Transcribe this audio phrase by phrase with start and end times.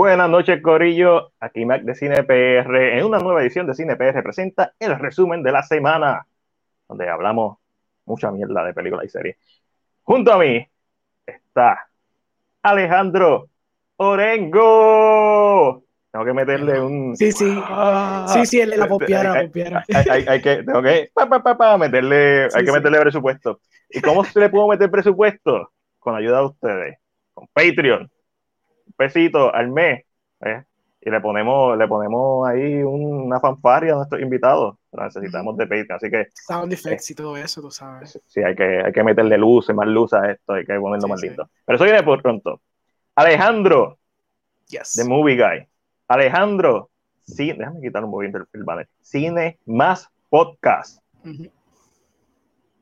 [0.00, 1.32] Buenas noches, Corillo.
[1.40, 2.98] Aquí Mac de Cine PR.
[2.98, 6.26] En una nueva edición de Cine PR presenta el resumen de la semana,
[6.88, 7.58] donde hablamos
[8.06, 9.36] mucha mierda de películas y series.
[10.02, 10.66] Junto a mí
[11.26, 11.86] está
[12.62, 13.50] Alejandro
[13.96, 15.84] Orengo.
[16.10, 17.14] Tengo que meterle un.
[17.14, 17.62] Sí, sí.
[18.28, 19.50] sí, sí, la popiara, hay,
[20.08, 23.60] hay, hay, que, tengo que pa, pa, pa, meterle, hay que meterle presupuesto.
[23.90, 25.72] ¿Y cómo se le puedo meter presupuesto?
[25.98, 26.98] Con ayuda de ustedes,
[27.34, 28.10] con Patreon.
[28.90, 30.04] Un pesito al mes.
[30.44, 30.64] ¿eh?
[31.00, 34.76] Y le ponemos, le ponemos ahí una fanfaria a nuestros invitados.
[34.92, 35.92] Lo necesitamos de Patreon.
[35.92, 36.26] Así que.
[36.34, 38.20] Sound effects y todo eso, tú sabes.
[38.26, 41.22] Sí, hay que, hay que meterle luces, más luz a esto, hay que ponerlo más
[41.22, 41.48] lindo.
[41.64, 42.60] Pero eso viene por pronto.
[43.14, 43.98] Alejandro,
[44.66, 44.94] yes.
[44.94, 45.66] The Movie Guy.
[46.08, 46.90] Alejandro,
[47.22, 48.88] sí, déjame quitar un poquito el banner.
[49.00, 51.00] Cine más podcast.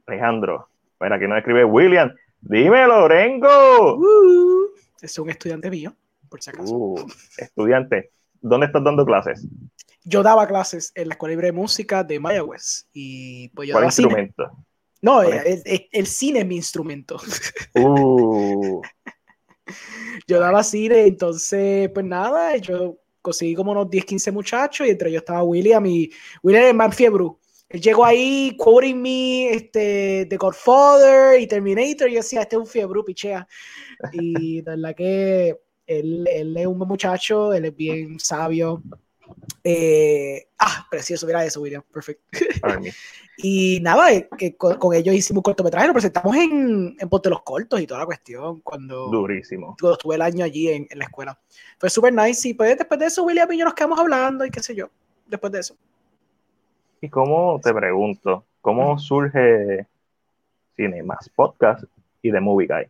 [0.06, 2.12] Alejandro, espera que no escribe William.
[2.40, 3.96] Dime, Lorengo.
[3.96, 4.57] Uh,
[5.00, 5.94] es un estudiante mío,
[6.28, 6.74] por si acaso.
[6.74, 8.10] Uh, estudiante,
[8.40, 9.46] ¿dónde estás dando clases?
[10.04, 12.88] Yo daba clases en la Escuela Libre de Música de Mayagüez.
[12.92, 14.48] Y pues yo ¿Cuál daba instrumento?
[14.48, 14.64] Cine.
[15.00, 17.18] No, el, el, el, cine es mi instrumento.
[17.74, 18.82] Uh.
[20.26, 25.10] yo daba cine, entonces, pues nada, yo conseguí como unos 10, 15 muchachos y entre
[25.10, 26.10] ellos estaba William y
[26.42, 27.24] William es fiebre.
[27.68, 32.60] Él llegó ahí quoting me este, The Godfather y Terminator y yo decía, este es
[32.60, 33.46] un fiebre, pichea.
[34.12, 38.82] Y de verdad que él, él, es un buen muchacho, él es bien sabio.
[39.62, 42.24] Eh, ah, precioso, mira eso, William, perfecto.
[43.36, 47.28] y nada, eh, que con, con, ellos hicimos un cortometraje, lo presentamos en, en Ponte
[47.28, 48.60] los Cortos y toda la cuestión.
[48.60, 49.76] Cuando, Durísimo.
[49.78, 51.38] Cuando estuve el año allí en, en la escuela.
[51.78, 52.48] Fue súper nice.
[52.48, 54.90] Y pues después de eso, William y yo nos quedamos hablando y qué sé yo.
[55.26, 55.76] Después de eso.
[57.00, 59.86] ¿Y cómo, te pregunto, cómo surge
[60.76, 61.84] Cine Más Podcast
[62.22, 62.86] y The Movie Guy?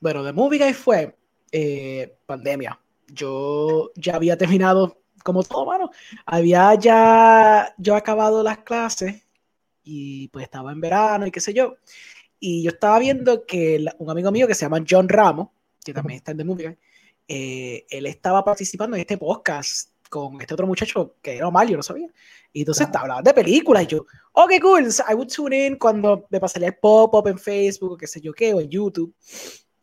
[0.00, 1.16] Bueno, The Movie Guy fue
[1.50, 2.78] eh, pandemia.
[3.08, 5.90] Yo ya había terminado como todo, mano.
[6.26, 9.26] Había ya yo acabado las clases
[9.82, 11.76] y pues estaba en verano y qué sé yo.
[12.38, 15.48] Y yo estaba viendo que un amigo mío que se llama John Ramos,
[15.82, 16.78] que también está en The Movie Guy,
[17.26, 21.76] eh, él estaba participando en este podcast con este otro muchacho que era Omar, yo
[21.76, 22.08] no sabía.
[22.52, 23.00] Y entonces ah.
[23.00, 26.68] hablaba de películas y yo, ok, cool, so I would tune in cuando me pasaría
[26.68, 29.14] el pop-up en Facebook, o qué sé yo qué, o en YouTube.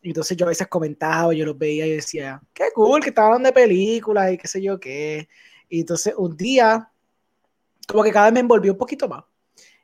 [0.00, 3.42] Y entonces yo a veces comentaba, yo los veía y decía, qué cool, que estaban
[3.42, 5.28] de películas y qué sé yo qué.
[5.68, 6.90] Y entonces un día,
[7.86, 9.24] como que cada vez me envolvió un poquito más.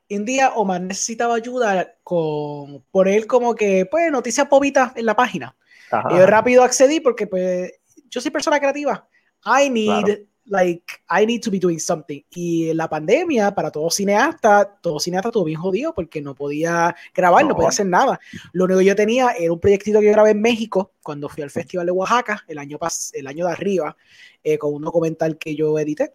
[0.09, 5.15] Y un día Omar necesitaba ayuda con poner como que, pues, noticias pobitas en la
[5.15, 5.55] página.
[5.91, 6.09] Ajá.
[6.11, 7.73] Y yo rápido accedí porque, pues,
[8.09, 9.07] yo soy persona creativa.
[9.45, 10.21] I need, claro.
[10.47, 12.23] like, I need to be doing something.
[12.31, 17.43] Y la pandemia, para todo cineasta, todo cineasta estuvo bien jodido porque no podía grabar,
[17.43, 17.51] no.
[17.51, 18.19] no podía hacer nada.
[18.53, 21.43] Lo único que yo tenía era un proyectito que yo grabé en México cuando fui
[21.43, 23.97] al Festival de Oaxaca el año, pas el año de arriba,
[24.43, 26.13] eh, con un documental que yo edité.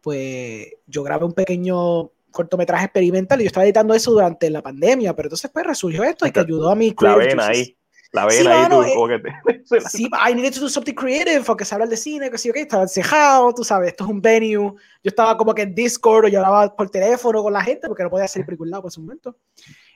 [0.00, 5.16] Pues yo grabé un pequeño cortometraje experimental y yo estaba editando eso durante la pandemia,
[5.16, 7.76] pero entonces pues resurgió esto y que ayudó a mi La ven ahí.
[8.12, 9.80] La ven sí, ahí, no, tú, eh, como que te...
[9.88, 12.56] Sí, I needed to do something creative, porque se habla de cine, que sí, ok,
[12.56, 14.52] estaba encejado, tú sabes, esto es un venue.
[14.58, 18.02] Yo estaba como que en Discord o yo hablaba por teléfono con la gente, porque
[18.02, 19.36] no podía hacer película lado por ese momento.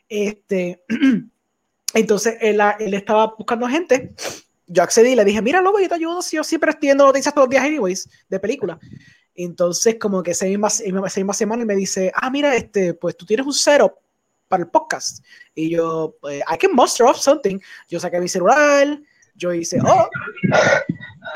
[0.09, 0.82] Este,
[1.94, 4.12] entonces él, él, estaba buscando gente.
[4.66, 7.06] Yo accedí y le dije, mira, loco, yo te ayudo, si yo siempre estoy viendo
[7.06, 8.78] noticias todos los días, anyways, de películas.
[9.34, 13.16] Entonces, como que esa misma, esa misma semana él me dice, ah, mira, este, pues
[13.16, 13.94] tú tienes un setup
[14.50, 15.25] para el podcast.
[15.55, 17.59] Y yo, pues, I can muster off something.
[17.88, 18.99] Yo saqué mi celular,
[19.37, 20.09] yo hice, oh,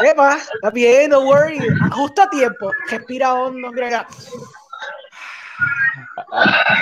[0.05, 1.59] epa, está bien, no worry,
[1.93, 4.07] justo a tiempo, respira hondo, acá.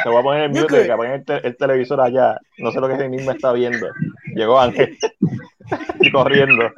[0.03, 2.41] Te voy a poner el mute, que poner el, te el, televisor allá.
[2.59, 3.87] No sé lo que ese mismo está viendo.
[4.35, 4.99] Llegó Ángel.
[6.01, 6.73] y corriendo.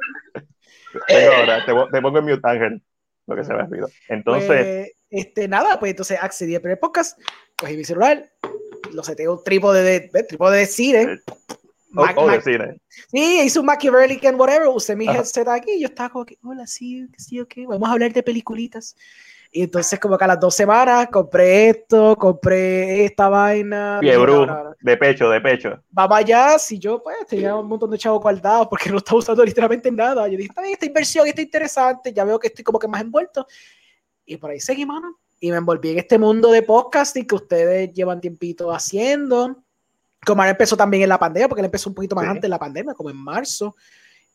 [1.37, 2.81] Ahora, te, te, pongo el mute, Ángel.
[3.27, 3.87] Lo que se me olvidó.
[4.09, 4.47] Entonces.
[4.47, 7.17] Pues, este, nada, pues entonces accedí al primer podcast,
[7.57, 8.29] cogí mi celular,
[8.91, 11.19] lo seteo un trípode de, de, trípode de cine.
[11.95, 12.81] Oh, oh, de cine.
[13.11, 15.19] Sí, hice un Machiavellian, whatever, usé mi Ajá.
[15.19, 18.21] headset aquí y yo estaba como que, hola, sí, sí, ok, vamos a hablar de
[18.21, 18.95] peliculitas.
[19.51, 23.99] Y entonces como que a las dos semanas compré esto, compré esta vaina.
[24.01, 24.33] Fiebre,
[24.81, 25.81] de pecho, de pecho.
[25.91, 29.45] Vamos allá, si yo pues tenía un montón de chavos guardados porque no estaba usando
[29.45, 30.27] literalmente nada.
[30.27, 33.47] Yo dije, esta inversión está interesante, ya veo que estoy como que más envuelto.
[34.25, 35.19] Y por ahí seguí, mano.
[35.45, 39.55] Y me envolví en este mundo de podcasting que ustedes llevan tiempito haciendo.
[40.25, 42.29] Como ahora empezó también en la pandemia, porque él empezó un poquito más sí.
[42.29, 43.75] antes de la pandemia, como en marzo.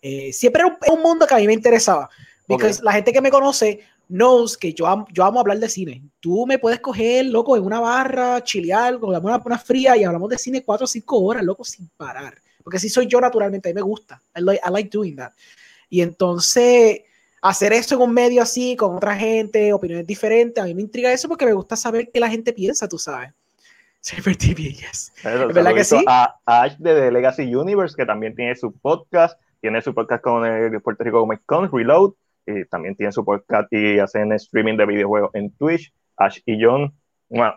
[0.00, 2.08] Eh, siempre era un, un, mundo que a mí me interesaba.
[2.46, 2.78] Porque okay.
[2.82, 6.00] la gente que me conoce knows que yo amo, yo amo hablar de cine.
[6.20, 10.30] Tú me puedes coger, loco, en una barra, chilear, con una, una fría y hablamos
[10.30, 12.40] de cine cuatro o cinco horas, loco, sin parar.
[12.62, 14.22] Porque así soy yo naturalmente, a mí me gusta.
[14.36, 15.32] I like, I like doing that.
[15.88, 17.00] Y entonces,
[17.42, 21.12] hacer eso en un medio así, con otra gente, opiniones diferentes, a mí me intriga
[21.12, 23.32] eso porque me gusta saber qué la gente piensa, tú sabes.
[24.00, 25.12] Super TV, yes.
[25.22, 26.02] ¿Verdad que sí?
[26.06, 30.46] A Ash de The Legacy Universe, que también tiene su podcast, tiene su podcast con
[30.46, 32.14] el Puerto Rico Comic Con, Reload,
[32.46, 35.92] y también tiene su podcast y hacen streaming de videojuegos en Twitch.
[36.16, 36.92] Ash y John,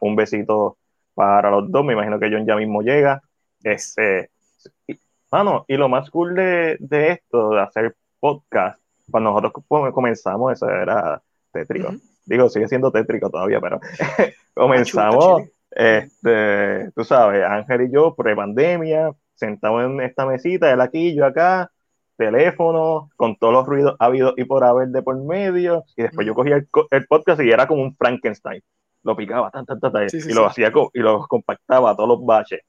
[0.01, 0.77] un besito
[1.13, 3.21] para los dos, me imagino que John ya mismo llega.
[3.61, 4.29] Este,
[5.31, 10.69] mano, y lo más cool de, de esto, de hacer podcast, cuando nosotros comenzamos, eso
[10.69, 11.21] era
[11.51, 11.93] tétrico.
[12.25, 13.79] Digo, sigue siendo tétrico todavía, pero
[14.53, 21.25] comenzamos, este, tú sabes, Ángel y yo, pre-pandemia, sentados en esta mesita, él aquí, yo
[21.25, 21.69] acá,
[22.15, 26.33] teléfono, con todos los ruidos habidos y por haber de por medio, y después yo
[26.33, 28.61] cogía el, podcast y era como un Frankenstein.
[29.03, 32.61] Lo picaba, tan, tan, tan, y lo hacía y lo compactaba a todos los baches.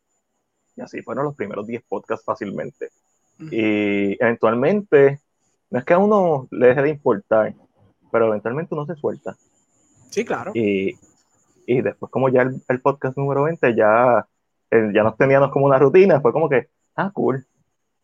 [0.77, 2.89] Y así fueron los primeros 10 podcasts fácilmente.
[3.39, 5.21] Y eventualmente,
[5.75, 7.53] no es que a uno le deje de importar,
[8.13, 9.35] pero eventualmente uno se suelta.
[10.11, 10.53] Sí, claro.
[10.55, 10.95] Y,
[11.67, 14.25] y después, como ya el, podcast número 20, ya,
[14.71, 17.45] eh, ya nos teníamos como una rutina, fue como que, ah, cool.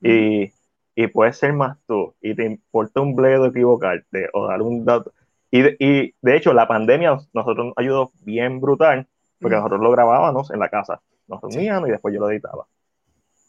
[0.03, 0.51] Y,
[0.97, 5.13] y puedes ser más tú, y te importa un bledo equivocarte o dar un dato.
[5.53, 9.07] Y y de hecho, la pandemia nosotros nos ayudó bien brutal,
[9.41, 11.01] porque nosotros lo grabábamos en la casa
[11.31, 12.67] nos reuníamos y después yo lo editaba.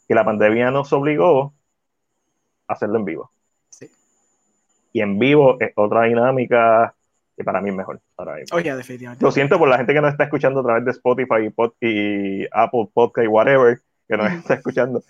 [0.08, 1.52] Y la pandemia nos obligó
[2.68, 3.32] a hacerlo en vivo.
[4.92, 6.94] Y en vivo es otra dinámica
[7.36, 8.00] que para mí es mejor.
[8.52, 9.24] Oye, definitivamente.
[9.24, 12.88] Lo siento por la gente que nos está escuchando a través de Spotify y, Apple
[12.92, 15.02] Podcast y whatever, que nos está escuchando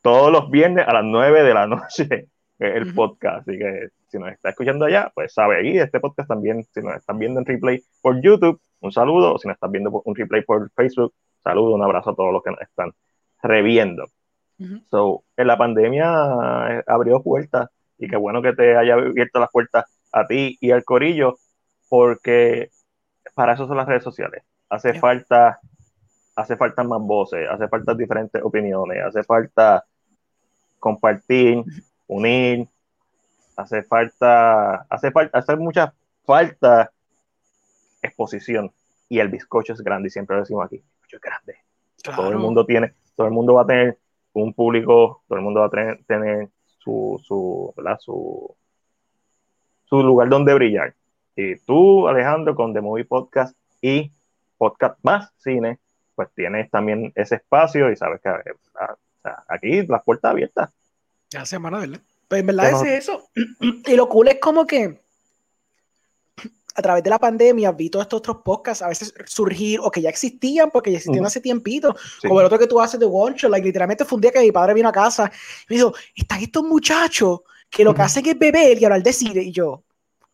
[0.00, 2.28] todos los viernes a las 9 de la noche
[2.58, 3.48] el podcast.
[3.48, 6.64] Así que si nos está escuchando allá, pues sabe ahí este podcast también.
[6.72, 9.38] Si nos están viendo en replay por YouTube, un saludo.
[9.38, 11.12] Si nos están viendo un replay por Facebook,
[11.42, 12.92] saludo, un abrazo a todos los que nos están
[13.42, 14.06] reviendo.
[14.90, 16.06] So, en la pandemia
[16.70, 20.70] eh, abrió puertas y qué bueno que te haya abierto las puertas a ti y
[20.70, 21.38] al corillo,
[21.88, 22.70] porque
[23.34, 24.42] para eso son las redes sociales.
[24.68, 25.60] Hace falta,
[26.34, 29.84] hace falta más voces, hace falta diferentes opiniones, hace falta
[30.78, 31.62] compartir,
[32.06, 32.68] unir,
[33.56, 35.94] hace falta, hace falta, hace mucha
[36.24, 36.90] falta
[38.02, 38.72] exposición
[39.08, 40.82] y el bizcocho es grande y siempre lo decimos aquí
[41.12, 41.56] es grande.
[42.02, 43.98] Todo el mundo tiene, todo el mundo va a tener
[44.32, 46.50] un público, todo el mundo va a tener, tener
[46.86, 48.56] su, su, su,
[49.86, 50.94] su lugar donde brillar.
[51.34, 54.12] Y tú, Alejandro, con The Movie Podcast y
[54.56, 55.78] Podcast Más Cine,
[56.14, 58.96] pues tienes también ese espacio y sabes que ah,
[59.48, 60.70] aquí las puertas abiertas.
[61.30, 62.00] Ya semana, ¿verdad?
[62.28, 63.28] Pues en verdad es eso.
[63.86, 65.00] Y lo cool es como que
[66.76, 70.02] a través de la pandemia vi todos estos otros podcasts a veces surgir o que
[70.02, 71.94] ya existían porque ya existían hace tiempito,
[72.26, 74.52] como el otro que tú haces de One like, literalmente fue un día que mi
[74.52, 75.30] padre vino a casa
[75.68, 77.40] y me dijo, están estos muchachos
[77.70, 79.82] que lo que hacen es beber y hablar de cine y yo,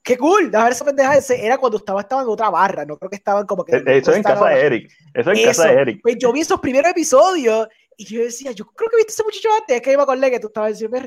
[0.03, 2.99] qué cool, de ver esa pendeja ese era cuando estaba, estaba en otra barra, no
[2.99, 3.77] creo que estaban como que...
[3.77, 6.01] Eh, eso es en casa de Eric, eso es en casa de Eric.
[6.03, 9.49] Pues yo vi esos primeros episodios y yo decía, yo creo que viste ese muchacho
[9.61, 10.99] antes, es que me acordé que tú estabas diciendo,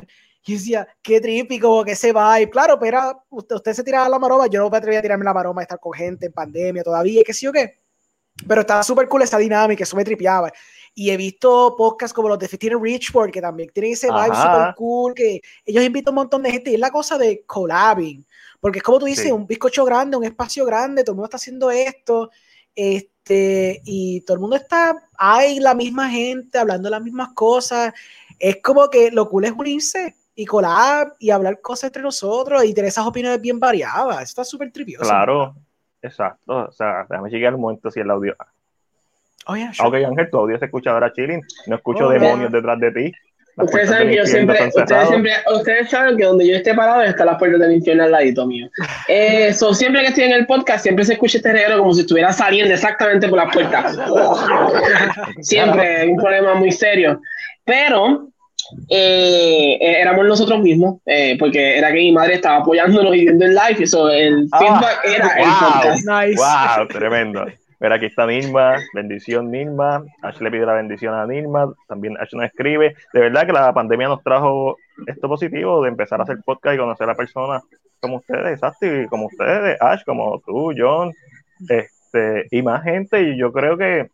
[0.47, 2.39] y decía, qué trípico, que se va.
[2.39, 4.47] Y claro, pero usted, usted se tiraba la maroma.
[4.47, 7.33] Yo no me atrevía a tirarme la maroma, estar con gente en pandemia todavía, qué
[7.33, 7.79] sé yo qué.
[8.47, 10.51] Pero estaba súper cool esa dinámica, eso me tripeaba.
[10.93, 14.75] Y he visto podcasts como los de 15 Richport, que también tienen ese vibe súper
[14.75, 16.71] cool, que ellos invitan un montón de gente.
[16.71, 18.25] Y es la cosa de collabing.
[18.59, 21.37] Porque es como tú dices, un bizcocho grande, un espacio grande, todo el mundo está
[21.37, 22.29] haciendo esto.
[22.75, 27.93] Este, y todo el mundo está, hay la misma gente hablando las mismas cosas.
[28.37, 32.73] Es como que lo cool es unirse y collab y hablar cosas entre nosotros y
[32.73, 34.21] tener esas opiniones bien variadas.
[34.21, 35.05] Está súper tripioso.
[35.05, 35.55] Claro,
[36.01, 36.67] exacto.
[36.67, 38.35] O sea, déjame llegar un momento si el audio.
[39.47, 41.41] Oh, yeah, Ok, Ángel, tu audio se escucha ahora chilling.
[41.67, 43.11] No escucho oh, demonios detrás de ti.
[43.57, 47.27] ustedes saben que yo siempre ustedes, siempre, ustedes saben que donde yo esté parado están
[47.27, 48.67] las puertas del infierno al ladito mío.
[49.07, 52.33] Eh, siempre que estoy en el podcast, siempre se escucha este regalo como si estuviera
[52.33, 53.97] saliendo exactamente por las puertas.
[55.41, 57.21] siempre, un problema muy serio.
[57.63, 58.31] Pero
[58.89, 63.45] eh, eh, éramos nosotros mismos, eh, porque era que mi madre estaba apoyándonos y viendo
[63.45, 66.05] el live, eso, el ah, feedback era el podcast.
[66.07, 66.41] Nice.
[66.41, 67.45] Wow, tremendo.
[67.79, 72.33] Mira, aquí está Nilma, bendición Nilma, Ash le pide la bendición a Nilma, también Ash
[72.33, 76.37] nos escribe, de verdad que la pandemia nos trajo esto positivo de empezar a hacer
[76.45, 77.63] podcast y conocer a personas
[77.99, 81.11] como ustedes, exacto, y como ustedes, Ash, como tú, John,
[81.67, 84.07] este, y más gente, y yo creo que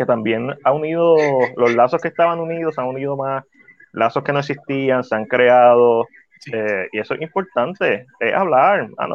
[0.00, 1.14] que también ha unido
[1.56, 3.44] los lazos que estaban unidos, han unido más
[3.92, 6.06] lazos que no existían, se han creado,
[6.50, 8.88] eh, y eso es importante, es hablar.
[8.96, 9.06] Ah,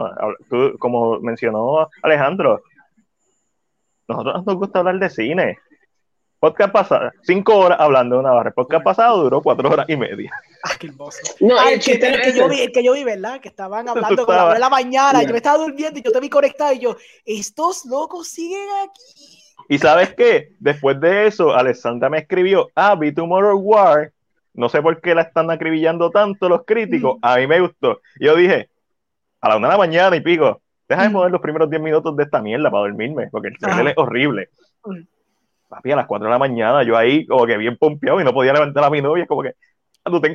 [0.78, 2.62] como mencionó Alejandro,
[4.08, 5.58] nosotros nos gusta hablar de cine.
[6.40, 8.52] podcast pasado, cinco horas hablando de una barra.
[8.52, 10.32] Podcast pasado duró cuatro horas y media.
[10.64, 11.18] Ah, qué hermoso.
[11.40, 11.98] No, ah, el, que,
[12.32, 13.42] yo vi, el que yo vi, ¿verdad?
[13.42, 16.12] Que estaban hablando con la de la mañana y yo me estaba durmiendo y yo
[16.12, 19.35] te vi conectado y yo, estos locos siguen aquí.
[19.68, 20.54] Y sabes qué?
[20.60, 24.12] Después de eso, Alessandra me escribió, ah, vi Tomorrow War,
[24.54, 28.02] no sé por qué la están acribillando tanto los críticos, a mí me gustó.
[28.20, 28.70] Y yo dije,
[29.42, 32.24] a la una de la mañana y pico, déjame poner los primeros 10 minutos de
[32.24, 34.50] esta mierda para dormirme, porque el trailer es horrible.
[35.68, 38.34] Papi, a las 4 de la mañana, yo ahí como que bien pompeado y no
[38.34, 39.54] podía levantar a mi novia, como que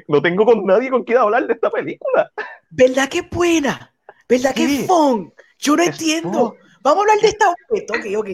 [0.08, 2.30] no, tengo con nadie con quien hablar de esta película.
[2.70, 3.94] ¿Verdad que buena?
[4.28, 5.32] ¿Verdad que es fun?
[5.58, 6.56] Yo no entiendo.
[6.82, 8.28] Vamos a hablar de esta ok, ok.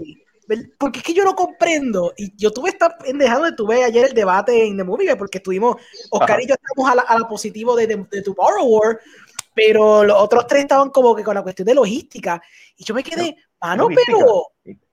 [0.78, 2.12] Porque es que yo no comprendo.
[2.16, 5.76] Y yo tuve esta pendejada de tuve ayer el debate en The Movie, porque estuvimos,
[6.10, 9.00] Oscar y yo estamos a la, a la positivo de, de, de War,
[9.54, 12.40] pero los otros tres estaban como que con la cuestión de logística.
[12.76, 14.48] Y yo me quedé, mano, pero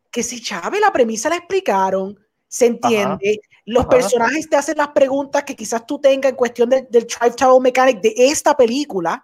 [0.09, 2.17] que si Chávez la premisa la explicaron,
[2.47, 3.41] se entiende.
[3.65, 7.61] Los personajes te hacen las preguntas que quizás tú tengas en cuestión del Drive Travel
[7.61, 9.23] Mechanic de esta película.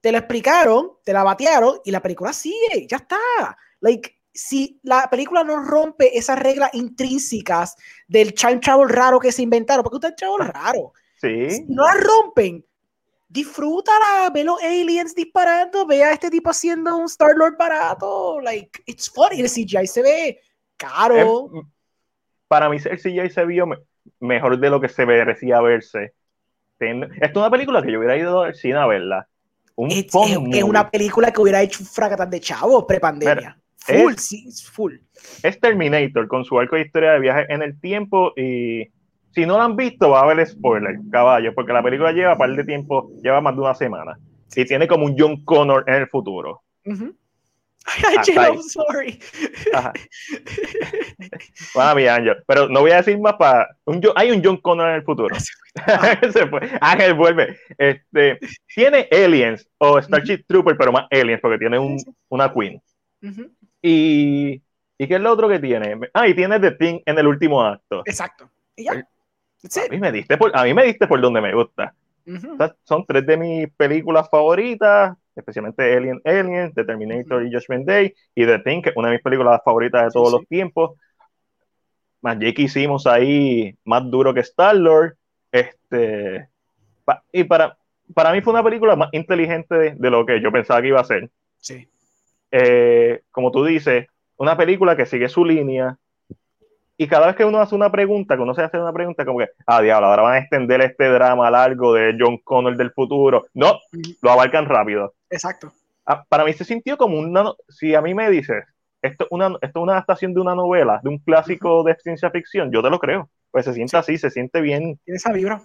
[0.00, 3.56] Te lo explicaron, te la batearon y la película sigue, ya está.
[3.80, 7.76] Like, si la película no rompe esas reglas intrínsecas
[8.06, 11.50] del time travel raro que se inventaron, porque un time travel raro, sí.
[11.50, 12.64] si no la rompen,
[13.28, 18.82] disfrútala, ve los aliens disparando, ve a este tipo haciendo un Star Lord barato, like,
[18.86, 20.40] it's funny, el CGI se ve
[20.76, 21.50] caro.
[22.48, 23.66] para mí el CGI se vio
[24.20, 26.14] mejor de lo que se merecía verse.
[26.78, 29.28] Esta es una película que yo hubiera ido al cine a verla.
[29.88, 33.58] es, una película que hubiera hecho un fracatán de chavos pre-pandemia.
[33.86, 34.94] Full, es, sí, full.
[35.42, 38.84] Es Terminator con su arco de historia de viaje en el tiempo y
[39.32, 42.38] si no lo han visto va a haber spoiler, caballo, porque la película lleva un
[42.38, 44.18] par de tiempo, lleva más de una semana
[44.54, 46.62] y tiene como un John Connor en el futuro.
[47.86, 49.20] Ay, I'm sorry.
[51.74, 53.68] Bueno, mi Ángel, pero no voy a decir más para.
[53.84, 55.36] Un, hay un John Connor en el futuro.
[56.32, 56.60] Se fue.
[56.80, 57.58] Ángel vuelve.
[57.78, 58.38] Este,
[58.74, 61.96] tiene aliens o Starship Trooper, pero más aliens, porque tiene un,
[62.28, 62.80] una Queen.
[63.88, 64.62] Y,
[64.98, 65.96] ¿Y qué es lo otro que tiene?
[66.12, 68.02] Ah, y tiene The Thing en el último acto.
[68.04, 68.50] Exacto.
[68.74, 68.92] Y ya.
[68.92, 71.94] A mí, me diste por, a mí me diste por donde me gusta.
[72.82, 78.44] son tres de mis películas favoritas, especialmente Alien, Alien, The Terminator y Judgment Day, y
[78.44, 80.98] The Thing, que es una de mis películas favoritas de todos los tiempos.
[82.22, 85.16] Más Jake hicimos ahí más duro que Star-Lord.
[85.52, 86.48] Este,
[87.32, 87.78] y para,
[88.14, 91.00] para mí fue una película más inteligente de, de, lo que yo pensaba que iba
[91.00, 91.30] a ser.
[91.58, 91.88] Sí.
[92.50, 95.98] Eh, como tú dices, una película que sigue su línea.
[96.98, 99.40] Y cada vez que uno hace una pregunta, que uno se hace una pregunta, como
[99.40, 103.46] que, ah, diablo, ahora van a extender este drama largo de John Connor del futuro.
[103.52, 103.78] No,
[104.22, 105.14] lo abarcan rápido.
[105.28, 105.72] Exacto.
[106.06, 107.52] Ah, para mí se sintió como una.
[107.68, 108.64] Si a mí me dices,
[109.02, 112.30] esto es una, esto es una adaptación de una novela, de un clásico de ciencia
[112.30, 113.28] ficción, yo te lo creo.
[113.50, 114.98] Pues se siente así, se siente bien.
[115.04, 115.60] Tiene esa vibra.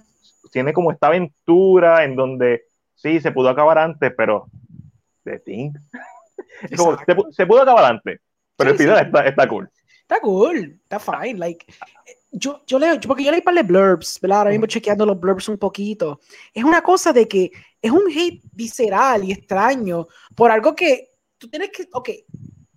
[0.52, 2.64] Tiene como esta aventura en donde
[2.96, 4.48] sí, se pudo acabar antes, pero.
[5.24, 5.40] De
[6.68, 8.20] Think se, pudo acabar antes,
[8.56, 9.70] pero el final está, está, cool.
[10.02, 11.40] Está cool, está fine.
[11.40, 11.66] Like,
[12.32, 14.40] yo, yo leo, porque yo leí para de blurbs, ¿verdad?
[14.40, 16.20] Ahora mismo chequeando los blurbs un poquito.
[16.54, 21.50] Es una cosa de que es un hate visceral y extraño por algo que tú
[21.50, 22.10] tienes que, ok,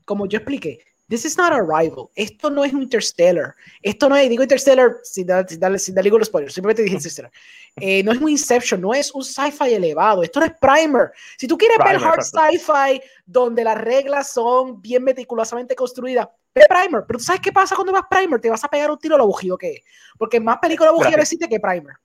[0.05, 2.09] como yo expliqué, This is not Arrival.
[2.15, 3.55] Esto no es Interstellar.
[3.83, 7.31] Esto no es, digo Interstellar sin, darle, sin darle los spoilers, simplemente dije Interstellar.
[7.77, 10.23] Eh, no es un Inception, no es un sci-fi elevado.
[10.23, 11.11] Esto no es Primer.
[11.37, 17.05] Si tú quieres ver hard sci-fi donde las reglas son bien meticulosamente construidas, ve Primer.
[17.07, 18.41] Pero tú sabes qué pasa cuando vas Primer?
[18.41, 19.81] Te vas a pegar un tiro a lo que es.
[20.17, 21.97] Porque más película bujida existe que Primer.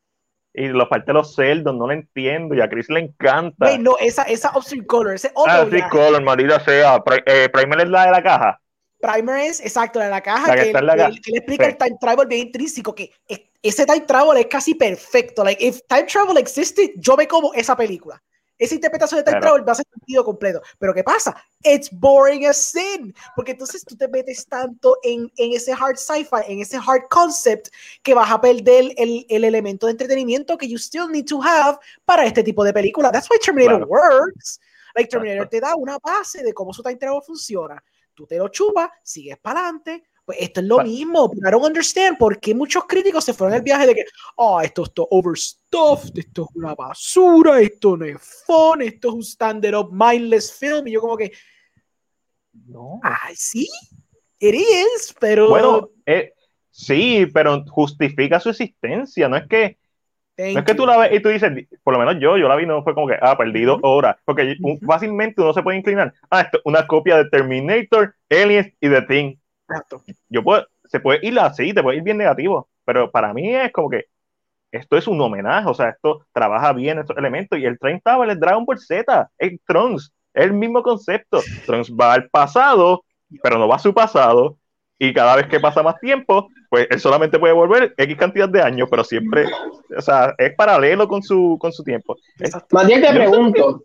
[0.52, 2.54] Y los parte de los celdos, no lo entiendo.
[2.56, 3.78] Y a Chris le encanta.
[3.78, 5.54] no, esa, esa Upstream Color, ese otro.
[5.54, 7.02] Ah, Color, maldita sea.
[7.26, 8.60] Eh, Primer es la de la caja.
[9.00, 13.12] Primer es, exacto, de la caja, que, le explica el time travel bien intrínseco, que
[13.62, 15.44] ese time travel es casi perfecto.
[15.44, 18.22] Like, if time travel existe, yo me como esa película.
[18.58, 20.62] Esa interpretación de time travel va a ser sentido completo.
[20.78, 21.34] Pero ¿qué pasa?
[21.64, 23.16] It's boring as sin.
[23.34, 27.70] Porque entonces tú te metes tanto en, en ese hard sci-fi, en ese hard concept,
[28.04, 31.78] que vas a perder el, el, elemento de entretenimiento que you still need to have
[32.04, 33.12] para este tipo de película.
[33.14, 34.60] That's why Terminator works.
[34.94, 37.82] Like Terminator te da una base de cómo su time travel funciona
[38.20, 40.04] tú te lo chupas, sigues para adelante.
[40.26, 41.32] Pues esto es lo mismo.
[41.34, 44.84] I don't understand por qué muchos críticos se fueron el viaje de que, oh, esto
[44.84, 50.52] está overstuffed, esto es una basura, esto no es fun, esto es un stand-up mindless
[50.52, 50.86] film.
[50.88, 51.32] Y yo, como que,
[52.68, 53.00] no.
[53.02, 53.68] Ay, sí,
[54.40, 55.50] it is, pero.
[55.50, 56.34] Bueno, eh,
[56.70, 59.30] sí, pero justifica su existencia.
[59.30, 59.79] No es que
[60.40, 61.52] no es que tú la ves y tú dices,
[61.84, 64.56] por lo menos yo, yo la vi, no fue como que, ah, perdido horas, porque
[64.86, 69.36] fácilmente uno se puede inclinar, ah, esto una copia de Terminator, Aliens y The Thing.
[70.30, 73.72] Yo puedo, se puede ir así, te puede ir bien negativo, pero para mí es
[73.72, 74.06] como que
[74.72, 78.30] esto es un homenaje, o sea, esto trabaja bien estos elementos y el 30 Tower
[78.30, 81.42] es Dragon Ball Z, es Trunks, es el mismo concepto.
[81.66, 83.04] Trunks va al pasado,
[83.44, 84.58] pero no va a su pasado,
[85.00, 88.62] y cada vez que pasa más tiempo, pues él solamente puede volver X cantidad de
[88.62, 89.46] años, pero siempre,
[89.98, 92.18] o sea, es paralelo con su, con su tiempo.
[92.86, 93.84] Bien te pregunto,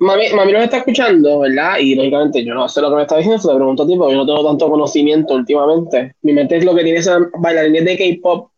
[0.00, 1.78] Mami, mami nos está escuchando, ¿verdad?
[1.80, 3.96] Y lógicamente yo no sé lo que me está diciendo, se lo pregunto a ti
[3.96, 6.14] porque yo no tengo tanto conocimiento últimamente.
[6.22, 8.50] Mi mente es lo que tiene esa bailarines de K-pop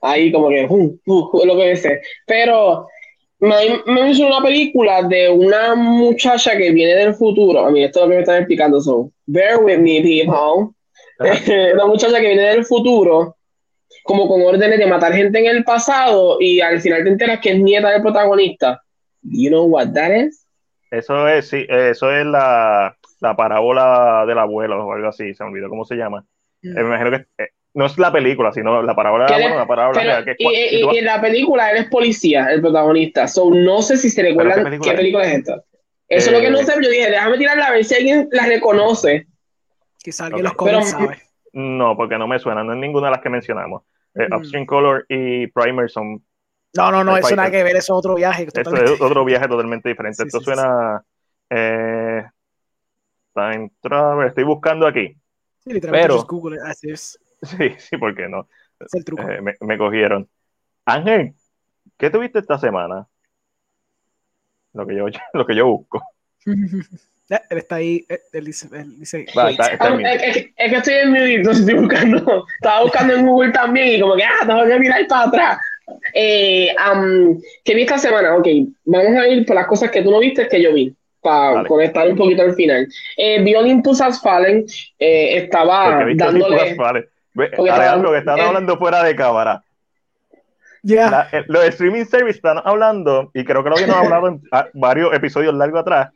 [0.00, 2.00] ahí como que, uh, uh, lo que dice.
[2.26, 2.86] Pero
[3.40, 7.66] me, me hizo una película de una muchacha que viene del futuro.
[7.66, 8.80] A mí, esto es lo que me están explicando.
[8.80, 10.74] So, bear with me, people.
[11.74, 13.36] Una muchacha que viene del futuro,
[14.04, 17.52] como con órdenes de matar gente en el pasado, y al final te enteras que
[17.52, 18.82] es nieta del protagonista.
[19.22, 20.46] You know what that is?
[20.90, 25.50] Eso es, sí, eso es la, la parábola del abuelo o algo así, se me
[25.50, 26.24] olvidó cómo se llama.
[26.62, 26.76] Mm.
[26.76, 29.66] Eh, me imagino que eh, no es la película, sino la parábola del abuelo, la
[29.66, 33.26] parábola que, y, en la película él es policía, el protagonista.
[33.26, 35.62] So, no sé si se recuerdan qué película, es esta.
[36.08, 38.28] Eso es lo que no eh, sé, yo dije, déjame tirarla a ver si alguien
[38.32, 39.26] la reconoce.
[40.02, 40.96] Quizá alguien los conoce.
[41.52, 43.82] No, porque no me suena, no es ninguna de las que mencionamos.
[44.14, 44.34] Mm.
[44.34, 46.22] Upstream Color y Primer son
[46.74, 48.48] no, no, no, eso nada que ver, eso es otro viaje.
[48.52, 50.22] Eso es otro viaje totalmente diferente.
[50.22, 51.04] Esto suena.
[51.50, 52.24] Eh,
[53.34, 55.14] time Travel, estoy buscando aquí.
[55.58, 57.18] Sí, literalmente pero, Google, así es.
[57.42, 58.48] Sí, sí, ¿por qué no?
[58.80, 59.22] Es el truco.
[59.28, 60.28] Eh, me, cogieron.
[60.86, 61.34] Ángel,
[61.98, 63.06] ¿qué tuviste esta semana?
[64.72, 66.02] Lo que yo, lo que yo busco.
[67.32, 71.34] Eh, él está ahí, eh, él dice, él dice ah, es, que estoy en mi
[71.36, 75.28] estoy buscando, estaba buscando en Google también y como que, ah, tengo que mirar para
[75.28, 75.58] atrás.
[76.12, 76.74] Eh,
[77.64, 78.36] ¿Qué vi esta semana?
[78.36, 78.46] Ok,
[78.84, 82.06] vamos a ir por las cosas que tú no viste que yo vi, para conectar
[82.06, 82.86] un poquito al final.
[83.16, 84.66] Eh, vi Olympus Has Fallen,
[84.98, 86.76] eh, estaba dándole...
[87.34, 89.62] Alejandro, que están hablando fuera de cámara.
[90.82, 91.30] Ya.
[91.32, 94.42] Eh, los streaming service están hablando, y creo que lo habíamos hablado en
[94.74, 96.10] varios episodios largos atrás,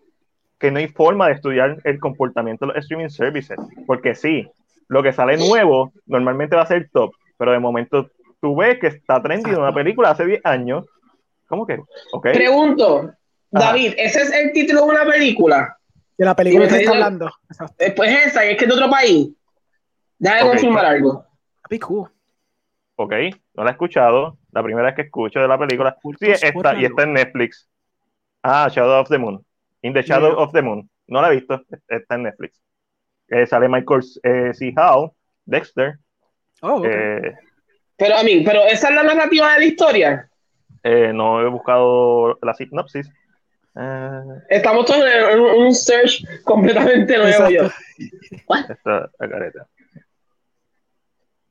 [0.59, 3.59] que no hay forma de estudiar el comportamiento de los streaming services.
[3.87, 4.49] Porque sí,
[4.89, 8.89] lo que sale nuevo normalmente va a ser top, pero de momento tú ves que
[8.89, 10.87] está trending una película hace 10 años.
[11.49, 11.79] ¿Cómo que?
[12.13, 12.35] Okay.
[12.35, 13.13] Pregunto,
[13.51, 15.77] David, ¿ese es el título de una película?
[16.17, 17.31] De la película que está hablando.
[17.79, 19.29] Eh, pues esa, es que es de otro país.
[20.19, 21.25] Déjame confirmar algo.
[22.97, 23.13] Ok,
[23.55, 24.39] no la he escuchado.
[24.53, 25.97] La primera vez que escucho de la película.
[26.19, 27.69] Sí, está, y está en Netflix.
[28.43, 29.45] Ah, Shadow of the Moon.
[29.83, 30.89] In the Shadow of the Moon.
[31.09, 32.61] No la he visto, está en Netflix.
[33.29, 34.73] Eh, sale Michael eh, C.
[34.77, 35.11] Hall,
[35.45, 35.99] Dexter.
[36.63, 36.91] Oh, okay.
[36.93, 37.35] eh,
[37.97, 40.31] pero, a mí, pero esa es la narrativa de la historia.
[40.83, 43.11] Eh, no he buscado la sinopsis.
[44.49, 47.51] Estamos todos en un, search completamente nuevo.
[47.51, 47.69] Yo.
[48.69, 49.67] Esta careta.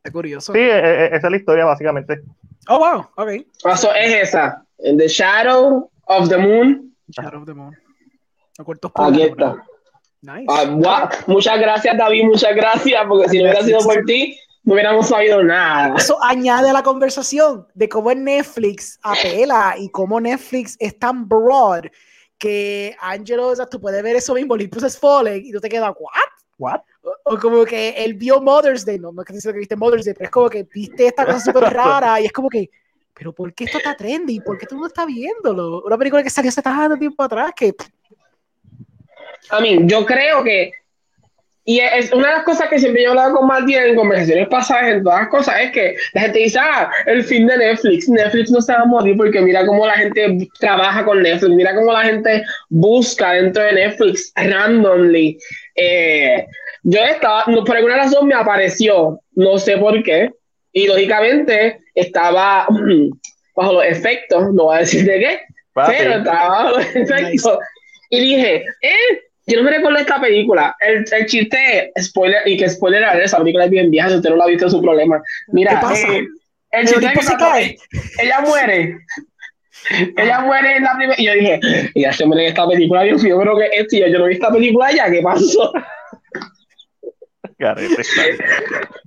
[0.04, 0.54] Es curioso.
[0.54, 2.22] Sí, esa es la historia, básicamente.
[2.68, 3.46] Oh, wow, ok.
[3.62, 4.66] Paso ah, es esa.
[4.80, 6.96] In the Shadow of the Moon.
[7.10, 7.76] Shadow of the Moon.
[8.58, 9.65] Aquí está.
[10.22, 10.46] Nice.
[10.50, 11.10] Ah, wow.
[11.28, 15.44] Muchas gracias, David, muchas gracias, porque si no hubiera sido por ti, no hubiéramos sabido
[15.44, 15.96] nada.
[15.96, 21.86] Eso añade a la conversación de cómo Netflix apela y cómo Netflix es tan broad
[22.38, 25.70] que Angelo, o sea, tú puedes ver eso mismo, Olympus es Fallen, y tú te
[25.70, 26.12] quedas, ¿what?
[26.58, 26.82] ¿What?
[27.24, 30.06] O, como que él vio Mother's Day, no, no es que dice que viste Mother's
[30.06, 32.70] Day, pero es como que viste esta cosa súper rara y es como que,
[33.13, 34.39] pero ¿por qué esto está trendy?
[34.39, 35.84] ¿Por qué tú no estás viéndolo?
[35.84, 37.76] Una película que salió hace tanto tiempo atrás que...
[39.50, 40.72] A mí, yo creo que
[41.68, 44.48] y es una de las cosas que siempre yo he hablado con Martín en conversaciones
[44.50, 48.08] pasadas, en todas las cosas, es que la gente dice, ah, el fin de Netflix,
[48.08, 51.74] Netflix no se va a morir porque mira cómo la gente trabaja con Netflix, mira
[51.74, 55.40] cómo la gente busca dentro de Netflix randomly.
[55.74, 56.46] Eh,
[56.84, 60.30] yo estaba, por alguna razón me apareció, no sé por qué,
[60.72, 62.68] y lógicamente estaba
[63.56, 65.40] bajo los efectos, no voy a decir de qué,
[65.74, 67.58] pero estaba bajo los efectos.
[68.12, 70.76] Y dije, eh, yo no me recuerdo esta película.
[70.80, 74.30] El, el chiste, spoiler, y que spoiler a esa película es bien vieja, si usted
[74.30, 75.22] no la ha visto, es su problema.
[75.48, 76.26] Mira, eh,
[76.72, 77.78] el chiste es que
[78.24, 78.98] ella muere.
[80.18, 81.16] ella muere en la primera.
[81.22, 81.60] Y yo dije,
[81.96, 84.34] ya se muere en esta película, Dios mío, pero que es, tío, yo no vi
[84.34, 85.72] esta película ya, ¿qué pasó?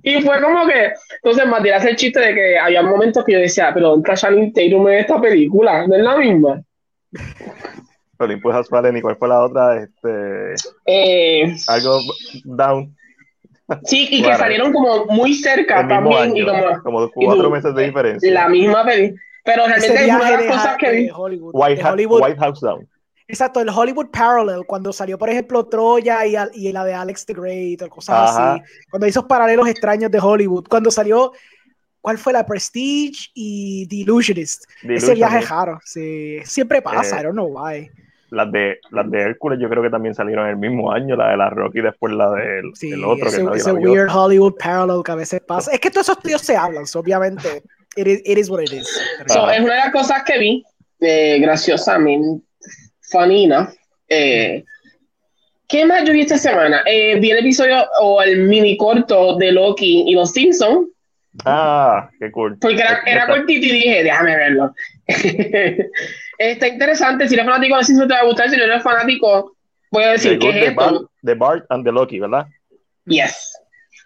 [0.03, 3.39] y fue como que, entonces Matías hace el chiste de que había momentos que yo
[3.39, 5.85] decía, pero ¿dónde está Channing Tatum en esta película?
[5.85, 6.61] ¿No es la misma?
[8.19, 10.55] Olympus Has Fallen y cuál fue la otra, este
[10.85, 11.99] eh, algo
[12.43, 12.95] Down.
[13.83, 16.35] Sí, y que salieron como muy cerca también.
[16.35, 18.31] y como, como cuatro meses de diferencia.
[18.33, 19.21] La misma película.
[19.43, 21.09] Pero realmente es una de las cosas que vi.
[21.11, 21.81] White,
[22.39, 22.87] House Down.
[23.27, 27.33] Exacto, el Hollywood Parallel, cuando salió, por ejemplo, Troya y, y la de Alex the
[27.33, 28.63] Great, o cosas así.
[28.89, 30.65] Cuando hizo paralelos extraños de Hollywood.
[30.67, 31.31] Cuando salió,
[32.01, 34.63] ¿cuál fue la Prestige y The Illusionist?
[34.81, 36.39] Ese viaje raro, sí.
[36.43, 37.89] Siempre pasa, eh, I don't know why.
[38.31, 41.37] Las de, las de Hércules yo creo que también salieron el mismo año, la de
[41.37, 43.27] la Rocky después la del otro.
[43.27, 45.71] Ese, que ese weird Hollywood Parallel que a veces pasa.
[45.71, 47.63] Es que todos esos tíos se hablan, obviamente.
[47.95, 48.87] It is, it is what it is.
[49.25, 50.63] es una de las cosas que vi,
[50.99, 52.43] eh, graciosamente
[53.09, 53.49] funny
[54.07, 54.63] eh,
[55.67, 56.81] ¿Qué más yo vi esta semana?
[56.85, 60.87] Eh, vi el episodio o el mini corto de Loki y los Simpsons.
[61.45, 62.57] Ah, qué cool.
[62.59, 64.73] Porque era, cortito y dije, déjame verlo.
[66.37, 67.27] Está interesante.
[67.27, 68.49] Si eres fanático de Simpsons, te va a gustar.
[68.49, 69.55] Si no eres fanático,
[69.91, 71.09] voy a decir que es esto.
[71.21, 72.47] de Bart and the Loki, ¿verdad?
[73.05, 73.53] Yes.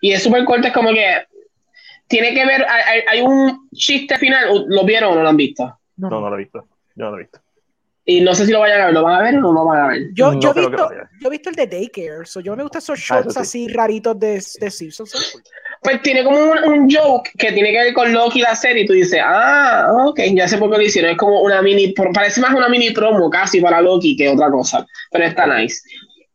[0.01, 1.25] Y es súper corto, es como que
[2.07, 2.65] tiene que ver.
[3.09, 4.65] Hay, un chiste final.
[4.67, 5.79] ¿Lo vieron o no lo han visto?
[5.97, 6.67] No, no, lo he visto.
[6.95, 7.39] Yo no lo he visto.
[8.05, 9.65] Y no sé si lo vayan a ver, ¿lo van a ver o no lo
[9.65, 10.13] van a ver?
[10.13, 10.89] Yo, yo, he, visto,
[11.21, 14.19] yo he visto el de Daycare, so yo me gustan esos ah, shorts así raritos
[14.19, 15.41] de, de Simpsons.
[15.83, 18.93] Pues tiene como un, joke que tiene que ver con Loki la serie y tú
[18.93, 21.11] dices, ah, ok, ya sé por qué lo hicieron.
[21.11, 24.85] Es como una mini, parece más una mini promo casi para Loki que otra cosa,
[25.11, 25.81] pero está nice.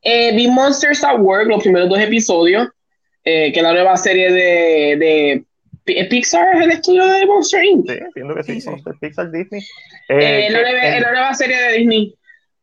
[0.03, 2.69] Eh, vi Monsters at Work, los primeros dos episodios,
[3.25, 5.45] eh, que es la nueva serie de, de
[6.11, 7.89] Pixar es el estudio de Monster Inc.
[7.89, 9.61] Sí, entiendo que sí, Monster Pixar Disney.
[10.09, 12.15] Eh, eh, la, nueva, serie de Disney.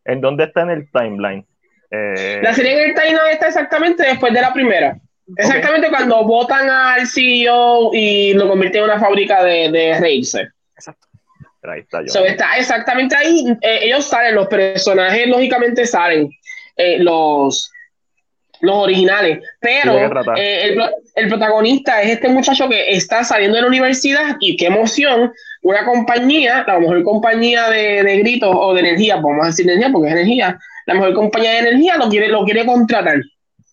[0.05, 1.45] ¿En dónde está en el timeline?
[1.91, 4.97] Eh, la serie en el timeline está exactamente después de la primera.
[5.37, 10.51] Exactamente cuando votan al CEO y lo convierten en una fábrica de, de Racer.
[10.75, 11.07] Exacto.
[11.63, 12.25] Ahí está, yo.
[12.25, 13.43] está exactamente ahí.
[13.61, 16.29] ellos salen, los personajes lógicamente salen.
[16.99, 17.71] los
[18.61, 19.39] los originales.
[19.59, 19.97] Pero
[20.35, 20.75] eh,
[21.15, 25.85] el, protagonista es este muchacho que está saliendo de la universidad y qué emoción, una
[25.85, 30.09] compañía, la mejor compañía de, de gritos o de energía, vamos a decir energía porque
[30.09, 33.21] es energía, la mejor compañía de energía lo quiere, lo quiere contratar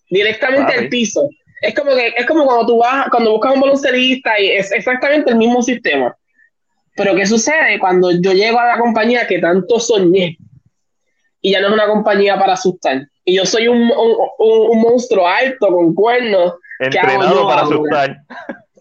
[0.09, 1.29] directamente al piso.
[1.63, 5.31] Es como que es como cuando tú vas, cuando buscas un baloncelista y es exactamente
[5.31, 6.15] el mismo sistema.
[6.95, 10.37] Pero ¿qué sucede cuando yo llego a la compañía que tanto soñé?
[11.41, 13.91] Y ya no es una compañía para asustar y yo soy un,
[14.37, 16.55] un, monstruo alto con cuernos.
[16.79, 18.17] Entrenado para asustar.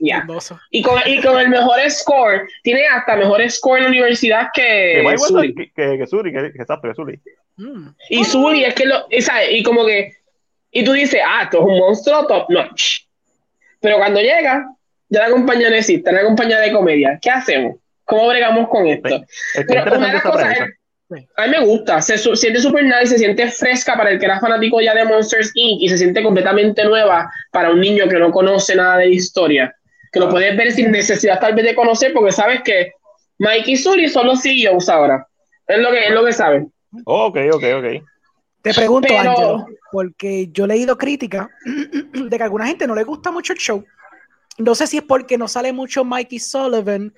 [0.00, 0.26] Ya.
[0.70, 5.04] Y, con, y con el mejor score, tiene hasta mejor score en la universidad que,
[5.08, 5.54] que Suri.
[5.54, 7.20] Que, que, que Suri, que, que, que Suri.
[7.56, 7.88] Mm.
[8.10, 9.22] Y Suri es que lo, y,
[9.58, 10.12] y como que,
[10.72, 13.02] y tú dices, ah, esto es un monstruo top notch.
[13.80, 14.66] Pero cuando llega,
[15.08, 17.18] ya la compañía no existe, la compañía de comedia.
[17.20, 17.76] ¿Qué hacemos?
[18.04, 19.22] ¿Cómo bregamos con esto?
[19.66, 20.56] Pero una de las cosas
[21.36, 24.40] a mí me gusta, se siente súper nice, se siente fresca para el que era
[24.40, 25.82] fanático ya de Monsters Inc.
[25.82, 29.74] y se siente completamente nueva para un niño que no conoce nada de historia,
[30.10, 32.92] que lo puedes ver sin necesidad tal vez de conocer porque sabes que
[33.38, 35.26] Mike y Sully son los CEOs ahora.
[35.66, 36.72] Es lo que, es lo que saben.
[37.04, 38.02] ok, ok, ok.
[38.62, 43.04] Te pregunto, Angelo, porque yo he leído crítica de que a alguna gente no le
[43.04, 43.84] gusta mucho el show.
[44.58, 47.12] No sé si es porque no sale mucho Mikey Sullivan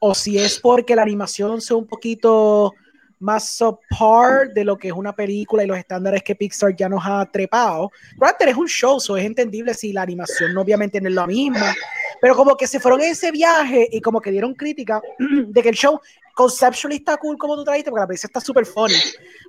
[0.00, 2.74] o si es porque la animación sea un poquito
[3.22, 7.02] más subpar de lo que es una película y los estándares que Pixar ya nos
[7.06, 7.90] ha trepado.
[8.18, 11.72] Raptor es un show, so es entendible si la animación obviamente no es la misma,
[12.20, 15.00] pero como que se fueron en ese viaje y como que dieron crítica
[15.46, 16.00] de que el show
[16.34, 18.94] conceptually está cool como tú trajiste, porque la película está súper funny,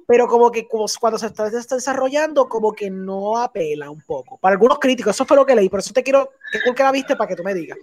[0.07, 4.37] pero como que cuando se está, desarrollando, como que no apela un poco.
[4.37, 6.83] Para algunos críticos, eso fue lo que leí, por eso te quiero, qué cool que
[6.83, 7.77] la viste para que tú me digas.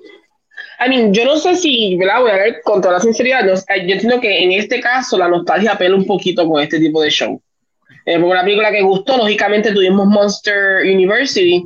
[0.84, 2.20] I mean, yo no sé si, ¿verdad?
[2.20, 5.72] Voy a ver con toda la sinceridad, yo entiendo que en este caso la nostalgia
[5.72, 7.40] apela un poquito con este tipo de show.
[8.06, 11.64] Eh, porque una película que gustó, lógicamente tuvimos Monster University,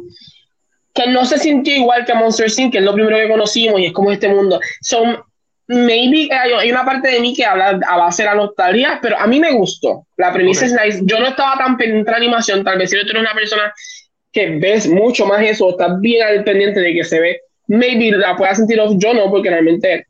[0.92, 3.86] que no se sintió igual que Monster Inc., que es lo primero que conocimos y
[3.86, 4.60] es como este mundo.
[4.80, 5.18] Son,
[5.66, 9.26] maybe hay, una parte de mí que habla a base de la nostalgia, pero a
[9.26, 10.06] mí me gustó.
[10.16, 11.00] La premisa es nice.
[11.04, 13.72] Yo no estaba tan pendiente de la animación, tal vez si tú eres una persona
[14.32, 18.36] que ves mucho más eso, estás bien al pendiente de que se ve maybe la
[18.36, 20.06] pueda sentir yo no, porque realmente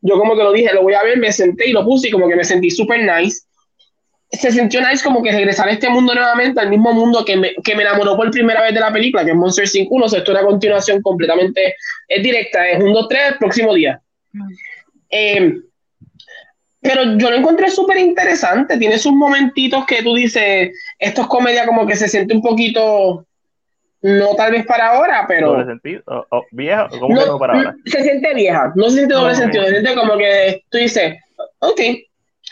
[0.00, 2.10] yo como que lo dije, lo voy a ver, me senté y lo puse y
[2.10, 3.42] como que me sentí súper nice.
[4.30, 7.54] Se sintió nice como que regresar a este mundo nuevamente, al mismo mundo que me,
[7.62, 10.08] que me enamoró por primera vez de la película, que es Monster 5 1, o
[10.08, 11.76] sea, esto es una continuación completamente
[12.08, 14.00] es directa, es 1, 2, 3, próximo día.
[15.12, 15.54] Eh,
[16.80, 21.64] pero yo lo encontré súper interesante, tiene sus momentitos que tú dices, esto es comedia
[21.64, 23.24] como que se siente un poquito
[24.02, 25.52] no tal vez para ahora, pero.
[25.52, 26.02] ¿Doble sentido?
[26.30, 26.88] ¿O, vieja?
[26.88, 27.76] ¿Cómo no, que no para ahora?
[27.86, 31.14] Se siente vieja, no se siente doble sentido, se siente como que tú dices,
[31.60, 31.80] ok,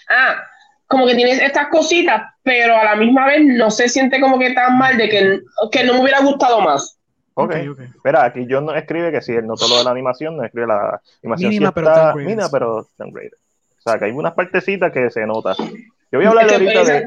[0.09, 0.45] ah,
[0.87, 4.53] como que tienes estas cositas, pero a la misma vez no se siente como que
[4.53, 5.41] tan mal de que,
[5.73, 7.00] que no me hubiera gustado más.
[7.45, 7.87] Ok, okay.
[7.95, 10.67] Espera, aquí yo no escribe que si él notó lo de la animación, no escribe
[10.67, 13.31] la animación mínima, pero está mínima, pero downgrade.
[13.79, 15.55] O sea, que hay unas partecitas que se nota.
[15.59, 17.07] Yo voy a hablar ahorita de,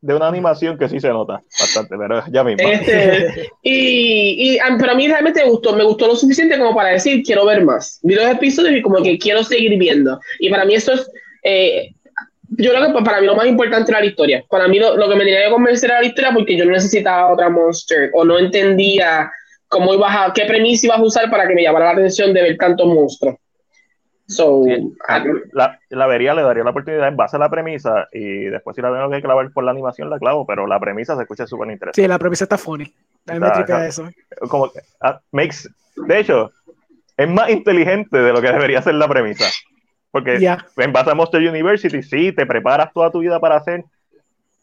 [0.00, 2.68] de una animación que sí se nota bastante, pero ya mismo.
[2.68, 6.74] Este, y, y a- pero a mí realmente me gustó, me gustó lo suficiente como
[6.74, 7.98] para decir quiero ver más.
[8.02, 10.18] Vi los episodios y como que quiero seguir viendo.
[10.38, 11.10] Y para mí eso es,
[11.42, 11.90] eh,
[12.56, 14.44] yo creo que para mí lo más importante era la historia.
[14.48, 16.70] Para mí lo, lo que me tenía que convencer era la historia porque yo no
[16.72, 19.30] necesitaba otra monster o no entendía
[19.74, 22.42] cómo ibas a, qué premisa ibas a usar para que me llamara la atención de
[22.42, 23.34] ver tantos monstruos.
[24.26, 24.94] So, Sí.
[25.08, 28.74] ah, La, la vería, le daría la oportunidad en base a la premisa y después
[28.76, 31.46] si la tengo que clavar por la animación la clavo, pero la premisa se escucha
[31.46, 32.00] súper interesante.
[32.00, 32.84] Sí, la premisa está funny.
[33.26, 34.10] A mí me Está- tripea está- eso.
[34.48, 36.52] Como que, ah, makes, de hecho,
[37.16, 39.44] es más inteligente de lo que debería ser la premisa.
[40.10, 40.36] Porque
[40.76, 43.84] en base a Monster University, sí, te preparas toda tu vida para ser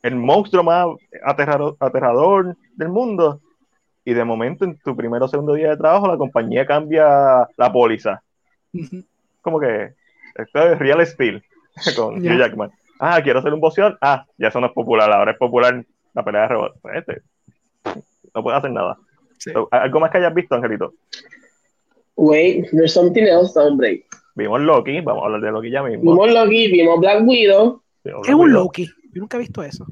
[0.01, 0.87] el monstruo más
[1.23, 3.41] aterrador, aterrador del mundo.
[4.03, 7.71] Y de momento, en tu primero o segundo día de trabajo, la compañía cambia la
[7.71, 8.21] póliza.
[9.41, 9.93] Como que
[10.35, 11.43] esto es Real Steel
[11.95, 12.33] con Ya.
[12.33, 12.71] Hugh Jackman.
[12.99, 13.97] Ah, quiero hacer un boxeador.
[14.01, 15.11] Ah, ya eso no es popular.
[15.11, 15.83] Ahora es popular
[16.13, 16.73] la pelea de robot.
[16.81, 17.21] Pues este,
[18.33, 18.97] no puede hacer nada.
[19.37, 19.51] Sí.
[19.51, 20.93] So, ¿Algo más que hayas visto, Angelito?
[22.15, 24.05] wait, there's something else, hombre.
[24.35, 26.11] Vimos Loki, vamos a hablar de Loki ya mismo.
[26.11, 27.81] Vimos Loki, vimos Black Widow.
[28.03, 28.53] Vimos Es un.
[28.53, 28.85] Loki.
[29.13, 29.85] Yo nunca he visto eso.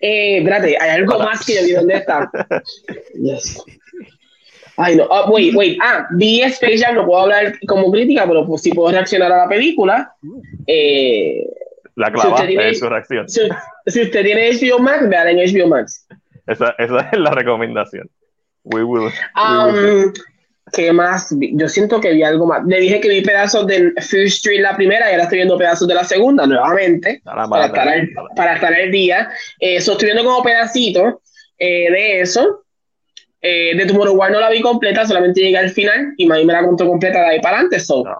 [0.00, 1.72] Eh, espérate, hay algo más que yo vi.
[1.72, 2.30] ¿Dónde está?
[3.14, 3.62] Yes.
[4.76, 5.08] Ay, no.
[5.10, 5.78] Ah, wait, wait.
[5.82, 9.38] Ah, vi Space Jam, no puedo hablar como crítica, pero pues sí puedo reaccionar a
[9.44, 10.12] la película.
[10.66, 11.46] Eh,
[11.94, 13.28] La Si usted clavaste tiene- en su reacción.
[13.28, 13.40] si,
[13.86, 16.06] si usted tiene HBO Max, vean en HBO Max.
[16.46, 18.10] Esa, esa es la recomendación.
[18.64, 19.04] We will.
[19.04, 20.12] we will Um,
[20.76, 21.28] ¿Qué más?
[21.38, 21.52] vi?
[21.56, 22.62] Yo siento que vi algo más.
[22.66, 25.88] Le dije que vi pedazos de First Street la primera y ahora estoy viendo pedazos
[25.88, 27.22] de la segunda nuevamente.
[27.24, 27.66] Para madre.
[27.68, 29.30] estar al, para estar al día.
[29.58, 31.14] Eh, so, estoy viendo como pedacitos
[31.58, 32.62] eh, de eso.
[33.40, 36.62] Eh, de Tomorrow War no la vi completa, solamente llegué al final y me la
[36.62, 37.80] contó completa de ahí para adelante.
[37.80, 38.18] So, No.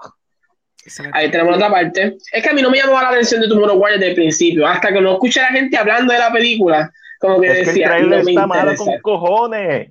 [0.82, 1.18] Excelente.
[1.18, 2.16] ahí tenemos otra parte.
[2.32, 4.66] Es que a mí no me llamaba la atención de Tomorrow War desde el principio,
[4.66, 6.90] hasta que no escuché a la gente hablando de la película.
[7.18, 8.84] Como que Es que el decía, trailer no me está malo interesa.
[8.84, 9.90] con cojones.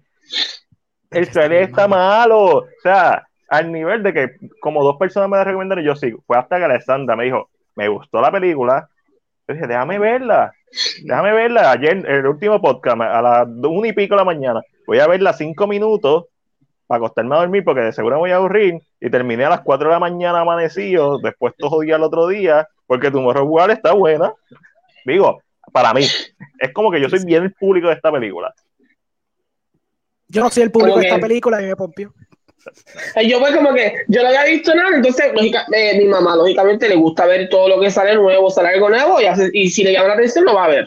[1.12, 2.58] El trailer está malo.
[2.58, 6.14] O sea, al nivel de que como dos personas me la recomendaron, yo sí.
[6.26, 8.90] Fue hasta que Alessandra me dijo, me gustó la película.
[9.48, 10.52] Yo dije, déjame verla.
[11.04, 11.72] Déjame verla.
[11.72, 15.34] Ayer, el último podcast, a las una y pico de la mañana, voy a verla
[15.34, 16.26] cinco minutos
[16.88, 18.82] para acostarme a dormir porque de seguro me voy a aburrir.
[19.00, 22.68] Y terminé a las cuatro de la mañana amanecido, después todo día al otro día,
[22.88, 24.34] porque tu morro War está buena.
[25.06, 25.42] Digo,
[25.72, 26.02] para mí,
[26.60, 28.54] es como que yo soy bien el público de esta película.
[30.36, 32.14] Yo no soy el público de esta película y me pompió.
[33.24, 36.90] Yo pues como que yo no había visto nada, entonces lógica, eh, mi mamá lógicamente
[36.90, 39.84] le gusta ver todo lo que sale nuevo, sale algo nuevo y, hace- y si
[39.84, 40.86] le llama la atención lo va a ver.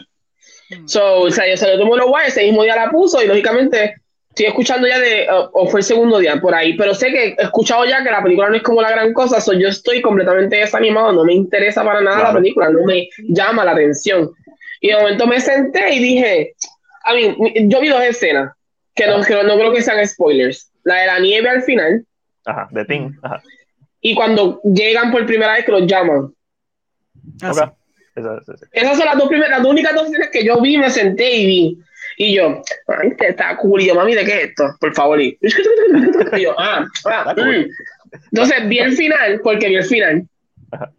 [0.71, 0.87] Mm.
[0.87, 3.27] So, o sea, yo se lo tomo los guay, ese mismo día la puso y
[3.27, 3.95] lógicamente
[4.29, 7.27] estoy escuchando ya de, uh, o fue el segundo día por ahí, pero sé que
[7.29, 10.01] he escuchado ya que la película no es como la gran cosa, so yo estoy
[10.01, 12.33] completamente desanimado, no me interesa para nada Claro.
[12.33, 14.29] la película, no me llama la atención.
[14.81, 16.55] Y de momento me senté y dije,
[17.05, 17.35] a mí,
[17.67, 18.51] yo vi dos escenas,
[18.99, 20.71] que no, que no creo que sean spoilers.
[20.83, 22.05] La de la nieve al final
[22.45, 23.17] Ajá, de Tim.
[23.21, 23.41] Ajá.
[24.01, 26.33] y cuando llegan por primera vez que los llaman.
[27.41, 27.73] Ah.
[28.73, 31.35] Esas son las dos primeras, las dos únicas dos escenas que yo vi, me senté
[31.35, 31.79] y vi.
[32.17, 33.81] Y yo, ay, que está cool.
[33.81, 34.75] Y yo, mami, ¿de qué es esto?
[34.79, 35.21] Por favor.
[35.21, 35.37] Y
[36.33, 37.65] y yo, ah, ah, mm.
[38.31, 40.27] Entonces vi el final, porque vi el final.
[40.71, 40.91] Ajá.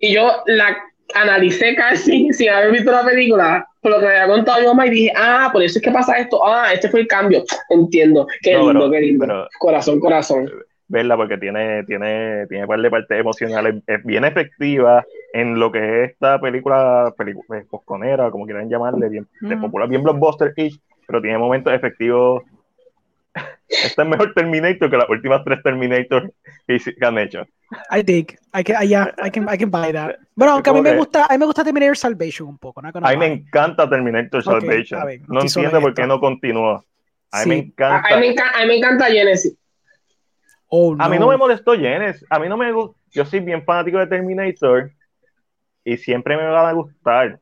[0.00, 0.78] Y yo la
[1.14, 4.86] analicé casi sin haber visto la película, por lo que me había contado mi mamá,
[4.86, 6.46] y dije, ah, por eso es que pasa esto.
[6.46, 7.44] Ah, este fue el cambio.
[7.70, 8.26] Entiendo.
[8.42, 9.26] Qué No, lindo, pero- qué lindo.
[9.26, 10.50] pero- corazón, corazón.
[10.88, 16.04] verla porque tiene, tiene, tiene par de partes emocionales, es bien efectiva en lo que
[16.04, 21.22] es esta película, película eh, posconera, como quieran llamarle, bien, de popular, bien blockbuster-ish, pero
[21.22, 22.42] tiene momentos efectivos.
[23.68, 26.30] Esta es mejor Terminator que las últimas tres Terminator
[26.66, 27.46] que han hecho.
[27.90, 28.38] I dig.
[28.54, 30.18] I can, I, yeah, I can, I can buy that.
[30.34, 32.82] Bueno, aunque a mí me gusta, a mí me gusta Terminator Salvation un poco.
[32.82, 32.90] ¿no?
[32.92, 35.00] A mí me encanta Terminator Salvation.
[35.28, 36.84] no entiendo en por qué no continuó.
[37.30, 37.60] A mí me Sí.
[37.60, 38.08] A, encanta.
[38.08, 39.56] a mí me encanta, a mí me encanta Genesis.
[40.68, 42.24] Oh, A mí no me molestó Genesis.
[42.30, 42.98] A mí no me gusta.
[43.10, 44.90] Yo soy bien fanático de Terminator
[45.84, 47.38] y siempre me van a gustar.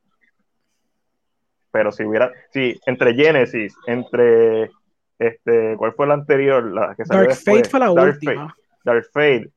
[1.71, 2.33] Pero si hubiera.
[2.53, 4.71] Si entre Genesis, entre.
[5.19, 6.64] Este, ¿Cuál fue la anterior?
[6.73, 7.57] La que salió Dark después?
[7.59, 8.49] Fate fue la Dark última.
[8.49, 9.51] Fate, Dark Fate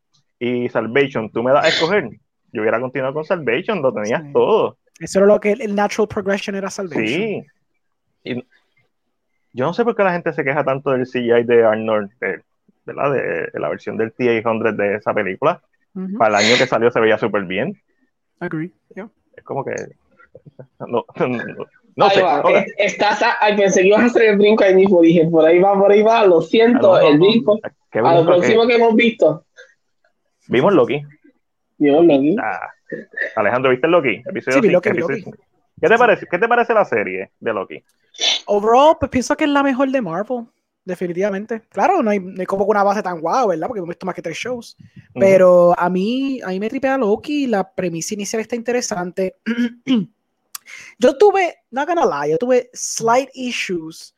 [0.45, 1.29] y Salvation.
[1.31, 2.09] Tú me das a escoger.
[2.51, 4.33] Yo hubiera continuado con Salvation, lo tenías Sí.
[4.33, 4.77] todo.
[4.99, 7.05] Eso era lo que el, natural progression era Salvation.
[7.07, 7.43] Sí.
[8.23, 8.35] Y
[9.53, 12.41] yo no sé por qué la gente se queja tanto del CGI de Arnold, de,
[12.85, 13.11] ¿verdad?
[13.13, 13.21] De,
[13.53, 15.61] de la versión del T-800 de esa película.
[16.17, 17.79] Para el año que salió se veía súper bien.
[18.39, 18.71] Agree.
[18.95, 19.07] yeah.
[19.37, 19.73] Es como que.
[20.79, 21.37] No, no,
[21.95, 22.21] no ahí sé.
[22.23, 22.39] va.
[22.39, 22.49] ok.
[22.49, 25.01] Es- Estás a- pensé que ibas a hacer el brinco ahí mismo.
[25.01, 26.25] Dije, por ahí va, por ahí va.
[26.25, 27.59] Lo siento, Ah, el brinco.
[27.63, 29.45] A lo que- próximo que hemos visto.
[30.47, 31.01] Vimos Loki.
[31.77, 32.35] Dios, Loki.
[32.41, 32.69] Ah,
[33.35, 34.21] Alejandro, ¿viste Loki?
[34.25, 35.23] Episodio sí, Loki, Loki.
[35.81, 37.83] ¿Qué te, parece, ¿Qué te parece la serie de Loki?
[38.45, 40.45] Overall, pues pienso que es la mejor de Marvel.
[40.85, 41.61] Definitivamente.
[41.69, 43.67] Claro, no hay, no hay como una base tan guau, ¿verdad?
[43.67, 44.75] Porque hemos visto más que tres shows.
[45.13, 47.47] Pero a mí, a mí me tripea Loki.
[47.47, 49.37] La premisa inicial está interesante.
[50.99, 54.13] yo tuve, not gonna lie, yo tuve slight issues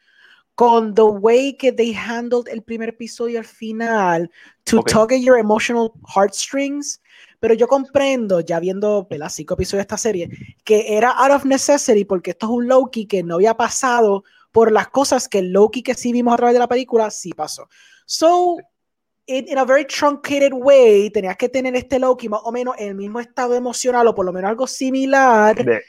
[0.56, 4.30] con the way que they handled el primer episodio al final
[4.64, 7.02] to tug at your emotional heartstrings.
[7.40, 9.30] Pero yo comprendo, ya viendo ¿verdad?
[9.30, 10.30] cinco episodios de esta serie,
[10.64, 14.72] que era out of necessity porque esto es un Loki que no había pasado por
[14.72, 17.68] las cosas que el Loki que sí vimos a través de la película sí pasó.
[18.06, 18.58] So,
[19.26, 22.96] in, a very truncated way, tenías que tener este Loki más o menos en el
[22.96, 25.64] mismo estado emocional o por lo menos algo similar.
[25.64, 25.84] De,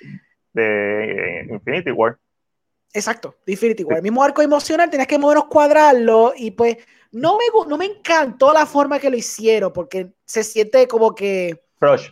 [0.53, 2.19] de Infinity War.
[2.97, 3.99] Exacto, Infinity War.
[3.99, 6.79] El mismo arco emocional, tenías que menos cuadrarlo y pues
[7.13, 11.63] no me, no me encantó la forma que lo hicieron porque se siente como que...
[11.79, 12.09] Rush.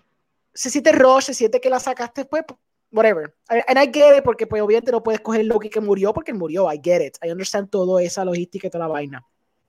[0.53, 2.44] Se siente rush, se siente que la sacaste pues
[2.92, 3.35] whatever.
[3.49, 6.37] And I get it, porque pues obviamente no puedes coger Loki que murió porque él
[6.37, 6.70] murió.
[6.70, 7.16] I get it.
[7.25, 9.25] I understand toda esa logística y toda la vaina.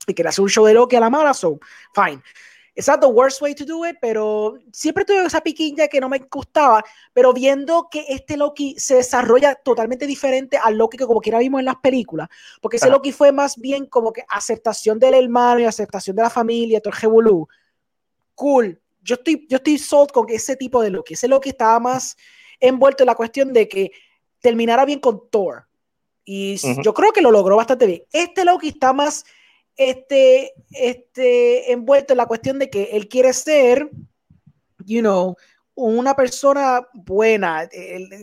[0.05, 1.57] Y que hacer un show de Loki a la mala, so
[1.93, 2.21] fine.
[2.75, 6.09] It's not the worst way to do it, pero siempre tuve esa piquilla que no
[6.09, 6.83] me gustaba.
[7.13, 11.59] Pero viendo que este Loki se desarrolla totalmente diferente al Loki que como quiera vimos
[11.59, 12.27] en las películas,
[12.61, 16.29] porque ese Loki fue más bien como que aceptación del hermano y aceptación de la
[16.29, 17.47] familia, todo el
[18.35, 18.81] Cool.
[19.01, 21.13] Yo estoy, yo estoy sold con ese tipo de Loki.
[21.13, 22.17] Ese Loki estaba más
[22.59, 23.91] envuelto en la cuestión de que
[24.41, 25.65] terminara bien con Thor.
[26.25, 28.03] Y yo creo que lo logró bastante bien.
[28.11, 29.23] Este Loki está más
[29.77, 33.89] este, este, envuelto en la cuestión de que él quiere ser,
[34.85, 35.35] you know,
[35.75, 37.67] una persona buena.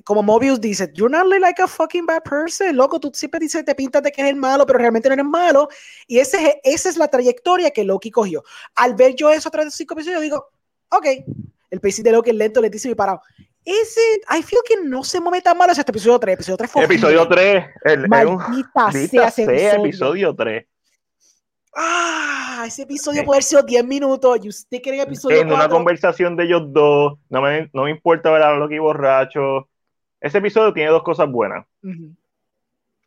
[0.04, 2.74] como Mobius dice, you're not like a fucking bad person.
[2.74, 5.68] Loco, tú siempre dices, te pintas de que eres malo, pero realmente no eres malo.
[6.06, 8.42] Y ese, esa es la trayectoria que Loki cogió.
[8.74, 10.48] Al ver yo eso a través de cinco episodios, yo digo,
[10.90, 11.06] ok,
[11.70, 13.20] el pacing de Loki es lento, lentísimo y parado.
[13.64, 14.00] Ese,
[14.36, 16.34] I feel que no se mueve tan mal hacia este episodio 3.
[16.34, 17.64] Episodio 3 fue Episodio 3.
[17.84, 20.66] El, Maldita el, sea, sea episodio 3.
[21.74, 24.40] Ah, ese episodio puede haber sido 10 minutos.
[24.40, 27.18] You stick en episodio En una conversación de ellos dos.
[27.28, 29.68] No me, no me importa ver a Loki borracho.
[30.20, 31.66] Ese episodio tiene dos cosas buenas.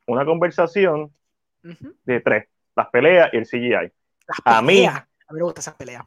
[0.07, 1.11] Una conversación
[1.61, 2.47] de tres.
[2.75, 3.91] Las peleas y el CGI.
[4.43, 4.85] a mí.
[4.85, 6.03] A mí me gusta esas peleas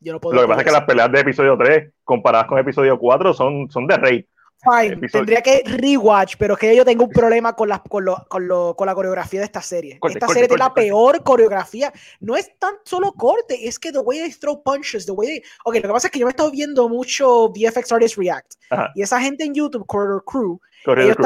[0.00, 3.70] lo que pasa es que las peleas de episodio 3 comparadas con episodio 4 son,
[3.70, 4.28] son de rey.
[4.62, 8.26] Fine, tendría que rewatch, pero es que yo tengo un problema con la, con, lo,
[8.28, 9.98] con, lo, con la coreografía de esta serie.
[10.02, 11.92] esta serie tiene la peor coreografía.
[12.20, 15.42] No es tan solo corte, es que the way they throw punches, the way they...
[15.64, 18.54] Ok, lo que pasa es que yo me he estado viendo mucho VFX Artists React.
[18.94, 21.16] Y esa gente en YouTube, Corridor Crew, ellos,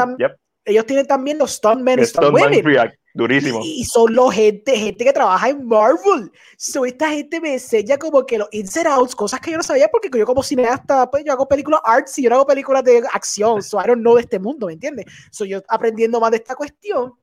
[0.65, 2.65] ellos, tienen también los stuntmen y stuntwomen.
[2.65, 2.95] React.
[3.17, 3.61] Durísimo.
[3.63, 6.33] Y, son los gente, gente que trabaja en Marvel.
[6.57, 9.63] So, esta gente me enseña como que los ins and outs, cosas que yo no
[9.63, 12.83] sabía porque yo como cineasta, pues yo hago películas arts y yo no hago películas
[12.83, 13.63] de acción.
[13.63, 15.07] So, I don't know de este mundo, ¿me entiendes?
[15.31, 17.15] So, yo aprendiendo más de esta cuestión,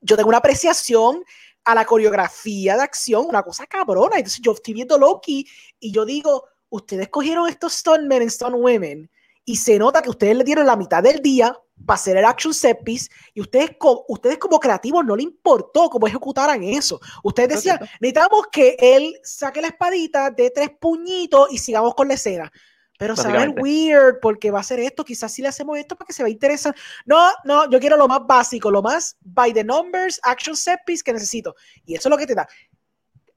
[0.00, 1.24] yo tengo una apreciación
[1.64, 4.18] a la coreografía de acción, una cosa cabrona.
[4.18, 5.44] Entonces, yo estoy viendo Loki
[5.80, 9.10] y yo digo, ustedes cogieron estos stuntmen y stuntwomen
[9.44, 12.54] y se nota que ustedes le dieron la mitad del día para hacer el action
[12.54, 13.72] set piece y ustedes,
[14.08, 17.00] ustedes como creativos no le importó cómo ejecutaran eso.
[17.22, 22.14] Ustedes decían, necesitamos que él saque la espadita de tres puñitos y sigamos con la
[22.14, 22.50] escena.
[22.98, 26.14] Pero saben weird porque va a ser esto, quizás si le hacemos esto para que
[26.14, 26.80] se vea interesante.
[27.04, 31.02] No, no, yo quiero lo más básico, lo más by the numbers, action set piece
[31.04, 31.54] que necesito.
[31.84, 32.48] Y eso es lo que te da.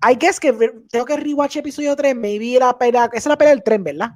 [0.10, 0.54] I guess que
[0.90, 4.12] tengo que rewatch episodio 3, maybe la pena, esa es la pena del tren, ¿verdad?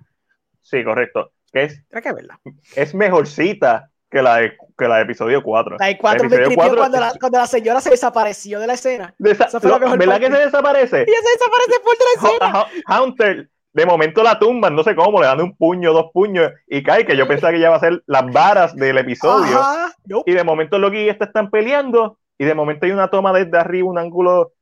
[0.62, 1.34] Sí, correcto.
[1.52, 2.40] Que es, que verla.
[2.76, 5.78] es mejorcita que la de, que la de episodio 4.
[5.80, 9.14] La de 4 me 4, cuando, la, cuando la señora se desapareció de la escena.
[9.20, 11.06] Esa fue la mejor ¿Verdad que se desaparece?
[11.08, 13.02] Y se desaparece por de la escena.
[13.02, 16.84] Hunter, de momento la tumban, no sé cómo, le dan un puño, dos puños y
[16.84, 19.60] cae, que yo pensaba que ya va a ser las varas del episodio.
[20.26, 23.90] Y de momento los guías están peleando y de momento hay una toma desde arriba,
[23.90, 24.54] un ángulo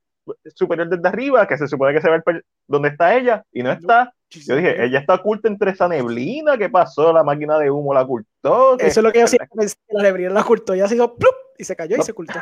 [0.56, 2.22] superior desde arriba, que se supone que se ve
[2.68, 4.14] dónde está ella y no está.
[4.40, 6.58] Yo dije, ella está oculta entre esa neblina.
[6.58, 7.12] ¿Qué pasó?
[7.12, 8.80] La máquina de humo la ocultó.
[8.80, 9.76] Eso es lo que yo siempre pensé.
[9.90, 10.74] La neblina la ocultó.
[10.74, 11.36] Ya se hizo ¡plup!
[11.58, 12.40] y se cayó y se ocultó.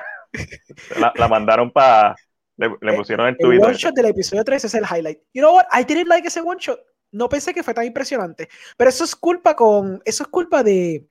[1.00, 2.16] La, la mandaron para.
[2.58, 3.62] Le, le, eh, pusieron en Twitter.
[3.62, 5.20] El one shot del episodio 3 es el highlight.
[5.34, 5.66] You know what?
[5.72, 6.80] I didn't like ese one shot.
[7.12, 8.48] No pensé que fue tan impresionante.
[8.78, 10.02] Pero eso es culpa con.
[10.06, 11.08] Eso es culpa de.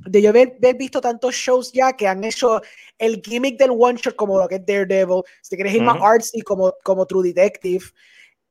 [0.00, 2.60] De yo haber, visto tantos shows ya que han hecho
[2.98, 6.42] el gimmick del one shot como lo que es Daredevil, si quieres ir más artsy
[6.42, 7.82] como, como True Detective,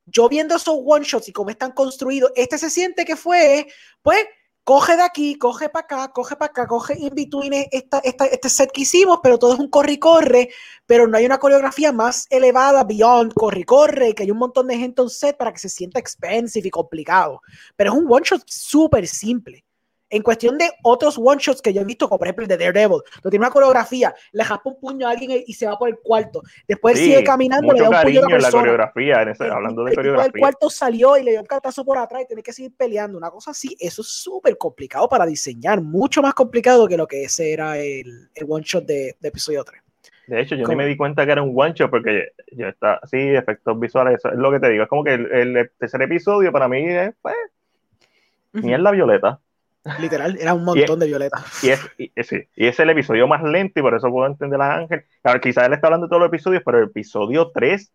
[0.05, 3.67] yo viendo esos one shots y cómo están construidos, este se siente que fue,
[4.01, 4.25] pues,
[4.65, 8.49] coge de aquí, coge para acá, coge para acá, coge in between esta, esta, este
[8.49, 10.49] set que hicimos, pero todo es un corre y corre,
[10.87, 14.67] pero no hay una coreografía más elevada beyond corre y corre, que hay un montón
[14.67, 17.41] de gente en set para que se sienta expensive y complicado.
[17.75, 19.63] Pero es un one shot súper simple.
[20.09, 22.57] En cuestión de otros one shots que yo he visto, como por ejemplo el de
[22.57, 25.89] Daredevil, lo tiene una coreografía, le jaspa un puño a alguien y se va por
[25.89, 26.41] el cuarto.
[26.67, 28.61] Después Sí, sigue caminando, le da un puño a la en la persona.
[28.61, 30.39] coreografía, en ese- El hablando de el coreografía.
[30.39, 33.17] cuarto salió y le dio un cartazo por atrás y tiene que seguir peleando.
[33.17, 37.23] Una cosa así, eso es súper complicado para diseñar, mucho más complicado que lo que
[37.23, 39.81] ese era el, el one shot de, de episodio 3.
[40.27, 40.77] De hecho, yo ¿Cómo?
[40.77, 44.15] ni me di cuenta que era un one shot porque yo está, sí, efectos visuales,
[44.19, 44.83] eso es lo que te digo.
[44.83, 47.35] Es como que el, el tercer episodio para mí es, pues,
[48.53, 49.39] ni es la violeta.
[49.99, 51.43] Literal, era un montón de violeta.
[51.61, 54.59] Y es, y, sí, y es el episodio más lento y por eso puedo entender
[54.61, 55.03] a Ángel.
[55.21, 57.91] Claro, quizás él está hablando de todos los episodios, pero el episodio 3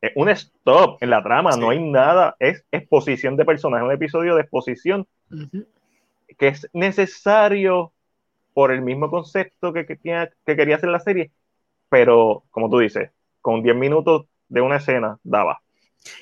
[0.00, 1.60] es un stop en la trama, Sí.
[1.60, 5.06] no hay nada, es exposición de personajes, un episodio de exposición
[6.38, 7.92] que es necesario
[8.54, 11.30] por el mismo concepto que, que, tenía- que quería hacer la serie,
[11.88, 13.10] pero como tú dices,
[13.40, 15.60] con 10 minutos de una escena daba.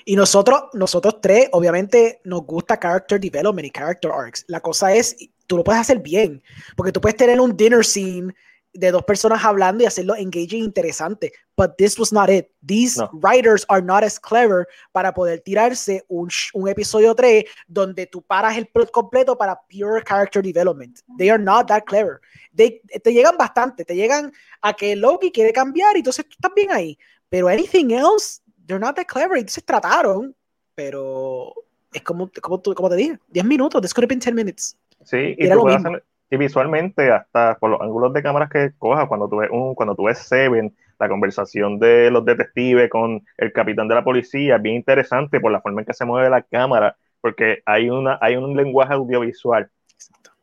[0.05, 4.45] Y nosotros, nosotros tres, obviamente, nos gusta character development y character arcs.
[4.49, 5.17] La cosa es,
[5.47, 6.43] tú lo puedes hacer bien,
[6.77, 8.35] porque tú puedes tener un dinner scene
[8.73, 11.33] de dos personas hablando y hacerlo engaging e interesante.
[11.57, 12.51] But this was not it.
[12.61, 13.09] These No.
[13.23, 18.57] writers are not as clever para poder tirarse un, un episodio 3 donde tú paras
[18.59, 20.99] el plot completo para pure character development.
[21.17, 22.21] They are not that clever.
[22.55, 26.53] They, te llegan bastante, te llegan a que Loki quiere cambiar y entonces tú estás
[26.55, 26.99] bien ahí.
[27.31, 29.37] Pero anything else, they're not that clever.
[29.37, 30.35] Entonces trataron,
[30.75, 31.53] pero
[31.93, 34.77] es como, como, como te dije, 10 minutos, this could have been 10 minutes.
[35.05, 39.07] Sí, y, tú puedes hacer- y visualmente, hasta por los ángulos de cámaras que cojas,
[39.07, 43.53] cuando tú ves un, cuando tú ves Seven, la conversación de los detectives con el
[43.53, 46.43] capitán de la policía, es bien interesante por la forma en que se mueve la
[46.43, 49.71] cámara, porque hay, una, hay un lenguaje audiovisual.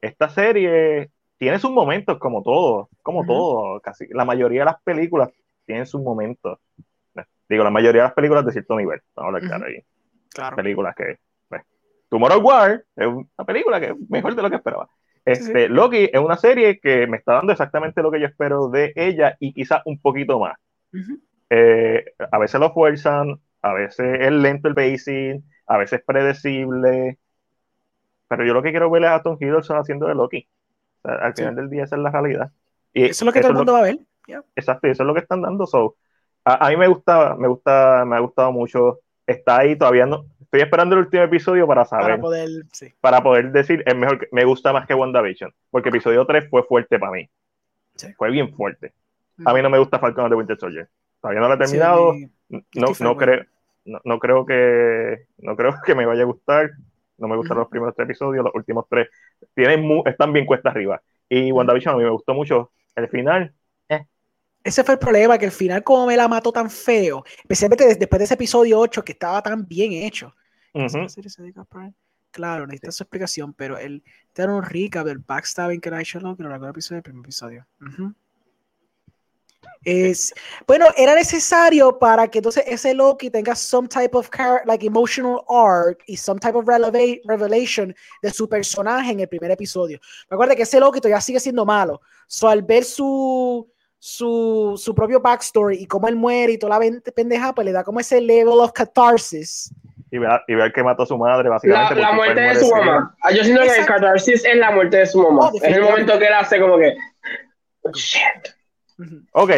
[0.02, 5.30] Esta serie tiene sus momentos, como todo, como todo, casi la mayoría de las películas
[5.66, 6.60] tienen sus momentos.
[7.54, 9.74] Digo, la mayoría de las películas de cierto nivel, vamos a hablar claro Ujú.
[9.76, 9.84] ahí
[10.34, 10.56] Claro.
[10.56, 11.20] películas que.
[11.48, 11.62] Pues,
[12.10, 14.90] Tomorrow War es una película que es mejor de lo que esperaba.
[15.26, 18.92] Este, Loki es una serie que me está dando exactamente lo que yo espero de
[18.96, 20.58] ella y quizás un poquito más.
[21.50, 27.20] Eh, a veces lo fuerzan, a veces es lento el pacing, a veces es predecible.
[28.28, 30.48] Pero yo lo que quiero ver es a Tom Hiddleston haciendo de Loki.
[31.04, 31.44] O sea, al Sí.
[31.44, 32.52] final del día esa es la realidad.
[32.94, 34.00] Y Eso es lo que todo el mundo va a ver.
[34.28, 34.44] Yeah.
[34.56, 35.66] Exacto, eso es lo que están dando.
[35.68, 35.96] So,
[36.46, 39.00] a, a mí me gusta, me gusta, me ha gustado mucho.
[39.26, 40.26] Está ahí todavía no.
[40.42, 42.94] Estoy esperando el último episodio para saber, Para para, poder, sí.
[43.02, 47.00] poder decir es mejor, que- me gusta más que WandaVision, porque episodio 3 fue fuerte
[47.00, 47.30] para mí.
[47.96, 48.14] Sí.
[48.14, 48.94] Fue bien fuerte.
[49.46, 50.88] A mí no me gusta Falcon de Winter Soldier.
[51.22, 52.14] Todavía no lo he terminado.
[52.14, 53.46] Sí, no, no, creo,
[53.86, 56.72] no, no creo que no creo que me vaya a gustar.
[57.18, 57.62] No me gustan Ujú.
[57.62, 59.08] los primeros tres episodios, los últimos tres
[59.56, 61.02] tienen mu- están bien cuesta arriba.
[61.30, 62.72] Y WandaVision a mí me gustó mucho.
[62.96, 63.54] El final,
[64.64, 68.00] Ese fue el problema, que al final como me la mató tan feo, especialmente des-
[68.00, 70.34] después de ese episodio 8 que estaba tan bien hecho.
[70.74, 71.94] ujú, ¿Esa serie se dedica a Prime?
[72.32, 76.44] Claro, necesita su explicación, pero él te da un recap del backstabbing que hecho Loki
[76.44, 77.68] en el episodio del primer episodio.
[77.82, 78.14] Ujú.
[79.86, 80.34] Es,
[80.66, 84.30] bueno, era necesario para que entonces ese Loki tenga some type of
[84.66, 90.00] like emotional arc y some type of revelation de su personaje en el primer episodio.
[90.30, 92.02] Recuerda que ese Loki todavía sigue siendo malo.
[92.28, 93.70] So, al ver su,
[94.06, 96.86] su, su propio backstory y cómo él muere y toda la
[97.16, 99.74] pendeja, pues le da como ese level of catharsis.
[100.12, 101.96] y ver, y ver que mató a su madre, La, básicamente.
[102.02, 103.16] la porque muerte de su mamá.
[103.34, 105.48] Yo siento que el catharsis es la muerte de su mamá.
[105.48, 106.94] Oh, es el momento que él hace como que.
[107.94, 108.50] Shit.
[109.32, 109.52] Ok,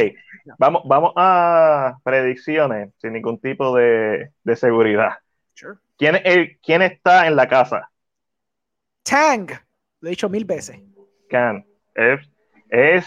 [0.59, 5.13] vamos, vamos a predicciones sin ningún tipo de, de seguridad.
[5.55, 5.77] Sure.
[5.97, 7.89] ¿Quién, el- ¿Quién está en la casa?
[9.01, 9.49] Tang,
[10.01, 10.79] lo he dicho mil veces.
[11.31, 11.65] Can.
[11.95, 12.19] Es,
[12.69, 13.05] es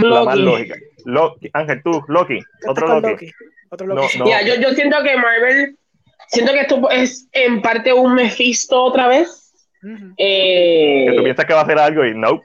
[0.00, 0.42] la más Loki.
[0.68, 0.74] lógica.
[1.04, 1.50] Loki.
[1.52, 2.38] Ángel, tú, Loki.
[2.38, 3.30] ¿Qué Otro Loki.
[3.70, 4.18] Otro Loki.
[4.18, 4.24] no.
[4.24, 5.76] Mira, yo, yo siento que Marvel.
[6.28, 9.52] Siento que esto es en parte un Mephisto otra vez.
[10.16, 12.40] Eh, Que tú piensas que va a hacer algo y no.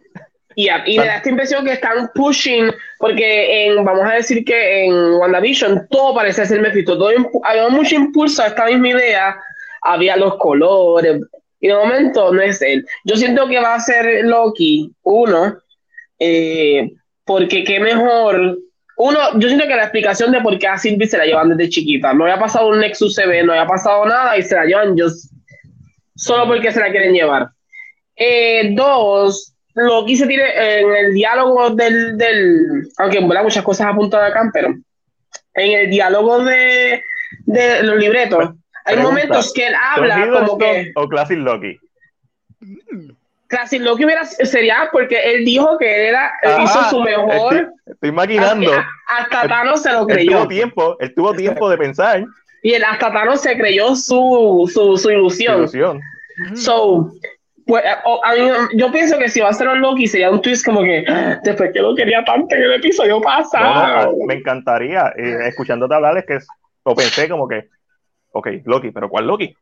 [0.56, 4.44] y, a- y me da esta impresión que están pushing, porque en, vamos a decir
[4.46, 7.12] que en WandaVision todo parece ser Mephisto, todo
[7.44, 9.36] había mucho impulso a esta misma idea,
[9.82, 11.22] había los colores,
[11.60, 12.88] y de momento no es él.
[13.04, 15.58] Yo siento que va a ser Loki, uno,
[16.20, 16.90] eh,
[17.26, 18.59] porque qué mejor.
[18.97, 21.69] Uno, yo siento que la explicación de por qué a Sylvie se la llevan desde
[21.69, 24.97] chiquita, no había pasado un Nexus CB, no había pasado nada y se la llevan
[24.97, 25.34] just,
[26.15, 27.49] solo porque se la quieren llevar.
[28.15, 30.45] Eh, dos, Loki se tiene
[30.80, 34.73] en el diálogo del, del aunque en verdad muchas cosas apuntadas acá, pero
[35.55, 37.03] en el diálogo de,
[37.45, 38.51] de los libretos,
[38.86, 41.78] hay Pregunta, momentos que él ¿Tom habla como que o Classic Loki?
[43.48, 47.54] Casi lo que hubiera sería porque él dijo que él era, él hizo su mejor.
[47.56, 48.72] Estoy, estoy maquinando.
[48.72, 48.88] Hasta,
[49.38, 50.32] hasta Thanos se lo Él creyó.
[50.38, 52.26] tuvo tiempo, él tuvo tiempo de pensar.
[52.64, 55.58] Y él hasta Thanos se creyó su, su, su ilusión.
[55.60, 56.02] Ilusión.
[56.56, 57.12] So,
[57.68, 60.32] pues, eh, o- a mí, yo pienso que si va a ser un Loki sería
[60.32, 64.12] un twist como que "Ah, después que lo quería tanto en el episodio pasado.
[64.18, 66.39] no, me encantaría, eh, escuchándote hablar, es que
[66.84, 67.70] lo pensé como que,
[68.32, 69.56] ok, Loki, pero ¿cuál Loki?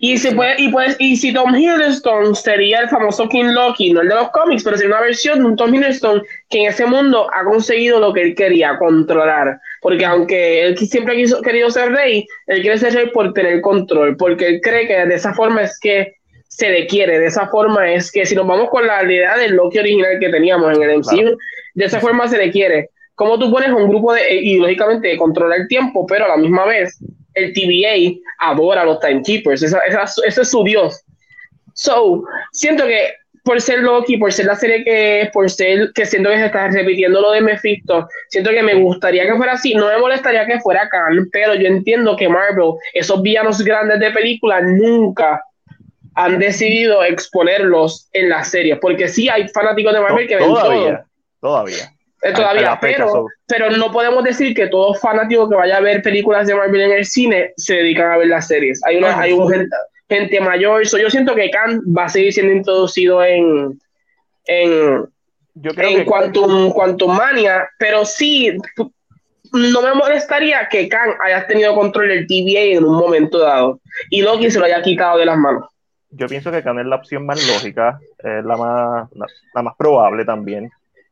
[0.00, 4.00] Y si puede, y pues, y si Tom Hiddleston sería el famoso King Loki, no
[4.02, 6.86] el de los cómics, pero sería una versión de un Tom Hiddleston que en ese
[6.86, 9.60] mundo ha conseguido lo que él quería, controlar.
[9.80, 14.16] Porque aunque él siempre quiso, querido ser rey, él quiere ser rey por tener control,
[14.16, 16.14] porque él cree que de esa forma es que
[16.48, 19.54] se le quiere, de esa forma es que si nos vamos con la idea del
[19.54, 21.36] Loki original que teníamos en el MCU, Claro.
[21.74, 22.90] de esa forma se le quiere.
[23.14, 26.64] Como tú pones un grupo de, y lógicamente controla el tiempo, pero a la misma
[26.66, 26.98] vez
[27.38, 31.02] el TVA adora a los timekeepers, esa, esa- ese es su dios.
[31.74, 33.12] So, siento que
[33.44, 36.46] por ser Loki, por ser la serie que es, por ser que siento que se
[36.46, 40.44] está repitiendo lo de Mephisto, siento que me gustaría que fuera así, no me molestaría
[40.46, 45.42] que fuera Khan, pero yo entiendo que Marvel, esos villanos grandes de película, nunca
[46.14, 50.60] han decidido exponerlos en las series, porque sí hay fanáticos de Marvel que ven todo.
[50.60, 51.04] Todavía,
[51.40, 51.92] todavía.
[52.22, 56.48] Eh, todavía, pero, pero no podemos decir que todo fanático que vaya a ver películas
[56.48, 58.80] de Marvel en el cine se dedican a ver las series.
[58.84, 59.76] Hay una, hay un gente,
[60.08, 60.84] gente mayor.
[60.86, 63.80] So, yo siento que Khan va a seguir siendo introducido en,
[64.46, 65.04] en,
[65.54, 68.52] Yo creo en que Quantum, Quantum Mania, pero sí,
[69.52, 74.22] no me molestaría que Khan haya tenido control del TVA en un momento dado y
[74.22, 75.66] Loki se lo haya quitado de las manos.
[76.10, 79.76] yo pienso que Khan es la opción más lógica, es la más, la, la más
[79.76, 80.68] probable también.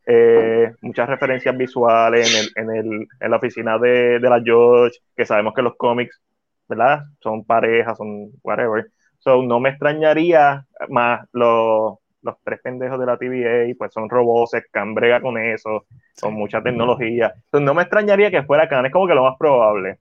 [0.07, 4.99] Eh, muchas referencias visuales en, el, en, el, en la oficina de, de la George,
[5.17, 6.21] que sabemos que los cómics,
[6.69, 7.03] ¿verdad?
[7.21, 8.87] Son parejas, son whatever.
[9.19, 14.53] So, no me extrañaría más los, los tres pendejos de la TVA, pues son robots,
[14.71, 15.87] Khan brega con eso,
[16.21, 17.35] con mucha tecnología.
[17.53, 19.99] No me extrañaría que fuera Khan, es como que lo más probable.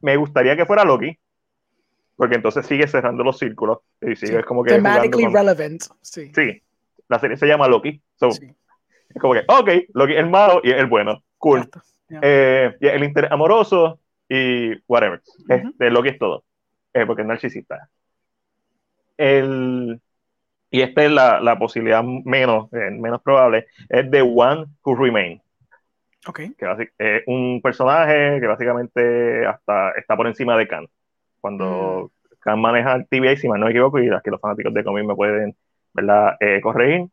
[0.00, 1.16] Me gustaría que fuera Loki,
[2.16, 4.44] porque entonces sigue cerrando los círculos y sigue Sí.
[4.44, 5.82] como que Thematically con- relevant.
[6.00, 6.32] Sí.
[6.34, 6.62] Sí,
[7.12, 8.00] la serie se llama Loki.
[8.16, 8.46] So, Sí.
[9.14, 11.22] Es como que, ok, Loki es el malo y es el bueno.
[11.38, 11.68] Cool.
[12.22, 15.20] Eh, y el interés amoroso y whatever.
[15.48, 15.52] Ujú.
[15.52, 16.44] Este, Loki es todo.
[16.94, 17.88] Eh, porque es narcisista.
[19.16, 20.00] El,
[20.70, 23.66] y esta es la, la posibilidad menos, eh, menos probable.
[23.88, 25.42] Es The One Who Remain.
[26.26, 26.40] Ok.
[26.56, 30.86] Que es un personaje que básicamente hasta está por encima de Khan.
[31.40, 34.72] Cuando Khan maneja el TVA, si mal no me equivoco, y las que los fanáticos
[34.72, 35.54] de cómic me pueden
[35.94, 36.36] ¿verdad?
[36.40, 37.08] Eh, corregir,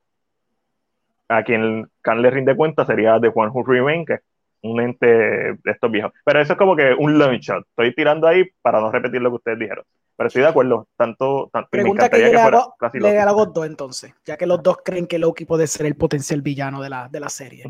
[1.27, 4.21] a quien Khan le rinde cuenta sería The One Who Remain, que es
[4.63, 6.11] un ente de estos viejos.
[6.25, 7.65] Pero eso es como que un long shot.
[7.69, 9.85] Estoy tirando ahí para no repetir lo que ustedes dijeron.
[10.17, 10.87] Pero estoy de acuerdo.
[10.97, 14.35] Tanto, tanto me Pregunta que le que fuera casi le a los dos entonces, ya
[14.35, 17.29] que los dos creen que Loki puede ser el potencial villano de la, de la
[17.29, 17.63] serie.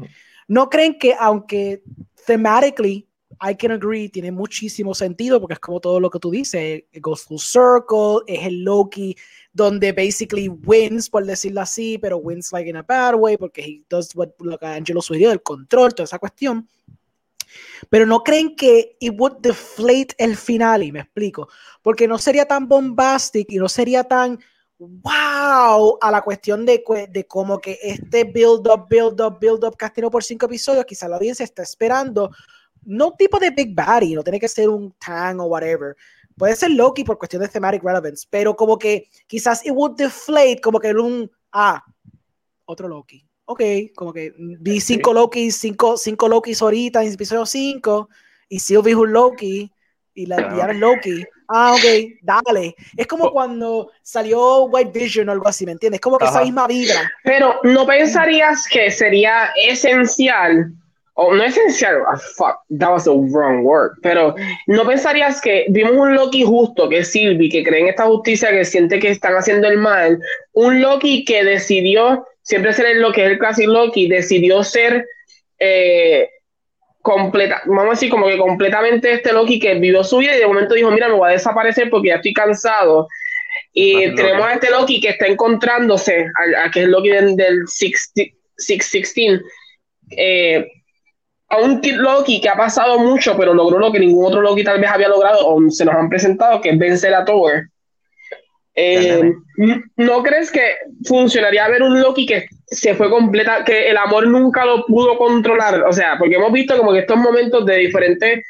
[0.47, 1.83] ¿No creen que aunque
[2.25, 3.08] thematically
[3.41, 7.01] I can agree, tiene muchísimo sentido porque es como todo lo que tú dices, it
[7.01, 9.15] goes full circle, es el Loki
[9.53, 13.83] donde basically wins, por decirlo así, pero wins like in a bad way porque he
[13.89, 16.67] does what lo que Angelo sugirió, el control, toda esa cuestión.
[17.89, 21.49] Pero no creen que it would deflate el final, y me explico,
[21.81, 24.39] porque no sería tan bombastic y no sería tan
[24.77, 29.75] wow a la cuestión de, de como que este build up, build up, build up
[29.77, 32.31] que has tenido por cinco episodios, quizá la audiencia está esperando,
[32.85, 35.95] no tipo de Big Baddy, no tiene que ser un Tang o whatever.
[36.37, 40.61] Puede ser Loki por cuestión de thematic relevance, pero como que quizás it would deflate,
[40.61, 41.83] como que un, ah,
[42.65, 43.25] otro Loki.
[43.45, 43.61] Ok,
[43.95, 48.07] como que vi cinco Lokis, cinco, cinco Lokis ahorita en episodio 5
[48.47, 49.71] y Sylvie es un Loki
[50.13, 50.53] y la Claro.
[50.53, 51.25] villana es Loki.
[51.47, 51.83] Ah, ok,
[52.21, 52.75] dale.
[52.95, 53.31] Es como Oh.
[53.31, 55.99] cuando salió White Vision o algo así, ¿me entiendes?
[55.99, 56.43] Como que esa Ajá.
[56.45, 57.11] misma vibra.
[57.23, 60.71] Pero no pensarías que sería esencial,
[61.21, 64.35] o no esencial, ah, fuck, that was a wrong word, pero
[64.67, 68.51] no pensarías que vimos un Loki justo, que es Sylvie, que cree en esta justicia,
[68.51, 70.17] que siente que están haciendo el mal,
[70.53, 75.05] un Loki que decidió siempre ser lo que es el clásico Loki, decidió ser
[75.59, 76.29] eh,
[77.01, 80.47] completa, vamos a decir como que completamente este Loki que vivió su vida y de
[80.47, 83.09] momento dijo, mira, me voy a desaparecer porque ya estoy cansado.
[83.73, 84.51] Y tenemos Loki.
[84.51, 88.39] a este Loki que está encontrándose, a, a que es el Loki del, del 60
[88.57, 89.41] 616,
[90.11, 90.65] eh,
[91.49, 94.63] a un Kid Loki que ha pasado mucho, pero logró lo que ningún otro Loki
[94.63, 97.69] tal vez había logrado o se nos han presentado, que es vencer a Thor.
[98.75, 99.33] Eh,
[99.97, 100.61] ¿No crees que
[101.05, 105.83] funcionaría ver un Loki que se fue completa, que el amor nunca lo pudo controlar?
[105.83, 108.45] O sea, porque hemos visto como que estos momentos de diferentes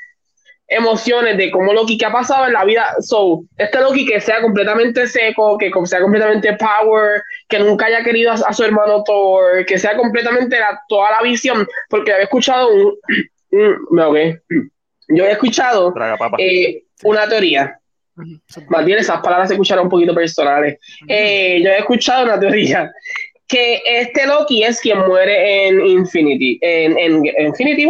[0.69, 2.95] emociones de cómo Loki que ha pasado en la vida.
[3.01, 8.31] So, este Loki que sea completamente seco, que sea completamente power, que nunca haya querido
[8.31, 12.93] a, su hermano Thor, que sea completamente la, toda la visión, porque había escuchado un,
[15.09, 15.93] yo he escuchado
[16.37, 17.75] eh, una teoría.
[18.67, 20.77] Más bien esas palabras se escucharon un poquito personales.
[21.07, 22.91] Eh, yo he escuchado una teoría
[23.47, 26.59] que este Loki es quien muere en Infinity.
[26.61, 27.89] En, en, Infinity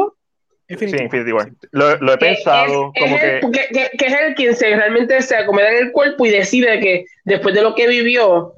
[0.69, 0.89] War.
[0.89, 1.51] Sí, Infinity War.
[1.71, 3.41] Lo, he pensado como que...
[3.97, 4.05] que...
[4.05, 7.61] es el quien se, realmente se acomoda en el cuerpo y decide que después de
[7.61, 8.53] lo que vivió,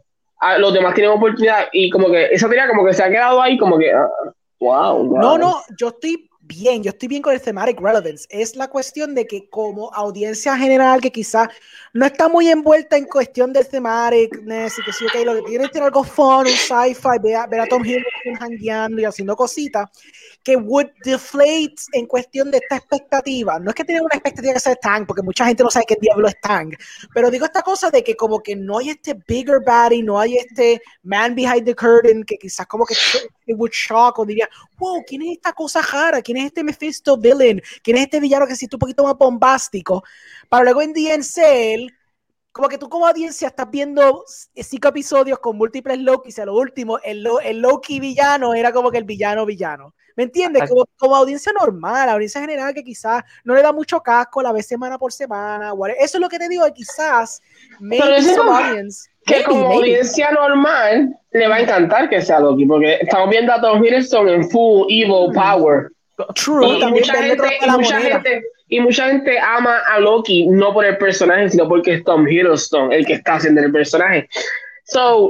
[0.58, 3.58] los demás tienen oportunidad y como que esa teoría como que se ha quedado ahí
[3.58, 3.92] como que...
[4.60, 5.18] wow, ah, wow.
[5.20, 8.28] No, no, yo estoy bien, yo estoy bien con el thematic relevance.
[8.30, 11.50] Es la cuestión de que como audiencia general que quizá
[11.94, 15.66] no está muy envuelta en cuestión del thematicness y que sí, ok, lo que tiene
[15.66, 19.36] es tener algo fun, un sci-fi, ver a, ver a Tom Hiddleston hangueando y haciendo
[19.36, 19.90] cositas,
[20.44, 23.60] que would deflate en cuestión de esta expectativa.
[23.60, 25.98] No es que tienen una expectativa que sea Tang, porque mucha gente no sabe qué
[26.02, 26.74] diablo es Tang,
[27.14, 30.38] pero digo esta cosa de que como que no hay este bigger baddie, no hay
[30.38, 32.96] este man behind the curtain, que quizás como que
[33.52, 36.22] it would shock o diría, wow, ¿quién es esta cosa rara?
[36.22, 37.62] ¿Quién es este Mephisto villain?
[37.84, 40.04] ¿Quién es este villano que existe un poquito más bombástico?
[40.50, 41.92] Para luego en DNC,
[42.52, 44.26] como que tú como audiencia estás viendo
[44.56, 48.92] cinco episodios con múltiples Loki, y a lo último, el, el Loki villano era como
[48.92, 49.94] que el villano villano.
[50.16, 50.70] ¿Me entiendes?
[50.70, 54.68] Como, como, audiencia normal, audiencia general que quizás no le da mucho casco, la vez
[54.68, 55.74] semana por semana.
[56.00, 57.42] Eso es lo que te digo, quizás
[57.80, 58.22] maybe
[59.26, 63.62] que como audiencia normal le va a encantar que sea Loki, porque estamos viendo a
[63.62, 65.34] Tom Hiddleston en full evil mm.
[65.34, 65.90] power.
[66.36, 70.86] True, y mucha, gente, y, mucha gente, y mucha gente ama a Loki no por
[70.86, 74.28] el personaje, sino porque es Tom Hiddleston el que está haciendo el personaje.
[74.86, 75.30] So,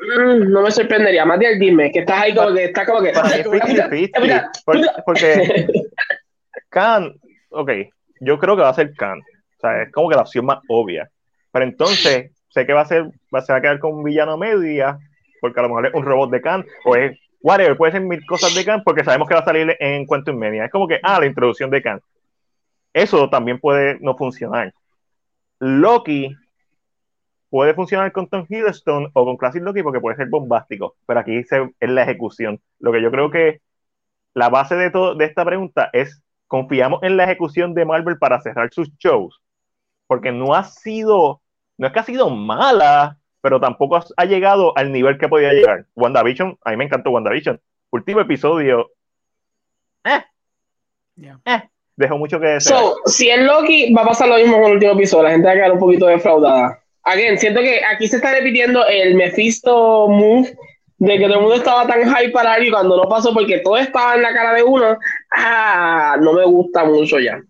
[0.00, 1.24] Mm, no me sorprendería.
[1.24, 3.12] Matías, dime, que estás ahí como que está como que.
[5.04, 5.66] porque,
[6.70, 7.14] Khan,
[7.50, 7.70] ok,
[8.20, 9.18] yo creo que va a ser Khan.
[9.20, 11.10] O sea, es como que la opción más obvia.
[11.50, 14.36] Pero entonces, sé que va a ser, va, se va a quedar con un villano
[14.36, 14.98] media,
[15.40, 18.24] porque a lo mejor es un robot de Khan, o es whatever, puede ser mil
[18.26, 20.64] cosas de Khan, porque sabemos que va a salir en Quantum Media.
[20.64, 22.00] Es como que, ah, la introducción de Khan.
[22.92, 24.72] Eso también puede no funcionar.
[25.60, 26.34] Loki
[27.50, 31.36] puede funcionar con Tom Hiddleston o con Classic Loki porque puede ser bombástico, pero aquí
[31.36, 31.48] es
[31.80, 32.60] la ejecución.
[32.78, 33.60] Lo que yo creo que
[34.34, 38.40] la base de, todo, de esta pregunta es, ¿confiamos en la ejecución de Marvel para
[38.40, 39.40] cerrar sus shows?
[40.06, 41.40] Porque no ha sido,
[41.78, 45.86] no es que ha sido mala, pero tampoco ha, llegado al nivel que podía llegar.
[45.94, 47.60] WandaVision, a mí me encantó WandaVision.
[47.90, 48.90] Último episodio,
[50.04, 50.22] eh,
[51.46, 51.62] eh,
[51.96, 52.76] dejó mucho que decir.
[52.76, 55.24] So, si es Loki, va a pasar lo mismo con el último episodio.
[55.24, 58.86] La gente va a quedar un poquito defraudada again, siento que aquí se está repitiendo
[58.86, 60.54] el Mephisto move
[60.98, 63.60] de que todo el mundo estaba tan hype para él y cuando no pasó porque
[63.60, 64.98] todo estaba en la cara de uno,
[65.30, 67.40] ah, no me gusta mucho ya.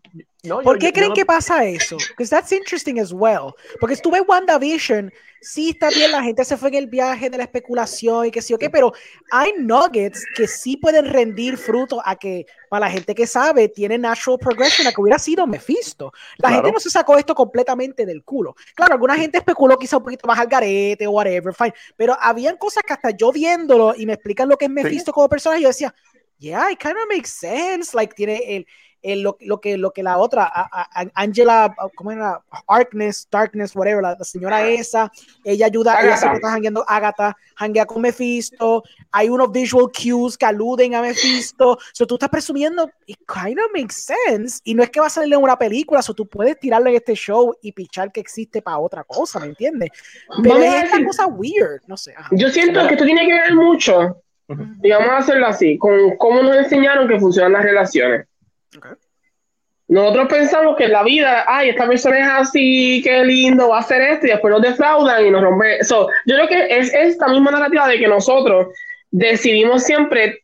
[0.43, 1.97] ¿Por qué creen que pasa eso?
[2.11, 3.55] Because that's interesting as well.
[3.81, 7.37] Porque estuve en WandaVision, sí está bien, la gente se fue en el viaje de
[7.37, 8.93] la especulación y que sí o qué, pero
[9.33, 13.99] hay nuggets que sí pueden rendir fruto a que, para la gente que sabe, tiene
[13.99, 16.13] natural progression a que hubiera sido Mephisto.
[16.39, 18.55] La gente no se sacó esto completamente del culo.
[18.75, 22.57] Claro, alguna gente especuló quizá un poquito más al garete o whatever, fine, pero habían
[22.57, 25.69] cosas que hasta yo viéndolo y me explican lo que es Mephisto como personaje, yo
[25.69, 25.93] decía,
[26.39, 28.41] yeah, it kind of makes sense, like tiene
[29.03, 30.51] el lo, lo, que, lo que la otra,
[31.15, 32.43] Angela, ¿cómo era?
[32.69, 35.11] Darkness, Darkness, whatever, la, señora esa,
[35.45, 38.83] ella ayuda, ella siempre está hangueando Agatha, hanguea con Mephisto,
[39.13, 43.71] hay unos visual cues que aluden a Mephisto, so tú estás presumiendo, it kind of
[43.73, 46.59] makes sense, y no es que va a salir en una película, so tú puedes
[46.59, 49.91] tirarlo en este show y pichar que existe para otra cosa, ¿me entiendes?
[50.43, 52.15] Pero es una cosa weird, no sé.
[52.33, 54.23] Yo siento que esto tiene que ver mucho,
[54.83, 58.27] y vamos a hacerlo así, con cómo nos enseñaron que funcionan las relaciones.
[59.89, 63.81] Nosotros pensamos que en la vida, ay, esta persona es así, qué lindo, va a
[63.81, 65.83] hacer esto, y después nos defraudan y nos rompen.
[65.85, 68.69] So, yo creo que es esta misma narrativa de que nosotros
[69.11, 70.43] decidimos siempre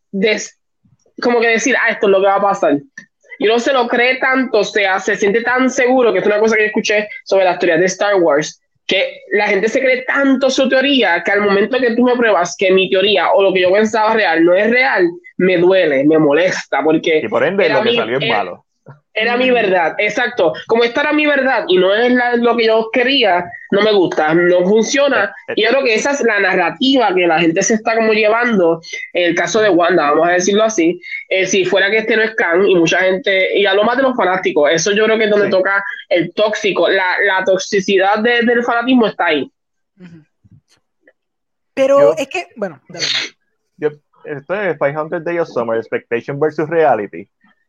[1.22, 2.78] como que decir, ah, esto es lo que va a pasar.
[3.38, 6.38] Y no se lo cree tanto, o sea, se siente tan seguro, que es una
[6.38, 10.51] cosa que escuché sobre las teorías de Star Wars, que la gente se cree tanto
[10.51, 13.62] su teoría que al momento que tú me pruebas que mi teoría o lo que
[13.62, 15.09] yo pensaba real no es real,
[15.39, 17.20] me duele, me molesta, porque...
[17.24, 18.63] Y por ende lo que salió es malo.
[19.16, 20.52] Era mi verdad, exacto.
[20.66, 24.34] Como esta era mi verdad y no es lo que yo quería, no me gusta,
[24.34, 25.32] no funciona.
[25.54, 28.80] Y yo creo que esa es la narrativa que la gente se está como llevando
[29.12, 31.00] en el caso de Wanda, vamos a decirlo así.
[31.28, 33.96] Eh, si fuera que este no es Khan y mucha gente, y a lo más
[33.96, 38.18] de los fanáticos, eso yo creo que es donde toca el tóxico, la, la toxicidad
[38.18, 39.48] del fanatismo está ahí.
[41.74, 42.80] Pero es que, bueno,
[43.76, 43.90] Yo,
[44.24, 47.28] esto es 500 Days of Summer, Expectation versus Reality.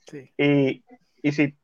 [0.09, 0.31] Sí.
[0.37, 0.83] Y
[1.25, 1.55] y si,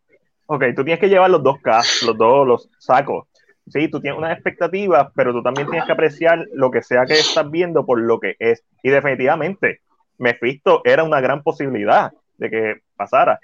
[0.48, 3.28] ok, tú tienes que llevar los dos casos, los dos los sacos.
[3.68, 7.14] Sí, tú tienes unas expectativas, pero tú también tienes que apreciar lo que sea que
[7.14, 8.64] estás viendo por lo que es.
[8.82, 9.82] Y definitivamente,
[10.18, 13.40] Mephisto era una gran posibilidad de que pasara.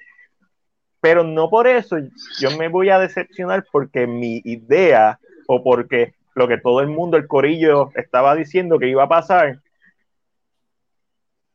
[0.99, 1.97] Pero no por eso
[2.39, 7.15] yo me voy a decepcionar porque mi idea o porque lo que todo el mundo,
[7.15, 9.59] el corillo, estaba diciendo que iba a pasar,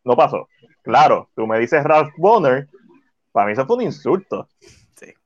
[0.04, 0.48] no pasó.
[0.82, 2.68] Claro, tú me dices Ralph Bonner,
[3.32, 4.48] para mí eso fue un insulto.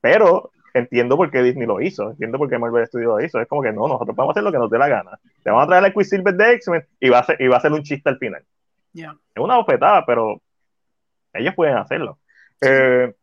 [0.01, 3.39] Pero entiendo por qué Disney lo hizo, entiendo por qué Marvel Studios lo hizo.
[3.39, 5.19] Es como que no, nosotros vamos a hacer lo que nos dé la gana.
[5.43, 7.61] Te vamos a traer el Quicksilver de X-Men y, va a ser, y va a
[7.61, 8.43] ser un chiste al final.
[8.93, 10.41] Es una bofetada, pero
[11.33, 12.17] ellos pueden hacerlo.
[12.61, 13.13] Eh,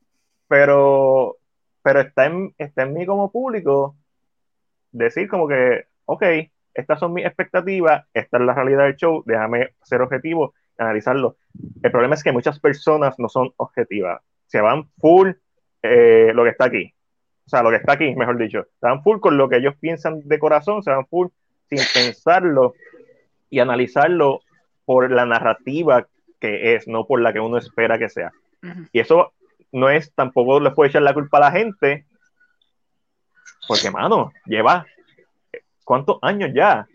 [0.47, 1.39] pero
[1.85, 3.95] pero está en, está en mí como público
[4.91, 6.22] decir como que, ok,
[6.72, 11.37] estas son mis expectativas, esta es la realidad del show, déjame ser objetivo analizarlo.
[11.82, 15.31] El problema es que muchas personas no son objetivas, se van full
[15.83, 16.93] eh, lo que está aquí.
[17.47, 18.67] O sea, lo que está aquí, mejor dicho.
[18.81, 21.29] Se van full con lo que ellos piensan de corazón, se van full
[21.69, 22.75] sin pensarlo
[23.51, 24.41] y analizarlo
[24.85, 26.07] por la narrativa
[26.41, 28.33] que es, no por la que uno espera que sea.
[28.93, 29.33] Y eso
[29.73, 32.07] no es, tampoco le puede echar la culpa a la gente,
[33.67, 34.87] porque, mano, lleva,
[35.85, 36.87] ¿cuántos años ya?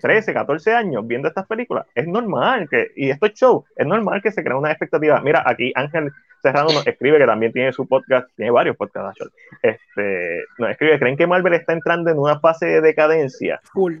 [0.00, 1.86] 13, eh, 14 años viendo estas películas.
[1.94, 5.20] Es normal que, y estos shows, es normal que se crea una expectativa.
[5.20, 6.12] Mira, aquí Ángel
[6.44, 9.24] Serrano nos escribe que también tiene su podcast, tiene varios podcasts,
[9.62, 13.60] este, nos escribe, ¿creen que Marvel está entrando en una fase de decadencia?
[13.72, 13.96] Full.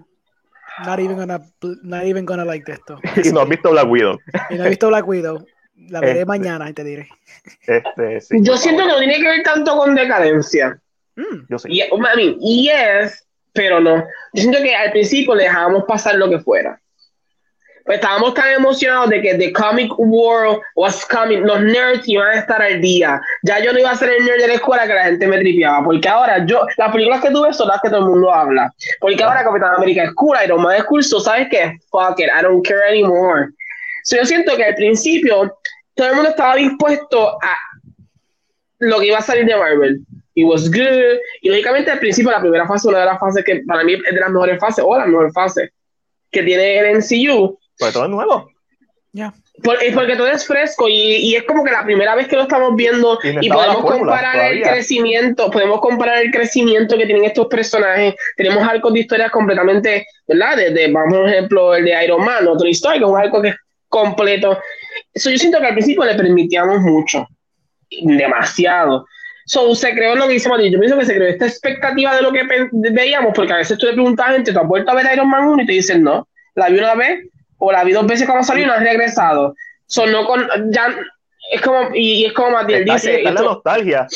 [0.84, 1.40] Not even gonna,
[1.82, 2.98] not even gonna like esto.
[3.24, 4.18] y no has visto Black Widow.
[4.50, 5.46] y no has visto Black Widow.
[5.88, 7.08] La veré este, mañana y te diré.
[7.66, 10.78] Este, yo siento que no tiene que ver tanto con decadencia.
[11.16, 11.46] Mm.
[11.48, 11.68] yo sé.
[11.70, 13.96] Y, es, pero no.
[14.32, 16.80] Yo siento que al principio le dejábamos pasar lo que fuera.
[17.84, 22.38] Pues estábamos tan emocionados de que The Comic World was coming, los nerds iban a
[22.38, 23.20] estar al día.
[23.42, 25.38] Ya yo no iba a ser el nerd de la escuela que la gente me
[25.38, 25.84] tripeaba.
[25.84, 28.72] Porque ahora yo, las películas que tuve son las que todo el mundo habla.
[29.00, 31.76] Porque ahora Capitán América es cool, Iron Man es cool, ¿sabes qué?
[31.90, 33.48] Fuck it, I don't care anymore.
[34.04, 35.54] So yo siento que al principio
[35.94, 37.54] todo el mundo estaba dispuesto a
[38.78, 40.00] lo que iba a salir de Marvel.
[40.34, 41.18] It was good.
[41.42, 44.14] Y lógicamente al principio, la primera fase, una de las fases que para mí es
[44.14, 45.72] de las mejores fases, o la mejor fase
[46.30, 47.58] que tiene el MCU.
[47.78, 48.50] Pues todo es nuevo.
[49.12, 49.32] Ya.
[49.62, 52.74] porque todo es fresco y, y, es como que la primera vez que lo estamos
[52.74, 58.16] viendo y, podemos comparar el crecimiento, podemos comparar el crecimiento que tienen estos personajes.
[58.36, 60.56] Tenemos arcos de historias completamente, ¿verdad?
[60.56, 63.48] Desde, vamos, por ejemplo, el de Iron Man, otro historia, que es un arco que
[63.50, 63.56] es
[63.88, 64.58] completo.
[65.12, 67.24] Eso yo siento que al principio le permitíamos mucho,
[68.02, 69.06] demasiado.
[69.46, 70.70] So, se creó lo que dice Mati.
[70.70, 73.86] Yo pienso que se creó esta expectativa de lo que veíamos, porque a veces tú
[73.86, 75.62] le preguntas a gente, ¿tú has vuelto a ver Iron Man 1?
[75.62, 77.28] Y te dicen, no, la vi una vez,
[77.64, 79.54] o la vi dos veces cuando salió y no has regresado.
[79.86, 80.94] So, no con, ya,
[81.50, 83.22] es como, y, es como Matiel dice.
[83.22, 84.06] la nostalgia.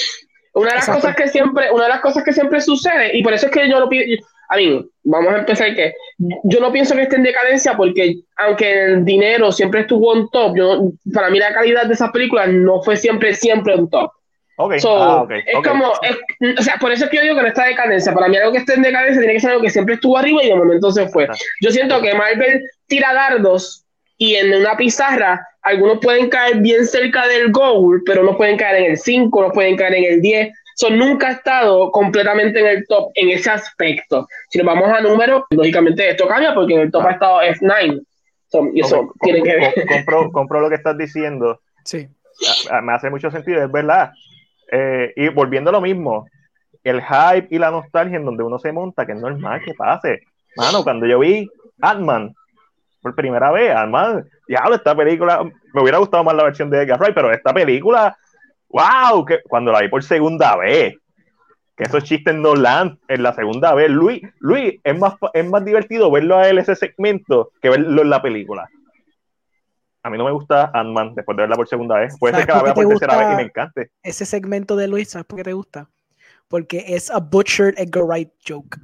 [0.55, 3.33] Una de las cosas que siempre, una de las cosas que siempre sucede, y por
[3.33, 4.05] eso es que yo lo pido,
[4.49, 8.85] a mí, vamos a empezar que yo no pienso que esté en decadencia porque aunque
[8.85, 12.83] el dinero siempre estuvo en top, yo, para mí la calidad de esas películas no
[12.83, 14.11] fue siempre, siempre en top.
[14.61, 14.81] Okay.
[14.85, 17.77] Ah, es como, o sea, por eso es que yo digo que no está en
[17.77, 18.13] decadencia.
[18.13, 20.43] Para mí algo que esté en decadencia tiene que ser algo que siempre estuvo arriba
[20.43, 21.29] y de momento se fue.
[21.61, 23.85] Yo siento que Marvel tira dardos
[24.17, 28.85] y en una pizarra algunos pueden caer bien cerca del goal, pero no pueden caer
[28.85, 30.53] en el 5, no pueden caer en el 10.
[30.77, 34.29] So, nunca ha estado completamente en el top en ese aspecto.
[34.49, 38.01] Si nos vamos a números, lógicamente esto cambia porque en el top ha estado F9.
[38.73, 39.75] y eso tiene que ver.
[40.33, 41.61] Compro, lo que estás diciendo.
[41.85, 42.09] Sí.
[42.83, 44.13] Me hace mucho sentido, es verdad.
[44.71, 46.29] Eh, y volviendo a lo mismo,
[46.85, 50.21] el hype y la nostalgia en donde uno se monta, que es normal que pase.
[50.57, 51.49] Mano, cuando yo vi
[51.81, 52.35] Ant-Man
[53.01, 56.99] por primera vez, Ant-Man, diablo, esta película, me hubiera gustado más la versión de Edgar
[56.99, 58.17] Wright, pero esta película
[58.69, 60.95] wow, que cuando la vi por segunda vez,
[61.77, 65.65] que esos chistes no lan en la segunda vez, Luis, Luis, es más, es más
[65.65, 68.69] divertido verlo a él ese segmento que verlo en la película.
[70.03, 72.17] A mí no me gusta Ant-Man después de verla por segunda vez.
[72.19, 73.91] Puede ser que la vea por tercera vez y me encante.
[74.03, 75.89] Ese segmento de Luis, ¿sabes por qué te gusta?
[76.49, 78.79] Porque es a butchered Edgar Wright joke.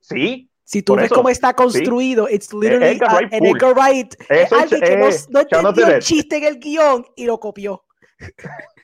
[0.00, 4.96] Sí, si tú ves cómo está construido, it's literally Wright, Edgar Wright es alguien que
[4.96, 7.84] no, no entendió el chiste en el guion y lo copió.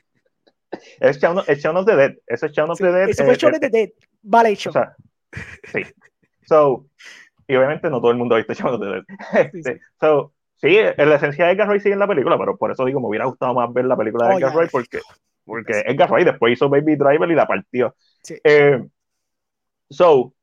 [0.99, 2.15] Es Shaun, of, the Dead.
[2.25, 3.09] Eso es Shaun of the Dead.
[3.09, 3.89] Eso fue Shaun of the Dead.
[4.23, 4.71] Vale hecho.
[4.71, 4.95] O sea,
[5.71, 5.83] sí.
[6.47, 6.87] So,
[7.47, 9.03] y obviamente no todo el mundo ha visto Shaun of the Dead.
[9.53, 12.85] Este, so, sí, la esencia de Edgar Wright sigue en la película, pero por eso
[12.85, 14.99] digo, me hubiera gustado más ver la película de oh, Edgar Wright porque,
[15.45, 17.95] porque Edgar Wright después hizo Baby Driver y la partió.
[18.23, 18.35] Sí.
[18.43, 18.83] Eh,
[19.89, 20.33] so,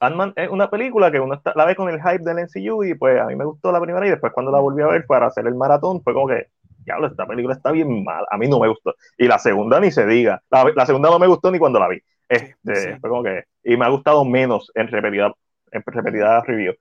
[0.00, 2.94] Ant-Man es una película que uno está, la ve con el hype del MCU y
[2.94, 5.26] pues a mí me gustó la primera y después cuando la volví a ver para
[5.26, 6.46] hacer el maratón fue como que
[6.88, 8.24] diablo, esta película está bien mal.
[8.30, 8.94] A mí no me gustó.
[9.16, 10.42] Y la segunda ni se diga.
[10.50, 12.00] La, segunda no me gustó ni cuando la vi.
[12.28, 15.32] Este, Fue como que, y me ha gustado menos en repetida,
[15.70, 16.74] en repetida review.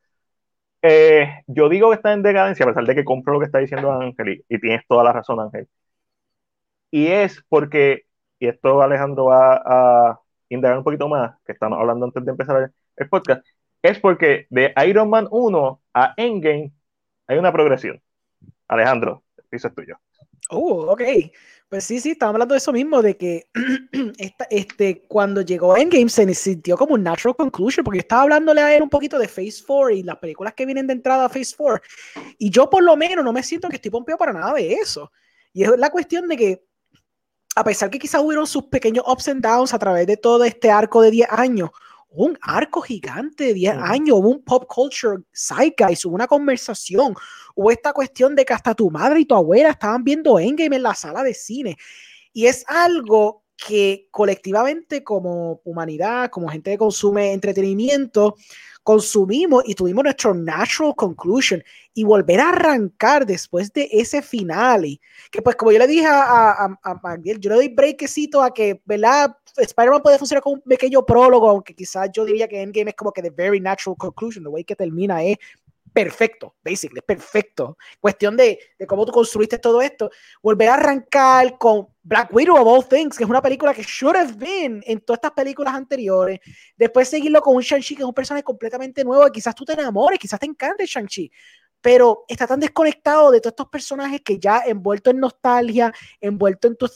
[0.82, 3.60] Eh, yo digo que está en decadencia, a pesar de que compro lo que está
[3.60, 5.68] diciendo Ángel, y, tienes toda la razón, Ángel.
[6.92, 8.04] Y es porque,
[8.40, 12.72] y esto Alejandro va a indagar un poquito más, que estamos hablando antes de empezar
[13.06, 13.46] podcast,
[13.82, 16.72] es porque de Iron Man 1 a Endgame
[17.28, 18.02] hay una progresión.
[18.68, 19.98] Alejandro, eso es tuyo.
[20.50, 21.02] Oh, ok.
[21.70, 23.50] Pues sí, sí, estamos hablando de eso mismo, de que
[24.50, 28.82] este, cuando llegó Endgame se sintió como un natural conclusion, porque estaba hablándole a él
[28.82, 31.82] un poquito de Phase 4 y las películas que vienen de entrada a Phase 4,
[32.38, 35.12] y yo por lo menos no me siento que estoy pompeado para nada de eso.
[35.52, 36.64] Y es la cuestión de que,
[37.56, 40.72] a pesar que quizás hubieron sus pequeños ups and downs a través de todo este
[40.72, 41.72] arco de 10 años,
[42.10, 47.14] un arco gigante de 10 años, hubo un pop culture zeitgeist, hubo una conversación,
[47.56, 50.84] hubo esta cuestión de que hasta tu madre y tu abuela estaban viendo Endgame en
[50.84, 51.78] la sala de cine.
[52.34, 58.36] Y es algo que colectivamente como humanidad, como gente que consume entretenimiento,
[58.88, 61.62] consumimos y tuvimos nuestro natural conclusion
[61.94, 66.52] y volver a arrancar después de ese finale, que pues como yo le dije a,
[66.52, 69.36] a, a, yo le doy breakcito a que, ¿verdad?
[69.58, 73.12] Spider-Man puede funcionar como un pequeño prólogo, aunque quizás yo diría que Endgame es como
[73.12, 75.38] que the very natural conclusion, the way que termina es
[75.94, 77.78] perfecto, basically, perfecto.
[78.00, 80.10] Cuestión de, cómo tú construiste todo esto.
[80.42, 84.16] Volver a arrancar con Black Widow of All Things, que es una película que should
[84.16, 86.40] have been en todas estas películas anteriores.
[86.76, 89.74] Después seguirlo con un Shang-Chi, que es un personaje completamente nuevo, y quizás tú te
[89.74, 91.32] enamores, quizás te encante Shang-Chi.
[91.82, 96.76] Pero está tan desconectado de todos estos personajes que ya envuelto en nostalgia, envuelto en
[96.76, 96.88] tu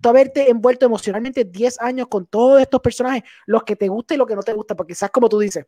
[0.00, 4.16] tú haberte envuelto emocionalmente 10 años con todos estos personajes, los que te gusta y
[4.16, 5.66] los que no te gusta, porque quizás como tú dices,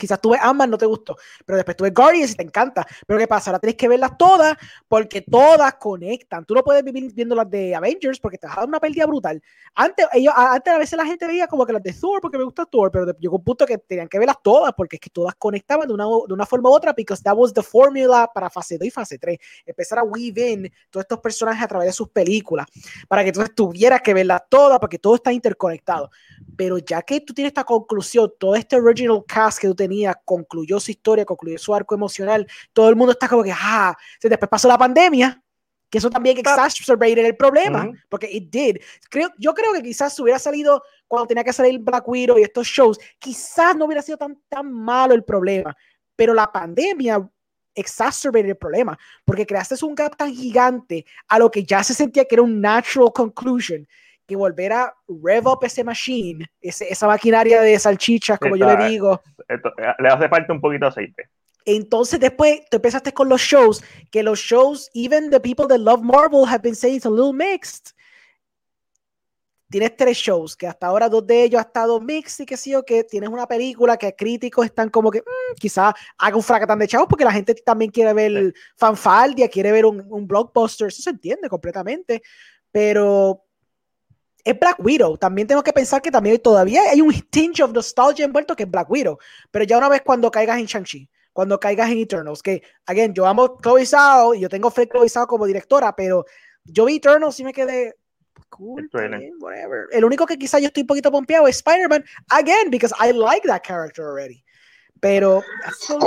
[0.00, 2.86] Quizás tú ves ambas, no te gustó, pero después tú Guardians y te encanta.
[3.06, 3.50] Pero ¿qué pasa?
[3.50, 4.56] Ahora tienes que verlas todas
[4.88, 6.44] porque todas conectan.
[6.44, 9.06] Tú no puedes vivir viendo las de Avengers porque te vas a dar una pérdida
[9.06, 9.42] brutal.
[9.74, 12.44] Antes, ellos, antes a veces la gente veía como que las de Thor porque me
[12.44, 15.34] gusta Thor, pero llegó un punto que tenían que verlas todas porque es que todas
[15.34, 18.78] conectaban de una, de una forma u otra because that was the formula para fase
[18.78, 19.38] 2 y fase 3.
[19.66, 22.66] Empezar a weave in todos estos personajes a través de sus películas
[23.08, 26.10] para que entonces tuvieras que verlas todas porque todo está interconectado.
[26.56, 29.89] Pero ya que tú tienes esta conclusión, todo este original cast que tú tenías
[30.24, 34.48] concluyó su historia, concluyó su arco emocional, todo el mundo está como que, ah, después
[34.48, 35.42] pasó la pandemia,
[35.90, 38.76] que eso también exacerbated el problema, porque it did.
[39.10, 42.66] Creo, yo creo que quizás hubiera salido cuando tenía que salir Black Widow y estos
[42.66, 45.76] shows, quizás no hubiera sido tan, tan malo el problema,
[46.14, 47.28] pero la pandemia
[47.74, 52.24] exacerbated el problema, porque creaste un gap tan gigante a lo que ya se sentía
[52.24, 53.86] que era un natural conclusion
[54.30, 59.20] que volver a rev up ese machine, esa maquinaria de salchichas, como yo le digo.
[59.98, 61.30] le hace falta un poquito de aceite.
[61.64, 66.02] Entonces después tú empezaste con los shows, que los shows, even the people that love
[66.02, 67.92] Marvel have been saying it's a little mixed.
[69.68, 72.74] Tienes tres shows, que hasta ahora dos de ellos han estado mixed y que sí
[72.74, 76.78] o que tienes una película que críticos están como que mm, quizás haga un fracatán
[76.78, 81.02] de chavos porque la gente también quiere ver fanfaldia, quiere ver un, un blockbuster, eso
[81.02, 82.22] se entiende completamente,
[82.72, 83.44] pero
[84.44, 85.16] es Black Widow.
[85.16, 88.70] También tengo que pensar que también todavía hay un tinge of nostalgia envuelto que es
[88.70, 89.18] Black Widow.
[89.50, 93.26] Pero ya una vez cuando caigas en Shang-Chi, cuando caigas en Eternals, que, again, yo
[93.26, 96.24] amo Chloe Zhao y yo tengo fe Chloe Zhao como directora, pero
[96.64, 97.96] yo vi Eternals y me quedé
[98.48, 98.90] cool,
[99.40, 99.86] whatever.
[99.92, 103.46] El único que quizá yo estoy un poquito pompeado es Spider-Man, again, because I like
[103.46, 104.44] that character already.
[105.00, 105.42] Pero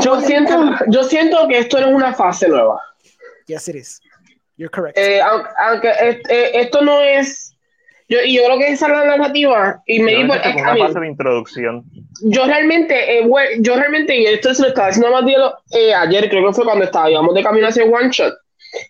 [0.02, 2.80] yo siento, yo siento que esto es una fase nueva.
[3.48, 4.00] Yes, it is.
[4.56, 4.98] You're correct.
[4.98, 7.53] Eh, aunque, eh, esto no es
[8.10, 9.82] yo, y yo creo que esa es la narrativa.
[9.86, 10.34] Y me dijo.
[10.34, 11.84] una fase de introducción.
[12.24, 13.28] Yo realmente, eh,
[13.60, 15.24] yo realmente, y esto se lo estaba diciendo más
[15.72, 18.34] eh, ayer, creo que fue cuando estábamos de camino hacia One Shot,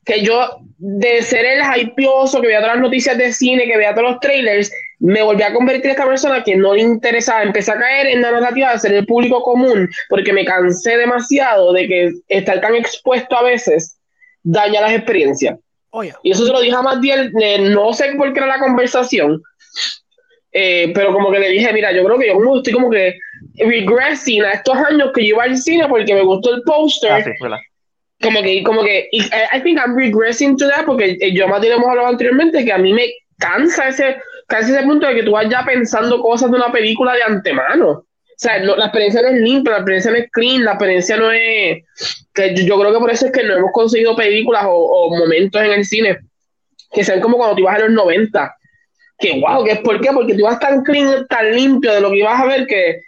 [0.06, 3.94] que yo, de ser el hypeoso, que veía todas las noticias de cine, que veía
[3.94, 7.44] todos los trailers, me volví a convertir en esta persona que no le interesaba.
[7.44, 11.74] Empecé a caer en la narrativa de ser el público común, porque me cansé demasiado
[11.74, 13.98] de que estar tan expuesto a veces
[14.44, 15.60] daña las experiencias.
[16.24, 17.32] Y eso se lo dije a Matiel,
[17.72, 19.42] no sé por qué era la conversación,
[20.52, 23.16] eh, pero como que le dije, mira, yo creo que yo como estoy como que
[23.58, 27.12] regressing a estos años que yo iba al cine porque me gustó el póster.
[27.12, 27.60] Ah,
[28.22, 31.90] como que, como que, I think I'm regressing to that porque eh, yo Matiel hemos
[31.90, 34.18] hablado anteriormente que a mí me cansa ese,
[34.48, 38.06] casi ese punto de que tú vayas pensando cosas de una película de antemano.
[38.44, 41.32] O sea, la experiencia no es limpia, la experiencia no es clean, la experiencia no
[41.32, 41.82] es...
[42.34, 45.72] Que yo, creo que por eso es que no hemos conseguido películas o, momentos en
[45.72, 46.18] el cine
[46.92, 48.56] que sean como cuando tú ibas a los 90.
[49.18, 52.10] Que wow, que es por qué, porque tú ibas tan clean, tan limpio de lo
[52.10, 53.00] que ibas a ver que...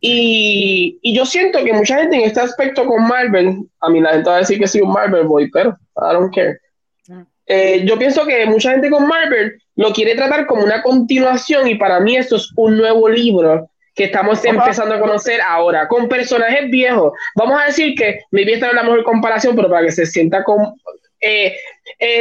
[0.00, 4.14] Y, y yo siento que mucha gente en este aspecto con Marvel, a mí la
[4.14, 6.58] gente va a decir que soy un Marvel boy, pero I don't care.
[7.46, 11.76] Eh, yo pienso que mucha gente con Marvel lo quiere tratar como una continuación y
[11.76, 16.70] para mí esto es un nuevo libro que estamos empezando a conocer ahora, con personajes
[16.70, 17.12] viejos.
[17.34, 20.42] Vamos a decir que mi esta es la mejor comparación, pero para que se sienta
[20.44, 20.74] con...
[21.20, 21.56] Eh,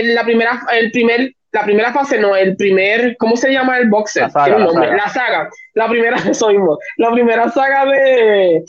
[0.04, 4.24] la, primera, el primer, la primera fase, no, el primer, ¿cómo se llama el boxer?
[4.24, 5.50] La saga, la, saga.
[5.74, 8.64] la primera, eso mismo, la primera saga de,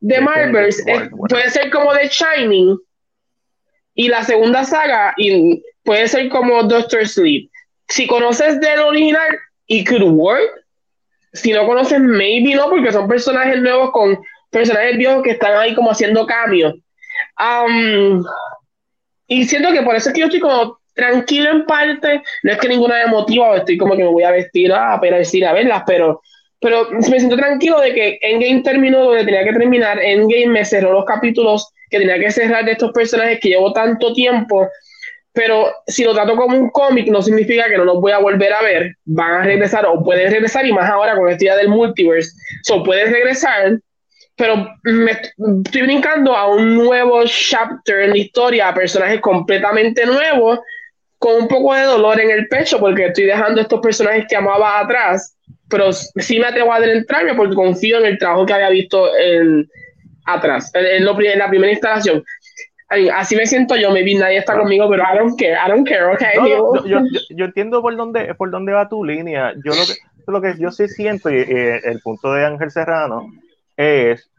[0.00, 0.68] de Marvel
[1.28, 2.76] puede ser como The Shining
[3.94, 7.50] y la segunda saga y puede ser como Doctor Sleep.
[7.88, 10.59] Si conoces del original, it could work,
[11.32, 14.18] si no conoces, maybe no, porque son personajes nuevos con
[14.50, 16.74] personajes viejos que están ahí como haciendo cambios.
[17.38, 18.24] Um,
[19.26, 22.22] y siento que por eso es que yo estoy como tranquilo en parte.
[22.42, 25.32] No es que ninguna me motiva, estoy como que me voy a vestir a apenas
[25.34, 26.20] ir a verlas, pero,
[26.60, 29.98] pero me siento tranquilo de que Endgame terminó donde tenía que terminar.
[30.00, 34.12] Endgame me cerró los capítulos que tenía que cerrar de estos personajes que llevo tanto
[34.12, 34.68] tiempo
[35.32, 38.52] pero si lo trato como un cómic no significa que no los voy a volver
[38.52, 41.68] a ver, van a regresar o pueden regresar y más ahora con esta idea del
[41.68, 43.78] multiverse, so pueden regresar,
[44.36, 50.58] pero me estoy brincando a un nuevo chapter en la historia, a personajes completamente nuevos,
[51.18, 54.80] con un poco de dolor en el pecho porque estoy dejando estos personajes que amaba
[54.80, 55.36] atrás,
[55.68, 59.68] pero sí me atrevo a adentrarme porque confío en el trabajo que había visto en,
[60.24, 62.24] atrás, en, en la primera instalación
[63.14, 66.04] así me siento yo, maybe nadie está conmigo, pero I don't care, I don't care,
[66.06, 66.34] okay.
[66.36, 69.52] yo, yo, entiendo por dónde, por dónde va tu línea.
[69.64, 69.94] Yo lo que,
[70.26, 73.28] lo que yo sí siento, y el punto de Ángel Serrano,
[73.76, 74.30] es,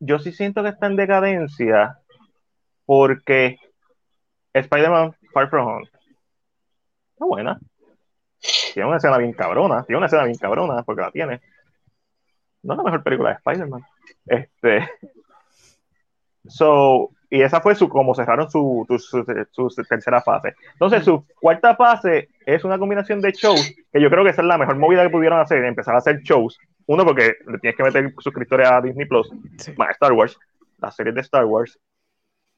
[0.00, 1.98] yo sí siento que está en decadencia
[2.84, 3.58] porque
[4.52, 5.84] Spider-Man Far From Home
[7.12, 7.58] está buena.
[8.74, 11.40] Tiene una escena bien cabrona, tiene una escena bien cabrona porque la tiene.
[12.62, 13.82] No es la mejor película de Spider-Man.
[14.26, 14.88] Este.
[16.46, 20.54] So, y esa fue su, como cerraron su, su, tercera fase.
[20.74, 24.46] Entonces, su cuarta fase es una combinación de shows, que yo creo que esa es
[24.46, 26.56] la mejor movida que pudieron hacer, empezar a hacer shows.
[26.86, 29.32] Uno, porque le tienes que meter suscriptores a Disney Plus,
[29.76, 30.38] más Star Wars,
[30.78, 31.76] las series de Star Wars.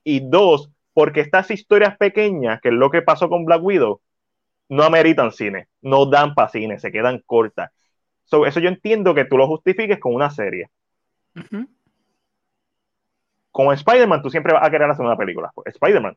[0.05, 4.03] Y dos, porque estas historias pequeñas, que es lo que pasó con Black Widow,
[4.69, 7.71] no ameritan cine, no dan para cine, se quedan cortas.
[8.27, 10.69] eso yo entiendo que tú lo justifiques con una serie
[13.57, 15.51] como Spider-Man, tú siempre vas a querer hacer una película.
[15.55, 16.15] Pues, Spider-Man.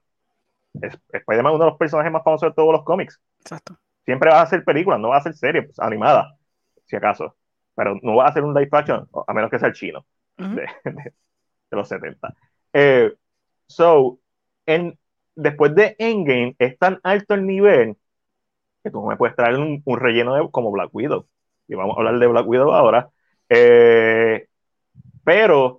[0.73, 3.17] Spider-Man es uno de los personajes más famosos de todos los cómics.
[3.39, 3.77] Exacto.
[4.03, 6.33] Siempre vas a hacer películas, no vas a hacer series pues, animadas,
[6.83, 7.37] si acaso.
[7.75, 10.05] Pero no vas a hacer un live action, a menos que sea el chino,
[10.37, 10.67] de,
[11.71, 12.35] los 70.
[12.73, 13.15] Eh,
[13.67, 14.19] so,
[14.65, 14.99] en,
[15.33, 17.95] después de Endgame, es tan alto el nivel
[18.83, 21.25] que tú me puedes traer un, relleno de, como Black Widow.
[21.69, 23.09] Y vamos a hablar de Black Widow ahora.
[23.47, 24.45] Eh,
[25.23, 25.78] pero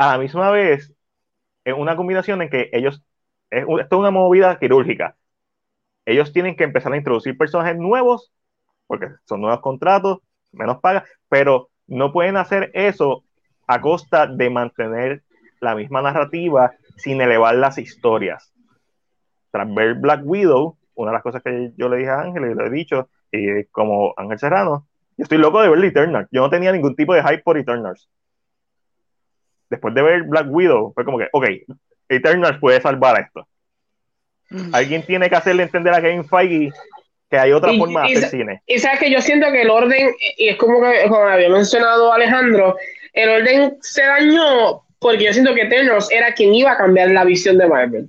[0.00, 0.94] a la misma vez
[1.62, 3.04] es una combinación en que ellos,
[3.50, 5.14] es, esto es una movida quirúrgica.
[6.06, 8.32] Ellos tienen que empezar a introducir personajes nuevos,
[8.86, 10.20] porque son nuevos contratos,
[10.52, 13.24] menos paga, pero no pueden hacer eso
[13.66, 15.22] a costa de mantener
[15.60, 18.54] la misma narrativa sin elevar las historias.
[19.50, 22.54] Tras ver Black Widow, una de las cosas que yo le dije a Ángel y
[22.54, 23.10] le he dicho,
[23.70, 24.86] como Ángel Serrano,
[25.18, 26.28] yo estoy loco de ver Eternals.
[26.30, 28.08] Yo no tenía ningún tipo de hype por Eternals
[29.70, 31.46] después de ver Black Widow, fue como que, ok,
[32.08, 33.46] Eternals puede salvar esto.
[34.72, 36.72] Alguien tiene que hacerle entender a Kevin Feige
[37.30, 38.62] que hay otra forma de hacer cine.
[38.66, 42.12] Y sabes que yo siento que el orden, y es como que como había mencionado
[42.12, 42.76] Alejandro,
[43.12, 47.24] el orden se dañó porque yo siento que Eternals era quien iba a cambiar la
[47.24, 48.08] visión de Marvel.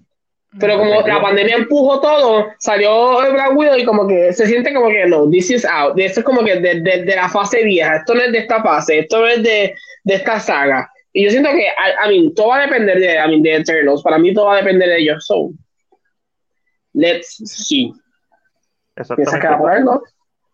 [0.60, 4.90] Pero como la pandemia empujó todo, salió Black Widow y como que se siente como
[4.90, 5.98] que no, this is out.
[5.98, 9.00] Esto es como que de, de, la fase vieja, esto no es de esta fase,
[9.00, 10.91] esto no es de, de esta saga.
[11.14, 14.02] Y yo siento que, a mí, todo va a depender de, I mean, de Eternals.
[14.02, 15.26] Para mí todo va a depender de ellos.
[15.26, 15.52] So,
[16.94, 17.92] let's see.
[18.96, 19.92] Exactamente.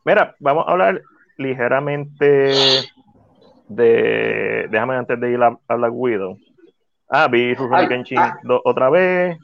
[0.03, 1.01] Mira, vamos a hablar
[1.37, 2.53] ligeramente
[3.67, 4.67] de.
[4.69, 6.37] Déjame antes de ir a, a Black Widow.
[7.09, 8.39] Ah, vi Rurouni Kenshin ah.
[8.63, 9.37] otra vez.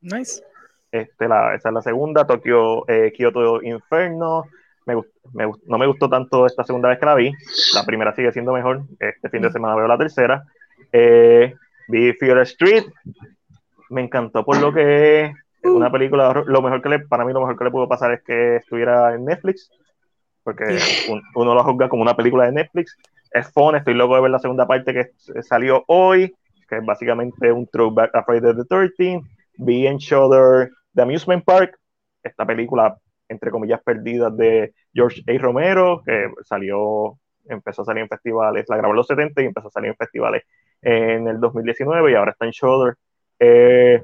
[0.00, 0.42] Nice.
[0.90, 4.44] Este, la, esa es la segunda, Tokio, eh, Kyoto Inferno.
[4.86, 4.96] Me,
[5.32, 7.32] me, no me gustó tanto esta segunda vez que la vi.
[7.74, 8.82] La primera sigue siendo mejor.
[8.98, 9.52] Este fin de mm.
[9.52, 10.44] semana veo la tercera.
[10.92, 11.54] Eh,
[11.88, 12.84] vi Fear Street,
[13.90, 15.32] me encantó por lo que es
[15.62, 18.22] una película, lo mejor que le, para mí lo mejor que le pudo pasar es
[18.22, 19.70] que estuviera en Netflix,
[20.42, 20.78] porque
[21.34, 22.96] uno lo juzga como una película de Netflix.
[23.30, 26.34] Es fun, estoy loco de ver la segunda parte que salió hoy,
[26.68, 29.20] que es básicamente un throwback a Friday the 13
[29.58, 31.78] Vi en Shudder The Amusement Park,
[32.22, 32.96] esta película,
[33.28, 35.38] entre comillas, perdidas de George A.
[35.38, 37.18] Romero, que salió,
[37.48, 39.96] empezó a salir en festivales, la grabó en los 70 y empezó a salir en
[39.96, 40.42] festivales
[40.82, 42.94] en el 2019 y ahora está en Shoulder.
[43.38, 44.02] Eh,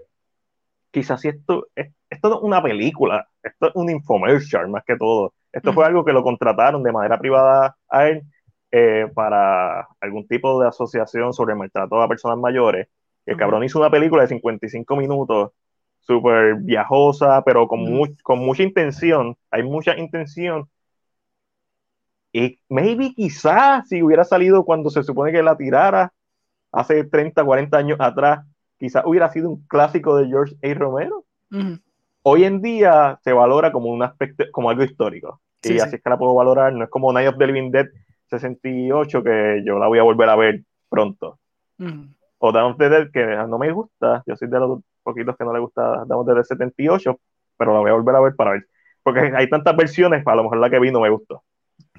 [0.90, 5.34] quizás si esto, esto no es una película, esto es un infomercial más que todo.
[5.52, 8.22] Esto fue algo que lo contrataron de manera privada a él
[8.72, 12.88] eh, para algún tipo de asociación sobre el maltrato a personas mayores.
[13.24, 15.52] El cabrón hizo una película de 55 minutos,
[16.00, 17.84] súper viajosa, pero con,
[18.22, 19.36] con mucha intención.
[19.50, 20.68] Hay mucha intención.
[22.36, 26.12] Y maybe quizás si hubiera salido cuando se supone que la tirara
[26.72, 28.44] hace 30, 40 años atrás,
[28.76, 30.74] quizás hubiera sido un clásico de George A.
[30.74, 31.24] Romero.
[32.22, 35.40] Hoy en día se valora como un aspecto, como algo histórico.
[35.62, 36.72] y así es que la puedo valorar.
[36.72, 37.86] No es como Night of the Living Dead
[38.30, 41.38] 68, que yo la voy a volver a ver pronto.
[42.38, 44.24] O Dawn of the Dead, que no me gusta.
[44.26, 47.16] Yo soy de los poquitos que no le gusta Dawn of the Dead 78,
[47.56, 48.66] pero la voy a volver a ver para ver.
[49.04, 51.44] Porque hay tantas versiones, a lo mejor la que vi no me gustó.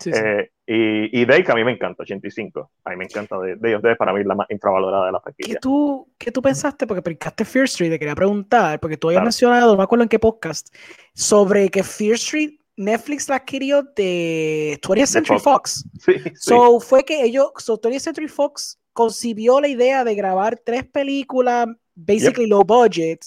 [0.06, 2.72] Eh, y, y Dave, que a mí me encanta, 85.
[2.84, 5.22] A mí me encanta de, de ellos, para mí es la más infravalorada de la
[5.22, 5.54] franquicia.
[5.54, 6.86] ¿Qué tú, ¿Qué tú pensaste?
[6.86, 10.10] Porque brincaste Fear Street, te quería preguntar, porque tú habías mencionado, no me acuerdo en
[10.10, 10.74] qué podcast,
[11.14, 15.86] sobre que Fear Street Netflix la adquirió de 20th Century Fox.
[16.06, 20.86] Sí, so fue que ellos, so 20th Century Fox concibió la idea de grabar tres
[20.86, 23.24] películas, basically low budget,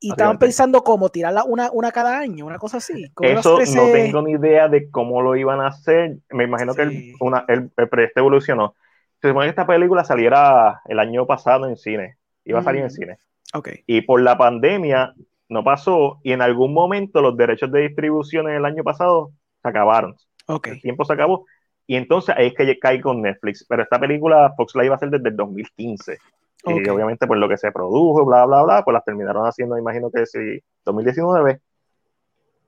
[0.00, 3.12] y estaban pensando cómo tirarla una, una cada año, una cosa así.
[3.20, 6.16] Eso no tengo ni idea de cómo lo iban a hacer.
[6.30, 8.74] Me imagino que el, una, el, el proyecto evolucionó.
[9.20, 12.16] Se supone que esta película saliera el año pasado en cine.
[12.46, 12.90] Iba a salir en mm.
[12.90, 13.18] cine.
[13.52, 13.84] Okay.
[13.86, 15.14] Y por la pandemia
[15.48, 19.32] no pasó y en algún momento los derechos de distribución en el año pasado
[19.62, 20.16] se acabaron.
[20.46, 20.74] Okay.
[20.74, 21.44] El tiempo se acabó
[21.86, 23.66] y entonces ahí es que cae con Netflix.
[23.68, 26.18] Pero esta película Fox la iba a hacer desde el 2015.
[26.66, 30.10] Y obviamente por lo que se produjo, bla, bla, bla, pues las terminaron haciendo, imagino
[30.10, 31.60] que sí, 2019.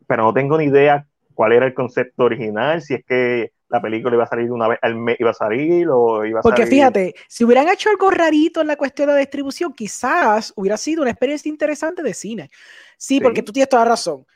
[0.07, 4.15] Pero no tengo ni idea cuál era el concepto original, si es que la película
[4.15, 7.15] iba a salir una vez al mes, iba a salir o iba a Porque fíjate,
[7.27, 11.11] si hubieran hecho algo rarito en la cuestión de la distribución, quizás hubiera sido una
[11.11, 12.51] experiencia interesante de cine.
[12.99, 14.27] Sí, porque tú tienes toda la razón.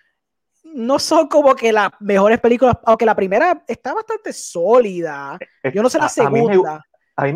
[0.64, 5.38] No son como que las mejores películas, aunque la primera está bastante sólida.
[5.72, 6.32] Yo no sé la segunda.
[6.32, 6.80] A mí, me,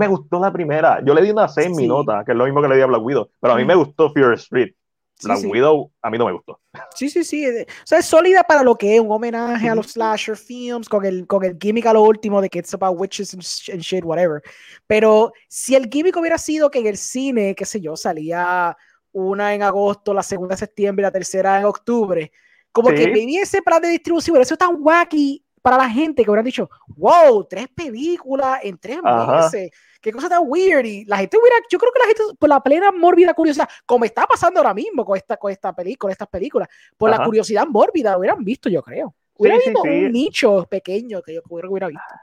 [0.09, 1.01] gustó la primera.
[1.05, 2.83] Yo le di una C en mi nota, que es lo mismo que le di
[2.83, 4.75] a Black Widow, pero a mí me gustó Fear Street.
[5.23, 6.61] Black Widow a mí no me gustó.
[6.95, 7.47] Sí, sí, sí.
[7.47, 11.05] O sea, es sólida para lo que es un homenaje a los slasher films con
[11.05, 14.43] el, con el gimmick a lo último de que it's about witches and, shit, whatever.
[14.87, 18.77] Pero si el gimmick hubiera sido que en el cine, qué sé yo, salía
[19.13, 22.33] una en agosto, la segunda en septiembre, la tercera en octubre,
[22.73, 26.31] como que venía ese plan de distribución, eso es tan wacky para la gente que
[26.31, 30.85] hubieran dicho, wow, tres películas en tres meses qué cosa tan weird.
[30.85, 34.05] Y la gente hubiera, yo creo que la gente, por la plena mórbida curiosidad, como
[34.05, 38.17] está pasando ahora mismo con esta, con esta película, estas películas, por la curiosidad mórbida,
[38.17, 39.15] hubieran visto, yo creo.
[39.37, 42.15] Hubiera visto un nicho pequeño que yo hubiera visto.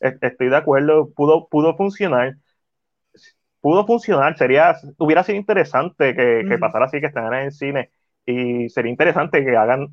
[0.00, 2.36] Estoy de acuerdo, pudo, pudo funcionar.
[3.60, 7.90] Pudo funcionar, sería, hubiera sido interesante que, que pasara así, que estén en el cine.
[8.26, 9.88] Y sería interesante que hagan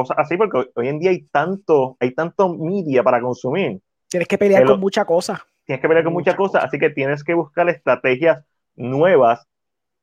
[0.00, 3.80] cosas así, porque hoy en día hay tanto, hay tanto media para consumir.
[4.08, 7.22] Tienes que pelear con muchas cosas tienes que pelear con muchas cosas, así que tienes
[7.22, 8.42] que buscar estrategias
[8.74, 9.46] nuevas.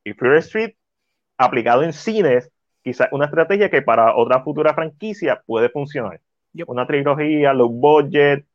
[0.04, 0.76] Y Fear Street,
[1.40, 2.52] aplicado en cines,
[2.84, 6.22] quizás una estrategia que para otra futura franquicia puede funcionar.
[6.68, 8.46] Una trilogía, low budget,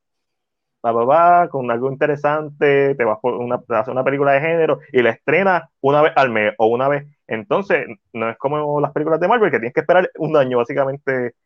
[0.86, 4.78] va, va, va, con algo interesante, te vas por una, hacer una película de género
[4.92, 7.08] y la estrena una vez al mes o una vez.
[7.30, 11.36] Entonces, no es como las películas de Marvel que tienes que esperar un año, básicamente,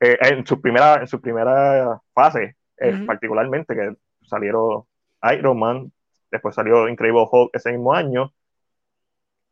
[0.00, 4.84] eh, en, su primera, en su primera fase, eh, particularmente, que salieron
[5.34, 5.92] Iron Man,
[6.30, 8.32] después salió Incredible Hulk ese mismo año.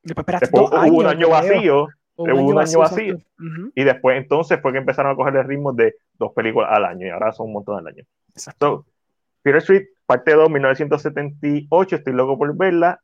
[0.02, 3.18] Después, hubo un año vacío, hubo un año vacío,
[3.74, 7.06] y después entonces fue que empezaron a coger el ritmo de dos películas al año,
[7.06, 8.04] y ahora son un montón al año.
[8.30, 8.86] Exacto.
[9.42, 13.02] Peter Street, parte 2, 1978, estoy loco por verla,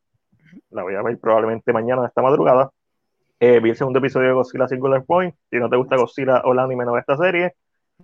[0.70, 2.70] la voy a ver probablemente mañana, esta madrugada.
[3.38, 6.52] Eh, vi el segundo episodio de Godzilla Singular Point, si no te gusta Godzilla o
[6.52, 7.54] la anime, no esta serie.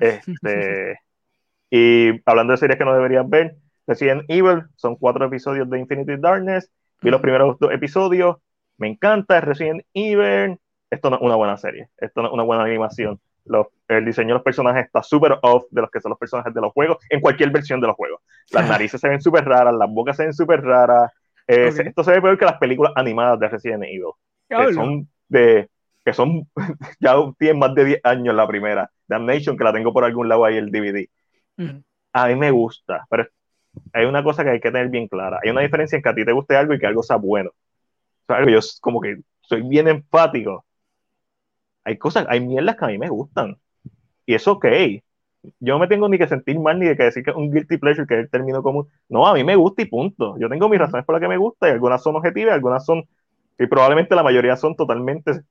[0.00, 0.98] Este,
[1.70, 3.56] y hablando de series que no deberías ver,
[3.86, 6.70] Resident Evil, son cuatro episodios de Infinity Darkness.
[7.02, 8.36] Vi los primeros dos episodios,
[8.78, 10.58] me encanta Resident Evil.
[10.90, 13.20] Esto no es una buena serie, esto no es una buena animación.
[13.88, 16.60] el diseño de los personajes está súper off de los que son los personajes de
[16.60, 18.22] los juegos, en cualquier versión de los juegos.
[18.50, 21.12] Las narices se ven súper raras, las bocas se ven súper raras.
[21.48, 24.12] Eh, esto se ve peor que las películas animadas de Resident Evil.
[24.48, 25.68] Que son de
[26.04, 26.48] que son
[27.00, 28.90] ya tienen más de 10 años la primera.
[29.08, 31.08] Damnation, que la tengo por algún lado ahí el DVD.
[32.12, 33.26] A mí me gusta, pero
[33.92, 35.38] hay una cosa que hay que tener bien clara.
[35.42, 37.50] Hay una diferencia en que a ti te guste algo y que algo sea bueno.
[37.50, 40.64] O sea, yo como que soy bien empático.
[41.84, 43.56] Hay cosas, hay mierdas que a mí me gustan.
[44.26, 44.66] Y es ok.
[45.60, 47.50] Yo no me tengo ni que sentir mal ni de que decir que es un
[47.50, 48.88] guilty pleasure, que es el término común.
[49.08, 50.36] No, a mí me gusta y punto.
[50.38, 53.04] Yo tengo mis razones por las que me gusta y algunas son objetivas, algunas son,
[53.58, 55.42] y probablemente la mayoría son totalmente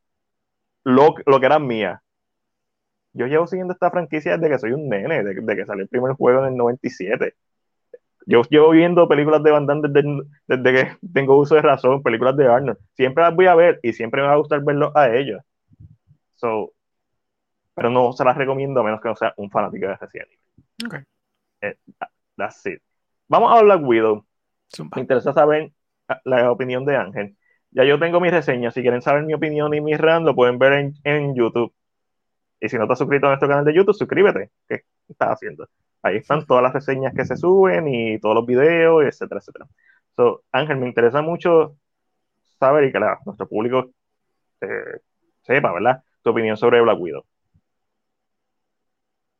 [0.84, 2.02] lo, lo que era mía.
[3.14, 6.14] Yo llevo siguiendo esta franquicia desde que soy un nene, desde, que salió el primer
[6.14, 7.34] juego en el 97.
[8.26, 12.36] Yo llevo viendo películas de Van Damme desde, desde, que tengo uso de razón, películas
[12.36, 12.78] de Arnold.
[12.94, 15.42] Siempre las voy a ver y siempre me va a gustar verlos a ellos.
[16.36, 16.74] So,
[17.76, 20.88] pero no se las recomiendo a menos que no sea un fanático de Resident Evil.
[20.88, 21.00] Okay.
[21.62, 21.78] Eh,
[22.36, 22.82] that's it.
[23.28, 24.26] Vamos a Black Widow.
[24.96, 25.72] Me interesa saber
[26.24, 27.38] la opinión de Ángel.
[27.72, 28.72] Ya yo tengo mi reseña.
[28.72, 31.74] Si quieren saber mi opinión y mi rand, lo pueden ver en, en YouTube.
[32.60, 34.52] Y si no estás suscrito a nuestro canal de YouTube, suscríbete.
[34.68, 35.68] ¿Qué estás haciendo?
[36.02, 39.68] Ahí están todas las reseñas que se suben y todos los videos, etcétera, etcétera.
[40.16, 41.78] So, Ángel, me interesa mucho
[42.60, 43.92] saber y que nuestro público
[44.62, 45.00] eh,
[45.42, 46.04] sepa, ¿verdad?
[46.22, 47.26] Tu opinión sobre Black Widow.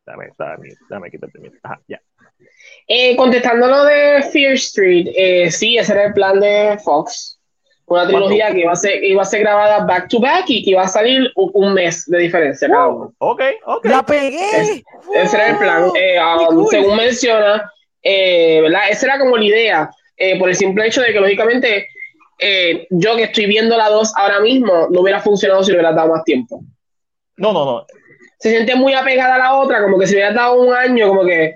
[0.06, 1.50] Dame, dame, dame quitarte mi.
[1.64, 2.00] Ajá, ya.
[2.88, 7.40] Eh, contestando lo de Fear Street, eh, sí, ese era el plan de Fox.
[7.88, 10.72] Una trilogía que iba a, ser, iba a ser grabada back to back y que
[10.72, 13.14] iba a salir un, mes de diferencia cada uno.
[13.20, 13.86] Ok, ok.
[13.86, 14.84] ¡La pegué!
[15.14, 15.92] ese era el plan.
[15.96, 17.72] Eh, um, según menciona,
[18.02, 18.90] eh, ¿verdad?
[18.90, 21.90] Esa era como la idea, eh, por el simple hecho de que, lógicamente,
[22.90, 26.10] yo que estoy viendo la 2 ahora mismo, no hubiera funcionado si le hubiera dado
[26.10, 26.64] más tiempo.
[27.38, 27.86] No, no, no.
[28.40, 31.26] Se siente muy apegada a la otra, como que si hubiera dado un año, como
[31.26, 31.56] que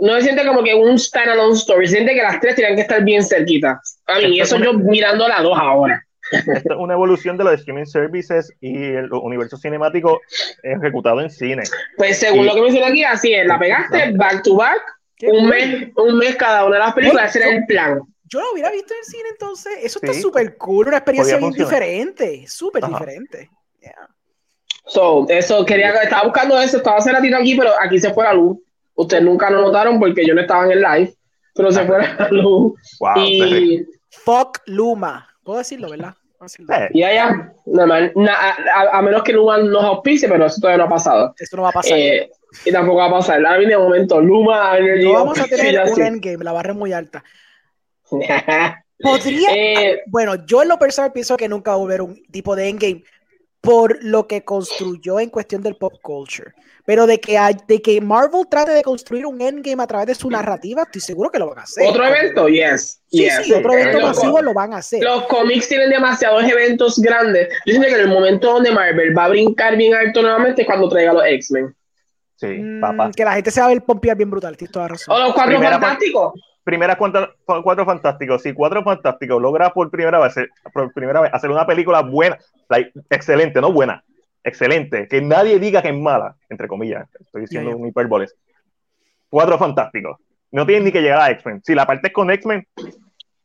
[0.00, 2.82] no se siente como que un standalone story, se siente que las tres tienen que
[2.82, 4.00] estar bien cerquitas.
[4.06, 6.04] A mí, eso yo mirando las dos ahora.
[6.32, 10.20] Esto es una evolución de los streaming services y el universo cinemático
[10.62, 11.62] ejecutado en cine.
[11.96, 14.80] Pues según lo que mencioné aquí, así es, la pegaste back to back,
[15.22, 18.00] un mes, un mes cada una de las películas, ese era el plan.
[18.24, 21.52] Yo lo hubiera visto en el cine entonces, eso está súper cool, una experiencia bien
[21.52, 23.50] diferente, súper diferente.
[24.86, 28.34] So, eso quería, estaba buscando eso, estaba hace ratito aquí, pero aquí se fue la
[28.34, 28.58] luz.
[28.94, 31.14] Ustedes nunca lo notaron porque yo no estaba en el live,
[31.54, 32.74] pero se fue la luz.
[33.00, 33.86] Wow, y...
[34.10, 35.28] Fuck Luma.
[35.42, 36.14] Puedo decirlo, ¿verdad?
[36.92, 40.96] Y ya, ya, a, a, menos que Luma nos auspice, pero eso todavía no ha
[40.96, 41.34] pasado.
[41.38, 41.96] Esto no va a pasar.
[41.96, 42.30] Eh,
[42.64, 43.46] y tampoco va a pasar.
[43.46, 45.04] Ahora viene un momento, Luma Energy.
[45.04, 47.22] No vamos a tener un endgame, la barra es muy alta.
[48.98, 49.50] Podría.
[49.54, 52.68] Eh, bueno, yo en lo personal pienso que nunca va a volver un tipo de
[52.68, 53.04] endgame
[53.62, 56.52] por lo que construyó en cuestión del pop culture.
[56.84, 60.14] Pero de que, hay, de que Marvel trate de construir un endgame a través de
[60.16, 61.88] su narrativa, estoy seguro que lo van a hacer.
[61.88, 62.48] ¿Otro evento?
[62.48, 63.00] Yes.
[63.08, 65.00] Sí, sí, otro evento masivo lo van a hacer.
[65.04, 67.50] Los cómics tienen demasiados eventos grandes.
[67.64, 70.66] Yo siento que en el momento donde Marvel va a brincar bien alto nuevamente es
[70.66, 71.72] cuando traiga los X-Men.
[72.34, 73.12] Sí, mm, papá.
[73.14, 75.14] Que la gente se va a ver pompear bien brutal, tienes toda razón.
[75.14, 76.32] O los cuatro fantásticos
[76.64, 80.34] primera cuatro, cuatro fantásticos, si cuatro fantásticos logra por primera vez,
[80.72, 82.38] por primera vez hacer una película buena,
[83.10, 84.04] excelente, no buena,
[84.44, 88.36] excelente, que nadie diga que es mala, entre comillas, estoy diciendo un hipérboles.
[89.28, 90.18] Cuatro fantásticos.
[90.50, 91.62] No tienen ni que llegar a X-Men.
[91.64, 92.66] Si la parte es con X-Men,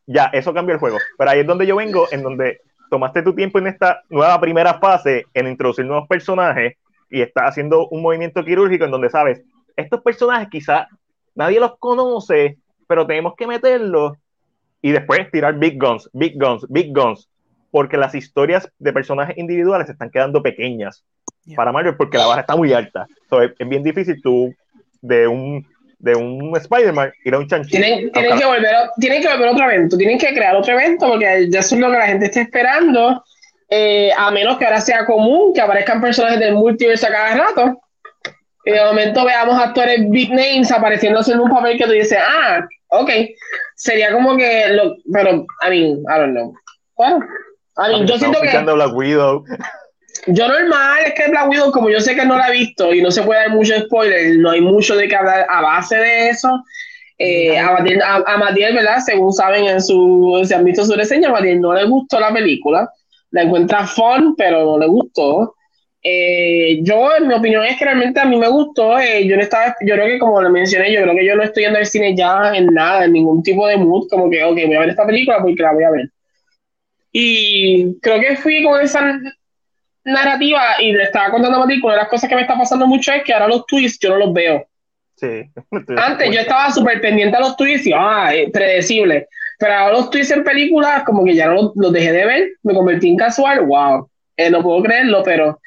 [0.06, 0.98] ya, eso cambia el juego.
[1.18, 4.76] Pero ahí es donde yo vengo, en donde tomaste tu tiempo en esta nueva primera
[4.80, 6.76] fase en introducir nuevos personajes
[7.10, 9.42] y estás haciendo un movimiento quirúrgico en donde sabes,
[9.76, 10.88] estos personajes quizás
[11.36, 12.58] nadie los conoce,
[12.88, 14.18] pero tenemos que meterlo
[14.82, 17.30] y después tirar big guns, big guns, big guns,
[17.72, 21.04] porque las historias de personajes individuales están quedando pequeñas
[21.56, 23.08] para Marvel porque la barra está muy alta.
[23.42, 24.54] es, bien difícil tú
[25.02, 25.66] de un
[26.00, 27.82] de un Spider-Man ir a un chanchito.
[27.82, 31.48] Tienen, tienen que volver, tienen que volver otro evento, tienen que crear otro evento porque
[31.50, 33.24] ya eso es lo que la gente está esperando.
[33.70, 37.82] Eh, a menos que ahora sea común que aparezcan personajes del multiverso a cada rato.
[38.64, 42.66] Y de momento veamos actores big names apareciéndose en un papel que tú dices, ah,
[42.90, 43.10] ok,
[43.76, 46.54] sería como que, lo, pero, I mean, I don't know.
[46.96, 47.26] Bueno,
[47.78, 48.58] I mean, yo siento que...
[48.58, 49.44] Black Widow.
[50.28, 53.02] Yo normal, es que Black Widow, como yo sé que no la he visto y
[53.02, 56.30] no se puede dar mucho spoiler, no hay mucho de que hablar a base de
[56.30, 56.50] eso.
[57.20, 59.00] Eh, a, Matiel, a, ¿verdad?
[59.06, 62.34] Según saben en su, se han visto su reseña, a Matiel no le gustó la
[62.34, 62.90] película.
[63.32, 65.56] La encuentra fun, pero no le gustó.
[66.04, 69.00] Eh, yo, en mi opinión, es que realmente a mí me gustó.
[69.00, 71.44] Eh, yo no estaba, yo creo que como lo mencioné, yo creo que yo no
[71.44, 74.56] estoy yendo al cine ya en nada, en ningún tipo de mood, como que, ok,
[74.66, 76.10] voy a ver esta película porque la voy a ver.
[77.12, 79.20] Y creo que fui con esa
[80.04, 82.88] narrativa y le estaba contando a Mati, una de las cosas que me está pasando
[82.88, 84.66] mucho es que ahora los twists yo no los veo.
[85.16, 85.50] Sí.
[85.98, 89.28] Antes yo estaba súper pendiente a los twists y, ah, predecible.
[89.60, 92.74] Pero ahora los twists en películas, como que ya no los, dejé de ver, me
[92.74, 94.10] convertí en casual, wow.
[94.38, 95.60] Eh, no puedo creerlo, pero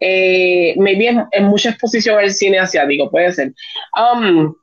[0.00, 3.52] eh, maybe es, mucha exposición al cine asiático, puede ser.
[3.96, 4.54] Um,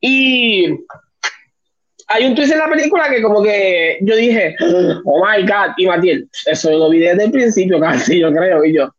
[0.00, 0.68] y
[2.08, 4.56] hay un twist en la película que como que yo dije,
[5.04, 8.74] oh my god, y Matiel, eso lo vi desde el principio casi, yo creo, y
[8.74, 8.92] yo.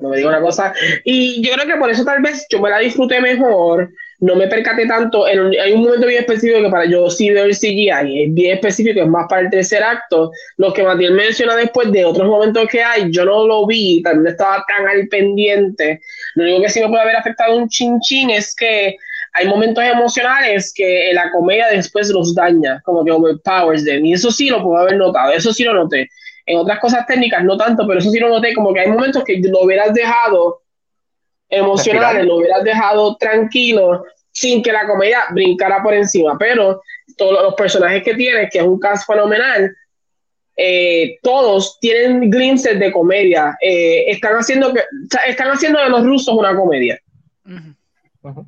[0.00, 0.72] No me digo una cosa.
[1.04, 4.48] Y yo creo que por eso tal vez yo me la disfruté mejor, no me
[4.48, 5.28] percaté tanto.
[5.28, 8.54] En, hay un momento bien específico que para yo sí veo el CGI, es bien
[8.54, 10.32] específico, es más para el tercer acto.
[10.56, 14.32] Lo que Matías menciona después de otros momentos que hay, yo no lo vi, también
[14.32, 16.00] estaba tan al pendiente.
[16.34, 18.96] Lo único que sí me puede haber afectado un chin chin es que
[19.34, 24.04] hay momentos emocionales que la comedia después los daña, como que overpowers them.
[24.04, 26.08] Y eso sí lo puedo haber notado, eso sí lo noté.
[26.46, 29.22] En otras cosas técnicas no tanto, pero eso sí lo noté, como que hay momentos
[29.22, 30.62] que lo hubieras dejado
[31.48, 36.36] emocionales, lo hubieras dejado tranquilo sin que la comedia brincara por encima.
[36.38, 36.82] Pero
[37.16, 39.74] todos los personajes que tiene, que es un cast fenomenal,
[40.56, 43.56] eh, todos tienen glimpses de comedia.
[43.60, 44.82] Eh, están haciendo que
[45.26, 47.00] están haciendo de los rusos una comedia.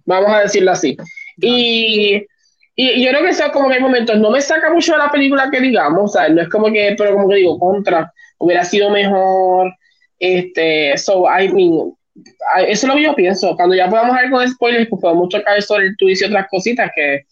[0.05, 0.97] Vamos a decirlo así.
[1.37, 2.27] Y,
[2.75, 5.11] y, yo creo que eso como que hay momentos, no me saca mucho de la
[5.11, 8.91] película que digamos, o no es como que, pero como que digo, contra, hubiera sido
[8.91, 9.73] mejor.
[10.19, 12.25] Este, so, I mean, eso
[12.69, 13.57] es lo que yo pienso.
[13.57, 16.91] Cuando ya podamos ver con spoilers, pues podemos tocar sobre el twist y otras cositas
[16.95, 17.27] que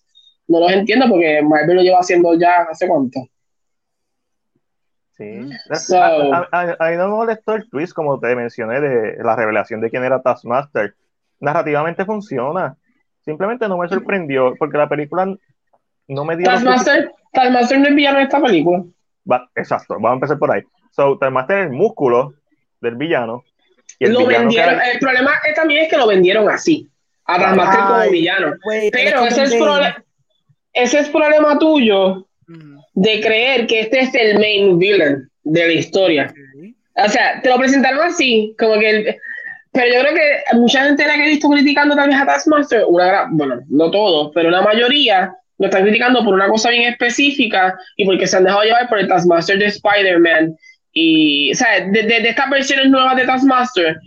[0.47, 3.21] no los entiendo porque Marvel lo lleva haciendo ya hace cuánto.
[5.13, 5.25] Sí.
[5.25, 5.53] Mm.
[6.53, 10.05] a, mí no me molestó el twist, como te mencioné, de la revelación de quién
[10.05, 10.95] era Taskmaster.
[11.41, 12.77] Narrativamente funciona.
[13.25, 15.27] Simplemente no me sorprendió porque la película
[16.07, 16.47] no me dio.
[16.47, 18.85] Taskmaster, Taskmaster no es villano en esta película.
[19.55, 20.63] exacto, vamos a empezar por ahí.
[20.93, 22.35] So, Taskmaster es el músculo
[22.81, 23.43] del villano
[24.01, 26.89] lo vendieron, el problema también es que lo vendieron así,
[27.25, 28.55] a Taskmaster como villano.
[28.93, 29.55] pero ese es,
[30.73, 32.27] ese es problema tuyo
[32.95, 36.35] de creer que este es el main villain de la historia.
[36.95, 39.19] O sea, te lo presentaron así, como que
[39.73, 43.29] pero yo creo que mucha gente la que he visto criticando también a Taskmaster, una
[43.31, 48.05] bueno, no todos, pero la mayoría lo están criticando por una cosa bien específica y
[48.05, 50.57] porque se han dejado llevar por el Taskmaster de Spider-Man
[50.93, 53.98] y, o sea, de, de, estas versiones nuevas de Taskmaster,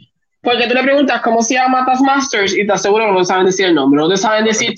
[0.42, 3.68] porque tú le preguntas cómo se llama Taskmasters y te aseguro que no saben decir
[3.68, 4.74] el nombre, no te saben decir,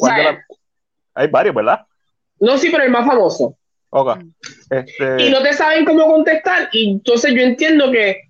[1.13, 1.85] Hay varios, ¿verdad?
[2.39, 3.57] No, sí, pero el más famoso.
[3.89, 4.23] Okay.
[4.69, 5.23] Este...
[5.23, 8.29] Y no te saben cómo contestar, y entonces yo entiendo que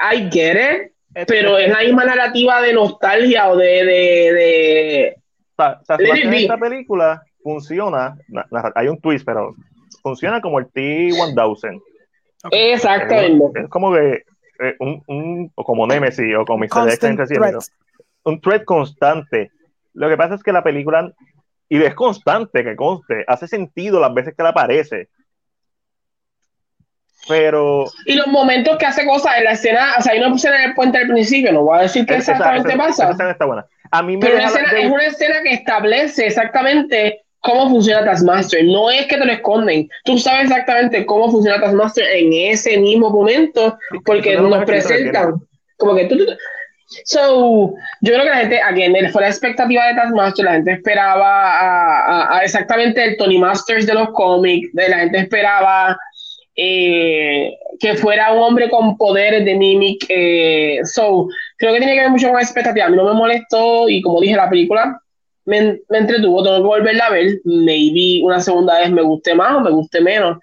[0.00, 3.84] I get it, este, pero es la misma narrativa de nostalgia o de...
[3.84, 5.16] de, de...
[5.56, 8.16] O sea, en esta película funciona,
[8.74, 9.54] hay un twist, pero
[10.02, 11.82] funciona como el T-1000.
[12.50, 13.60] Exactamente.
[13.60, 14.24] Es, como que
[14.60, 16.90] eh, un, un, o como Nemesis o como Mr.
[16.90, 17.72] X
[18.24, 19.50] Un threat constante.
[19.94, 21.12] Lo que pasa es que la película,
[21.68, 25.08] y es constante que conste, hace sentido las veces que la aparece.
[27.28, 27.84] Pero.
[28.06, 30.70] Y los momentos que hace cosas en la escena, o sea, hay una escena en
[30.70, 33.10] el puente al principio, no voy a decir qué exactamente pasa.
[33.10, 33.66] está buena.
[33.90, 38.64] A mí me Pero es una escena que establece exactamente cómo funciona Taskmaster.
[38.64, 39.88] No es que te lo esconden.
[40.04, 45.34] Tú sabes exactamente cómo funciona Taskmaster en ese mismo momento porque nos presentan.
[45.76, 46.16] Como que tú,
[47.04, 52.36] So, yo creo que la gente, again, fue la expectativa de Taskmaster, la gente esperaba
[52.36, 55.96] a, exactamente el Tony Masters de los cómics, de la gente esperaba
[56.56, 60.04] eh, que fuera un hombre con poderes de Mimic.
[60.08, 62.86] Eh, so, creo que tiene que ver mucho con la expectativa.
[62.86, 65.00] A mí no me molestó y como dije, la película
[65.50, 69.60] me, entretuvo, tengo que volverla a ver, maybe una segunda vez me guste más o
[69.60, 70.38] me guste menos.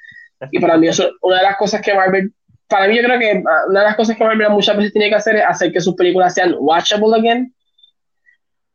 [0.51, 2.31] Y para mí eso una de las cosas que Marvel,
[2.67, 5.09] para mí yo creo que ah, una de las cosas que Marvel muchas veces tiene
[5.09, 7.53] que hacer es hacer que sus películas sean watchable again.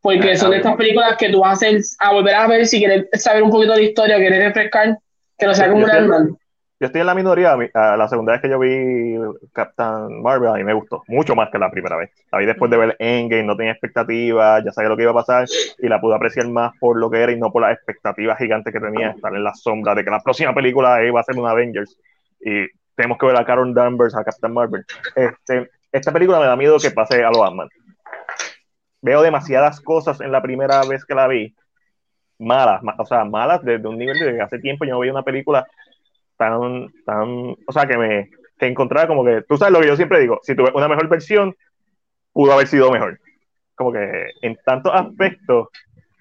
[0.01, 3.07] Porque son estas películas que tú vas a, hacer, a volver a ver si quieres
[3.23, 4.99] saber un poquito de la historia, quieres refrescar,
[5.39, 6.39] que no sea como un
[6.83, 7.57] yo estoy en la minoría.
[7.75, 9.17] La segunda vez que yo vi
[9.53, 12.11] Captain Marvel, a mí me gustó mucho más que la primera vez.
[12.33, 15.15] La vi después de ver Endgame, no tenía expectativas, ya sabía lo que iba a
[15.15, 15.47] pasar
[15.79, 18.73] y la pude apreciar más por lo que era y no por las expectativas gigantes
[18.73, 21.47] que tenía, estar en la sombra de que la próxima película iba a ser un
[21.47, 21.97] Avengers
[22.41, 24.85] y tenemos que ver a Carol Danvers, a Captain Marvel.
[25.15, 27.69] Este, esta película me da miedo que pase a los Batman.
[29.03, 31.55] Veo demasiadas cosas en la primera vez que la vi,
[32.41, 35.65] malas, o sea, malas desde un nivel de hace tiempo yo no veía una película
[36.37, 38.31] tan, tan, o sea, que me
[38.63, 41.09] que encontraba como que, tú sabes lo que yo siempre digo, si tuve una mejor
[41.09, 41.57] versión,
[42.33, 43.19] pudo haber sido mejor.
[43.75, 45.69] Como que en tantos aspectos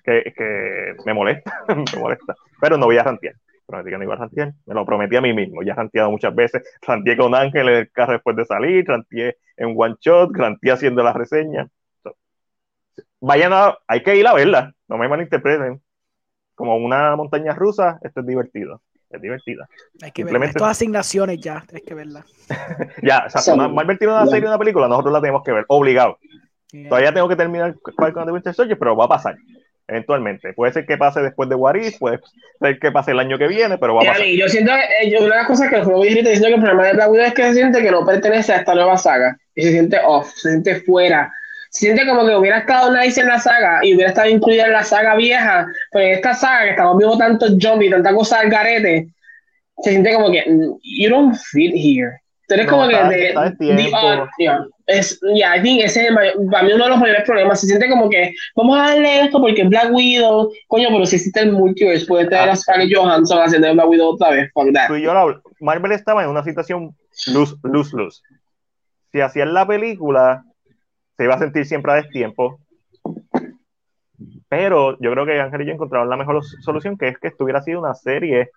[0.04, 2.36] que, que me molesta, me molesta.
[2.60, 3.36] Pero no voy a rantear.
[3.68, 4.54] Prometí que no iba a rantear.
[4.66, 5.62] Me lo prometí a mí mismo.
[5.62, 6.64] Ya he ranteado muchas veces.
[6.82, 8.86] Ranteé con Ángel en el carro después de salir.
[8.88, 10.36] Ranteé en One Shot.
[10.36, 11.70] Ranteé haciendo la reseña.
[13.20, 14.74] vayan a, hay que ir a verla.
[14.88, 15.82] No me malinterpreten.
[16.56, 18.82] Como una montaña rusa, esto es divertido
[19.18, 19.68] es divertida.
[20.02, 20.58] Hay que Simplemente...
[20.58, 22.26] Todas asignaciones ya, tienes que verla.
[23.04, 26.18] ya, o sea, Marvel tiene una serie, una película, nosotros la tenemos que ver, obligado.
[26.88, 29.36] Todavía tengo que terminar con The Winter Soldier, pero va a pasar
[29.92, 30.54] eventualmente.
[30.54, 32.20] Puede ser que pase después de What puede
[32.62, 34.26] ser que pase el año que viene, pero va a pasar.
[34.26, 36.94] yo siento, eh, una de las cosas que el juego diciendo que el problema de
[36.94, 39.72] Black Widow es que se siente que no pertenece a esta nueva saga y se
[39.72, 41.34] siente off, se siente fuera.
[41.74, 44.84] Siente como que hubiera estado Nice en la saga y hubiera estado incluida en la
[44.84, 49.08] saga vieja, pero en esta saga que estamos viendo tantos zombies, tanta cosa al garete,
[49.82, 52.20] se siente como que mm, you don't fit here.
[52.48, 53.98] Tú eres No, como que está- está de the tiempo.
[53.98, 54.66] odd, yeah.
[54.86, 56.16] Es, yeah, I think ese es el
[56.52, 57.62] para mí uno de los mayores problemas.
[57.62, 61.40] Se siente como que vamos a darle esto porque Black Widow, coño, pero si existe
[61.40, 62.52] el multiverse, puede tener Ah.
[62.52, 64.52] a Scarlett Johansson haciendo Black Widow otra vez.
[64.54, 66.94] Tú y yo lo Marvel estaba en una situación
[67.28, 68.22] luz, luz, luz.
[69.14, 70.44] Si hacían la película,
[71.22, 72.60] se iba a sentir siempre a destiempo.
[74.50, 77.44] Pero yo creo que Ángel y yo encontraron la mejor solución, que es que esto
[77.44, 78.50] hubiera sido una serie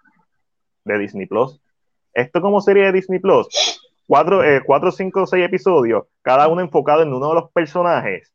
[0.83, 1.61] de Disney Plus.
[2.15, 7.03] Esto como serie de Disney Plus, cuatro, eh, cuatro cinco, seis episodios, cada uno enfocado
[7.03, 8.33] en uno de los personajes.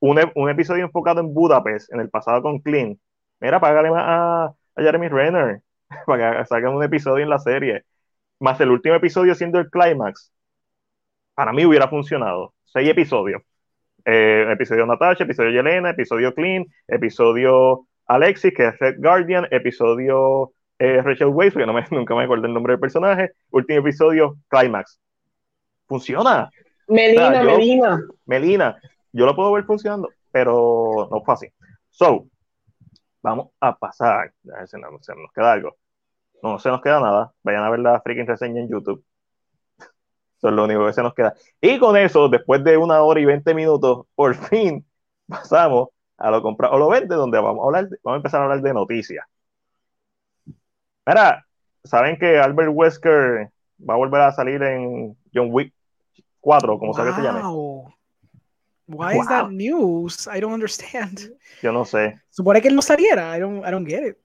[0.00, 0.18] Un,
[0.48, 2.98] episodio enfocado en Budapest, en el pasado con Clint.
[3.38, 5.60] Mira, págale a, a Jeremy Renner
[6.06, 7.84] para que saquen un episodio en la serie.
[8.40, 10.31] Más el último episodio siendo el clímax.
[11.34, 12.54] Para mí hubiera funcionado.
[12.64, 13.42] Seis episodios.
[14.04, 21.00] Eh, episodio Natasha, episodio Yelena, episodio Clint, episodio Alexis, que es Red Guardian, episodio eh,
[21.02, 24.98] Rachel Weisz, que no me, nunca me acuerdo el nombre del personaje, último episodio Climax.
[25.86, 26.50] Funciona.
[26.88, 28.00] Melina, yo- Melina.
[28.26, 28.76] Melina,
[29.12, 31.46] yo lo puedo ver funcionando, pero no fue así.
[31.90, 32.26] So,
[33.22, 34.32] vamos a pasar.
[34.52, 35.76] A ver si no- se nos queda algo.
[36.42, 37.32] No se nos queda nada.
[37.44, 39.04] Vayan a ver la freaking reseña en YouTube.
[40.42, 41.34] Eso es lo único que se nos queda.
[41.60, 44.84] Y con eso, después de una hora y veinte minutos, por fin
[45.28, 48.40] pasamos a lo comprar o lo vende, donde vamos a hablar, de- vamos a empezar
[48.40, 49.24] a hablar de noticias.
[51.06, 51.46] Mira,
[51.84, 53.50] saben que Albert Wesker
[53.88, 55.72] va a volver a salir en John Wick
[56.40, 57.40] 4, como sea que se llame.
[57.40, 57.94] Wow.
[58.88, 59.50] Why is that Wow.
[59.52, 60.26] news?
[60.26, 61.32] I don't understand.
[61.62, 62.20] Yo no sé.
[62.30, 63.36] Supone que él no saliera.
[63.36, 64.18] I don't, I don't get it.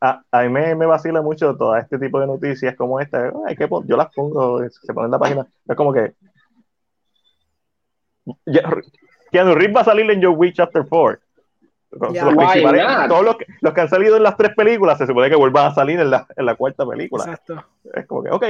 [0.00, 3.32] A, a mí me, me vacila mucho todo este tipo de noticias como esta.
[3.46, 5.46] Hay que yo las pongo, se ponen en la página.
[5.66, 6.12] Es como que.
[8.44, 8.62] Ya,
[9.30, 11.20] Keanu Reeves va a salir en John Wick Chapter 4.
[11.98, 12.24] Con- Yeah.
[12.24, 15.30] los, principales- todos los que, los que han salido en las tres películas se supone
[15.30, 17.24] que vuelvan a salir en la, en la cuarta película.
[17.24, 17.64] Exacto.
[17.94, 18.44] Es como que, ok,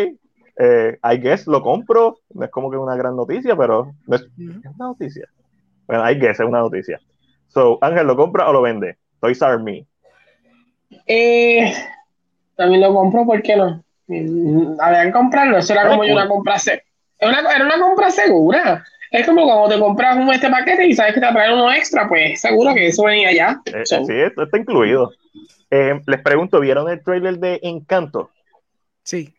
[0.59, 2.19] eh, I guess lo compro.
[2.31, 5.29] No es como que una gran noticia, pero no es una noticia.
[5.87, 6.99] Bueno, I guess es una noticia.
[7.49, 8.99] So, Ángel, ¿lo compra o lo vende?
[9.21, 9.87] Toys R Me.
[11.07, 11.73] Eh,
[12.57, 13.83] también lo compro, ¿por qué no?
[14.09, 16.83] Mm, Había que comprarlo, eso era como yo una compra se-
[17.19, 18.85] era una, era una compra segura.
[19.11, 22.09] Es como cuando te compras un este paquete y sabes que te traen uno extra,
[22.09, 23.61] pues seguro que eso venía ya.
[23.67, 25.13] Eh, So, sí, esto está incluido.
[25.71, 28.31] Eh, les pregunto, ¿vieron el trailer de Encanto?
[29.03, 29.33] Sí.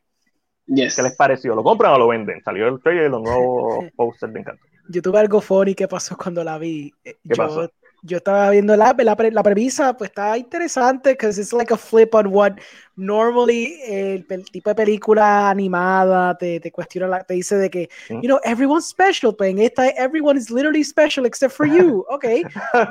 [0.65, 0.95] yes.
[0.95, 1.53] ¿Qué les pareció?
[1.53, 2.41] ¿Lo compran o lo venden?
[2.43, 4.63] Salió el trailer y los nuevos posters de Encanto.
[4.89, 6.93] Yo tuve algo funny que pasó cuando la vi.
[7.03, 7.69] ¿Qué yo, pasó?
[8.03, 11.77] Yo estaba viendo la, la, pre- la premisa, pues está interesante, because it's like a
[11.77, 12.53] flip on what
[12.95, 17.69] normally eh, el, pel- tipo de película animada te, te cuestiona, la- te dice de
[17.69, 22.05] que, you know, everyone's special, pero en esta, everyone is literally special except for you.
[22.09, 22.25] Ok,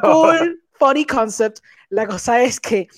[0.03, 1.61] cool, funny concept.
[1.89, 2.89] La cosa es que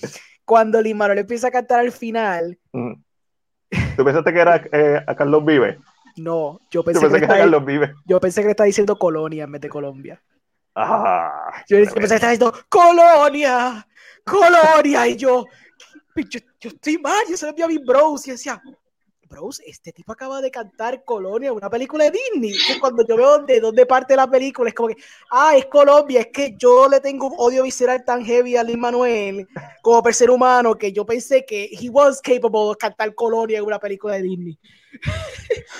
[0.45, 2.93] cuando Lin Manuel empieza a cantar al final, Mm.
[3.95, 5.77] ¿Tú pensaste que era eh, a Carlos Vive?
[6.17, 7.93] no, yo Yo pensé, pensé que, que estaba, Carlos Vive.
[8.05, 10.21] yo pensé que le estaba diciendo Colonia en vez de Colombia.
[10.81, 13.85] Ah, Yo que estaba diciendo Colonia,
[14.23, 15.45] Colonia, y yo,
[16.15, 18.61] yo, yo estoy mal, yo se lo envié a mis bros y decía,
[19.29, 22.51] bros, este tipo acaba de cantar Colonia, una película de Disney.
[22.51, 24.95] Y cuando yo veo de dónde parte la película, es como que,
[25.31, 28.79] ah, es Colombia, es que yo le tengo un odio visceral tan heavy a Lin
[28.79, 29.47] Manuel
[29.81, 33.65] como per ser humano que yo pensé que he was capable de cantar Colonia en
[33.65, 34.59] una película de Disney.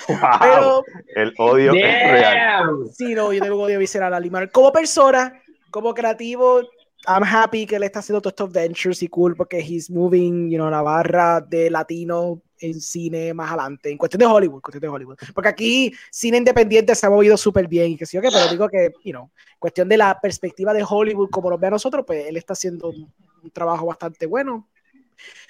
[0.08, 0.84] Wow, Pero
[1.16, 2.68] el odio es real.
[2.92, 4.50] Sí, no, yo tengo un odio visceral a Manuel.
[4.50, 6.62] Como persona, como creativo,
[7.06, 10.58] I'm happy que él está haciendo todos estos ventures y cool porque he's moving, you
[10.58, 14.88] know, la barra de latino en cine más adelante, en cuestión de Hollywood, cuestión de
[14.88, 15.16] Hollywood.
[15.34, 18.68] Porque aquí cine independiente se ha movido súper bien y que sí, ok, pero digo
[18.68, 22.26] que, you know, cuestión de la perspectiva de Hollywood como nos ve a nosotros, pues
[22.26, 23.10] él está haciendo un,
[23.42, 24.68] un trabajo bastante bueno.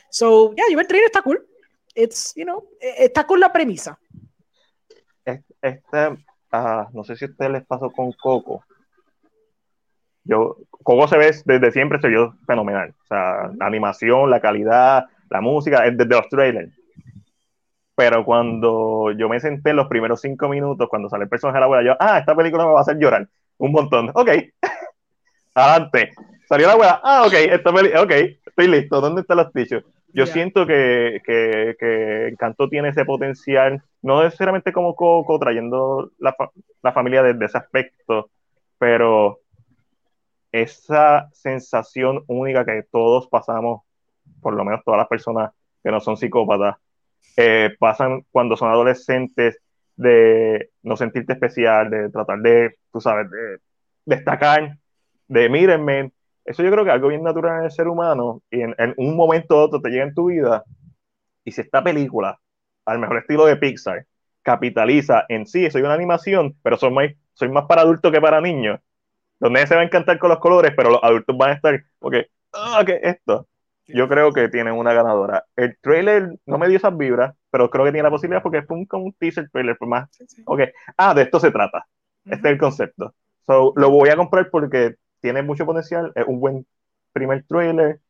[0.09, 1.45] So, yeah, yo el trailer está cool.
[1.95, 3.99] It's, you know, eh, está cool la premisa.
[5.25, 8.65] Este, ah, no sé si a ustedes les pasó con Coco.
[10.25, 12.95] Yo, Coco se ve desde siempre, se vio fenomenal.
[13.03, 16.73] O sea, la animación, la calidad, la música, es desde los trailers.
[17.95, 21.61] Pero cuando yo me senté en los primeros cinco minutos, cuando sale el personaje de
[21.61, 23.29] la abuela, yo, ah, esta película me va a hacer llorar.
[23.59, 24.11] Un montón.
[24.15, 24.31] Ok.
[25.55, 26.13] Adelante.
[26.49, 27.01] Salió la abuela.
[27.03, 28.11] Ah, ok, esta peli ok,
[28.47, 29.01] estoy listo.
[29.01, 29.85] ¿Dónde están los tichos?
[30.13, 30.33] Yo Yeah.
[30.33, 36.35] siento que, que, que Encanto tiene ese potencial, no necesariamente como Coco, trayendo la,
[36.83, 38.31] la familia desde ese aspecto,
[38.79, 39.39] pero
[40.53, 43.83] esa sensación única que todos pasamos,
[44.41, 46.77] por lo menos todas las personas que no son psicópatas,
[47.37, 49.61] eh, pasan cuando son adolescentes
[49.97, 53.59] de no sentirte especial, de tratar de, tú sabes, de
[54.05, 54.77] destacar,
[55.29, 56.13] de mírenme.
[56.51, 59.15] Eso yo creo que es algo bien natural en el ser humano y en, un
[59.15, 60.65] momento u otro te llega en tu vida
[61.45, 62.41] y si esta película,
[62.87, 64.05] al mejor estilo de Pixar,
[64.43, 68.41] capitaliza en sí, soy una animación, pero soy más, soy más para adultos que para
[68.41, 68.81] niños,
[69.39, 72.27] donde se va a encantar con los colores, pero los adultos van a estar, porque,
[72.53, 73.47] ah, ¿qué es esto?
[73.87, 75.45] Yo creo que tienen una ganadora.
[75.55, 78.77] El trailer no me dio esas vibras, pero creo que tiene la posibilidad porque fue
[78.77, 80.11] un, un teaser trailer, por más.
[80.47, 80.63] Ok,
[80.97, 81.87] ah, de esto se trata.
[82.25, 83.15] Este es el concepto.
[83.47, 86.67] So, lo voy a comprar porque tiene mucho potencial, es un buen
[87.13, 88.01] primer trailer.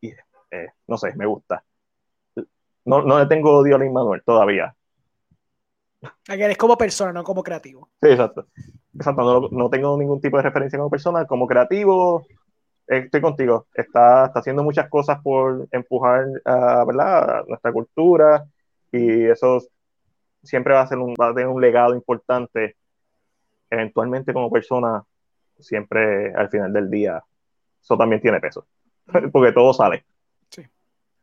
[0.00, 0.08] Y
[0.50, 1.64] eh, no sé, me gusta.
[2.84, 4.74] No, no le tengo odio a Manuel todavía.
[6.28, 7.90] Eres como persona, no como creativo.
[8.02, 8.46] Sí, exacto.
[8.94, 11.26] Exacto, no, no, tengo ningún tipo de referencia como persona.
[11.26, 12.26] Como creativo,
[12.86, 13.66] estoy contigo.
[13.74, 17.44] Está, está haciendo muchas cosas por empujar a, ¿verdad?
[17.48, 18.44] nuestra cultura
[18.92, 19.60] y eso
[20.42, 22.76] siempre va a, ser un, va a tener un legado importante.
[23.70, 25.02] Eventualmente como persona,
[25.58, 27.22] siempre al final del día,
[27.82, 28.66] eso también tiene peso.
[29.32, 30.04] Porque todo sale.
[30.50, 30.62] Sí.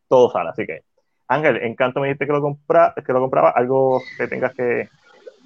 [0.08, 0.84] Todo sale, así que
[1.32, 4.90] Ángel, Encanto me dijiste que lo, compra, que lo compraba, algo que tengas que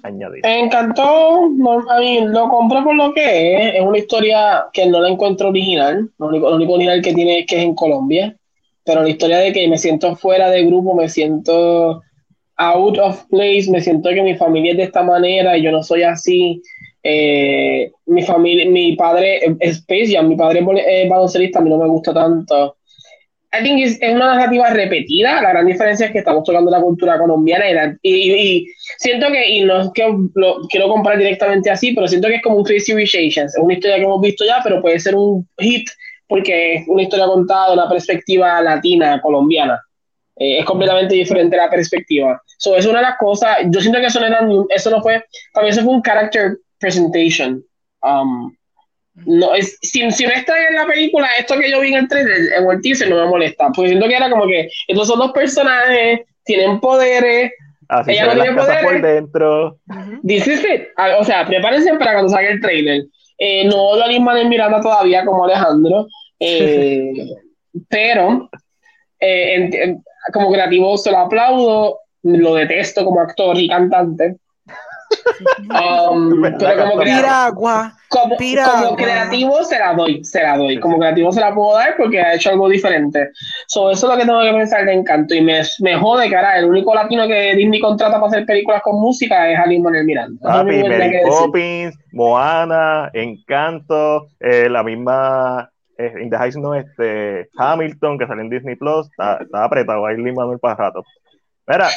[0.02, 0.44] añadir.
[0.44, 5.08] Encanto, a mí lo compré por lo que es, es una historia que no la
[5.08, 8.36] encuentro original, lo único, lo único original que tiene es que es en Colombia,
[8.84, 12.02] pero la historia de que me siento fuera de grupo, me siento
[12.56, 15.82] out of place, me siento que mi familia es de esta manera y yo no
[15.82, 16.62] soy así.
[17.08, 21.86] Eh, mi familia, mi padre es Space mi padre es baloncelista, a mí no me
[21.86, 22.78] gusta tanto.
[23.52, 25.40] I think es, una narrativa repetida.
[25.40, 28.66] La gran diferencia es que estamos tocando la cultura colombiana y,
[28.98, 30.02] siento que, y no es que
[30.34, 33.14] lo quiero comprar directamente así, pero siento que es como un Crazy Rich.
[33.14, 35.88] Es una historia que hemos visto ya, pero puede ser un hit
[36.26, 39.80] porque es una historia contada de una perspectiva latina, colombiana.
[40.34, 42.42] Eh, es completamente diferente la perspectiva.
[42.58, 45.24] So, es una de las cosas, yo siento que eso no, era, eso no fue,
[45.52, 47.62] para mí eso fue un character presentation.
[48.02, 48.54] Um,
[49.24, 52.08] no, es, si, si no está en la película, esto que yo vi en el
[52.08, 53.70] trailer, en el teaser, no me molesta.
[53.74, 57.52] Porque siento que era como que estos son dos personajes, tienen poderes.
[57.88, 58.84] Así ella no tiene poderes.
[58.84, 59.78] por dentro.
[60.26, 60.88] This is it.
[61.18, 63.04] O sea, prepárense para cuando salga el trailer.
[63.38, 66.06] Eh, no lo misma en Miranda todavía como Alejandro.
[66.38, 67.12] Eh,
[67.88, 68.50] pero
[69.20, 69.96] eh,
[70.32, 72.00] como creativo se lo aplaudo.
[72.26, 74.36] Lo detesto como actor y cantante.
[75.70, 80.80] Um, pero como, piragua, como, como, creativo se la doy, se la doy.
[80.80, 83.30] Como creativo se la puedo dar porque ha hecho algo diferente.
[83.68, 85.34] So, eso es lo que tengo que pensar de Encanto.
[85.34, 89.00] Y me, me jode, cara, el único latino que Disney contrata para hacer películas con
[89.00, 90.40] música es Ali Manuel Miranda.
[90.42, 98.18] Papi, Mary Poppins, Moana, Encanto, eh, la misma eh, In the Heights, no, este, Hamilton,
[98.18, 101.04] que sale en Disney Plus, está, está apretado ahí Lin Manuel para rato.
[101.66, 101.88] Mira,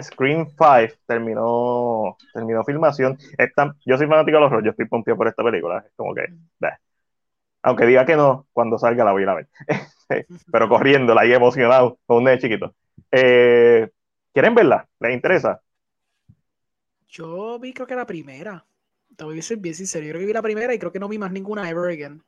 [0.00, 3.18] Screen 5 terminó, terminó filmación.
[3.36, 5.84] Esta, yo soy fanático de los rollos, estoy pompeado por esta película.
[5.86, 6.26] Es como que,
[7.62, 9.48] aunque diga que no, cuando salga la voy a ir a ver.
[10.52, 12.74] Pero corriéndola y emocionado con un nene chiquito.
[13.12, 13.88] Eh,
[14.32, 14.88] ¿Quieren verla?
[15.00, 15.60] ¿Les interesa?
[17.08, 18.64] Yo vi creo que la primera.
[19.16, 20.06] Te voy a ser bien sincero.
[20.06, 22.22] Yo creo que vi la primera y creo que no vi más ninguna ever again.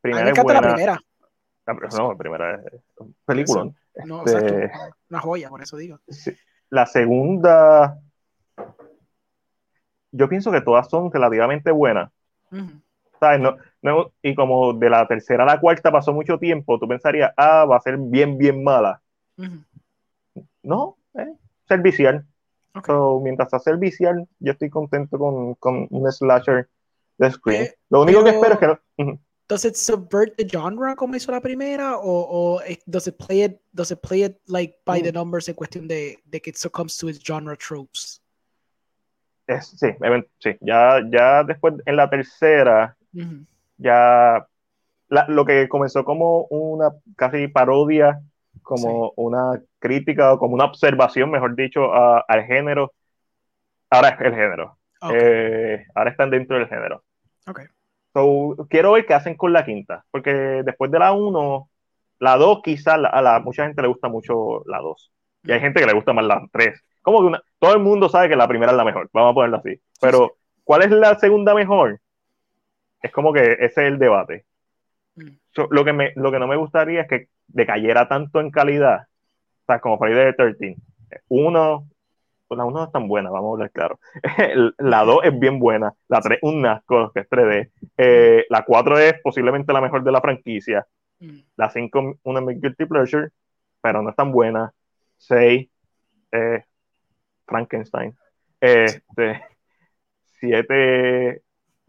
[0.00, 1.00] Primera me encanta la primera.
[1.66, 2.80] no, la primera es
[3.26, 3.70] película.
[4.04, 4.70] No, este...
[5.10, 5.98] Una joya, por eso digo.
[6.08, 6.36] Sí
[6.70, 7.98] la segunda,
[10.12, 12.10] yo pienso que todas son relativamente buenas.
[14.22, 17.76] y como de la tercera a la cuarta pasó mucho tiempo, tú pensarías, ah, va
[17.76, 19.00] a ser bien, bien mala.
[20.62, 21.32] No, eh,
[21.66, 22.26] servicial.
[23.22, 26.68] mientras sea servicial, yo estoy contento con, con un slasher
[27.16, 27.62] de screen.
[27.64, 29.20] Eh, Lo único que espero es que no.
[29.48, 33.60] Does it subvert the genre como hizo la primera o, o does it play it
[33.72, 35.14] does it play it like by the mm.
[35.14, 38.22] numbers en cuestión de, de que it succumbs to its genre tropes
[39.46, 39.88] es, sí,
[40.38, 42.94] sí, ya, ya después en la tercera
[43.78, 44.46] ya
[45.08, 48.20] la, lo que comenzó como una casi parodia
[48.62, 52.92] como una crítica o como una observación mejor dicho a, al género
[53.88, 54.76] ahora es el género.
[55.14, 57.02] Eh, ahora están dentro del género.
[57.46, 57.64] Okay
[58.68, 60.32] quiero ver qué hacen con la quinta, porque
[60.64, 61.70] después de la 1,
[62.20, 65.12] la 2 quizás a la, mucha gente le gusta mucho la 2.
[65.44, 66.80] Y hay gente que le gusta más la 3.
[67.02, 69.34] Como que una, todo el mundo sabe que la primera es la mejor, vamos a
[69.34, 69.80] ponerlo así.
[70.00, 72.00] Pero, ¿cuál es la segunda mejor?
[73.02, 74.44] Es como que ese es el debate.
[75.14, 75.30] Mm.
[75.70, 79.08] lo, que me, lo que no me gustaría es que decayera tanto en calidad,
[79.62, 80.76] o sea, como Friday the 13.
[81.28, 81.88] Uno,
[82.56, 84.00] la 1 no es tan buena, vamos a hablar claro.
[84.78, 87.70] la 2 es bien buena, la 3 un asco, que es 3D.
[87.96, 90.86] Eh, la 4 es posiblemente la mejor de la franquicia.
[91.20, 91.38] Mm.
[91.56, 93.28] La 5 una guilty pleasure,
[93.80, 94.72] pero no es tan buena.
[95.18, 95.68] 6
[96.32, 96.64] eh,
[97.46, 98.16] Frankenstein.
[98.60, 99.42] Este,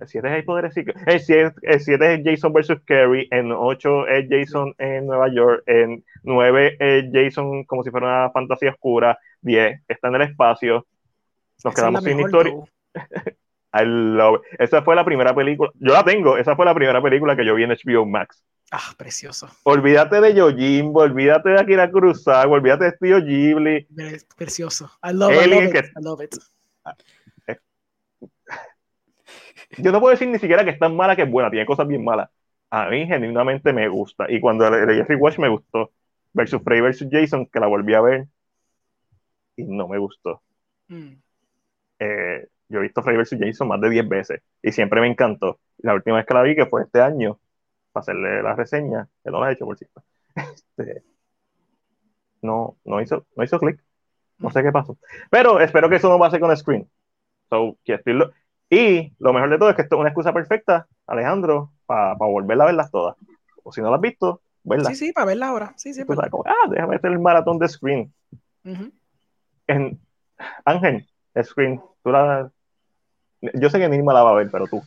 [0.07, 4.07] siete, siete es el poder el siete, el siete es Jason versus Carrie, en ocho
[4.07, 9.17] es Jason en Nueva York, en nueve es Jason como si fuera una fantasía oscura,
[9.41, 10.85] diez está en el espacio,
[11.63, 12.53] nos Esa quedamos sin historia.
[13.71, 14.59] I love it.
[14.61, 17.53] Esa fue la primera película, yo la tengo, esa fue la primera película que yo
[17.55, 18.43] vi en HBO Max.
[18.71, 19.49] Ah, precioso.
[19.63, 23.87] Olvídate de Yojimbo, olvídate de Akira Kurosawa, olvídate de Studio Ghibli.
[23.95, 24.91] Pre- Precioso.
[25.03, 25.85] I love, I it.
[25.95, 26.35] I love it.
[29.77, 31.87] Yo no puedo decir ni siquiera que es tan mala que es buena, tiene cosas
[31.87, 32.29] bien malas.
[32.71, 34.25] A mí genuinamente me gusta.
[34.29, 35.91] Y cuando le- leí Watch me gustó.
[36.33, 38.27] Versus Frey versus Jason, que la volví a ver.
[39.55, 40.41] Y no me gustó.
[40.87, 41.13] Mm.
[41.99, 44.41] Eh, yo he visto Frey versus Jason más de 10 veces.
[44.61, 45.59] Y siempre me encantó.
[45.79, 47.39] La última vez que la vi, que fue este año,
[47.91, 50.03] para hacerle la reseña, que no la he hecho por cierto.
[50.77, 51.03] Este,
[52.41, 53.83] no, no hizo, no hizo clic.
[54.37, 54.97] No sé qué pasó.
[55.29, 56.89] Pero espero que eso no pase con Screen.
[57.49, 58.31] So, que estoy lo-
[58.69, 62.65] Y lo mejor de todo es que esto es una excusa perfecta, Alejandro, para volverla
[62.65, 63.15] a verlas todas.
[63.63, 64.89] O si no las has visto, verlas.
[64.97, 65.73] Sí, sí, para verla ahora.
[65.75, 68.13] Sí, sí, para como, ah, déjame hacer el maratón de Screen.
[69.67, 69.99] En,
[70.65, 71.07] Ángel,
[71.43, 72.49] Screen, tú la.
[73.41, 74.81] Yo sé que Nirma la va a ver, pero tú.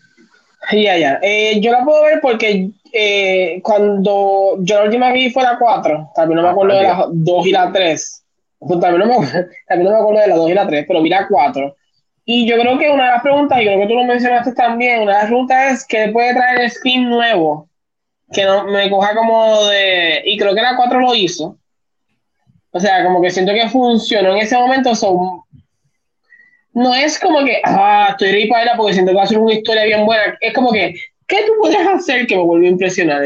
[0.71, 1.19] Ya, ya.
[1.23, 6.11] Eh, yo la puedo ver porque eh, cuando yo la última vi fue la 4,
[6.15, 8.25] también no me Ah, acuerdo de las 2 y la 3.
[8.81, 11.03] También no, me, acuerdo- también no me acuerdo de la 2 y la 3, pero
[11.03, 11.77] vi la 4.
[12.25, 15.03] Y yo creo que una de las preguntas, y creo que tú lo mencionaste también,
[15.03, 17.69] una de las preguntas es ¿qué puede traer el screen nuevo?
[18.33, 20.23] Que no me coja como de...
[20.25, 21.59] Y creo que la 4 lo hizo.
[22.71, 24.95] O sea, como que siento que funcionó en ese momento.
[24.95, 25.43] son
[26.75, 29.85] no es como que, ah, estoy verla porque siento que va a ser una historia
[29.85, 30.39] bien buena.
[30.41, 30.95] Es como que,
[31.27, 33.23] ¿qué tú puedes hacer que me vuelva a impresionar?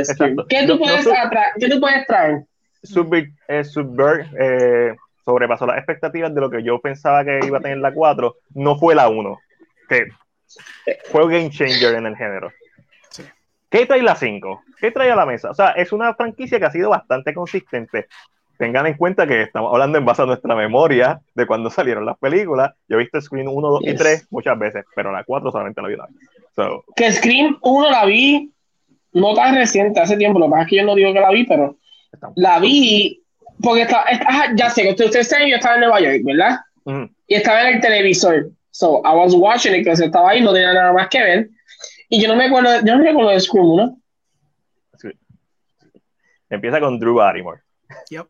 [0.48, 2.44] ¿Qué, tú No- no puedes atra- ¿Qué tú puedes traer?
[2.82, 4.94] Subver, eh, Subvert eh,
[5.26, 8.36] sobrepasó las expectativas de lo que yo pensaba que iba a tener la 4.
[8.54, 9.38] No fue la 1,
[9.88, 10.06] que
[11.10, 12.52] fue un game changer en el género.
[13.10, 13.24] Sí.
[13.68, 14.62] ¿Qué trae la 5?
[14.80, 15.50] ¿Qué trae a la mesa?
[15.50, 18.06] O sea, es una franquicia que ha sido bastante consistente.
[18.56, 22.16] Tengan en cuenta que estamos hablando en base a nuestra memoria de cuando salieron las
[22.18, 22.72] películas.
[22.88, 23.96] Yo he visto Screen 1, 2 y Yes.
[23.98, 26.14] 3 muchas veces, pero la 4 solamente la vi una vez.
[26.54, 28.52] So, Que Scream 1 la vi,
[29.12, 30.38] no tan reciente, hace tiempo.
[30.38, 31.76] Lo que pasa es que yo no digo que la vi, pero
[32.36, 33.22] la vi
[33.62, 36.58] porque está, es- ajá, ya sé que ustedes saben, yo estaba en Nueva York, ¿verdad?
[36.84, 37.08] Ujú.
[37.28, 38.50] y estaba en el televisor.
[38.70, 41.48] So, I was watching it, que se estaba ahí, no tenía nada más que ver.
[42.08, 43.98] Y yo no me acuerdo, yo no me acuerdo de Scream 1.
[44.98, 45.08] Sí.
[46.50, 47.60] Empieza con Drew Barrymore.
[48.10, 48.26] Yep.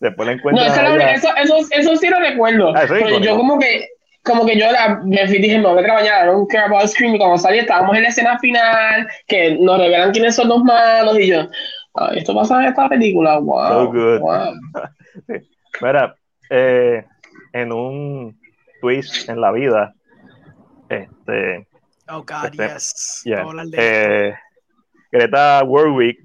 [0.00, 2.74] Después No, esa la- ella- eso, eso, eso sí lo recuerdo.
[2.76, 3.88] Ah, pero yo como que,
[4.22, 7.14] como que yo la, me fui dije, me voy a trabajar, don't care about Scream.
[7.14, 11.18] Y cuando salí, estábamos en la escena final, que nos revelan quiénes son los malos.
[11.18, 11.48] Y yo,
[11.94, 13.68] "Ay, esto pasa en esta película, wow.
[13.68, 14.20] So good.
[14.20, 14.52] wow.
[15.82, 16.14] Mira,
[16.50, 17.04] eh,
[17.52, 18.38] en un
[18.80, 19.94] twist en la vida,
[20.88, 21.66] este,
[22.08, 23.22] Oh, God, Este, yes.
[23.24, 24.12] yeah, Vamos a hablar de esto.
[24.12, 24.34] eh,
[25.10, 26.18] Greta Warwick,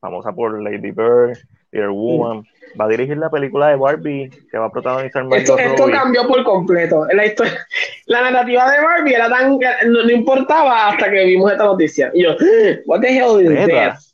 [0.00, 1.38] famosa por Lady Bird,
[1.70, 2.44] Dear Woman,
[2.78, 5.92] va a dirigir la película de Barbie que va a protagonizar Esto, Margot esto Robbie.
[5.94, 7.06] cambió por completo.
[7.12, 7.64] La, historia,
[8.06, 9.58] la narrativa de Barbie era tan.
[9.86, 12.10] No, no importaba hasta que vimos esta noticia.
[12.12, 12.30] Y yo,
[12.86, 14.11] ¿What the hell is this?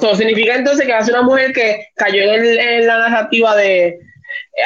[0.00, 2.98] So, significa entonces que va a ser una mujer que cayó en, el- en la
[3.08, 3.98] narrativa de eh,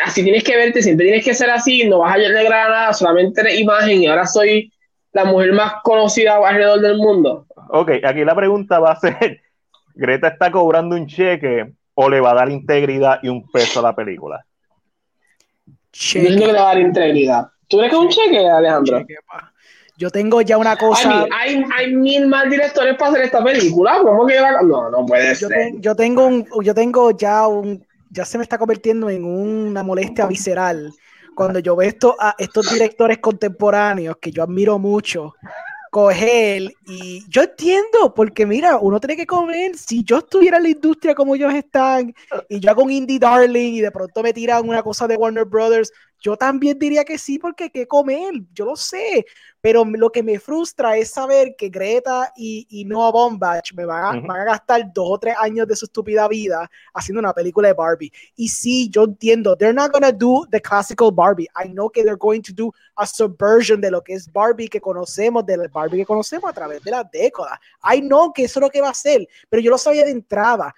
[0.05, 2.93] así tienes que verte, siempre tienes que ser así, no vas a llegar a nada,
[2.93, 4.73] solamente eres imagen y ahora soy
[5.13, 7.47] la mujer más conocida alrededor del mundo.
[7.71, 9.41] Ok, aquí la pregunta va a ser,
[9.95, 13.83] ¿Greta está cobrando un cheque o le va a dar integridad y un peso a
[13.83, 14.45] la película?
[15.67, 17.47] Yo siento que Cheque, le va a dar integridad.
[17.69, 18.99] ¿Tú crees que es un cheque, Alejandro?
[18.99, 19.53] cheque, pa.
[19.97, 21.27] Yo tengo ya una cosa.
[21.33, 23.99] hay, hay mil más directores para hacer esta película.
[24.03, 24.61] ¿Cómo que va?
[24.63, 25.73] No, no puede yo, ser.
[25.79, 30.27] yo tengo un, yo tengo ya un, ya se me está convirtiendo en una molestia
[30.27, 30.93] visceral
[31.35, 35.35] cuando yo veo esto, a estos directores contemporáneos que yo admiro mucho
[35.91, 40.69] coger y yo entiendo porque mira uno tiene que comer si yo estuviera en la
[40.69, 42.15] industria como ellos están
[42.51, 45.47] y yo hago un indie darling y de pronto me tiran una cosa de Warner
[45.47, 45.91] Brothers
[46.21, 49.25] yo también diría que sí porque hay que comer yo lo sé
[49.67, 54.05] pero lo que me frustra es saber que Greta y, y Noah Baumbach me van
[54.05, 54.29] a, Ujú.
[54.29, 57.75] van a gastar dos o tres años de su estúpida vida haciendo una película de
[57.75, 58.13] Barbie.
[58.37, 61.49] Y sí, yo entiendo, they're not gonna do the classical Barbie.
[61.61, 64.81] I know que they're going to do a subversion de lo que es Barbie que
[64.81, 67.59] conocemos, de la Barbie que conocemos a través de las décadas.
[67.93, 70.13] I know que eso es lo que va a hacer, pero yo lo sabía de
[70.13, 70.73] entrada.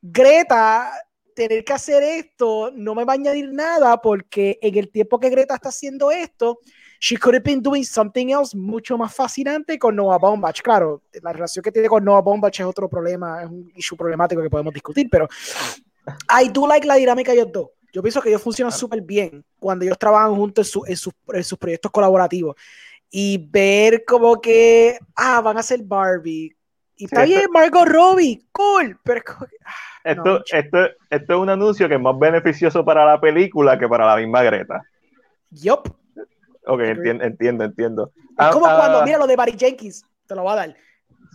[0.00, 0.90] Greta,
[1.34, 5.28] tener que hacer esto no me va a añadir nada porque en el tiempo que
[5.28, 6.60] Greta está haciendo esto,
[6.98, 10.60] she could have been doing something else mucho más fascinante con Noah Baumbach.
[10.62, 14.42] Claro, la relación que tiene con Noah Baumbach es otro problema, es un issue problemático
[14.42, 15.28] que podemos discutir, pero
[16.30, 17.68] I do like la dinámica de ellos dos.
[17.92, 21.56] Yo pienso que ellos funcionan súper bien cuando ellos trabajan juntos en, sus, en sus
[21.56, 22.56] proyectos colaborativos.
[23.08, 26.56] Y ver como que, ah, van a hacer Barbie.
[26.96, 28.98] Y está bien, Margot Robbie, cool.
[29.04, 29.22] Pero
[29.64, 33.88] ah, esto, esto, esto es un anuncio que es más beneficioso para la película que
[33.88, 34.82] para la misma Greta.
[35.50, 35.94] Yup.
[36.66, 38.12] Ok, entiendo, entiendo, entiendo.
[38.16, 39.04] Es ah, como cuando, ah.
[39.04, 40.76] mira lo de Barry Jenkins, te lo voy a dar.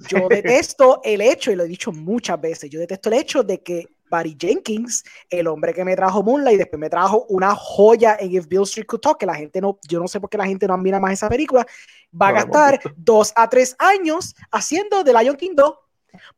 [0.08, 3.62] Yo detesto el hecho, y lo he dicho muchas veces, yo detesto el hecho de
[3.62, 8.18] que Barry Jenkins, el hombre que me trajo Moonlight, y después me trajo una joya
[8.20, 10.38] en If Bill Street Could Talk, que la gente no, yo no sé por qué
[10.38, 11.66] la gente no mira más esa película,
[12.20, 15.74] va a gastar dos a tres años haciendo The Lion King 2.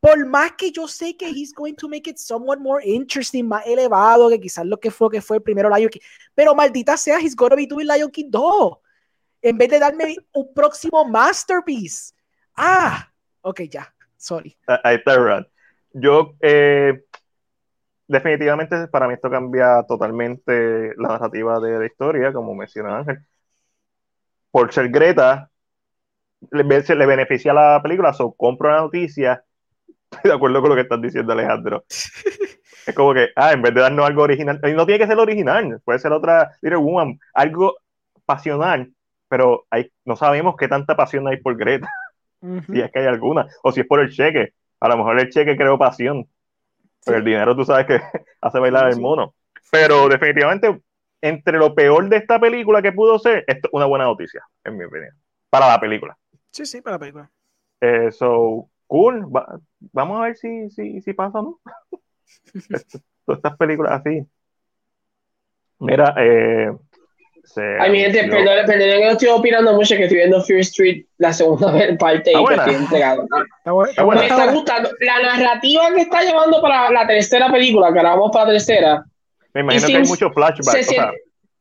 [0.00, 3.66] Por más que yo sé que he's going to make it somewhat more interesting, más
[3.66, 6.00] elevado que quizás lo que fue que fue el primero Lion King,
[6.34, 8.78] pero maldita sea, he's gonna be doing Lion King 2.
[9.42, 12.14] En vez de darme un próximo masterpiece.
[12.56, 13.08] Ah,
[13.40, 14.56] ok, ya, sorry.
[14.84, 15.46] Ahí está,
[15.92, 17.04] Yo, eh,
[18.06, 23.18] definitivamente para mí esto cambia totalmente la narrativa de la historia, como menciona Ángel.
[24.50, 25.50] Por ser Greta,
[26.50, 29.44] le, le beneficia a la película, so compro la noticia
[30.12, 31.84] Estoy de acuerdo con lo que estás diciendo, Alejandro.
[32.86, 35.80] es como que, ah, en vez de darnos algo original, no tiene que ser original,
[35.84, 37.76] puede ser otra Little Woman, algo
[38.24, 38.90] pasional,
[39.28, 41.88] pero hay, no sabemos qué tanta pasión hay por Greta,
[42.70, 44.52] si es que hay alguna, o si es por el cheque.
[44.80, 46.28] A lo mejor el cheque creó pasión,
[47.04, 48.00] pero el dinero tú sabes que
[48.40, 49.34] hace bailar el mono.
[49.70, 50.80] Pero definitivamente,
[51.20, 54.76] entre lo peor de esta película que pudo ser, esto es una buena noticia, en
[54.76, 55.14] mi opinión,
[55.48, 56.16] para la película.
[56.50, 57.30] Sí, sí, para la película.
[57.80, 59.26] Eso, cool,
[59.90, 61.58] vamos a ver si, si, si pasa, ¿no?
[63.24, 64.22] Todas estas películas así.
[65.78, 66.70] Mira, eh,
[67.80, 71.06] Ay, mi gente, perdón, perdón que no estoy opinando mucho, que estoy viendo Fear Street,
[71.16, 73.26] la segunda parte, y que estoy entregado.
[73.64, 74.90] Me está gustando.
[75.00, 79.04] La narrativa que está llevando para la tercera película, que ahora vamos para la tercera.
[79.54, 80.80] Me imagino que hay mucho flashback.
[80.80, 81.12] O sea,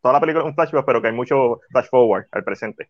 [0.02, 2.90] toda la película es un flashback, pero que hay mucho flash forward al presente.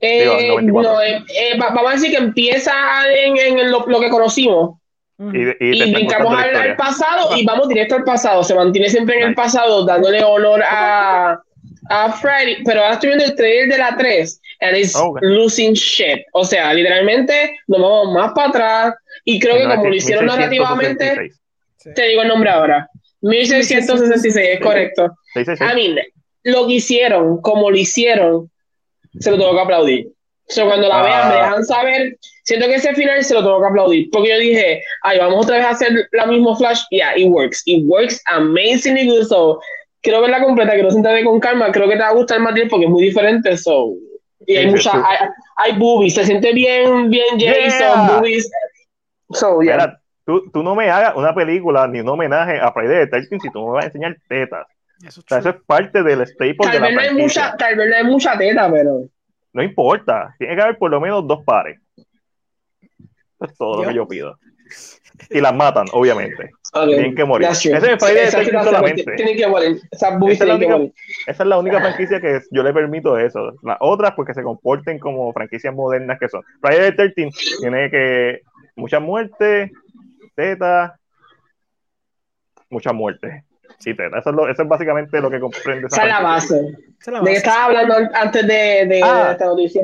[0.00, 2.72] Eh, no, eh, eh, vamos a decir que empieza
[3.14, 4.78] en, en lo, lo, que conocimos.
[5.18, 8.42] Y, y, brincamos al, pasado y vamos directo al pasado.
[8.42, 11.38] Se mantiene siempre en el pasado, dándole honor a,
[11.90, 12.64] a Freddy.
[12.64, 16.22] Pero ahora estoy viendo el trailer de la 3 and it's losing shit.
[16.32, 18.94] O sea, literalmente nos vamos más para atrás.
[19.24, 21.30] Y creo que como lo hicieron narrativamente,
[21.94, 22.88] te digo el nombre ahora:
[23.20, 25.14] 1666, es correcto.
[25.36, 25.98] I mean,
[26.44, 28.50] lo que hicieron, como lo hicieron,
[29.18, 30.08] se lo tengo que aplaudir.
[30.58, 31.42] O cuando la vean, me ah.
[31.42, 32.18] dejan saber.
[32.44, 34.10] Siento que ese final se lo tengo que aplaudir.
[34.10, 36.80] Porque yo dije, ay, vamos otra vez a hacer la misma Flash.
[36.90, 37.62] Yeah, it works.
[37.66, 39.26] It works amazingly good.
[39.26, 39.60] So,
[40.02, 41.70] quiero verla completa, quiero sentarme con calma.
[41.70, 43.56] Creo que te va a gustar más porque es muy diferente.
[43.56, 43.94] So,
[44.46, 46.14] y hay muchas, hay, hay, boobies.
[46.14, 48.50] Se siente bien, bien Jason, boobies.
[49.32, 49.96] So, yeah.
[50.24, 53.50] tú, tú no me hagas una película ni un homenaje a Friday the 13 si
[53.50, 54.66] tú me vas a enseñar tetas.
[55.02, 57.96] Eso, es parte del staple tal de la vez no hay mucha Tal vez no
[57.96, 59.06] hay mucha teta, pero...
[59.52, 61.78] No importa, tiene que haber por lo menos dos pares.
[61.96, 64.38] Eso es todo lo que yo pido.
[65.28, 66.50] Y las matan, obviamente.
[66.72, 67.48] Tienen que morir.
[67.48, 69.04] Ese es Friday solamente.
[69.16, 69.80] Tienen que morir.
[69.90, 70.78] esa, es la única,
[71.26, 73.54] esa es la única franquicia que yo le permito eso.
[73.62, 76.42] Las otras, pues que se comporten como franquicias modernas que son.
[76.60, 78.40] Friday the 13 tiene que.
[78.76, 79.72] Mucha muerte,
[80.36, 80.96] teta,
[82.70, 83.44] mucha muerte.
[83.80, 85.86] Sí, Eso es, básicamente lo que comprende.
[85.86, 86.54] Esa es la base.
[86.54, 89.30] ¿De qué estaba hablando antes de, ah.
[89.32, 89.82] esta noticia?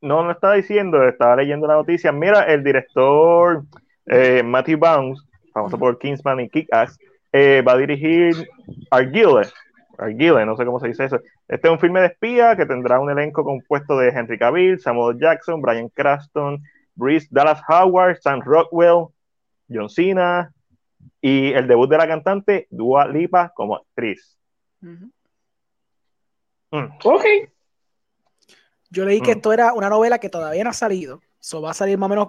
[0.00, 2.10] No, no estaba diciendo, estaba leyendo la noticia.
[2.10, 3.62] Mira, el director
[4.06, 5.24] eh, Matthew Bounds,
[5.54, 6.98] famoso por Kingsman y Kick-Ass,
[7.32, 8.48] eh, va a dirigir
[8.90, 9.48] Arguile.
[9.96, 11.20] Arguile, no sé cómo se dice eso.
[11.46, 15.18] Este es un filme de espía que tendrá un elenco compuesto de Henry Cavill, Samuel
[15.20, 16.60] Jackson, Brian Craston,
[16.96, 19.06] Brice Dallas Howard, Sam Rockwell,
[19.70, 20.52] John Cena,
[21.26, 24.38] y el debut de la cantante Dua Lipa como actriz.
[24.80, 25.08] Mm.
[27.02, 27.24] Ok.
[28.90, 29.38] Yo leí que mm.
[29.38, 31.20] esto era una novela que todavía no ha salido.
[31.40, 32.28] So va a salir más o menos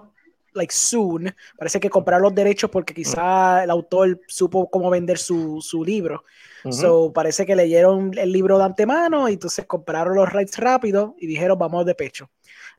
[0.52, 1.32] like soon.
[1.56, 3.62] Parece que compraron los derechos porque quizá mm.
[3.62, 6.24] el autor supo cómo vender su, su libro.
[6.68, 11.28] So parece que leyeron el libro de antemano y entonces compraron los rights rápido y
[11.28, 12.28] dijeron vamos de pecho.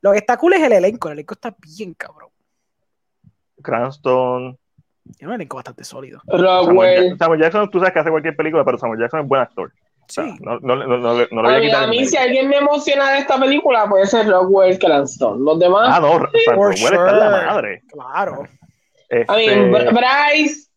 [0.02, 1.08] Lo que está cool es el elenco.
[1.08, 2.30] El elenco está bien cabrón.
[3.62, 4.60] Cranston,
[5.18, 6.22] tiene un elenco bastante sólido.
[6.28, 9.72] Samuel, Samuel, Jackson, tú sabes que hace cualquier película, pero Samuel Jackson es buen actor.
[10.08, 10.22] Sí.
[10.40, 13.40] no, no, no, no, no a, mí, a mí, si alguien me emociona de esta
[13.40, 15.46] película, puede ser Rockwell Cranston.
[15.46, 15.90] Los demás.
[15.94, 16.96] Ah, no, Rockwell sure.
[16.96, 17.84] está en la madre.
[17.92, 18.44] Claro.
[19.08, 19.46] Este...
[19.46, 20.68] I mean, Bryce.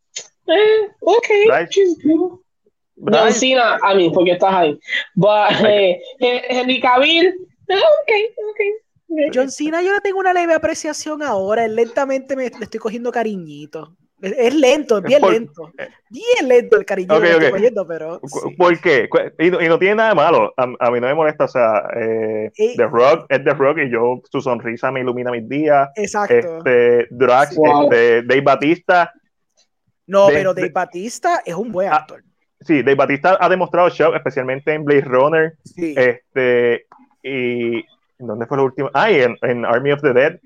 [0.46, 1.26] Eh, ok.
[1.46, 1.80] Bryce.
[2.96, 4.78] John Cena, a mí, porque estás ahí.
[5.14, 8.12] But, eh, Henry Cavill, eh, ok,
[8.50, 9.32] ok.
[9.34, 11.66] John Cena, yo le tengo una leve apreciación ahora.
[11.68, 13.96] Lentamente me, le estoy cogiendo cariñito.
[14.22, 15.72] Es, lento, es bien por- lento.
[16.08, 17.52] Bien lento el cariño Ok, que le estoy ok.
[17.54, 18.20] cogiendo, pero.
[18.24, 18.54] sí.
[18.56, 19.08] ¿Por qué?
[19.40, 20.54] Y no, y no tiene nada de malo.
[20.56, 21.44] A, a mí no me molesta.
[21.44, 22.74] O sea, eh, Eh.
[22.76, 25.88] The Rock es The Rock y yo, su sonrisa me ilumina mis días.
[25.96, 26.34] Exacto.
[26.58, 29.12] Este, Drax, este, Dave Batista.
[30.06, 32.22] no, de- pero de- Dave Batista es un buen Ah, actor.
[32.60, 35.54] Sí, Dave Batista ha demostrado show, especialmente en Blade Runner.
[35.64, 35.94] Sí.
[35.98, 36.86] Este,
[37.24, 37.84] y.
[38.20, 38.88] ¿Dónde fue lo último?
[38.94, 40.38] Ah, y en, en Army of the Dead.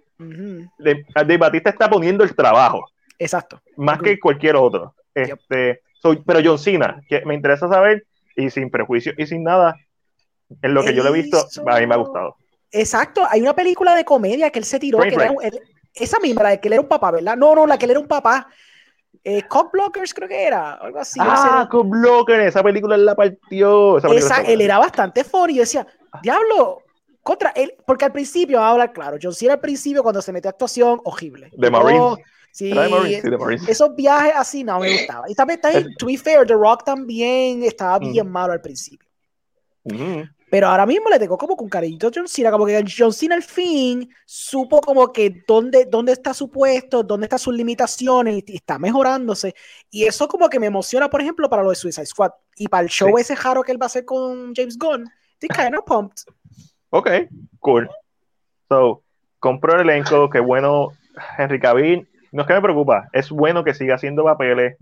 [0.79, 2.89] Dave Batista está poniendo el trabajo.
[3.19, 3.61] Exacto.
[3.77, 4.95] más que cualquier otro.
[5.15, 8.05] Este, soy, pero John Cena, que me interesa saber,
[8.37, 9.75] y sin prejuicio y sin nada,
[10.63, 11.69] en lo que yo lo he visto, Eso.
[11.69, 12.37] a mí me ha gustado.
[12.71, 13.23] Exacto.
[13.29, 14.99] Hay una película de comedia que él se tiró.
[14.99, 15.61] Que era él-
[15.95, 17.37] esa misma, la de que él era un papá, ¿verdad?
[17.37, 18.47] No, no, la que él era un papá.
[19.25, 21.19] Eh, Cock Blockers creo que era, algo así.
[21.23, 23.97] ah, Ese- con Blocker, esa película él la partió.
[23.99, 25.55] Esa película esa, él era bastante funny.
[25.55, 25.87] Yo decía,
[26.23, 26.83] diablo,
[27.23, 30.33] contra él, porque al principio, vamos a hablar claro, John Cena al principio cuando se
[30.33, 31.49] metió a actuación, horrible.
[31.57, 32.19] De todo-
[32.57, 33.69] Sí, Marines.
[33.69, 35.31] esos viajes así no me gustaban.
[35.31, 38.31] Y también, también, to be fair, The Rock también estaba bien Mm.
[38.31, 39.07] malo al principio.
[40.49, 43.35] Pero ahora mismo le tengo como con cariñito a John Cena, como que John Cena
[43.35, 48.55] al fin supo como que dónde, dónde está su puesto, dónde están sus limitaciones y,
[48.57, 49.55] está mejorándose.
[49.91, 52.31] Y eso como que me emociona, por ejemplo, para lo de Suicide Squad.
[52.57, 53.21] Y para el show Sí.
[53.23, 55.05] ese raro que él va a hacer con James Gunn.
[55.39, 56.23] Estoy kind of pumped.
[56.91, 57.11] Ok,
[57.59, 57.91] cool.
[58.69, 59.03] So,
[59.41, 60.89] compró el elenco, qué bueno,
[61.37, 62.09] Henry Cavill.
[62.37, 64.77] No es que me preocupa, es bueno que siga haciendo papeles,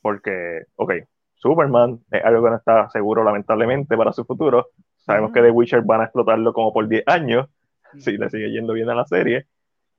[0.00, 0.92] porque, ok,
[1.34, 4.68] Superman es algo que no está seguro, lamentablemente, para su futuro.
[4.96, 7.46] Sabemos que The Witcher van a explotarlo como por 10 años,
[7.98, 9.46] si le sigue yendo bien a la serie.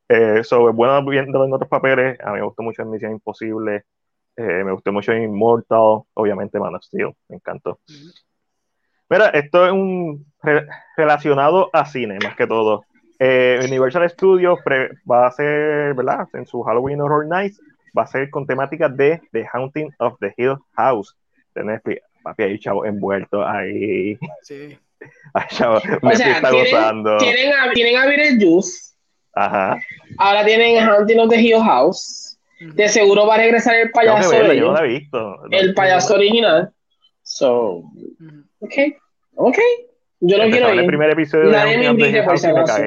[0.10, 2.18] Eh, so, es bueno viéndolo en otros papeles.
[2.22, 3.84] A mí me gustó mucho en Misión Imposible.
[4.38, 6.02] eh, me gustó mucho en Immortal.
[6.14, 7.12] Obviamente, Man of Steel.
[7.28, 7.80] Me encantó.
[9.10, 12.86] Mira, esto es un re- relacionado a cine, más que todo.
[13.20, 16.28] Eh, Universal Studios pre- va a ser, ¿verdad?
[16.34, 17.60] En su Halloween Horror Nights,
[17.98, 21.16] va a ser con temáticas de The Haunting of the Hill House
[21.56, 22.02] de Netflix.
[22.24, 24.18] Papi, hay chavo envuelto ahí.
[24.44, 24.78] Sí.
[25.36, 27.18] Hay chavo, O sea, está tienen, gozando.
[27.18, 28.96] tienen, a, tienen a Beetlejuice,
[29.36, 29.80] Ajá.
[30.18, 32.40] ahora tienen Hunting of the Hill House.
[32.60, 35.36] De seguro va a regresar el payaso yo no la he visto.
[35.52, 36.72] el payaso original.
[37.22, 37.84] So,
[38.60, 38.74] ok,
[39.36, 39.58] ok.
[40.22, 40.88] Yo no quiero Empezaba el ir.
[40.88, 42.84] primer episodio de Nadie me Haunting of the invite, Hill por si acaso.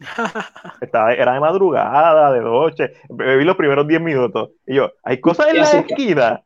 [0.80, 2.92] Estaba, era de madrugada, de noche.
[3.10, 4.50] Me vi los primeros 10 minutos.
[4.66, 5.86] Y yo, hay cosas en la azúcar.
[5.90, 6.42] esquina.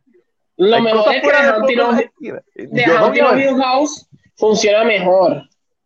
[0.57, 2.05] Lo hay mejor cosas es que fuera The de Hunting foco en of la the-
[2.05, 2.43] esquina.
[2.55, 5.43] The Yo no Hill House funciona mejor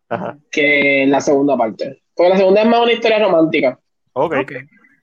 [0.09, 0.37] Ajá.
[0.51, 2.01] que la segunda parte.
[2.15, 3.79] Porque la segunda es más una historia romántica.
[4.13, 4.35] Ok.
[4.41, 4.51] Ok.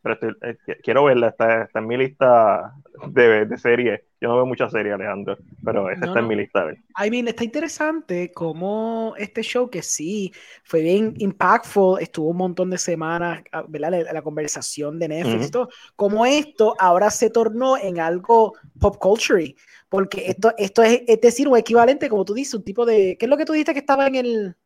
[0.06, 2.72] Pero estoy- eh, qu- quiero verla, está, está en mi lista
[3.08, 4.00] de, de series.
[4.20, 6.28] Yo no veo muchas series, Alejandro, pero esa No, está en no.
[6.30, 6.66] mi lista.
[6.98, 10.32] I mean, está interesante cómo este show que sí
[10.64, 13.90] fue bien impactful, estuvo un montón de semanas, ah, ¿verdad?
[13.90, 15.50] La, la conversación de Netflix y Ujú.
[15.50, 19.54] todo, como esto ahora se tornó en algo pop culture,
[19.90, 23.26] porque esto, esto es, es decir, un equivalente, como tú dices, un tipo de, ¿qué
[23.26, 24.56] es lo que tú dijiste que estaba en el,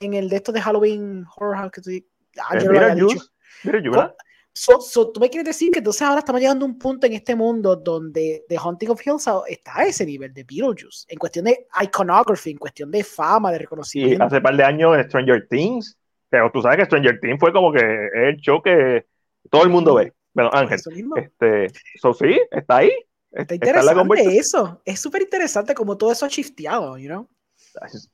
[0.00, 1.90] en el de estos de Halloween Horror House que tú
[2.38, 3.18] Ah, Eh, yo lo había dicho.
[3.64, 4.14] Mira, Juice, ¿verdad?
[4.52, 7.12] So, so, tú me quieres decir que entonces ahora estamos llegando a un punto en
[7.12, 11.18] este mundo donde The Haunting of Hill House está a ese nivel de Beetlejuice, en
[11.18, 14.24] cuestión de iconography, en cuestión de fama, de Y reconocimiento.
[14.24, 15.96] hace par de años Stranger Things,
[16.28, 19.06] pero tú sabes que Stranger Things fue como que el show que
[19.50, 20.12] todo el mundo ve.
[20.32, 20.80] Bueno, Ángel,
[21.16, 21.68] este,
[22.00, 22.92] so sí, está ahí.
[23.32, 24.34] Está interesante conversación.
[24.34, 24.82] eso.
[24.84, 27.28] Es súper interesante como todo eso ha shifteado, you know?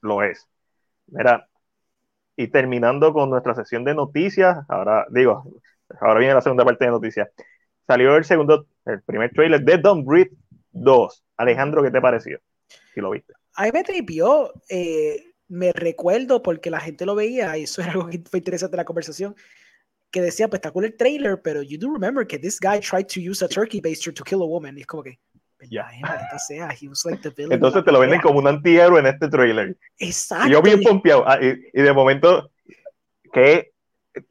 [0.02, 0.46] Lo es.
[1.06, 1.48] Mira,
[2.36, 5.44] y terminando con nuestra sesión de noticias, ahora digo,
[6.00, 7.28] ahora viene la segunda parte de noticias.
[7.86, 10.32] Salió el segundo, el primer trailer de Don't Breathe
[10.72, 11.24] 2.
[11.36, 12.40] Alejandro, ¿qué te pareció?
[12.94, 13.32] Si lo viste.
[13.54, 17.92] A mí me tripió, eh, me recuerdo porque la gente lo veía, y eso era
[17.92, 19.34] algo que fue interesante la conversación,
[20.10, 23.06] que decía, pues está cool el trailer, pero you do remember que this guy tried
[23.06, 24.76] to use a turkey baster to kill a woman.
[24.78, 25.18] Y es como que,
[25.70, 25.86] Ya.
[25.88, 28.22] "Ay, maldita sea, he was like the villain Entonces te lo venden pelea".
[28.34, 29.76] como un antihéroe en este trailer.
[29.98, 30.48] Exacto.
[30.48, 31.24] Y yo bien pompeado.
[31.26, 32.50] Ah, y, y de momento,
[33.32, 33.72] qué,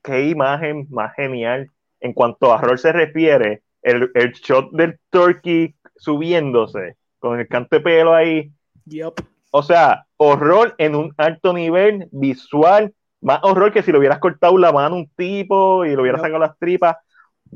[0.04, 3.62] qué imagen más genial en cuanto a rol se refiere.
[3.82, 8.52] El, el shot del turkey subiéndose con el canto de pelo ahí.
[8.86, 9.14] Yup.
[9.52, 12.94] O sea, horror en un alto nivel visual.
[13.22, 16.20] Más horror que si le hubieras cortado la mano a un tipo y le hubieras
[16.20, 16.26] Yep.
[16.28, 16.98] sacado las tripas.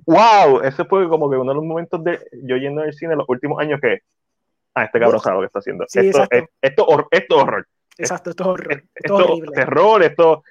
[0.06, 0.61] ¡Wow!
[0.64, 3.30] Ese fue como que uno de los momentos de yo yendo al cine en los
[3.30, 3.99] últimos años que.
[4.76, 5.85] Ah, este cabrón sabe lo que está haciendo.
[5.88, 7.68] Sí, esto, es- esto, esto es horror.
[7.97, 8.72] Exacto, esto es horror.
[8.73, 9.51] Es- Esto es esto horrible.
[9.56, 10.43] terror, esto,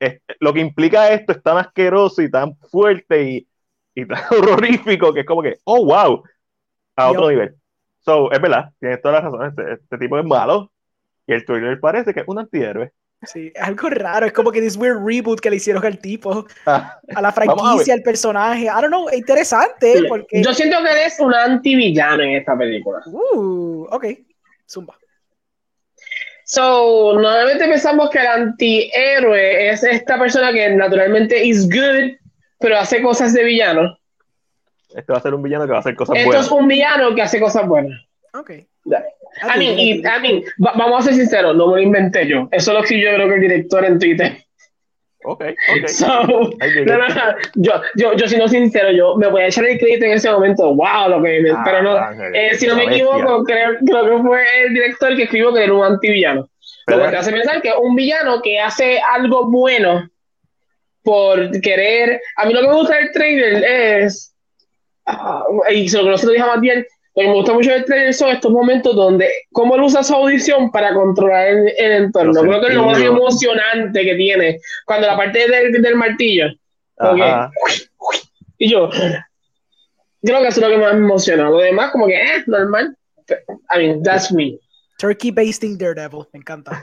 [0.00, 3.48] es- lo que implica esto es tan asqueroso y tan fuerte y,
[3.94, 6.22] y tan horrorífico que es como que, oh, wow,
[6.96, 7.54] a otro Yo- nivel.
[8.00, 10.72] So, es verdad, tienes toda la razón, este, este tipo es malo
[11.26, 12.90] y el trailer parece que es un antihéroe.
[13.22, 14.26] Sí, es algo raro.
[14.26, 17.32] Es como que this weird reboot que le hicieron al tipo, Ah, a la a
[17.32, 18.62] franquicia, al personaje.
[18.62, 20.40] I don't know, es interesante porque.
[20.40, 23.00] Yo siento que eres un antivillano en esta película.
[23.06, 24.06] Uh, ok,
[24.70, 24.96] zumba.
[26.50, 32.16] So, normalmente pensamos que el antihéroe es esta persona que naturalmente is good,
[32.58, 33.98] pero hace cosas de villano.
[34.94, 36.46] Este va a ser un villano que va a hacer cosas Esto buenas.
[36.46, 38.00] es un villano que hace cosas buenas.
[38.32, 38.52] Ok.
[39.42, 39.90] Ah, I mean, y.
[39.98, 42.48] I mean, va- vamos a ser sinceros, no me lo inventé yo.
[42.50, 44.38] Eso lo escribió yo creo que el director en Twitter.
[45.24, 45.88] Ok, ok.
[45.88, 47.22] So, no, no, no.
[47.56, 50.74] Yo, yo, yo siendo sincero, yo me voy a echar el crédito en ese momento.
[50.74, 51.96] Wow, lo que Ah, pero no.
[51.96, 53.04] Ángel, eh, si no me bestia.
[53.04, 56.42] equivoco, creo, creo que fue el director que escribió que era un antivillano.
[56.42, 56.48] Lo
[56.86, 60.08] Pero- que te hace pensar que un villano que hace algo bueno
[61.02, 62.20] por querer.
[62.36, 63.64] A mí lo que me gusta del trailer
[64.02, 64.34] es.
[65.06, 66.84] ah, y se lo que no se lo dije a Matías,
[67.18, 69.28] lo que me gusta mucho del trailer son estos momentos donde.
[69.50, 72.32] cómo él usa su audición para controlar el, el entorno.
[72.32, 74.60] Los Creo que es lo más emocionante que tiene.
[74.86, 76.46] Cuando la parte del, del martillo.
[78.58, 78.88] y yo.
[80.22, 81.50] Creo que eso es lo que más me emociona.
[81.50, 82.96] Lo demás, como que, eh, normal.
[83.74, 84.58] I mean, that's me.
[84.98, 86.82] Turkey basting Daredevil, me encanta.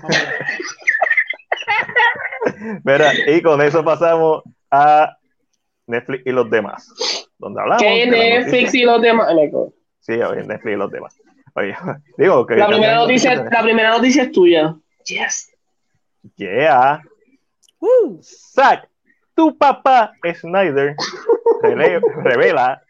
[2.84, 5.18] Mira, y con eso pasamos a
[5.88, 6.88] Netflix y los demás.
[7.38, 7.84] Donde hablamos.
[7.84, 9.28] Las Netflix y los demás.
[10.06, 11.18] Sí, oye, Netflix y los demás.
[11.56, 11.76] Oye,
[12.18, 12.56] digo que.
[12.56, 14.76] La primera, noticia, la primera noticia es tuya.
[15.06, 15.52] Yes.
[16.36, 17.02] Yeah.
[17.80, 18.88] Uh, Zack,
[19.36, 20.95] tu papá Snyder
[21.61, 22.82] rele- revela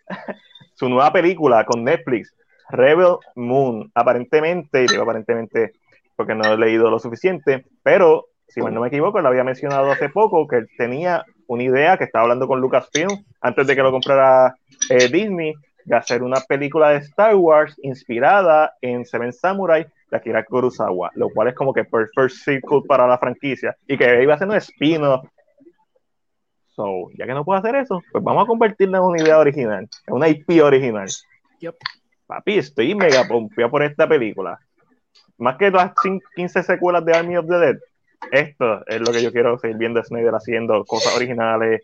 [0.74, 2.34] su nueva película con Netflix,
[2.70, 3.92] Rebel Moon.
[3.94, 5.74] Aparentemente, y digo aparentemente
[6.16, 9.92] porque no he leído lo suficiente, pero si mal no me equivoco, lo había mencionado
[9.92, 13.82] hace poco que él tenía una idea que estaba hablando con Lucasfilm antes de que
[13.84, 14.56] lo comprara
[14.90, 15.54] eh, Disney
[15.86, 21.30] de hacer una película de Star Wars inspirada en Seven Samurai de Akira Kurosawa, lo
[21.30, 24.48] cual es como que per first sequel para la franquicia y que iba a ser
[24.48, 25.26] un spin-off.
[26.76, 29.88] So, ya que no puedo hacer eso, pues vamos a convertirla en una idea original,
[30.08, 31.08] en una IP original.
[31.60, 31.76] Yep.
[32.28, 34.60] Papi, estoy mega pompeado por esta película.
[35.38, 37.76] Más que las cin- 15 secuelas de Army of the Dead,
[38.32, 41.84] esto es lo que yo quiero seguir viendo Snyder haciendo cosas originales.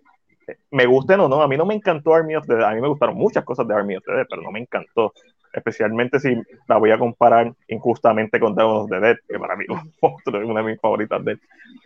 [0.71, 2.81] Me gusten o no, a mí no me encantó Army of the Dead, a mí
[2.81, 5.13] me gustaron muchas cosas de Army of the Dead, pero no me encantó.
[5.53, 9.65] Especialmente si la voy a comparar injustamente con Dawn of the Dead, que para mí
[9.69, 11.41] es una de mis favoritas de él.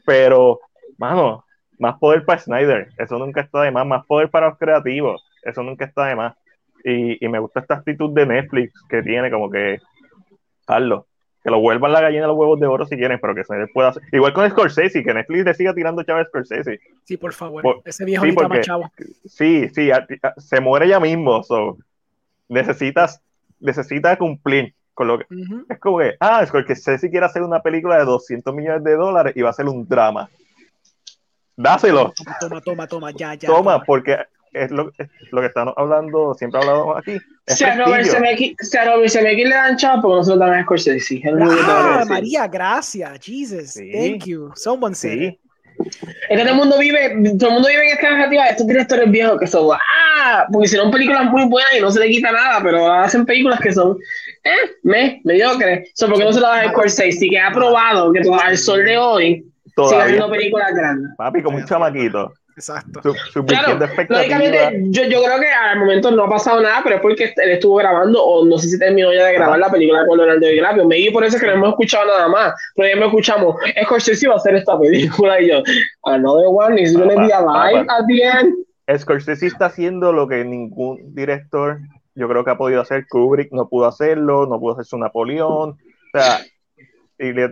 [0.05, 0.59] Pero,
[0.97, 1.43] mano,
[1.79, 5.63] más poder para Snyder, eso nunca está de más, más poder para los creativos, eso
[5.63, 6.35] nunca está de más.
[6.83, 9.79] Y, y me gusta esta actitud de Netflix que tiene, como que,
[10.67, 11.05] Carlos,
[11.45, 13.69] que lo vuelvan la gallina a los huevos de oro si quieren, pero que Snyder
[13.71, 14.01] pueda hacer.
[14.11, 16.79] Igual con Scorsese, que Netflix le siga tirando chavo a Scorsese.
[17.03, 17.61] sí, por favor.
[17.61, 18.91] Por- Ese viejo sí, porque- chavo.
[19.25, 21.77] Sí, sí, a- a- se muere ya mismo, so,
[22.49, 23.21] necesitas,
[23.59, 25.25] necesita cumplir con lo que.
[25.31, 25.65] Ujú.
[25.69, 29.43] Es como que, ah, Scorsese quiere hacer una película de 200 millones de dólares y
[29.43, 30.27] va a ser un drama.
[31.55, 32.11] Dáselo.
[32.15, 33.47] Toma, toma, toma, toma, ya, ya.
[33.47, 34.17] Toma, porque
[34.55, 37.17] es lo, es lo que estamos hablando, siempre hablamos aquí.
[37.47, 38.05] Si a Robert.
[38.05, 41.21] Zemeckis si a Robert Zemeckis le dan chavo, porque no se lo dan a Scorsese.
[41.27, 42.05] Ah.
[42.07, 43.19] María, gracias.
[43.21, 43.91] Jesus, Sí.
[43.91, 44.51] thank you.
[44.55, 45.11] Someone said.
[45.11, 45.39] Sí,
[45.77, 45.97] Es
[46.29, 49.11] que todo el mundo vive, todo el mundo vive en esta narrativa de estos directores
[49.11, 52.61] viejos que son, ah, porque hicieron películas muy buenas y no se le quita nada,
[52.63, 53.97] pero hacen películas que son,
[54.43, 55.91] eh, me, mediocres.
[55.93, 57.27] So, ¿Por qué no se lo dan a Scorsese?
[57.27, 59.45] Que ha probado que al sol de hoy
[59.75, 61.11] sigue haciendo películas grandes.
[61.17, 62.33] Papi, como un chamaquito.
[62.57, 63.01] Exacto.
[63.03, 66.95] Su- Subvirtiendo Claro, lógicamente, yo, yo creo que al momento no ha pasado nada, pero
[66.95, 70.05] es porque él estuvo grabando, o no sé si terminó ya de grabar la película
[70.07, 70.87] con Leonardo DiCaprio.
[70.87, 72.53] Me di por eso que no hemos escuchado nada más.
[72.75, 75.61] Pero ya me escuchamos, Scorsese va a hacer esta película, y yo,
[76.03, 78.55] another one is gonna be alive at the end.
[78.97, 81.79] Scorsese está haciendo lo que ningún director,
[82.13, 83.05] yo creo que ha podido hacer.
[83.09, 85.71] Kubrick no pudo hacerlo, no pudo hacer su Napoleón.
[85.71, 86.39] O sea,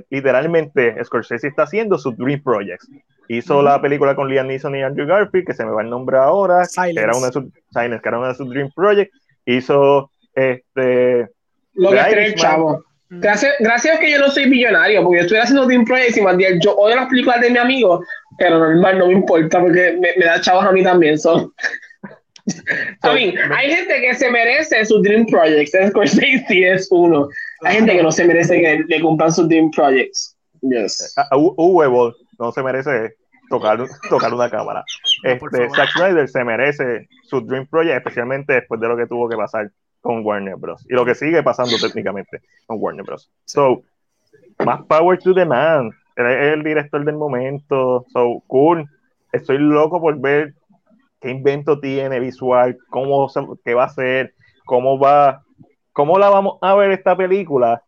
[0.10, 2.88] literalmente Scorsese está haciendo sus Dream Projects.
[3.30, 6.18] Hizo la película con Liam Neeson y Andrew Garfield, que se me va el nombre
[6.18, 6.94] ahora, Silence.
[6.95, 9.18] que era una de sus, Silence, que era una de sus Dream Projects.
[9.45, 11.28] Hizo este.
[11.76, 12.36] Lo que Irishman.
[12.36, 12.84] chavo.
[13.10, 13.20] Mm.
[13.22, 16.60] Gracias, gracias que yo no soy millonario, porque yo estoy haciendo Team Projects y bien,
[16.62, 18.04] yo odio las películas de mi amigo,
[18.38, 21.18] pero normal, no me importa porque me, me da chavos a mí también.
[21.18, 21.52] So.
[23.04, 26.44] I mean, hay gente que se merece sus Dream Projects, Scorsese
[26.74, 27.28] es uno.
[27.62, 30.36] Hay gente que no se merece que le cumplan sus Dream Projects.
[30.62, 31.14] Yes.
[31.18, 31.88] a- a U- Uwe
[32.40, 33.16] no se merece
[33.50, 33.80] tocar,
[34.10, 34.84] tocar una cámara.
[35.24, 35.70] Este.
[35.70, 39.72] Zack Snyder se merece su Dream Project, especialmente después de lo que tuvo que pasar
[40.02, 40.86] con Warner Bros.
[40.90, 43.32] Y lo que sigue pasando técnicamente con Warner Bros.
[43.46, 43.84] So,
[44.66, 45.92] más power to the man.
[46.16, 48.06] Él es el director del momento.
[48.12, 48.88] So, cool.
[49.32, 50.54] Estoy loco por ver
[51.22, 54.34] qué invento tiene visual, cómo se- qué va a hacer,
[54.66, 55.42] cómo va,
[55.94, 57.82] cómo la vamos a ver esta película.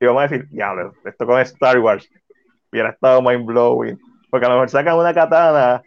[0.00, 0.74] Y vamos a decir, ya,
[1.04, 2.10] esto con Star Wars.
[2.70, 3.98] Hubiera estado mind blowing.
[4.30, 5.82] Porque a lo mejor sacan una katana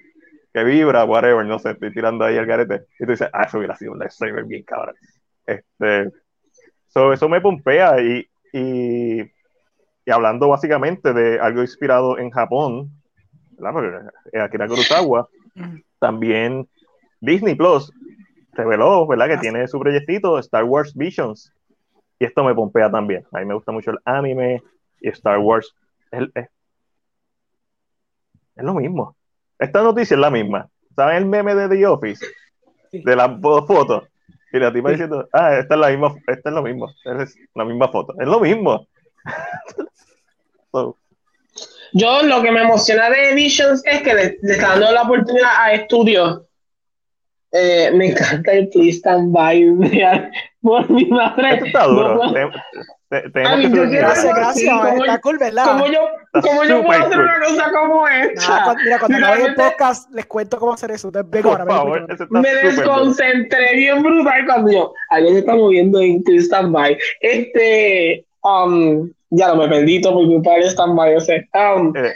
[0.53, 2.85] que vibra, whatever, no sé, estoy tirando ahí el garete.
[2.99, 4.95] Y tú dices, ah, eso hubiera sido un lightsaber bien cabrón.
[5.45, 6.11] Este,
[6.88, 12.91] so, eso me pompea y, y, y, hablando básicamente de algo inspirado en Japón,
[13.57, 14.11] ¿verdad?
[14.41, 15.27] Akira Kurosawa,
[15.99, 16.68] también
[17.19, 17.91] Disney Plus
[18.53, 19.27] reveló, ¿verdad?
[19.27, 21.53] Que tiene su proyectito Star Wars Visions.
[22.19, 23.26] Y esto me pompea también.
[23.31, 24.61] A mí me gusta mucho el anime
[24.99, 25.73] y Star Wars.
[26.11, 26.47] Es, es,
[28.60, 29.15] es lo mismo.
[29.57, 30.68] Esta noticia es la misma.
[30.95, 32.26] ¿Saben el meme de The Office?
[32.91, 34.03] De las fotos.
[34.52, 37.65] Y la tipa diciendo, ah, esta es la misma, esta es lo mismo, es la
[37.65, 38.88] misma foto, es lo mismo.
[40.72, 40.98] so.
[41.94, 45.52] Yo lo que me emociona de Visions es que le, le está dando la oportunidad
[45.56, 46.41] a estudios.
[47.52, 49.65] Eh, me encanta el Please Stand By
[50.61, 51.53] por mi madre.
[51.56, 52.15] Esto está duro.
[52.15, 52.34] No,
[53.10, 55.65] Te- te- yo quiero Está cool, ¿verdad?
[55.65, 55.99] ¿Cómo yo,
[56.31, 57.26] cómo yo puedo hacer cool.
[57.26, 58.64] una cosa como esta?
[58.64, 61.07] cuando- mira, cuando acabe el podcast, les cuento cómo hacer eso.
[61.07, 61.73] Entonces, vengo Por ahora.
[61.76, 64.93] favor, está me desconcentré bien brutal cuando yo.
[65.10, 66.97] Alguien se está moviendo en Stand By.
[67.22, 68.26] Este.
[68.41, 71.15] Um, ya no me perdí todo por culpa del Stand By.
[71.15, 71.41] O sea,
[71.76, 72.14] um, Eh,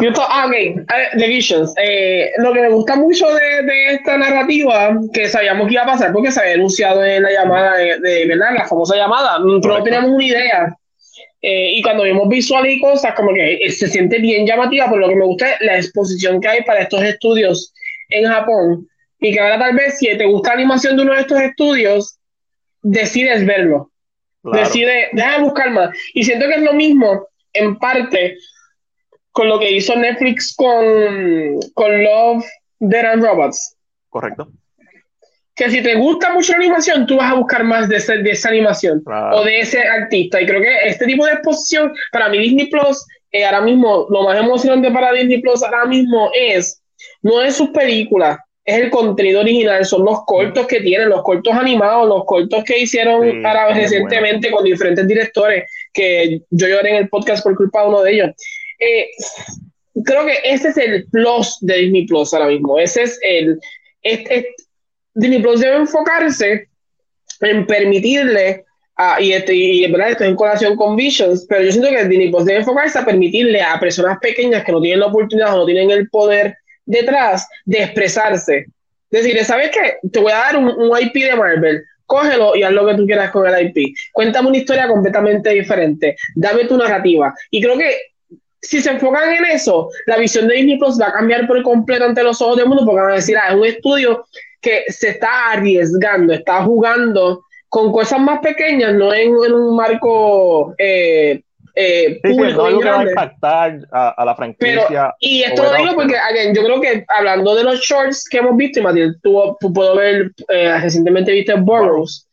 [0.00, 0.86] Yo to- ah, ok, ver,
[1.18, 1.74] The Visions.
[1.76, 5.86] Eh, lo que me gusta mucho de, de esta narrativa, que sabíamos que iba a
[5.86, 8.50] pasar, porque se había anunciado en la llamada, de, de- ¿verdad?
[8.56, 10.76] La famosa llamada, pero no teníamos una idea.
[11.42, 15.02] Eh, y cuando vimos visuales y cosas, como que eh, se siente bien llamativa, pero
[15.02, 17.72] lo que me gusta es la exposición que hay para estos estudios
[18.08, 18.88] en Japón.
[19.20, 22.18] Y que ahora tal vez, si te gusta la animación de uno de estos estudios,
[22.82, 23.90] decides verlo
[24.50, 24.66] claro.
[24.66, 25.90] decide, déjame buscar más.
[26.14, 28.36] Y siento que es lo mismo, en parte,
[29.32, 32.44] con lo que hizo Netflix con, con Love,
[32.78, 33.76] Dead and Robots.
[34.08, 34.48] Correcto.
[35.56, 38.30] Que si te gusta mucho la animación, tú vas a buscar más de, ese- de
[38.30, 39.38] esa animación Claro.
[39.38, 40.40] o de ese artista.
[40.40, 44.22] Y creo que este tipo de exposición, para mí Disney Plus, eh, ahora mismo, lo
[44.24, 46.82] más emocionante para Disney Plus ahora mismo es,
[47.22, 51.54] no es sus películas, es el contenido original, son los cortos que tienen, los cortos
[51.54, 56.90] animados, los cortos que hicieron Sí, ahora bien recientemente con diferentes directores, que yo lloré
[56.90, 58.30] en el podcast por culpa de uno de ellos.
[58.78, 59.06] Eh,
[60.04, 63.58] creo que ese es el plus de Disney Plus ahora mismo, ese es el...
[64.02, 64.54] este- este-
[65.16, 66.68] Disney Plus debe enfocarse
[67.40, 68.64] en permitirle,
[68.96, 72.04] a- y, este, y verdad esto es en colación con Visions, pero yo siento que
[72.04, 75.58] Disney Plus debe enfocarse a permitirle a personas pequeñas que no tienen la oportunidad o
[75.58, 78.66] no tienen el poder detrás de expresarse.
[79.10, 79.96] Decirle, ¿sabes qué?
[80.10, 83.06] Te voy a dar un, un IP de Marvel, cógelo y haz lo que tú
[83.06, 83.94] quieras con el IP.
[84.12, 87.34] Cuéntame una historia completamente diferente, dame tu narrativa.
[87.50, 87.90] Y creo que
[88.60, 92.04] si se enfocan en eso, la visión de Disney Plus va a cambiar por completo
[92.04, 94.26] ante los ojos del mundo porque van a decir, ah, es un estudio
[94.60, 100.74] que se está arriesgando, está jugando con cosas más pequeñas, no en, en un marco
[100.78, 101.42] eh,
[101.74, 105.14] eh, Sí, público no que va a impactar a, a la franquicia.
[105.20, 108.56] Y esto lo digo porque, again, yo creo que hablando de los shorts que hemos
[108.56, 112.26] visto, y Matilde, tú, tú puedo ver, eh, recientemente viste Burroughs,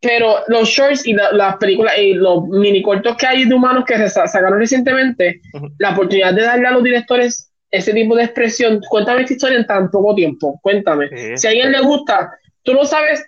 [0.00, 3.84] pero los shorts y la- las películas y los mini cortos que hay de humanos
[3.86, 5.40] que se sa- sacaron recientemente,
[5.78, 9.66] la oportunidad de darle a los directores ese tipo de expresión, cuéntame esta historia en
[9.66, 11.08] tan poco tiempo, cuéntame.
[11.08, 12.32] Sí, Si a alguien le gusta,
[12.62, 13.24] tú no sabes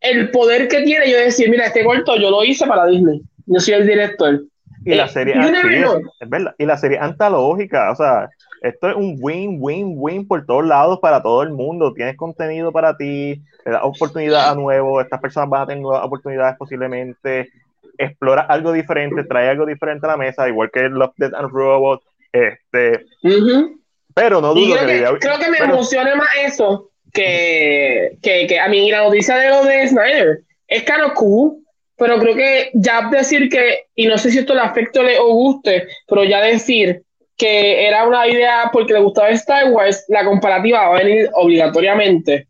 [0.00, 3.60] el poder que tiene yo decir, mira, este corto yo lo hice para Disney, yo
[3.60, 4.40] soy el director.
[4.84, 6.00] Y la Eh, serie, sí, know.
[6.20, 6.54] es, verdad.
[6.58, 8.30] Y la serie antológica, o sea,
[8.62, 11.92] esto es un win, win, win por todos lados para todo el mundo.
[11.92, 16.04] Tienes contenido para ti, le das oportunidad a nuevo, estas personas van a tener nuevas
[16.04, 17.50] oportunidades posiblemente.
[17.98, 22.06] Explora algo diferente, trae algo diferente a la mesa, igual que Love, Death and Robots.
[22.32, 23.80] Este, Ujú.
[24.14, 28.60] pero no dudo creo que, creo que me pero- emociona más eso que, que, que
[28.60, 30.40] a mí la noticia de lo de Snyder.
[30.68, 31.56] Es of cool,
[31.96, 35.88] pero creo que ya decir que, y no sé si esto le afecte o guste,
[36.06, 37.02] pero ya decir
[37.36, 42.46] que era una idea porque le gustaba Star Wars, la comparativa va a venir obligatoriamente.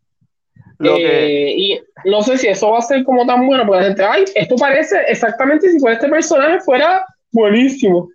[0.79, 3.81] lo que, Eh, y no sé si eso va a ser como tan bueno, porque
[3.83, 8.09] la gente, ay, esto parece exactamente si fuera este personaje fuera buenísimo.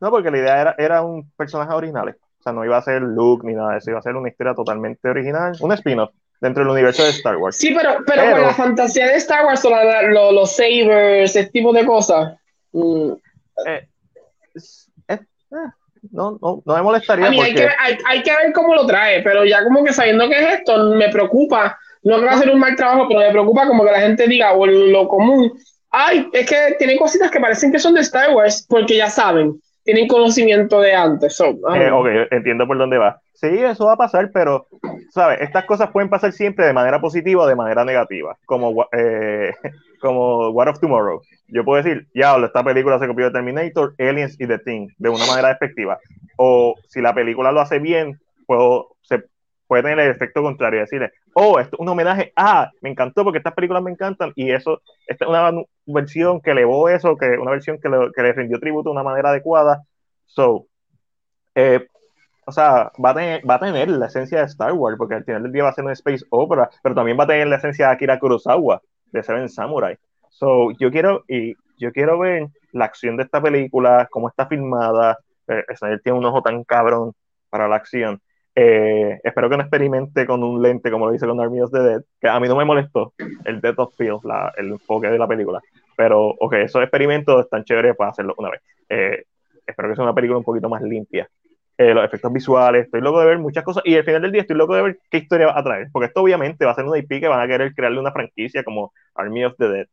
[0.00, 2.08] No, porque la idea era, era un personaje original.
[2.38, 4.28] O sea, no iba a ser Luke ni nada de eso, iba a ser una
[4.28, 6.10] historia totalmente original, un spin-off
[6.40, 7.56] dentro del universo de Star Wars.
[7.56, 10.54] Sí, pero, pero, Pero- con la fantasía de Star Wars, o la- la- lo- los
[10.54, 12.34] sabers, ese tipo de cosas.
[12.72, 13.12] mm,
[13.66, 13.88] Eh,
[15.08, 15.18] eh,
[16.12, 18.86] no, no, no me molestaría a mí hay que, hay, hay que ver cómo lo
[18.86, 21.76] trae, pero ya como que sabiendo que es esto, me preocupa.
[22.04, 24.28] No que va a hacer un mal trabajo, pero me preocupa como que la gente
[24.28, 25.52] diga, o lo común,
[25.90, 29.60] ay, es que tiene cositas que parecen que son de Star Wars, porque ya saben.
[29.88, 31.34] Tienen conocimiento de antes.
[31.34, 33.22] So, I don't Eh, entiendo por dónde va.
[33.32, 34.66] Sí, eso va a pasar, pero,
[35.08, 35.40] ¿sabes?
[35.40, 39.50] Estas cosas pueden pasar siempre de manera positiva o de manera negativa, como, eh,
[40.02, 41.22] como War of Tomorrow.
[41.46, 45.08] Yo puedo decir, ya, esta película se copió de Terminator, Aliens y The Thing, de
[45.08, 45.98] una manera despectiva.
[46.36, 49.22] O si la película lo hace bien, puedo, se
[49.68, 53.38] puede tener el efecto contrario, decirle, oh, esto es un homenaje, ah, me encantó porque
[53.38, 55.52] estas películas me encantan, y eso, esta es una
[55.86, 59.02] versión que elevó eso, que una versión que le, que le rindió tributo de una
[59.04, 59.82] manera adecuada.
[60.26, 60.66] So,
[61.54, 61.86] eh,
[62.46, 65.24] o sea, va a, tener, va a tener la esencia de Star Wars, porque al
[65.24, 67.56] final del día va a ser una space opera, pero también va a tener la
[67.56, 68.80] esencia de Akira Kurosawa,
[69.12, 69.98] de Seven Samurai.
[70.30, 75.18] So, yo quiero, y yo quiero ver la acción de esta película, cómo está filmada.
[75.46, 75.64] Eh,
[76.02, 77.12] tiene un ojo tan cabrón
[77.50, 78.20] para la acción.
[78.60, 81.78] Eh, espero que no experimente con un lente como lo hice con Army of the
[81.78, 83.12] Dead, que a mí no me molestó
[83.44, 85.60] el Death of Field, la, el enfoque de la película.
[85.96, 88.60] Pero, ok, esos experimentos están chéveres para hacerlo una vez.
[88.88, 89.24] Eh,
[89.64, 91.28] espero que sea una película un poquito más limpia.
[91.76, 94.40] Eh, los efectos visuales, estoy loco de ver muchas cosas y al final del día
[94.40, 96.84] estoy loco de ver qué historia va a traer, porque esto obviamente va a ser
[96.84, 99.86] una IP que van a querer crearle una franquicia como Army of the Dead.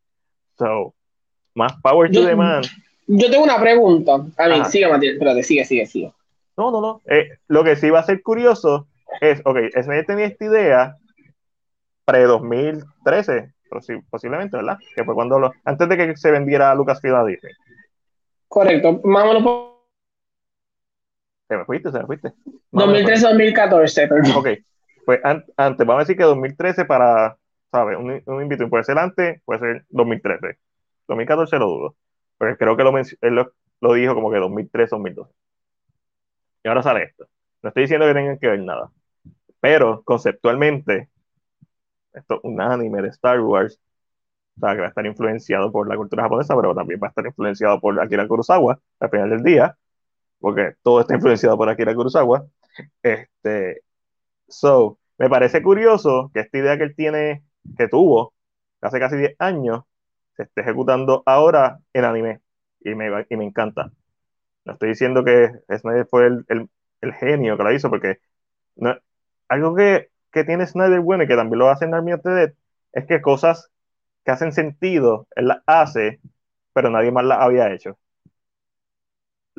[0.58, 0.96] So,
[1.54, 2.64] más power to Yo- the man.
[3.06, 4.16] Yo tengo una pregunta.
[4.16, 4.66] A mí, Ajá.
[4.66, 6.12] sigue, Matías, espérate, sigue, sigue, sigue.
[6.58, 7.02] No, no, no.
[7.06, 8.88] Eh, lo que sí va a ser curioso
[9.22, 10.98] es, ok, Snyder tenía esta idea
[12.06, 14.78] pre-2013, posi- posiblemente, ¿verdad?
[14.96, 17.54] Que fue cuando lo, antes de que se vendiera Lucasfilm a Disney.
[18.48, 19.72] Correcto, más o menos
[21.50, 22.34] Se me fuiste, se me fuiste.
[22.72, 24.32] Más o menos 2013-2014, perdón.
[24.38, 24.48] Ok,
[25.06, 27.38] pues an- antes, vamos a decir que 2013 para,
[27.72, 27.98] ¿sabes?
[27.98, 30.58] Un, un invito puede ser antes, puede ser 2013.
[31.08, 31.96] 2014 lo dudo,
[32.38, 33.52] porque creo que lo, él lo,
[33.82, 35.34] lo dijo como que 2013, 2012.
[36.66, 37.28] Y ahora sale esto.
[37.64, 38.92] No estoy diciendo que tengan que ver nada,
[39.62, 41.10] pero conceptualmente,
[42.14, 43.80] esto es un anime de Star Wars,
[44.58, 47.10] o sea, que va a estar influenciado por la cultura japonesa, pero también va a
[47.10, 49.78] estar influenciado por Akira Kurosawa al final del día,
[50.40, 52.46] porque todo está influenciado por Akira Kurosawa.
[53.04, 53.84] Este,
[54.50, 57.44] So, me parece curioso que esta idea que él tiene,
[57.78, 58.34] que tuvo
[58.82, 59.84] hace casi 10 años,
[60.38, 62.42] se esté ejecutando ahora en anime.
[62.82, 63.92] Y me, y me encanta.
[64.66, 66.70] No estoy diciendo que Snyder fue el,
[67.20, 68.20] genio que lo hizo, porque
[69.48, 70.10] algo que,
[70.46, 72.54] tiene Snyder bueno y que también lo hace en Army of the Dead,
[72.94, 73.70] es que cosas
[74.26, 76.20] que hacen sentido, él las hace,
[76.74, 77.98] pero nadie más las había hecho.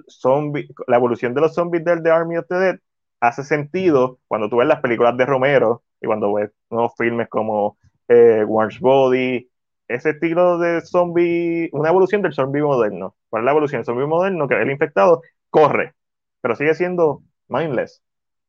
[0.08, 2.78] Zombie, la evolución de los zombies del de Army of the Dead
[3.20, 7.78] hace sentido cuando tú ves las películas de Romero y cuando ves nuevos filmes como
[8.08, 8.44] eh,
[8.80, 9.48] Body,
[9.88, 13.16] ese estilo de zombie, una evolución del zombie moderno.
[13.28, 14.48] ¿Cuál es la evolución del zombie moderno?
[14.48, 15.94] Que el infectado corre,
[16.40, 18.02] pero sigue siendo mindless.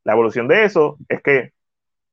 [0.03, 1.53] La evolución de eso es que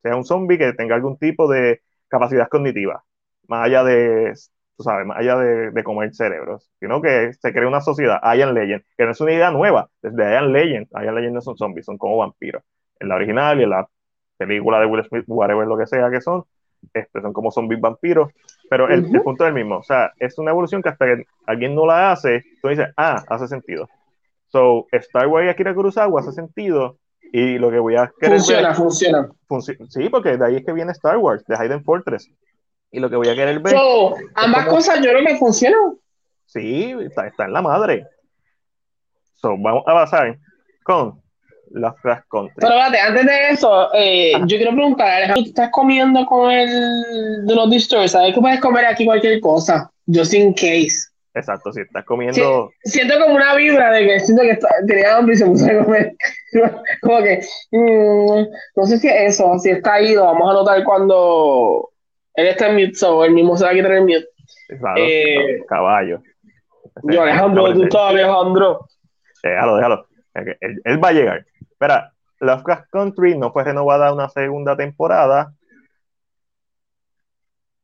[0.03, 3.05] sea un zombie que tenga algún tipo de capacidad cognitiva,
[3.49, 4.35] más allá de,
[4.77, 8.55] tú sabes, más allá de, de comer cerebros, sino que se crea una sociedad, Ian
[8.55, 11.87] Legend, que no es una idea nueva, desde Ian Legend, Ian Legend no son zombies,
[11.87, 12.63] son como vampiros.
[13.01, 13.89] En la original y en la
[14.37, 16.45] película de Will Smith, whatever lo que sea que son,
[16.93, 18.31] este, son como zombies vampiros,
[18.69, 21.75] pero el, punto es el mismo, o sea, es una evolución que hasta que alguien
[21.75, 23.89] no la hace, tú dices, ah, hace sentido.
[24.49, 26.99] So, Star Wars y Akira Kurosawa hace sentido,
[27.33, 29.29] y lo que voy a querer ver Funciona, funciona.
[29.49, 32.31] Funci- sí, porque de ahí es que viene Star Wars, de Hayden Fortress.
[32.93, 35.97] Y lo que voy a querer ver, So, ambas como- cosas yo creo que funcionan.
[36.47, 38.07] sí, está, está en la madre.
[39.35, 40.39] So, vamos a pasar
[40.85, 41.21] con
[41.75, 41.95] las
[42.31, 42.55] Country.
[42.57, 44.45] Pero espérate, antes de eso, eh, Ajá.
[44.47, 48.11] yo quiero preguntar, Alejandro, ¿tú estás comiendo con el de los distros?
[48.11, 49.91] ¿Sabes que puedes comer aquí cualquier cosa?
[50.07, 51.09] Just in case.
[51.37, 55.35] Exacto, si estás comiendo, Siento como una vibra de que siento que está- tenía hambre
[55.35, 56.15] y se puso a comer.
[57.03, 57.41] como que,
[57.73, 58.43] mm,
[58.77, 61.91] no sé si es eso, si está ido, vamos a notar cuando
[62.35, 64.29] él está en mute, so él mismo se va a quitar el mute.
[64.79, 66.23] claro, eh, caballo.
[67.03, 68.87] Yo, Alejandro, tú estás, Alejandro.
[69.43, 70.07] Déjalo, déjalo.
[70.61, 71.47] Él, él va a llegar.
[71.75, 75.53] Espera, Lovecraft Country no fue renovada una segunda temporada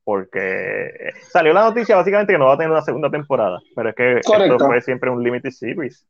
[0.04, 3.94] porque salió la noticia básicamente que no va a tener una segunda temporada, pero es
[3.94, 4.54] que Correcto.
[4.54, 6.06] esto fue siempre un limited series.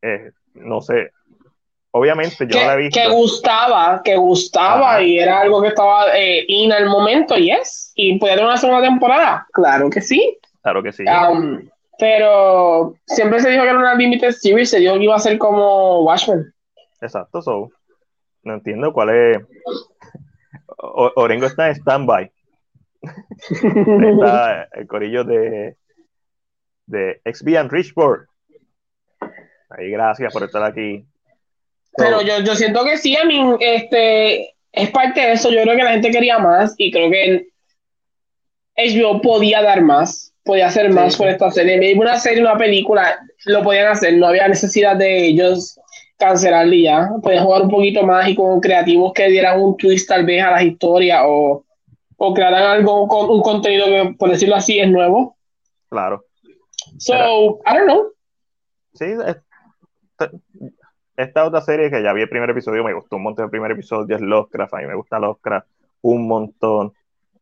[0.00, 1.10] Eh, no sé.
[1.90, 3.00] Obviamente yo no la he Que, visto.
[3.00, 5.02] que gustaba, que gustaba Ajá.
[5.02, 7.92] y era algo que estaba eh, in al momento, yes.
[7.94, 10.38] Y podía tener una segunda temporada, claro que sí.
[10.62, 11.04] Claro que sí.
[11.04, 11.68] Um,
[11.98, 15.36] pero siempre se dijo que era una limited series, se dijo que iba a ser
[15.38, 16.52] como Watchmen.
[17.00, 17.70] Exacto, so.
[18.42, 19.38] No entiendo cuál es.
[20.78, 22.30] O- Orengo está en standby.
[23.40, 25.76] Está el corillo de,
[26.86, 28.26] de XB and Richboard.
[29.70, 31.04] Ahí, gracias por estar aquí.
[31.96, 35.50] So, Pero yo, yo siento que sí, a mí, este, es parte de eso.
[35.50, 37.48] Yo creo que la gente quería más y creo que
[38.76, 40.32] HBO podía dar más.
[40.44, 41.94] podía hacer más con esta serie.
[41.96, 44.14] Una serie, una película, lo podían hacer.
[44.14, 45.78] No había necesidad de ellos
[46.18, 47.10] cancelarle y ya.
[47.22, 50.50] Podían jugar un poquito más y con creativos que dieran un twist tal vez a
[50.50, 51.64] las historias o,
[52.16, 55.36] o crearan algo, con un contenido que, por decirlo así, es nuevo.
[55.88, 56.24] Claro.
[56.98, 58.12] So, I don't know.
[58.94, 60.30] Sí, esta,
[61.16, 63.70] esta otra serie que ya vi el primer episodio, me gustó un montón el primer
[63.70, 65.66] episodio, es Lovecraft, a mí me gusta Lovecraft
[66.02, 66.92] un montón,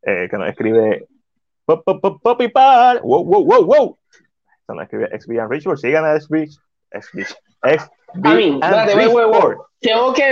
[0.01, 1.07] eh, que nos escribe
[1.65, 3.97] Pop, pop, pop, Poppy Par, wow, wow, wow, wow.
[4.69, 6.47] Nos escribe XB Ritual, sigan a XB,
[6.91, 7.25] XB,
[8.15, 9.57] Wait, wait, wait.
[9.79, 10.23] Tengo que,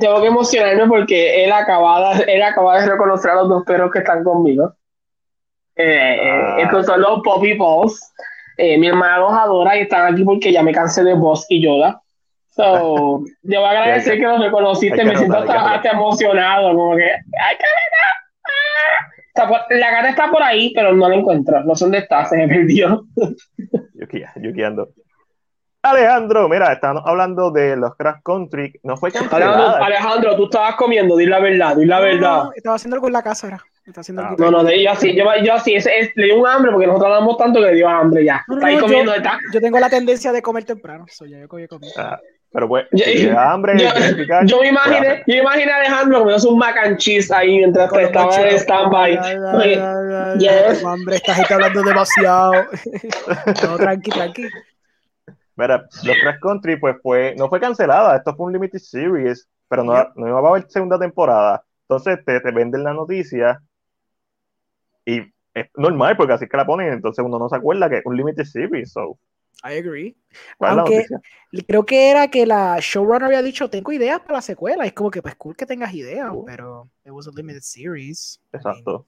[0.00, 3.98] tengo que emocionarme porque él acaba, él acaba de reconocer a los dos perros que
[3.98, 4.72] están conmigo.
[5.76, 6.56] Eh, Ah.
[6.58, 8.12] eh, estos son los Poppy Balls.
[8.56, 11.60] Eh, mi hermana los adora y están aquí porque ya me cansé de Boss y
[11.60, 12.00] Yoda.
[12.50, 15.74] So, yo voy a agradecer que, que- los reconociste, que me siento hay que hasta,
[15.74, 17.56] hasta emocionado, como que, ¡ay.
[19.28, 21.62] Está por- la gata está por ahí, pero no la encuentro.
[21.64, 23.04] No sé dónde está, se me perdió.
[23.16, 24.88] Yo aquí, yo aquí ando.
[25.84, 29.66] Alejandro, mira, estamos hablando de los Crash Country, no fue Alejandro.
[29.84, 32.44] Alejandro, tú estabas comiendo, di la verdad, di la verdad.
[32.44, 33.60] No, estaba haciendo algo en la casa,
[33.94, 34.34] haciendo Ah.
[34.38, 36.86] No, no, de- yo así, yo, yo así, ese, es- le dio un hambre porque
[36.86, 38.42] nosotros hablamos tanto que le dio hambre ya.
[38.48, 39.38] No, no, está ahí no, comiendo, yo, está.
[39.52, 41.04] yo tengo la tendencia de comer temprano.
[41.10, 41.66] So, ya yo comí.
[41.98, 42.18] Ah,
[42.50, 45.76] pero pues, Yo- si te da hambre, yo- me pues, imaginé, yo me imaginé a
[45.80, 50.38] Alejandro comiendo un mac and cheese ahí mientras los estaba en stand-by.
[50.38, 50.82] Yes.
[50.82, 52.52] Hombre, esta gente hablando demasiado.
[53.64, 54.48] no, tranqui, tranqui.
[55.56, 59.84] Mira, los Crash Country, pues fue, no fue cancelada, esto fue un limited series, pero
[59.84, 61.64] no, no iba a haber segunda temporada.
[61.82, 63.60] Entonces te, te venden la noticia
[65.04, 65.20] y
[65.54, 68.06] es normal porque así es que la ponen, entonces uno no se acuerda que es
[68.06, 68.92] un limited series.
[68.92, 69.18] So,
[69.62, 70.16] I agree.
[70.58, 71.06] ¿cuál es la Aunque
[71.66, 74.84] creo que era que la showrunner había dicho, tengo ideas para la secuela.
[74.84, 78.40] Es como que, pues cool que tengas ideas, pero it was a limited series.
[78.52, 79.06] I mean, Exacto.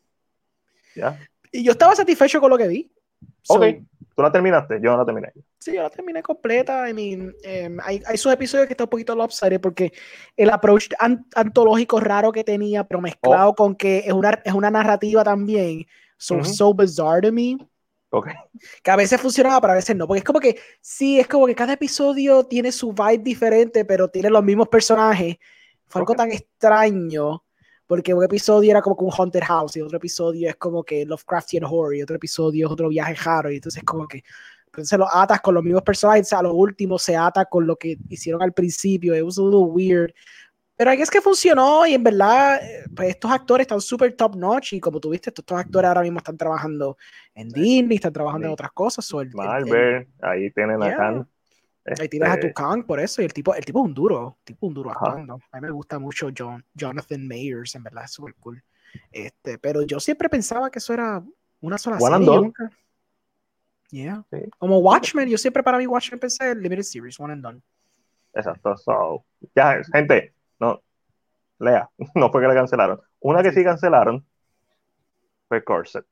[0.94, 1.18] Ya.
[1.50, 2.90] Y yo estaba satisfecho con lo que vi.
[3.42, 3.64] So, Ok,
[4.16, 5.32] tú la terminaste, yo no la terminé.
[5.58, 6.88] Sí, yo la terminé completa.
[6.88, 9.92] I mean, em, hay, hay sus episodios que están un poquito lopsided porque
[10.36, 14.70] el approach an- antológico raro que tenía, pero mezclado con que es una, es una
[14.70, 15.86] narrativa también,
[16.18, 16.44] so, Ujú.
[16.44, 17.56] so bizarre to me,
[18.10, 18.28] Ok,
[18.82, 20.06] que a veces funcionaba, pero a veces no.
[20.06, 24.08] Porque es como que, sí, es como que cada episodio tiene su vibe diferente, pero
[24.08, 25.36] tiene los mismos personajes.
[25.86, 26.16] Fue algo Ok.
[26.16, 27.44] tan extraño.
[27.86, 31.04] Porque un episodio era como que un haunted house y otro episodio es como que
[31.06, 34.22] Lovecraftian horror y otro episodio es otro viaje raro y entonces como que
[34.66, 37.96] entonces lo atas con los mismos personajes, a lo último se ata con lo que
[38.10, 40.12] hicieron al principio, it was a little weird.
[40.76, 44.36] Pero ahí es que funcionó y en verdad, eh, pues estos actores están súper top
[44.36, 46.98] notch y como tú viste, estos, actores ahora mismo están trabajando
[47.34, 48.52] en Disney, están trabajando en Sí.
[48.52, 49.02] otras cosas.
[49.06, 50.96] so el- el- el- Marvel, ahí tienen a Yeah.
[50.98, 51.28] Khan.
[52.00, 53.94] Ahí tienes a Este, tu Kang por eso, y el tipo, el tipo es un
[53.94, 55.38] duro, tipo un duro actuando.
[55.52, 58.62] A mí me gusta mucho John, Jonathan Mayers, en verdad, es súper cool.
[59.12, 61.22] Este, pero yo siempre pensaba que eso era
[61.60, 62.34] una sola One and serie.
[62.36, 62.46] done.
[62.46, 62.70] nunca-
[63.90, 64.24] Yeah.
[64.32, 64.38] Sí.
[64.58, 67.62] Como Watchmen, yo siempre para mí Watchmen pensé en Limited Series, One and Done.
[68.34, 70.82] Exacto, so, ya, gente, no,
[71.60, 73.00] lea, no fue que la cancelaron.
[73.20, 74.24] Una que sí cancelaron
[75.48, 76.04] fue Corset.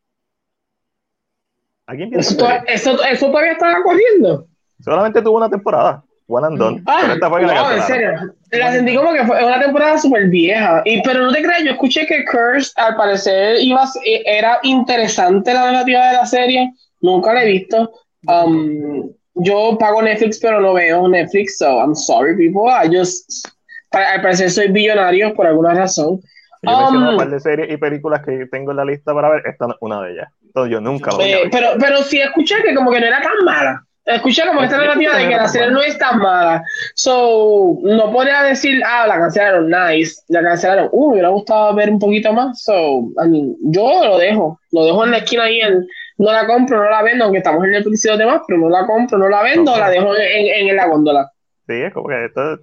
[1.87, 4.47] ¿Alguien piensa Eso, eso, eso todavía estaba corriendo.
[4.81, 6.83] Solamente tuvo una temporada, one and done.
[6.87, 8.11] Ah, pero esta fue wow, en serio.
[8.51, 10.83] La sentí como que fue una temporada súper vieja.
[10.85, 13.85] Y, pero no te creas, yo escuché que Curse al parecer iba
[14.25, 16.73] era interesante la narrativa de la serie.
[17.01, 17.93] Nunca la he visto.
[18.27, 22.71] Um, yo pago Netflix, pero no veo Netflix, so I'm sorry, people.
[22.71, 23.49] I just,
[23.91, 26.21] pa- al parecer soy billonario por alguna razón.
[26.63, 29.43] Yo Um, un par de series y películas que tengo en la lista para ver,
[29.45, 30.29] esta es una de ellas.
[30.43, 31.51] Entonces yo nunca lo voy a Eh, ver.
[31.51, 33.85] pero, pero sí escuché que como que no era tan mala.
[34.05, 36.62] Que esta narrativa de que la serie no es tan mala.
[36.94, 40.20] So, no podría decir, ah, la cancelaron, nice.
[40.28, 42.62] La cancelaron, uh, me hubiera gustado ver un poquito más.
[42.62, 44.60] So, I mean, yo lo dejo.
[44.72, 45.60] Lo dejo en la esquina ahí.
[45.60, 45.86] En,
[46.18, 48.68] no la compro, no la vendo, aunque estamos en el episodio de demás, pero no
[48.68, 49.78] la compro, no la vendo, No.
[49.78, 51.32] la dejo en, en, en la góndola.
[51.66, 52.59] Sí, es como que esto,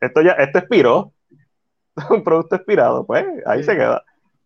[0.00, 1.12] esto ya, esto expiró.
[2.10, 3.64] un producto expirado, pues ahí Sí.
[3.70, 4.02] se queda.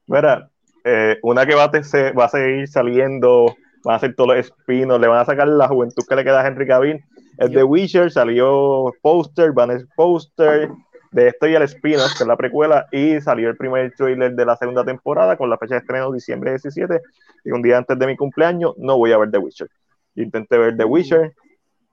[0.06, 0.48] Mira,
[0.84, 3.54] eh, una que va a, te- se, va a seguir saliendo,
[3.84, 6.40] van a hacer todos los espinos, le van a sacar la juventud que le queda
[6.40, 7.04] a Henry Cavill.
[7.38, 10.70] El de Witcher salió póster, van a póster
[11.10, 14.44] de esto y el spin-off, que es la precuela, y salió el primer trailer de
[14.44, 17.00] la segunda temporada con la fecha de estreno diciembre 17,
[17.44, 19.68] y un día antes de mi cumpleaños no voy a ver The Witcher.
[20.16, 21.34] Intenté ver The Witcher,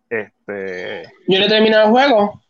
[0.09, 2.41] este, Yo no he terminado el juego,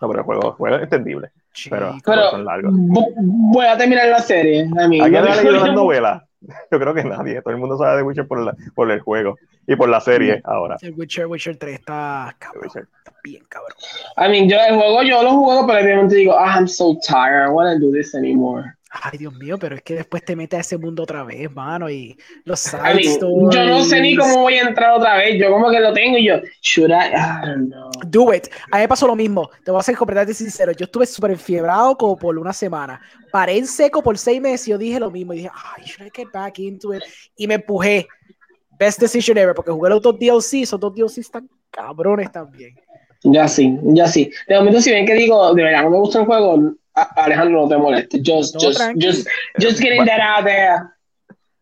[0.00, 1.30] no, pero el juego, el juego es entendible.
[1.70, 2.12] Pero- Chico.
[2.12, 2.72] pero son largos.
[2.72, 4.60] vo- voy a terminar la serie.
[4.60, 6.22] I mean, ¿Alguien no- ha leído las novelas?
[6.70, 7.42] Yo creo que nadie.
[7.42, 9.36] Todo el mundo sabe de Witcher por, la- por el juego
[9.66, 10.76] y por la serie ahora.
[10.80, 12.88] El Witcher, Witcher 3 está cabrón, Witcher.
[12.98, 13.72] está bien cabrón.
[14.16, 17.42] I mean, yo el juego yo lo juego, pero obviamente digo, ah, I'm so tired,
[17.42, 18.74] I don't want to do this anymore.
[18.90, 21.90] Ay, Dios mío, pero es que después te metes a ese mundo otra vez, mano,
[21.90, 23.54] y los side stories.
[23.54, 25.38] yo no sé ni cómo voy a entrar otra vez.
[25.38, 27.14] Yo como que lo tengo y yo, should I?
[27.14, 27.90] I don't know.
[28.06, 28.48] Do it.
[28.70, 29.50] A mí me pasó lo mismo.
[29.62, 30.72] Te voy a ser completamente sincero.
[30.72, 33.00] Yo estuve súper enfiebrado como por una semana.
[33.30, 35.34] Paré en seco por seis meses y yo dije lo mismo.
[35.34, 37.02] Y dije, ay, should I get back into it?
[37.36, 38.08] Y me empujé.
[38.78, 40.62] Best decision ever, porque jugué los dos DLC.
[40.62, 42.74] Esos dos DLC están cabrones también.
[43.22, 44.30] Ya sí, ya sí.
[44.46, 46.72] De momento, si ven que digo, de verdad no me gusta el juego,
[47.16, 48.20] Alejandro, no te molestes.
[48.24, 49.28] Just, No, just, just,
[49.60, 50.78] just getting that out there.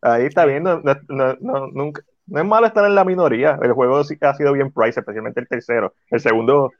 [0.02, 3.58] Ahí está viendo, no, no, no, nunca, no es malo estar en la minoría.
[3.62, 5.94] El juego sí ha sido bien price, especialmente el tercero.
[6.10, 6.72] El segundo,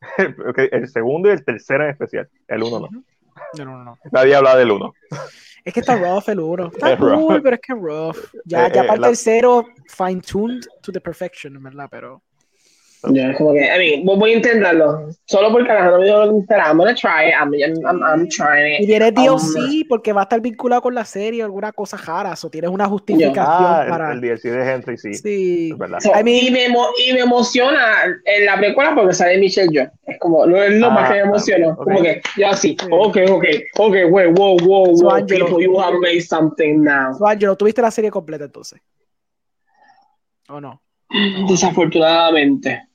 [0.18, 2.28] el segundo y el tercero en especial.
[2.48, 2.88] El uno no.
[3.58, 3.98] No, no, no.
[4.12, 4.94] Nadie habla del uno.
[5.64, 6.68] Es que está rough el uno.
[6.72, 7.20] Está Es rough.
[7.20, 8.16] cool, pero es que rough.
[8.44, 11.88] Ya, Eh, ya eh, para el la- tercero, fine tuned to the perfection, ¿verdad?
[11.90, 12.22] Pero.
[13.12, 15.08] Ya, es como que, I mean, voy a intentarlo.
[15.26, 16.68] Solo porque Alejandro me dijo lo que intentará.
[16.70, 17.34] I'm gonna try it.
[17.40, 17.52] I'm,
[17.84, 18.86] I'm, I'm trying Y it.
[18.88, 22.34] viene Um, DLC porque va a estar vinculado con la serie o alguna cosa rara.
[22.42, 24.12] O tienes una justificación Ah, el- para.
[24.12, 25.14] el, DLC de Henry, sí.
[25.14, 25.70] sí.
[25.72, 26.00] Es verdad.
[26.00, 27.78] So, I mean- y, me, emo- y me emociona
[28.24, 29.88] en la precuela porque sale Michelle Yeoh.
[30.06, 31.68] Es como, no es lo Ah, más que me emociona.
[31.68, 31.84] ok.
[31.84, 32.76] Como que, ya sí.
[32.80, 32.86] Sí.
[32.90, 33.44] Ok, ok,
[33.78, 37.14] ok, wait, wow, wow, So, wow, Angelo- people, you have made something now.
[37.16, 38.80] So, Angelo, ¿tuviste la serie completa entonces?
[40.48, 40.80] ¿O no?
[41.48, 42.85] Desafortunadamente.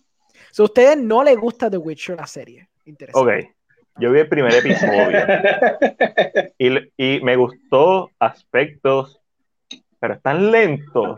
[0.52, 2.68] So, a ustedes no les gusta The Witcher la serie.
[2.86, 3.40] Interesante.
[3.40, 3.52] Ok,
[4.00, 5.20] yo vi el primer episodio
[6.58, 9.20] y, y me gustó aspectos,
[10.00, 11.18] pero es tan lento.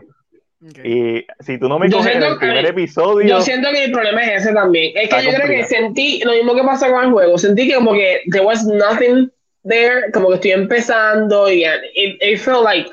[0.66, 0.78] Ok.
[0.84, 3.70] Y si tú no me Yo coges en siento el primer que- episodio, Yo siento
[3.70, 4.92] que el problema es ese también.
[4.96, 5.68] Es que yo creo que complicado.
[5.68, 7.36] sentí lo mismo que pasa con el juego.
[7.38, 9.30] Sentí que como que there was nothing
[9.68, 12.88] there, como que estoy empezando y it, it felt like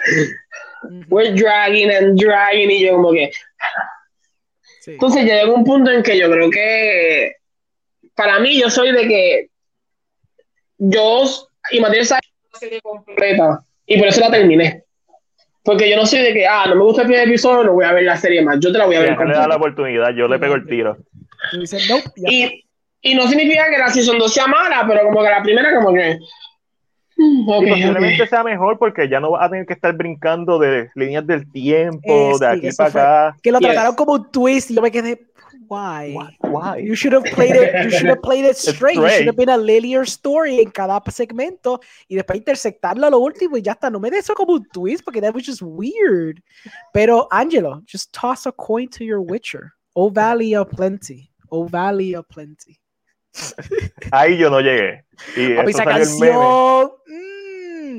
[1.10, 3.32] we're dragging and dragging y yo como que...
[4.82, 4.92] Sí.
[4.94, 7.36] Entonces ya llegó un punto en que yo creo que
[8.16, 9.50] para mí yo soy de que
[10.80, 11.24] yo
[11.72, 12.20] y Matías la
[12.60, 14.84] serie completa y por eso la terminé.
[15.64, 17.86] Porque yo no soy de que, ah, no me gusta el primer episodio, no voy
[17.86, 18.58] a ver la serie más.
[18.60, 20.66] Yo te la voy a ver Ángel le da la oportunidad, yo le pego el
[20.66, 20.98] tiro.
[22.16, 22.66] Y,
[23.02, 25.94] y no significa que la Season 2 sea mala, pero como que la primera como
[25.94, 26.18] que...
[27.22, 28.30] mm, ok, y posiblemente ok.
[28.30, 32.02] sea mejor porque ya no vas a tener que estar brincando de líneas del tiempo,
[32.12, 33.02] Eh, de sí, aquí para fue.
[33.02, 33.38] acá.
[33.42, 33.68] Que lo Yes.
[33.70, 35.28] trataron como un twist y yo me quedé,
[35.70, 36.14] why?
[36.16, 36.38] Why?
[36.42, 36.86] Why?
[36.86, 37.72] You should have played it.
[37.86, 38.96] You should have played it straight.
[38.96, 39.18] You Straight.
[39.18, 41.80] should have been a linear story en cada segmento
[42.10, 43.90] y después intersectarlo a lo último y ya está.
[43.90, 46.42] No me des eso como un twist porque that was just weird.
[46.94, 49.72] Pero Angelo, just toss a coin to your Witcher.
[49.94, 51.30] Oh Valley of Plenty.
[51.50, 52.78] Oh Valley of Plenty.
[54.12, 55.06] Ahí yo no llegué.
[55.38, 56.92] Y eso esa canción.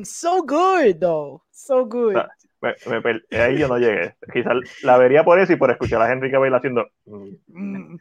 [0.05, 1.43] So good, though.
[1.51, 2.17] So good.
[2.17, 2.29] Ah.
[2.63, 4.15] Me- me ahí yo no llegué.
[4.33, 6.87] Quizás la vería por eso y por escuchar a Henry Cavill haciendo.
[7.07, 7.97] mm,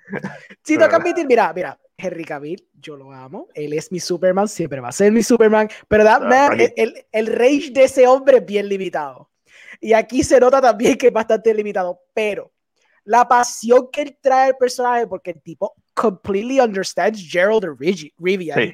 [0.63, 4.79] tengo que admitir, mira, mira, Henry Cavill, yo lo amo, él es mi Superman, siempre
[4.79, 8.07] va a ser mi Superman, pero that Ah, man, el, el, el rage de ese
[8.07, 9.31] hombre es bien limitado.
[9.79, 12.51] Y aquí se nota también que es bastante limitado, pero
[13.03, 18.73] la pasión que él trae al personaje, porque el tipo completely understands Gerald Rivia, Sí.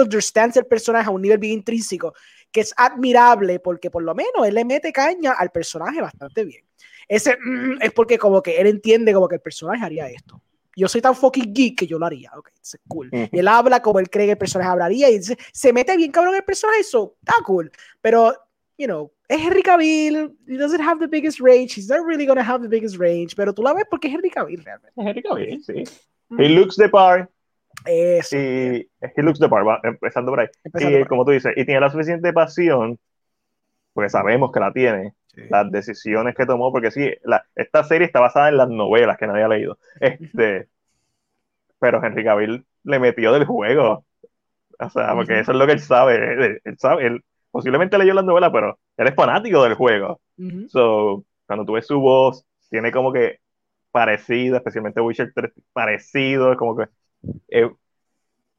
[0.00, 2.14] understands el personaje a un nivel bien intrínseco,
[2.54, 6.64] que es admirable porque por lo menos él le mete caña al personaje bastante bien.
[7.08, 10.40] Ese mm, es porque como que él entiende como que el personaje haría esto.
[10.76, 12.30] Yo soy tan fucking geek que yo lo haría.
[12.36, 13.10] Ok, es cool.
[13.12, 16.12] Y él habla como él cree que el personaje hablaría y se, se mete bien
[16.12, 17.72] cabrón el personaje, eso está cool.
[18.00, 18.32] Pero,
[18.78, 22.48] you know, es Henry Cavill, he doesn't have the biggest range, he's not really gonna
[22.48, 24.92] have the biggest range, pero tú la ves porque es Henry Cavill realmente.
[24.96, 25.82] Henry Cavill, sí.
[26.38, 27.28] He looks the part.
[27.86, 28.36] Eso.
[28.36, 30.48] Y he looks the part, empezando por ahí.
[30.64, 32.98] Empezando y por- como tú dices, y tiene la suficiente pasión,
[33.92, 35.14] porque sabemos que la tiene,
[35.50, 39.26] las decisiones que tomó, porque sí, la, esta serie está basada en las novelas que
[39.26, 39.78] nadie ha leído.
[40.00, 40.68] Este,
[41.78, 44.04] pero Henry Cavill le metió del juego.
[44.78, 46.16] O sea, porque eso es lo que él sabe.
[46.16, 50.20] Él, él sabe, él posiblemente leyó las novelas, pero él es fanático del juego.
[50.38, 50.68] Ujú.
[50.68, 53.38] So, cuando tú ves su voz, tiene como que
[53.90, 56.86] parecido, especialmente Witcher 3, parecido, es como que
[57.48, 57.70] eh,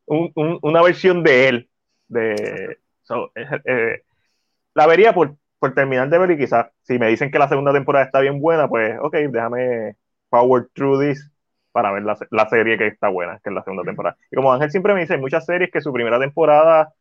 [0.06, 1.70] un- un- una versión de él.
[2.08, 4.02] De, so, eh,
[4.74, 7.74] la vería por, por terminar de ver y quizás si me dicen que la segunda
[7.74, 9.96] temporada está bien buena, pues ok, déjame
[10.30, 11.32] power through this
[11.72, 14.18] para ver la, la serie que está buena, que es la segunda temporada.
[14.32, 16.94] Y como Ángel siempre me dice, hay muchas series que su primera temporada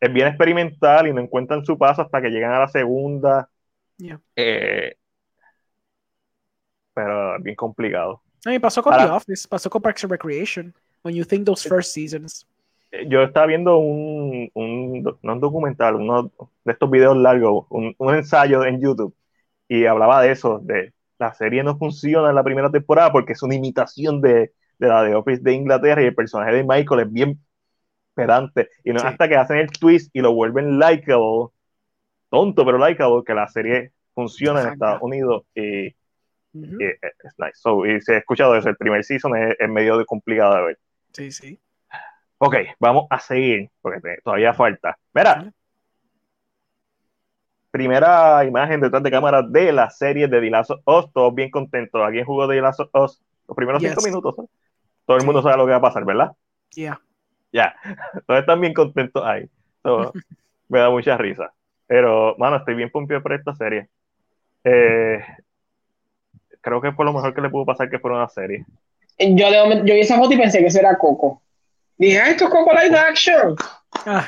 [0.00, 3.48] es bien experimental y no encuentran su paso hasta que llegan a la segunda.
[3.96, 4.20] Yeah.
[4.36, 4.96] Eh,
[6.94, 8.20] pero es bien complicado.
[8.44, 10.74] A mí pasó con The Office, pasó con Parks and Recreation.
[11.02, 12.46] When you think those first seasons.
[12.90, 16.30] Eh, Yo estaba viendo un, un no un documental, uno
[16.64, 19.14] de estos videos largos, un, un ensayo en YouTube,
[19.68, 23.42] y hablaba de eso, de la serie no funciona en la primera temporada porque es
[23.42, 27.12] una imitación de, de la de Office de Inglaterra y el personaje de Michael es
[27.12, 27.38] bien
[28.14, 28.68] desesperante.
[28.84, 29.06] Y no Sí.
[29.06, 31.48] hasta que hacen el twist y lo vuelven likeable,
[32.30, 34.74] tonto pero likeable, que la serie funciona en Arranca.
[34.74, 37.54] Estados Unidos y, y es, es nice.
[37.54, 40.62] So, y se ha escuchado eso, el primer season es, es medio de complicado de
[40.62, 40.78] ver.
[41.12, 41.60] Sí, sí.
[42.38, 44.98] Ok, vamos a seguir, porque te- todavía falta.
[45.14, 45.52] Mira,
[47.70, 51.50] primera imagen detrás de cámara de la serie de The Last of Us, todos bien
[51.50, 52.00] contentos.
[52.02, 53.90] ¿Alguien jugó The Last of Us los primeros Yes.
[53.92, 54.34] cinco minutos?
[55.06, 56.32] Todo el mundo sabe lo que va a pasar, ¿verdad?
[56.74, 57.00] Yeah.
[57.52, 57.74] Ya,
[58.26, 59.48] todos están bien contentos ahí.
[59.82, 60.12] So,
[60.68, 61.52] me da mucha risa.
[61.86, 63.88] Pero, mano, estoy bien pompido por esta serie.
[64.64, 65.22] Eh,
[66.60, 68.64] creo que fue lo mejor que le pudo pasar que fuera una serie.
[69.18, 71.42] Yo, de momento- yo vi esa foto y pensé que eso era Coco.
[71.98, 73.54] Dije, ah, esto es Coco Live Action.
[74.06, 74.26] Ah,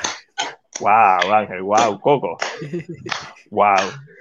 [0.81, 2.37] Wow, Ángel, wow, Coco.
[3.49, 3.75] Wow,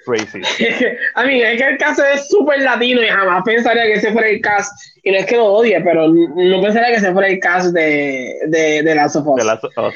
[0.06, 0.40] crazy.
[1.16, 4.28] A mí, es que el caso es súper latino y jamás pensaría que ese fuera
[4.28, 4.70] el cast.
[5.02, 8.36] Y no es que lo odie, pero no pensaría que ese fuera el cast de,
[8.46, 9.36] de, de Last of Us.
[9.40, 9.94] The Last of Us.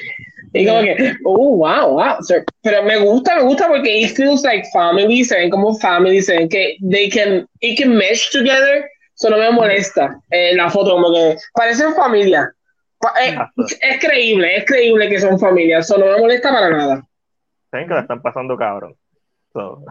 [0.54, 2.16] Y como que, oh, wow, wow.
[2.22, 6.20] So, pero me gusta, me gusta porque it feels like family, se ven como family,
[6.22, 8.84] se ven que they can, it can mesh together.
[9.18, 10.20] Eso no me molesta.
[10.30, 12.52] Eh, la foto, como que parecen familia.
[13.00, 13.36] Pa- eh,
[13.80, 15.78] es creíble, es creíble que son familia.
[15.78, 17.08] Eso no me molesta para nada.
[17.70, 18.94] Saben que la están pasando cabrón.
[19.52, 19.82] So,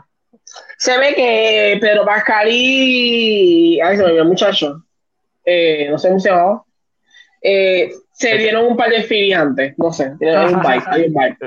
[0.78, 3.80] Se ve que Pedro Pascal y.
[3.82, 4.84] Ay, se me olvidó el muchacho.
[5.44, 6.64] Eh, no sé cómo se llamaba.
[7.42, 9.74] Eh, se dieron un par de filis antes.
[9.78, 10.14] No sé.
[10.20, 10.84] tienen- Hay un bike.
[10.88, 11.38] Hay un bike.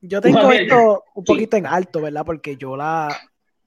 [0.00, 1.32] Yo tengo esto un sí.
[1.32, 2.24] poquito en alto, ¿verdad?
[2.24, 3.08] Porque yo la.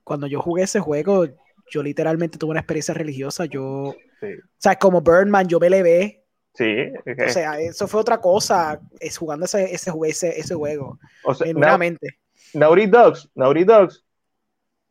[0.03, 1.25] Cuando yo jugué ese juego,
[1.71, 3.45] yo literalmente tuve una experiencia religiosa.
[3.45, 3.95] Yo.
[4.19, 6.23] sí, O sea, como Birdman, yo me levé.
[6.53, 6.91] sí,
[7.25, 8.79] O sea, eso fue otra cosa.
[8.99, 10.99] Es jugando ese, ese, jue- ese, ese juego.
[11.23, 12.19] o sea, Genuinamente.
[12.53, 14.03] Naughty Dogs, Naughty Dogs,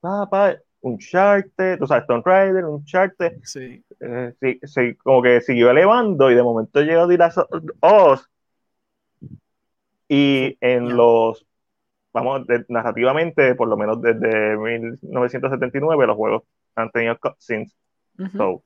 [0.01, 3.85] papá, un charter, tú sabes, Tomb Raider, un charter, Sí.
[4.01, 8.31] eh, sí, sí, como que siguió elevando y de momento llegó of Us
[10.09, 11.47] y en los,
[12.13, 16.43] vamos, de- narrativamente, por lo menos desde 1979, los juegos
[16.77, 17.75] han tenido cutscenes,
[18.19, 18.37] Ujú.
[18.39, 18.63] so,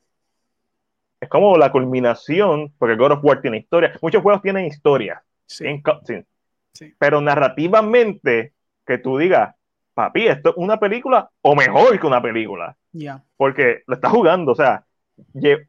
[1.21, 5.65] es como la culminación, porque God of War tiene historia, muchos juegos tienen historia, Sí.
[5.65, 6.27] tienen cutscenes,
[6.73, 6.95] Sí.
[6.99, 8.53] pero narrativamente,
[8.87, 9.55] que tú digas,
[9.95, 13.23] papi, esto es una película o mejor que una película, Ya.
[13.37, 14.85] porque lo estás jugando, o sea,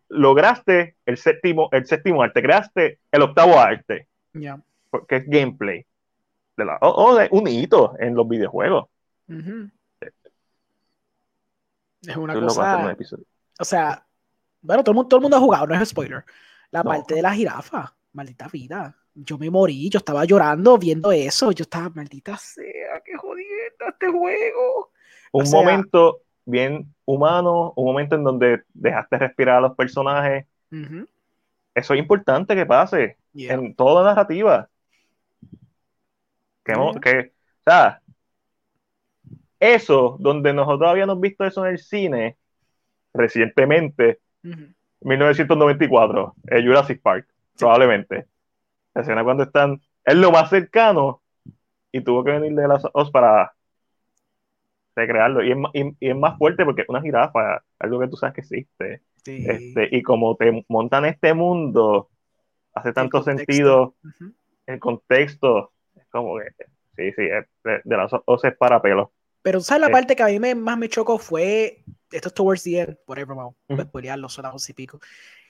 [0.09, 4.59] lograste el séptimo, el séptimo arte, creaste el octavo arte, Ya.
[5.07, 5.85] que es gameplay,
[6.57, 8.85] de la, o, o de un hito en los videojuegos.
[9.29, 9.69] Ujú.
[12.11, 12.95] Es una Tú cosa.
[13.59, 14.05] O sea,
[14.61, 16.23] bueno, todo el mundo, todo el mundo ha jugado, no es spoiler.
[16.71, 16.89] La No.
[16.89, 18.95] parte de la jirafa, maldita vida.
[19.13, 21.51] Yo me morí, yo estaba llorando viendo eso.
[21.51, 24.91] Yo estaba, maldita sea, qué jodienda este juego.
[25.31, 30.45] Un O sea- momento bien humano, un momento en donde dejaste respirar a los personajes.
[31.73, 33.53] Eso es importante que pase Yeah.
[33.53, 34.69] en toda la narrativa.
[36.63, 38.01] Que, que, o sea,
[39.73, 42.37] eso, donde nosotros habíamos visto eso en el cine
[43.13, 44.67] recientemente, Ujú.
[45.01, 47.27] 1994, en Jurassic Park,
[47.57, 48.25] probablemente.
[48.93, 51.21] La escena cuando están, es lo más cercano
[51.91, 53.53] y tuvo que venir de las os para
[54.95, 55.43] recrearlo.
[55.43, 58.15] Y es, ma- y- y es más fuerte porque es una jirafa, algo que tú
[58.17, 59.01] sabes que existe.
[59.23, 59.45] Sí.
[59.47, 62.09] Este, y como te montan este mundo,
[62.73, 64.33] hace tanto sentido Ujú.
[64.67, 65.71] el contexto.
[65.95, 66.45] Es como que,
[66.95, 69.11] sí, sí, es de, de las os es para pelo.
[69.45, 69.91] Pero ¿sabes la Eh.
[69.91, 73.35] parte que a mí me- más me chocó fue, esto es towards the end, whatever,
[73.35, 73.83] vamos a Ujú.
[73.83, 74.99] spoilearlo, son las once y pico.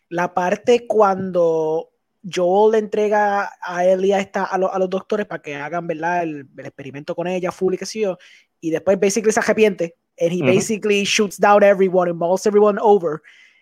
[0.10, 1.92] La parte cuando
[2.30, 5.88] Joel le entrega a Ellie a, esta, a, lo- a los doctores para que hagan,
[5.88, 6.24] ¿verdad?
[6.24, 8.18] El, el experimento con ella, full y qué sé yo,
[8.60, 10.54] y después basically se arrepiente, and he Ujú.
[10.54, 13.22] basically shoots down everyone and mauls everyone over.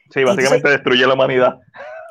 [0.10, 1.60] Sí, básicamente destruye la humanidad.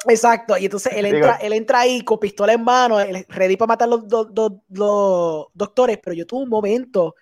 [0.09, 3.57] Exacto, y entonces él Digo- entra, él entra ahí con pistola en mano, él ready
[3.57, 7.17] para matar los, do- do- los doctores, pero yo tuve un momento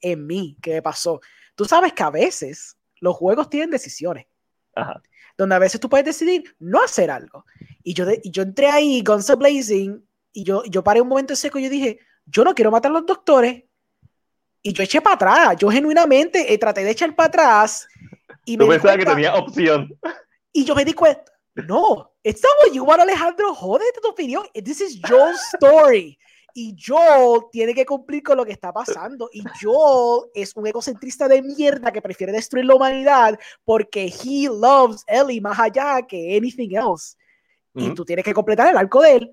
[0.00, 1.20] en mí que me pasó.
[1.54, 4.26] Tú sabes que a veces los juegos tienen decisiones,
[4.74, 5.02] Ajá.
[5.36, 7.44] donde a veces tú puedes decidir no hacer algo.
[7.82, 11.34] Y yo, de- y yo entré ahí, Guns Blazing, y yo, yo paré un momento
[11.36, 13.64] seco y yo dije, yo no quiero matar a los doctores.
[14.62, 17.88] Y yo eché para atrás, yo genuinamente eh, traté de echar para atrás.
[18.44, 19.98] Y me pensabas que tenía opción.
[20.52, 21.24] y yo me di cuenta,
[21.54, 24.44] no, it's not what you want, Alejandro, jódete tu opinión.
[24.54, 26.18] This is Joel's story.
[26.54, 29.28] Y Joel tiene que cumplir con lo que está pasando.
[29.32, 35.04] Y Joel es un egocentrista de mierda que prefiere destruir la humanidad porque he loves
[35.06, 37.16] Ellie más allá que anything else.
[37.74, 37.94] Y Ujú.
[37.94, 39.32] tú tienes que completar el arco de él.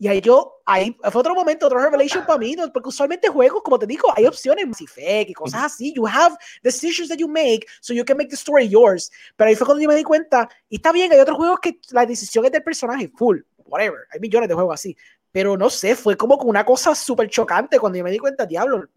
[0.00, 2.72] Y ahí yo, ahí fue otro momento, otro revelation para mí, ¿no?
[2.72, 5.92] porque usualmente juegos, como te digo, hay opciones, Mass Effect y cosas así.
[5.92, 9.10] You have decisions that you make so you can make the story yours.
[9.34, 11.80] Pero ahí fue cuando yo me di cuenta, y está bien, hay otros juegos que
[11.90, 13.40] la decisión es del personaje, full.
[13.68, 14.06] whatever.
[14.12, 14.96] Hay millones de juegos así.
[15.38, 18.88] Pero no sé, fue como una cosa súper chocante cuando yo me di cuenta, diablo,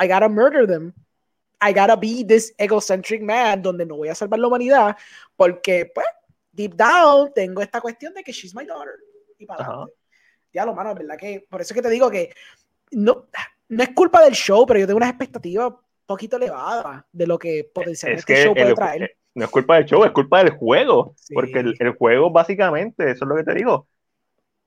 [0.00, 0.90] I gotta murder them.
[1.60, 4.96] I gotta be this egocentric man donde no voy a salvar la humanidad
[5.36, 6.06] porque, pues,
[6.50, 8.94] deep down tengo esta cuestión de que she's my daughter.
[9.36, 9.92] Y para adelante.
[10.50, 12.32] Diablo, mano, es verdad que, por eso es que te digo que
[12.92, 13.26] no,
[13.68, 15.74] no es culpa del show, pero yo tengo unas expectativas
[16.06, 19.02] poquito elevadas de lo que potencialmente el show puede traer.
[19.02, 21.14] Eh, no es culpa del show, es culpa del juego.
[21.34, 23.88] Porque el, el, juego, básicamente, eso es lo que te digo,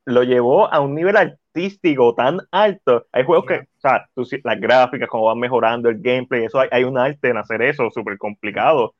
[0.05, 3.07] lo llevó a un nivel artístico tan alto.
[3.11, 4.07] Hay juegos que, o sea,
[4.43, 7.89] las gráficas, cómo van mejorando el gameplay, eso hay, hay un arte en hacer eso,
[7.89, 8.93] súper complicado.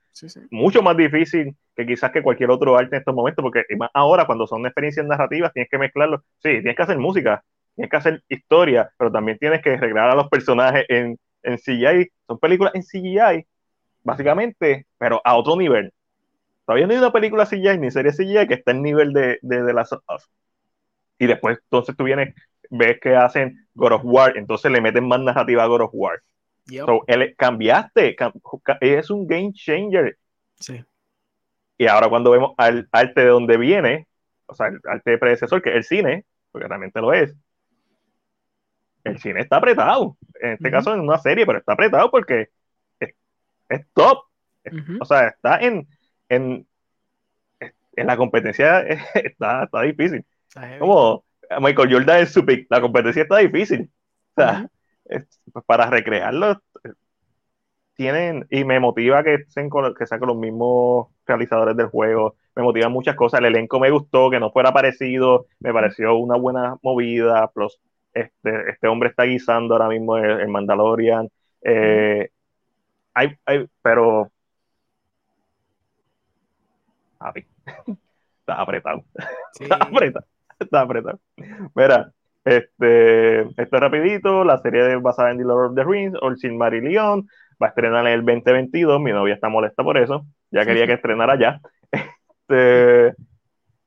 [0.49, 3.64] Mucho más difícil que quizás que cualquier otro arte en estos momentos, porque
[3.94, 6.23] ahora cuando son experiencias narrativas tienes que mezclarlo.
[6.41, 7.44] Sí, tienes que hacer música,
[7.76, 12.10] tienes que hacer historia, pero también tienes que arreglar a los personajes en, en CGI.
[12.27, 13.45] Son películas en CGI,
[14.03, 15.91] básicamente, pero a otro nivel.
[16.65, 19.64] Todavía no hay una película CGI ni serie CGI que está en nivel de, de,
[19.64, 19.90] de las
[21.17, 22.33] y después entonces tú vienes,
[22.69, 26.21] ves que hacen God of War, entonces le meten más narrativa a God of War.
[26.67, 28.15] So, él, cambiaste,
[28.81, 30.17] es un game changer.
[30.59, 30.83] Sí.
[31.77, 34.07] Y ahora cuando vemos al arte de donde viene,
[34.47, 37.35] o sea, el arte de predecesor, que es el cine, porque realmente lo es,
[39.03, 40.17] el cine está apretado.
[40.41, 42.49] En este caso en una serie, pero está apretado porque
[42.99, 44.23] es, top.
[44.99, 45.87] O sea, está en,
[46.29, 46.67] en,
[47.59, 48.79] en la competencia,
[49.13, 50.25] está, está difícil.
[50.80, 51.23] Como
[51.60, 52.68] Michael Jordan es su pick.
[52.69, 53.90] La competencia está difícil.
[54.36, 54.69] O sea,
[55.65, 56.61] para recrearlo,
[57.95, 62.36] tienen, y me motiva que sean, que sean con los mismos realizadores del juego.
[62.56, 63.40] Me motivan muchas cosas.
[63.40, 65.48] El elenco me gustó, que no fuera parecido.
[65.60, 67.48] Me pareció una buena movida.
[67.52, 67.80] Plus,
[68.14, 71.30] este, este hombre está guisando ahora mismo el, Mandalorian.
[71.61, 72.30] Eh,
[73.14, 74.32] hay, hay, pero.
[78.45, 79.03] Está apretado.
[79.60, 80.27] Está apretado.
[80.60, 81.19] Está apretado.
[81.76, 82.11] Mira,
[82.44, 86.53] este, esto es rapidito, la serie basada en The Lord of the Rings, o el
[86.53, 87.27] Marillion,
[87.61, 90.94] va a estrenar en el 2022, mi novia está molesta por eso, ya quería que
[90.94, 91.60] estrenara ya.
[92.48, 93.15] Este,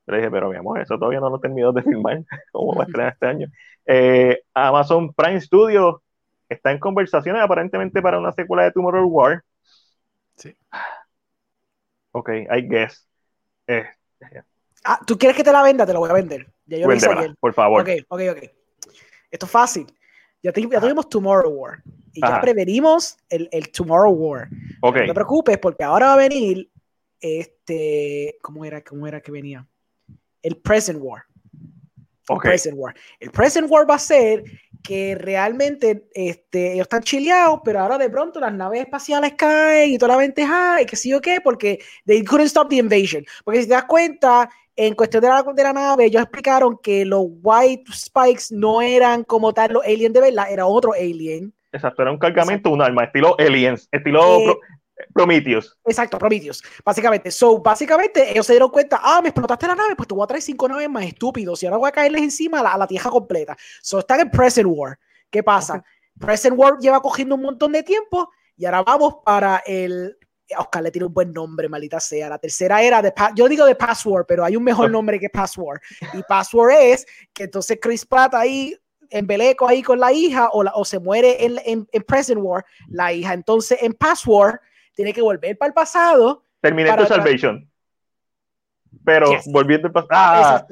[0.08, 2.18] le dije, pero mi amor, eso todavía no lo he terminado de filmar,
[2.52, 3.46] ¿cómo va a estrenar este año?
[3.86, 6.02] Eh, Amazon Prime Studio
[6.48, 9.44] está en conversaciones aparentemente para una secuela de Tomorrow War.
[10.34, 10.56] Sí.
[12.10, 13.06] Ok, I guess.
[13.68, 13.86] Eh,
[14.84, 15.86] ah, ¿tú quieres que te la venda?
[15.86, 16.46] Te la voy a vender.
[16.66, 17.82] Ya yo lo por favor.
[17.82, 18.50] Ok, ok, ok.
[19.30, 19.86] Esto es fácil.
[20.42, 21.82] Ya, tuvimos Tomorrow War.
[22.12, 24.48] Y ya prevenimos el, el, Tomorrow War.
[24.80, 25.02] Okay.
[25.02, 26.70] No te preocupes, porque ahora va a venir
[27.20, 28.36] este.
[28.42, 29.66] ¿Cómo era, cómo era que venía?
[30.42, 31.24] El Present War.
[32.28, 32.36] Okay.
[32.36, 32.94] El Present War.
[33.20, 34.44] El Present War va a ser
[34.82, 39.98] que realmente este, ellos están chileados, pero ahora de pronto las naves espaciales caen y
[39.98, 40.46] toda la gente
[40.80, 43.24] y que sí o qué, porque they couldn't stop the invasion.
[43.44, 44.48] Porque si te das cuenta,
[44.78, 49.24] en cuestión de la, de la nave, ellos explicaron que los White Spikes no eran
[49.24, 51.52] como tal los aliens de verdad, era otro alien.
[51.72, 54.56] Exacto, era un cargamento, un arma, estilo aliens, estilo eh,
[55.12, 55.76] Prometheus.
[55.84, 57.32] Exacto, Prometheus, básicamente.
[57.32, 60.28] So, básicamente, ellos se dieron cuenta, ah, me explotaste la nave, pues te voy a
[60.28, 62.86] traer cinco naves más estúpidos y ahora voy a caerles encima a la, a la
[62.86, 63.56] tierra completa.
[63.82, 64.96] So, están en Present War.
[65.28, 65.82] ¿Qué pasa?
[66.20, 70.16] Present War lleva cogiendo un montón de tiempo y ahora vamos para el
[70.56, 72.28] Oscar le tiene un buen nombre, maldita sea.
[72.28, 75.80] La tercera era de, yo digo de Password, pero hay un mejor nombre que Password.
[76.14, 78.76] Y Password es que entonces Chris Pratt ahí
[79.10, 83.12] en Beleco ahí con la hija o, o se muere en, en, Present War, la
[83.12, 83.32] hija.
[83.32, 84.58] Entonces en Password
[84.94, 86.44] tiene que volver para el pasado.
[86.60, 87.70] Terminator Salvation.
[89.04, 90.08] Pero volviendo al pasado.
[90.10, 90.66] ¡Ah!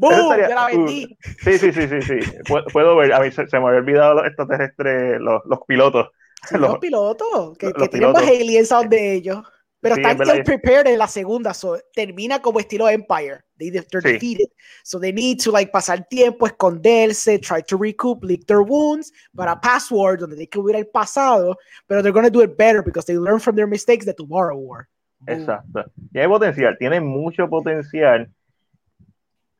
[0.00, 1.06] Ya la vendí.
[1.06, 2.32] Uh, sí, sí, sí, sí, sí.
[2.72, 3.12] Puedo, ver.
[3.12, 6.08] A mí se, me había olvidado los extraterrestres, los, los pilotos
[6.52, 9.42] los, pilotos, que, que tienen más aliens de ellos.
[9.80, 13.44] Pero están still prepared en la segunda, so, termina como estilo Empire.
[13.58, 14.48] They, they're defeated.
[14.82, 19.60] So they need to like pasar tiempo, esconderse, try to recoup, lick their wounds, para
[19.60, 23.16] Password, donde hay que huir el pasado, pero they're to do it better because they
[23.16, 24.88] learn from their mistakes de Tomorrow War.
[25.26, 25.84] Exacto.
[26.12, 28.28] Y hay potencial, tiene mucho potencial.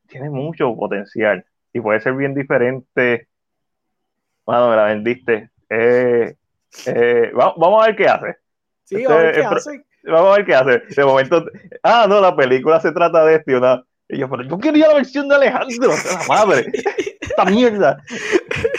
[0.08, 1.44] Tiene mucho potencial.
[1.72, 3.28] Y puede ser bien diferente.
[4.44, 5.50] Bueno, me la vendiste.
[5.68, 6.34] Eh,
[6.86, 8.36] eh, vamos, a ver qué hace.
[8.84, 9.84] Sí, vamos a ver qué hace.
[10.04, 10.82] Vamos a ver qué hace.
[10.94, 11.44] De momento,
[11.82, 13.84] ah, no, la película se trata de esto.
[14.08, 16.66] Y yo, pero yo quería la versión de Alejandro, la madre,
[17.20, 18.02] esta mierda.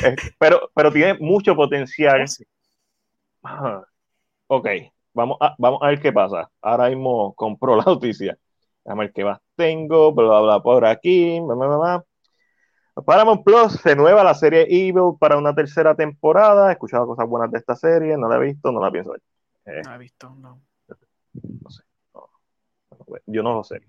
[0.03, 2.25] Eh, pero, pero tiene mucho potencial.
[3.43, 3.83] Ah,
[4.47, 4.67] ok,
[5.13, 6.49] vamos a, vamos a ver qué pasa.
[6.61, 8.37] Ahora mismo compró la noticia.
[8.85, 12.05] A ver qué más tengo, bla, bla, bla, por aquí, bla, bla, bla.
[13.05, 16.69] Paramount Plus renueva la serie Evil para una tercera temporada.
[16.69, 19.21] He escuchado cosas buenas de esta serie, no la he visto, no la pienso ver.
[19.65, 20.61] Eh, no la he visto, no.
[21.61, 21.83] No sé.
[23.25, 23.81] yo no lo sé.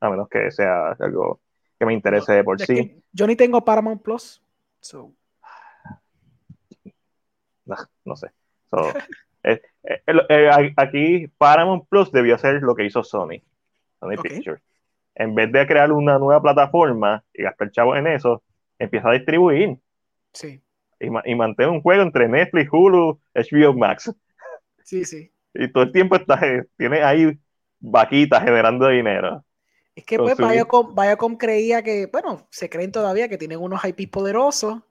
[0.00, 1.40] A menos que sea algo
[1.78, 3.02] que me interese de por Es sí.
[3.12, 4.42] yo ni tengo Paramount Plus.
[4.80, 5.12] so,
[7.64, 8.30] No, no sé.
[8.70, 8.78] So,
[9.42, 13.42] eh, eh, eh, aquí Paramount Plus debió hacer lo que hizo Sony,
[14.00, 14.16] Sony.
[14.22, 14.62] Pictures.
[15.14, 18.42] En vez de crear una nueva plataforma y gastar chavos en eso,
[18.78, 19.78] empieza a distribuir
[20.32, 20.62] sí,
[21.00, 24.12] y, ma- y mantener un juego entre Netflix, Hulu, HBO Max.
[24.84, 25.30] sí, sí.
[25.54, 27.38] Y todo el tiempo está, eh, tiene ahí
[27.80, 29.44] vaquitas generando dinero.
[29.94, 30.36] Es que pues.
[30.36, 34.82] Viacom, Viacom creía que, bueno, se creen todavía que tienen unos IP poderosos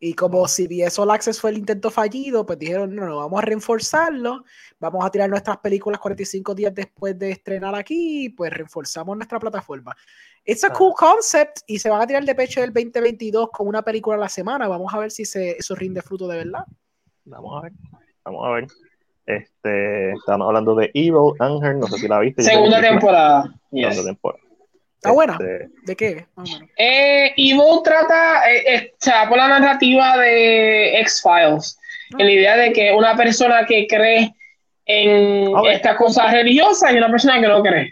[0.00, 3.44] y como CBS All Access fue el intento fallido, pues dijeron, no, no, vamos a
[3.46, 4.44] reforzarlo,
[4.80, 9.94] vamos a tirar nuestras películas 45 días después de estrenar aquí, pues reforzamos nuestra plataforma.
[10.44, 10.72] It's a Ah.
[10.72, 14.20] cool concept y se van a tirar de pecho del 2022 con una película a
[14.20, 16.64] la semana, vamos a ver si se, eso rinde fruto de verdad.
[17.24, 17.72] Vamos a ver.
[18.24, 18.66] Vamos a ver.
[19.26, 22.42] Este, estamos hablando de Evil Angel, no sé si la viste.
[22.42, 23.44] Segunda temporada.
[23.70, 23.94] Yes.
[23.94, 24.44] Segunda temporada.
[24.96, 25.32] ¿Está buena?
[25.34, 26.26] Este, ¿De qué?
[26.34, 26.70] Más o menos.
[26.76, 28.92] Eh, Evil trata, eh, eh,
[29.28, 31.78] por la narrativa de X-Files,
[32.18, 34.34] en la idea de que una persona que cree
[34.86, 37.90] en estas cosas religiosas y una persona que no cree.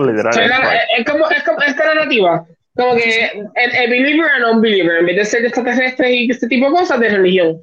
[0.00, 2.44] No, literal, sea, la- es- es, como, es como esta narrativa,
[2.76, 6.66] como que el, el believer and non-believer, en vez de ser extraterrestres y este tipo
[6.66, 7.60] de cosas, de religión.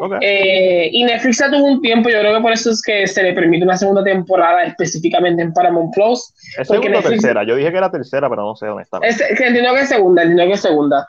[0.00, 0.16] ok.
[0.20, 3.22] Eh, y Netflix ya tuvo un tiempo, yo creo que por eso es que se
[3.22, 6.32] le permite una segunda temporada específicamente en Paramount Plus.
[6.58, 7.42] ¿Es segunda o tercera?
[7.44, 8.98] Yo dije que era tercera, pero no sé dónde está.
[9.02, 11.06] Es, que entiendo que es segunda, entiendo que es segunda.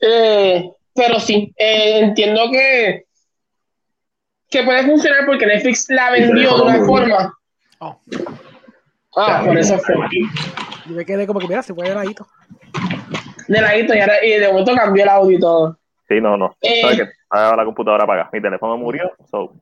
[0.00, 3.04] Eh, pero sí, eh, entiendo que,
[4.50, 7.34] que puede funcionar porque Netflix la vendió de una forma.
[7.80, 8.00] Oh,
[9.20, 9.94] Ah, por eso fue.
[10.86, 12.26] yo me quedé como que, mira, se fue de ladito.
[13.48, 15.78] De ladito y, ahora- y de momento cambió el audio y todo.
[16.08, 16.56] Sí, no, no.
[16.62, 16.80] Eh.
[16.82, 17.08] ¿Sabes qué?
[17.30, 18.30] Ahora la computadora apaga.
[18.32, 19.12] Mi teléfono murió.
[19.30, 19.52] So,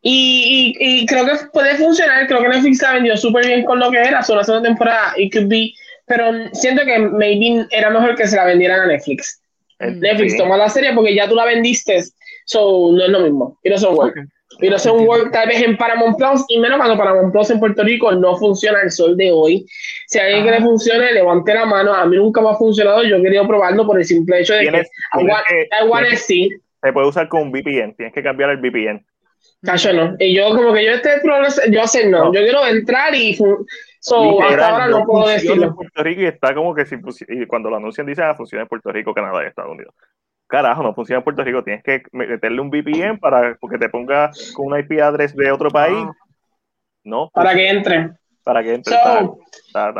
[0.00, 3.80] Y, y, y creo que puede funcionar, creo que Netflix la vendió súper bien con
[3.80, 5.72] lo que era, solo la segunda temporada, it could be,
[6.06, 9.40] pero siento que maybe era mejor que se la vendieran a Netflix.
[9.80, 10.38] eh, Netflix sí.
[10.38, 12.00] toma la serie porque ya tú la vendiste,
[12.46, 13.58] so no es lo mismo.
[13.64, 14.16] Y no son work.
[14.60, 17.60] Y no son work tal vez en Paramount Plus, y menos cuando Paramount Plus en
[17.60, 19.66] Puerto Rico no funciona el sol de hoy.
[20.06, 21.94] Si alguien que le funcione, levante la mano.
[21.94, 24.68] A mí nunca me ha funcionado, yo he querido probarlo por el simple hecho de
[24.68, 26.50] que I want, I tienes see.
[26.82, 27.94] Se puede usar con un VPN.
[27.94, 29.04] Tienes que cambiar el VPN.
[29.62, 30.14] Cacho, no.
[30.18, 31.20] Y yo, como que yo este
[31.70, 32.26] yo sé no.
[32.26, 32.34] No.
[32.34, 33.36] Yo quiero entrar y.
[34.00, 35.66] So, hasta ahora no puedo funciona decirlo.
[35.66, 36.96] en Puerto Rico y está como que si
[37.28, 39.92] y cuando lo anuncian dicen ah, funciona en Puerto Rico, Canadá y Estados Unidos.
[40.48, 41.62] Carajo, no funciona en Puerto Rico.
[41.62, 45.70] Tienes que meterle un VPN para porque te ponga con un IP address de otro
[45.70, 45.98] país.
[46.00, 46.12] Ah.
[47.04, 48.10] No, Para que entre.
[48.42, 48.94] para que entre.
[48.94, 49.38] So,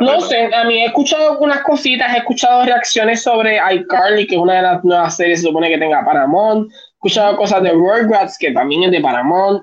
[0.01, 4.41] No sé, a mí he escuchado algunas cositas, he escuchado reacciones sobre iCarly, que es
[4.41, 6.71] una de las nuevas series, se supone que tenga Paramount.
[6.71, 9.63] He escuchado cosas de Rugrats, que también es de Paramount.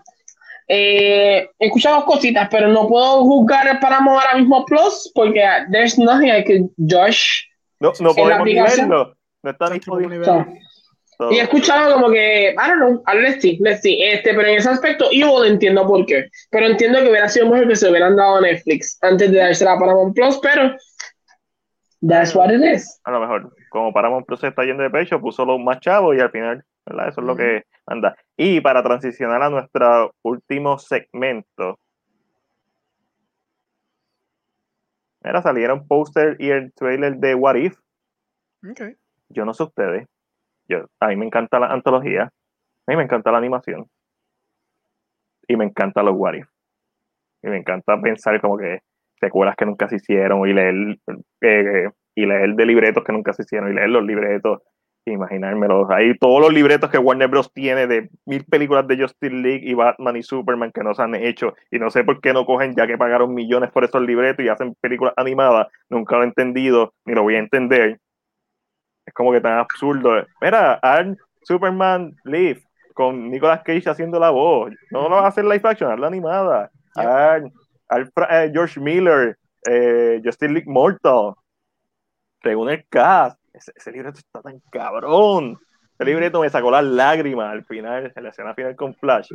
[0.68, 5.98] Eh, he escuchado cositas, pero no puedo juzgar el Paramount ahora mismo Plus, porque there's
[5.98, 7.50] nothing I could judge.
[7.80, 9.16] No, no podemos verlo.
[9.44, 10.18] No está disponible.
[10.18, 10.60] nivel.
[11.18, 14.02] So, y he escuchado como que, I don't know, let's see, let's see.
[14.04, 16.30] Este, pero en ese aspecto, yo entiendo por qué.
[16.52, 19.74] Pero entiendo que hubiera sido mejor que se hubieran dado a Netflix antes de dársela
[19.74, 20.76] a Paramount Plus, pero
[22.08, 23.00] that's what it is.
[23.06, 26.16] A lo mejor, como Paramount Plus se está yendo de pecho, puso los más chavos
[26.16, 27.10] y al final, ¿verdad?
[27.10, 28.16] Eso es lo que anda.
[28.36, 31.80] Y para transicionar a nuestro último segmento.
[35.24, 37.78] Mira, salieron póster y el trailer de What If.
[38.70, 38.82] Ok.
[39.30, 40.06] Yo no sé ustedes.
[40.68, 42.24] Yo, a mí me encanta la antología.
[42.24, 43.88] A mí me encanta la animación.
[45.48, 46.36] Y me encanta los What.
[46.36, 48.80] Y me encanta pensar como que
[49.20, 50.98] secuelas que nunca se hicieron y leer,
[51.42, 54.62] eh, y leer de libretos que nunca se hicieron y leer los libretos.
[55.08, 55.88] Imaginármelos.
[55.92, 57.54] Hay todos los libretos que Warner Bros.
[57.54, 61.14] tiene de mil películas de Justice League y Batman y Superman que no se han
[61.14, 61.54] hecho.
[61.70, 64.50] Y no sé por qué no cogen, ya que pagaron millones por esos libretos y
[64.50, 65.68] hacen películas animadas.
[65.90, 68.00] Nunca lo he entendido, ni lo voy a entender.
[69.06, 70.26] Es como que tan absurdo.
[70.42, 71.08] Mira, haz
[71.44, 74.74] Superman Live con Nicolas Cage haciendo la voz.
[74.92, 76.72] No lo va a hacer live action, hazla animada.
[77.88, 79.38] Haz Fra- eh, George Miller,
[79.70, 81.34] eh, Justice League Mortal.
[82.42, 83.40] Según el cast.
[83.54, 85.58] Ese, ese libreto está tan cabrón.
[85.94, 89.30] Ese libreto me sacó las lágrimas al final, en la escena final con Flash.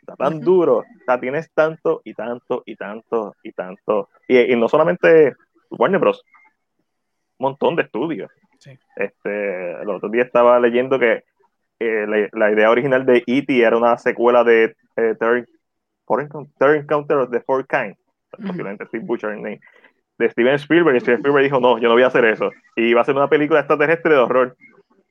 [0.00, 0.78] Está tan duro.
[0.78, 4.10] O sea, tienes tanto y tanto y tanto y tanto.
[4.28, 5.34] Y, y no solamente
[5.70, 6.22] Warner Bros.
[7.38, 8.30] Un montón de estudios.
[8.64, 8.78] Sí.
[8.96, 11.24] Este, el otro día estaba leyendo que
[11.80, 13.62] eh, la, la idea original de E.T.
[13.62, 15.46] era una secuela de eh, Third,
[16.06, 17.94] Third Encounter of the Fourth Kind.
[18.30, 19.60] Posiblemente Steve Butcher name,
[20.18, 20.96] de Steven Spielberg.
[20.96, 22.50] Y Steven Spielberg dijo: No, yo no voy a hacer eso.
[22.74, 24.56] Y iba a ser una película extraterrestre de horror.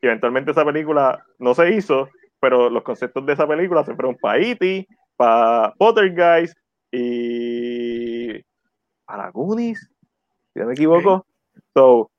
[0.01, 2.09] Y eventualmente esa película no se hizo,
[2.40, 6.57] pero los conceptos de esa película se fueron para E.T., para Pottergeist
[6.91, 8.41] y
[9.06, 9.90] para Goonies.
[10.53, 11.25] si no me equivoco.
[11.73, 12.09] So,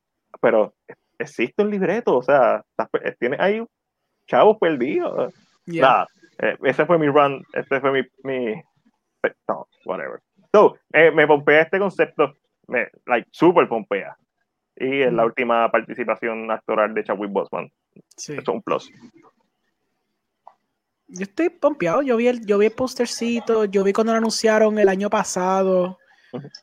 [0.41, 0.73] pero
[1.19, 2.63] existe un libreto, o sea,
[3.19, 3.65] tiene ahí
[4.27, 5.33] chavos perdidos.
[5.67, 6.07] Nada,
[6.39, 8.55] eh, ese fue mi run, este fue mi, mi
[9.49, 10.21] no, whatever.
[10.53, 12.35] So, eh, me pompea este concepto,
[12.69, 14.17] me, like, super pompea.
[14.77, 17.71] Y es la última participación actoral de Chadwick Boseman.
[18.17, 18.33] Sí.
[18.33, 18.91] Eso es un plus.
[21.07, 24.79] Yo estoy pompeado, yo vi el, yo vi el postercito, yo vi cuando lo anunciaron
[24.79, 25.99] el año pasado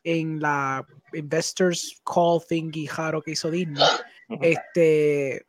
[0.04, 3.82] en la Investors Call thingy jaro que hizo Disney.
[4.40, 5.44] Este,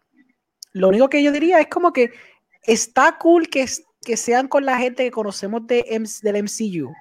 [0.74, 2.12] lo único que yo diría es como que
[2.64, 3.66] está cool que,
[4.04, 5.86] que sean con la gente que conocemos de,
[6.22, 6.94] del MCU.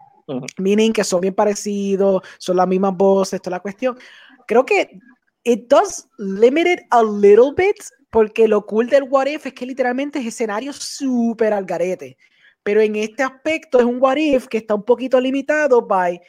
[0.59, 3.99] Meaning que son bien parecidos, son las mismas voces, toda la cuestión.
[4.47, 4.99] Creo que
[5.44, 7.77] it does limit it a little bit,
[8.11, 12.17] porque lo cool del What If es que literalmente es escenario súper al garete.
[12.62, 16.20] Pero en este aspecto es un What If que está un poquito limitado by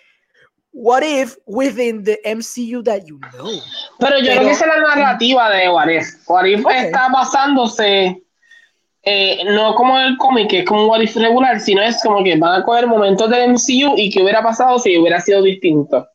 [0.73, 3.61] What If within the MCU that you know.
[3.99, 6.05] Pero yo creo que esa es la narrativa de What If.
[6.27, 8.23] What If está basándose
[9.03, 12.37] eh, no como el cómic, que es como What If regular, sino es como que
[12.37, 16.07] van a coger momentos del MCU y qué hubiera pasado si hubiera sido distinto.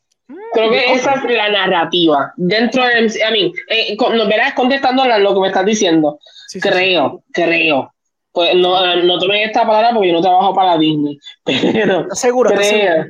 [0.53, 2.33] Creo que esa es la narrativa.
[2.35, 6.19] Dentro del MCU, I mean, eh, nos verás contestando lo que me estás diciendo.
[6.61, 7.93] creo, creo.
[8.31, 11.17] Pues no, no tomen esta palabra porque yo no trabajo para Disney.
[11.43, 13.05] Pero seguro, creo.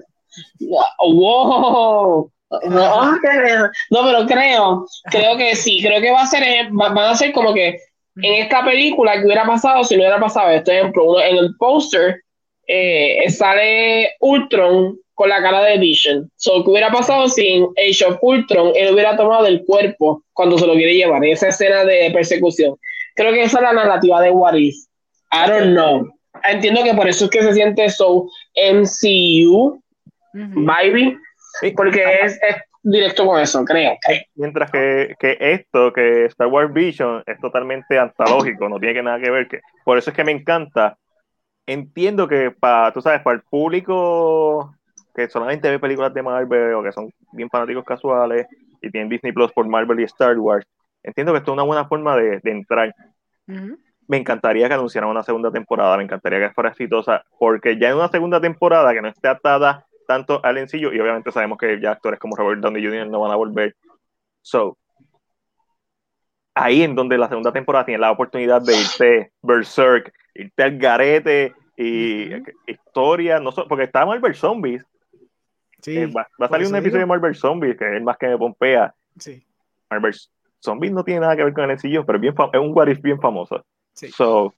[0.59, 2.31] Wow.
[2.67, 7.31] No, no, pero creo, creo que sí, creo que va a ser, van a ser
[7.31, 7.77] como que
[8.15, 12.23] en esta película que hubiera pasado si no hubiera pasado esto, ejemplo, en el póster
[12.67, 16.31] eh, sale Ultron con la cara de Vision.
[16.37, 20.57] So, ¿qué hubiera pasado si en Age of Ultron él hubiera tomado el cuerpo cuando
[20.57, 22.77] se lo quiere llevar en esa escena de persecución?
[23.15, 24.75] Creo que esa es la narrativa de What If.
[25.31, 26.07] I don't know.
[26.49, 29.81] Entiendo que por eso es que se siente so MCU,
[30.33, 31.17] Baby,
[31.75, 32.39] porque es,
[32.81, 33.97] directo con eso, creo.
[34.35, 39.19] Mientras que, que, esto, que Star Wars Vision, es totalmente antológico, no tiene que nada
[39.19, 39.47] que ver.
[39.47, 40.97] Que, por eso es que me encanta.
[41.65, 44.73] Entiendo que para, tú sabes, para el público
[45.13, 48.47] que solamente ve películas de Marvel o que son bien fanáticos casuales
[48.81, 50.65] y tienen Disney Plus por Marvel y Star Wars,
[51.03, 52.95] entiendo que esto es una buena forma de, de entrar.
[54.07, 57.97] Me encantaría que anunciaran una segunda temporada, me encantaría que fuera exitosa, porque ya en
[57.97, 61.91] una segunda temporada que no esté atada tanto al encillo y obviamente sabemos que ya
[61.91, 63.05] actores como Robert Downey Jr.
[63.05, 63.75] no van a volver.
[64.41, 64.75] So,
[66.55, 71.53] ahí en donde la segunda temporada tiene la oportunidad de irte Berserk, irte al garete
[71.77, 72.31] y
[72.65, 74.83] historia, no porque está Marvel Zombies.
[75.79, 78.37] Sí, eh, va, a salir un episodio de Marvel Zombies que es más que me
[78.39, 78.91] pompea.
[79.19, 79.45] Sí.
[79.91, 80.15] Marvel
[80.59, 83.21] Zombies no tiene nada que ver con el encillo, pero bien es un what bien
[83.21, 83.63] famoso.
[83.93, 84.07] Sí.
[84.07, 84.55] So,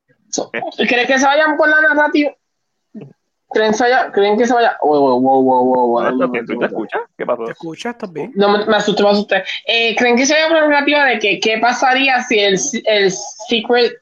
[0.54, 0.62] eh.
[0.88, 2.32] ¿Crees que se vayan por la narrativa?
[3.54, 3.74] ¿Creen,
[4.14, 4.78] ¿Creen que se vaya?
[4.82, 7.02] Wow, wow, wow, wow, ¿Tú te escuchas?
[7.18, 7.44] ¿Qué pasó?
[7.44, 8.32] ¿Te escuchas también?
[8.36, 9.44] No, me, asusté, me asusté.
[9.68, 13.12] Eh, ¿Creen que se vaya por la narrativa de que qué pasaría si el, el
[13.12, 13.94] Secret,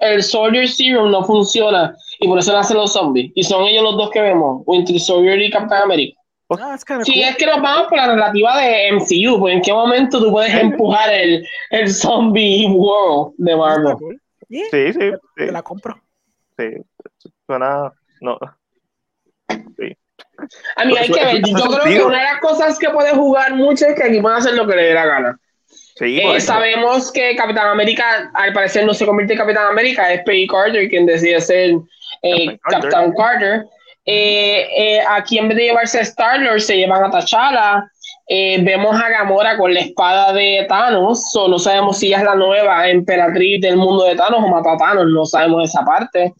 [0.00, 3.32] el Soldier Serum no funciona y por eso nacen los zombies?
[3.34, 6.20] Y son ellos los dos que vemos, Winter Soldier y Captain America.
[6.50, 10.22] Ah, sí, es que nos vamos por la narrativa de MCU, pues en qué momento
[10.22, 13.96] tú puedes empujar el, el zombie world de Marvel.
[14.48, 15.10] Sí, sí, sí.
[15.34, 16.00] Te la compro.
[16.56, 16.66] Sí,
[17.46, 17.92] suena.
[18.20, 18.38] No,
[20.76, 21.42] a mí hay que ver.
[21.42, 24.36] Yo creo que una de las cosas que puede jugar mucho es que aquí puede
[24.36, 25.38] hacer lo que le dé la gana.
[26.00, 30.46] Eh, sabemos que Capitán América, al parecer, no se convierte en Capitán América, es Peggy
[30.46, 31.74] Carter quien decide ser
[32.22, 33.64] eh, Capitán Carter.
[34.04, 37.90] Eh, aquí en vez de llevarse a Star-Lord, se llevan a T'Challa.
[38.28, 42.34] vemos a Gamora con la espada de Thanos, o no sabemos si ella es la
[42.34, 46.34] nueva emperatriz del mundo de Thanos o mata a Thanos, no sabemos esa parte.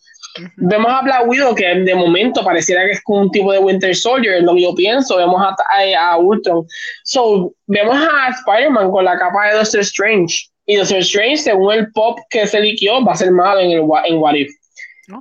[0.56, 4.42] Vemos a Black Widow, que de momento pareciera que es un tipo de Winter Soldier,
[4.42, 5.16] lo que yo pienso.
[5.16, 5.54] Vemos a,
[5.98, 6.66] a, Ultron.
[7.04, 10.48] So, vemos a Spider-Man con la capa de Doctor Strange.
[10.66, 13.82] Y Doctor Strange, según el pop que se liquió, va a ser malo en, el,
[14.06, 14.50] en What If.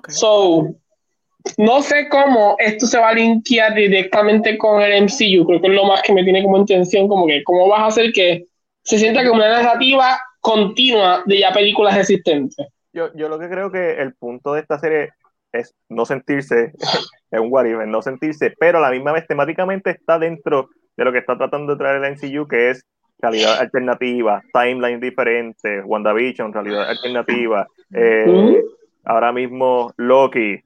[0.10, 0.76] So,
[1.58, 5.46] no sé cómo esto se va a linkear directamente con el MCU.
[5.46, 7.88] Creo que es lo más que me tiene como intención, como que cómo vas a
[7.88, 8.46] hacer que
[8.84, 13.70] se sienta como una narrativa continua de ya películas existentes yo, yo lo que creo
[13.72, 15.10] que el punto de esta serie
[15.52, 16.72] es no sentirse,
[17.32, 21.12] es un what no sentirse, pero a la misma vez temáticamente está dentro de lo
[21.12, 22.86] que está tratando de traer el NCU, que es
[23.20, 28.64] realidad alternativa, timeline diferente, WandaVision, realidad alternativa, eh,
[29.04, 30.62] ahora mismo Loki,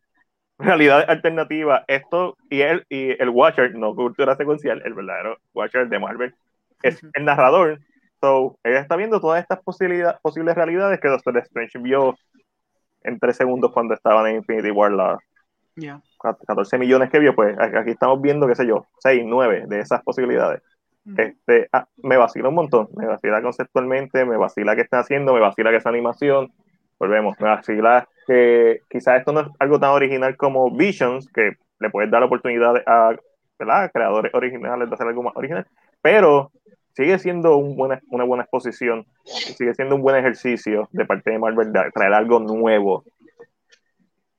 [0.60, 6.00] realidad alternativa, esto y el, y el Watcher, no cultura secuencial, el verdadero Watcher de
[6.00, 6.36] Marvel,
[6.84, 7.80] es el narrador
[8.22, 12.16] So, ella está viendo todas estas posibles realidades que Doctor Strange vio
[13.04, 14.92] en tres segundos cuando estaban en Infinity War.
[14.92, 15.20] La,
[16.46, 20.04] 14 millones que vio, pues aquí estamos viendo, qué sé yo, 6, 9 de esas
[20.04, 20.62] posibilidades.
[21.18, 25.40] Este, ah, me vacila un montón, me vacila conceptualmente, me vacila que están haciendo, me
[25.40, 26.52] vacila que es animación.
[27.00, 31.90] Volvemos, me vacila que quizás esto no es algo tan original como Visions, que le
[31.90, 33.16] puedes dar oportunidad a
[33.58, 33.92] ¿verdad?
[33.92, 35.66] creadores originales de hacer algo más original,
[36.02, 36.52] pero
[36.94, 41.40] sigue siendo un buena, una buena exposición, sigue siendo un buen ejercicio de parte de
[41.40, 43.04] Marvel traer algo nuevo.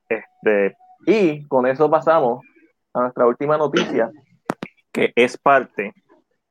[0.08, 2.44] Este, y con eso pasamos
[2.92, 4.10] a nuestra última noticia,
[4.92, 5.94] que es parte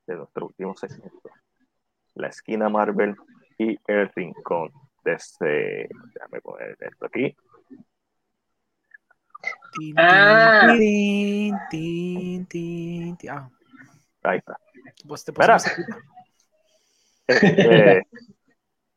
[0.08, 1.30] de nuestro último segmento.
[2.16, 3.16] La esquina Marvel
[3.58, 4.72] y el rincón.
[5.04, 7.36] Desde, déjame poner esto aquí.
[9.96, 10.68] Ah.
[14.24, 14.58] Ahí está.
[15.08, 15.58] pues te Mira.
[17.28, 17.98] Este,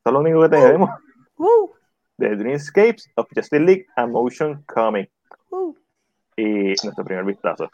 [0.05, 0.91] es lo único que tenemos
[1.39, 1.68] Uh,
[2.18, 5.10] de Dreamscapes of Justice League a Motion Comic.
[5.51, 5.75] uh,
[6.36, 7.68] Y nuestro primer vistazo.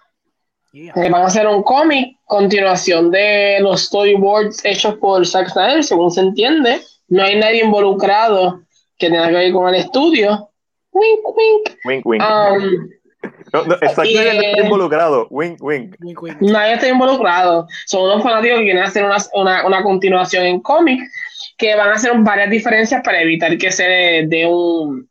[0.73, 0.93] yeah.
[0.95, 6.11] Que van a hacer un cómic, continuación de los storyboards hechos por Zack Snyder, según
[6.11, 6.81] se entiende.
[7.09, 8.63] No hay nadie involucrado
[8.97, 10.51] que tenga que ver con el estudio.
[10.93, 11.79] Wink, wink.
[11.85, 12.23] Wink, wink.
[12.23, 12.89] Um,
[13.53, 15.27] no, no, está eh, involucrado.
[15.31, 15.97] Wink, wink.
[16.01, 16.41] Wink, wink.
[16.41, 17.67] nadie está involucrado.
[17.87, 21.01] Son unos fanáticos que quieren hacer una, una, una continuación en cómic
[21.57, 25.09] que van a hacer varias diferencias para evitar que se dé de un,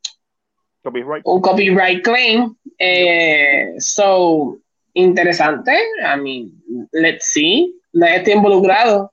[0.82, 1.22] Copyright.
[1.26, 2.56] un copyright claim.
[2.80, 4.58] Eh, so,
[4.94, 5.72] interesante.
[5.74, 7.76] I mean, let's see.
[7.94, 9.12] Nadie está involucrado.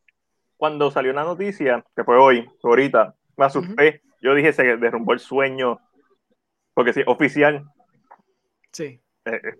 [0.57, 4.03] Cuando salió la noticia, que fue hoy, ahorita, me asusté.
[4.23, 5.81] Yo dije, se derrumbó el sueño.
[6.75, 7.65] Porque sí, oficial.
[8.75, 9.01] Sí.
[9.25, 9.55] eh, eh,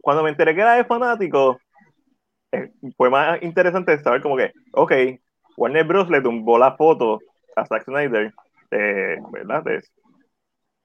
[0.00, 1.60] cuando me enteré que era de fanático,
[2.52, 4.92] eh, fue más interesante saber como que, ok,
[5.56, 6.08] Warner Bros.
[6.08, 7.18] le tumbó la foto
[7.56, 8.32] a Zack Snyder,
[8.70, 9.64] de, ¿verdad?
[9.64, 9.82] De,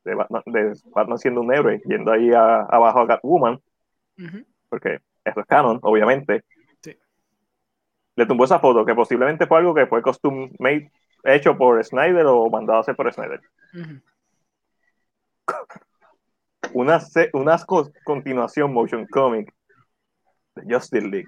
[0.04, 3.62] de Batman, de Batman siendo un héroe, yendo ahí a- abajo a Catwoman,
[4.70, 6.44] porque eso es canon, obviamente.
[6.82, 6.98] Sí.
[8.16, 10.92] Le tumbó esa foto, que posiblemente fue algo que fue custom made,
[11.24, 13.42] hecho por Snyder o mandado a hacer por Snyder.
[16.76, 17.00] una,
[17.34, 19.52] una co- continuación motion comic
[20.56, 21.28] de Justice League.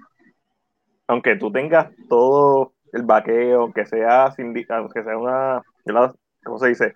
[1.06, 4.26] Aunque tú tengas todo el vaqueo, aunque sea,
[4.68, 5.62] aunque sea una.
[6.44, 6.94] ¿cómo se dice?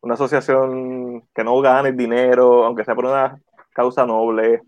[0.00, 3.40] Una asociación que no gane dinero, aunque sea por una
[3.72, 4.60] causa noble,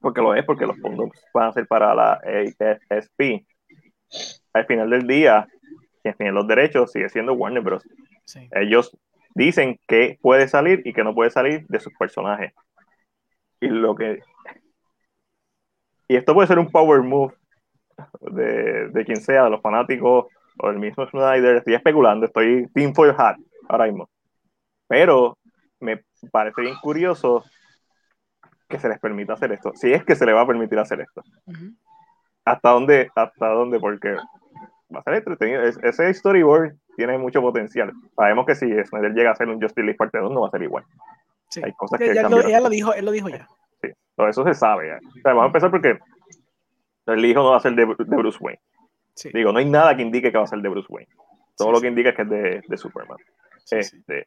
[0.00, 3.46] porque lo es, porque los fondos van a ser para la AFSP.
[4.52, 5.48] Al final del día,
[6.02, 7.82] quien tiene los derechos sigue siendo Warner Bros.
[8.26, 8.46] Sí.
[8.52, 8.94] ellos
[9.38, 12.52] dicen que puede salir y que no puede salir de sus personajes.
[13.60, 14.20] Y lo que.
[16.08, 17.34] Y esto puede ser un power move
[18.20, 20.26] de, de quien sea, de los fanáticos
[20.58, 21.56] o del mismo Snyder.
[21.56, 23.36] Estoy especulando, estoy team for hat
[23.68, 24.08] ahora mismo.
[24.88, 25.38] Pero
[25.80, 26.02] me
[26.32, 27.44] parece bien curioso
[28.68, 29.72] que se les permita hacer esto.
[29.74, 31.22] Si es que se le va a permitir hacer esto.
[32.44, 33.10] ¿Hasta dónde?
[33.14, 33.78] ¿Hasta dónde?
[33.78, 34.14] Porque
[34.94, 35.62] va a ser entretenido.
[35.62, 37.92] Es- ese storyboard tiene mucho potencial.
[38.16, 40.50] Sabemos que si Snyder llega a hacer un Justice League parte 2 no va a
[40.50, 40.82] ser igual.
[41.48, 41.60] Sí.
[41.64, 43.46] Hay cosas que ya lo, ella lo dijo, él lo dijo ya.
[44.16, 44.88] Todo eso se sabe.
[44.88, 44.96] ya.
[44.96, 45.96] O sea, vamos a empezar porque
[47.06, 48.60] el hijo no va a ser de, de Bruce Wayne.
[49.14, 49.30] Sí.
[49.32, 51.08] Digo, no hay nada que indique que va a ser de Bruce Wayne.
[51.56, 51.82] Todo Sí, lo sí.
[51.82, 53.18] que indica es que es de, de Superman.
[53.64, 53.96] Sí, sí.
[53.96, 54.24] Este,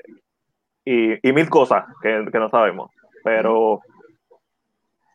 [0.85, 2.89] y, y mil cosas que, que no sabemos.
[3.23, 3.81] Pero,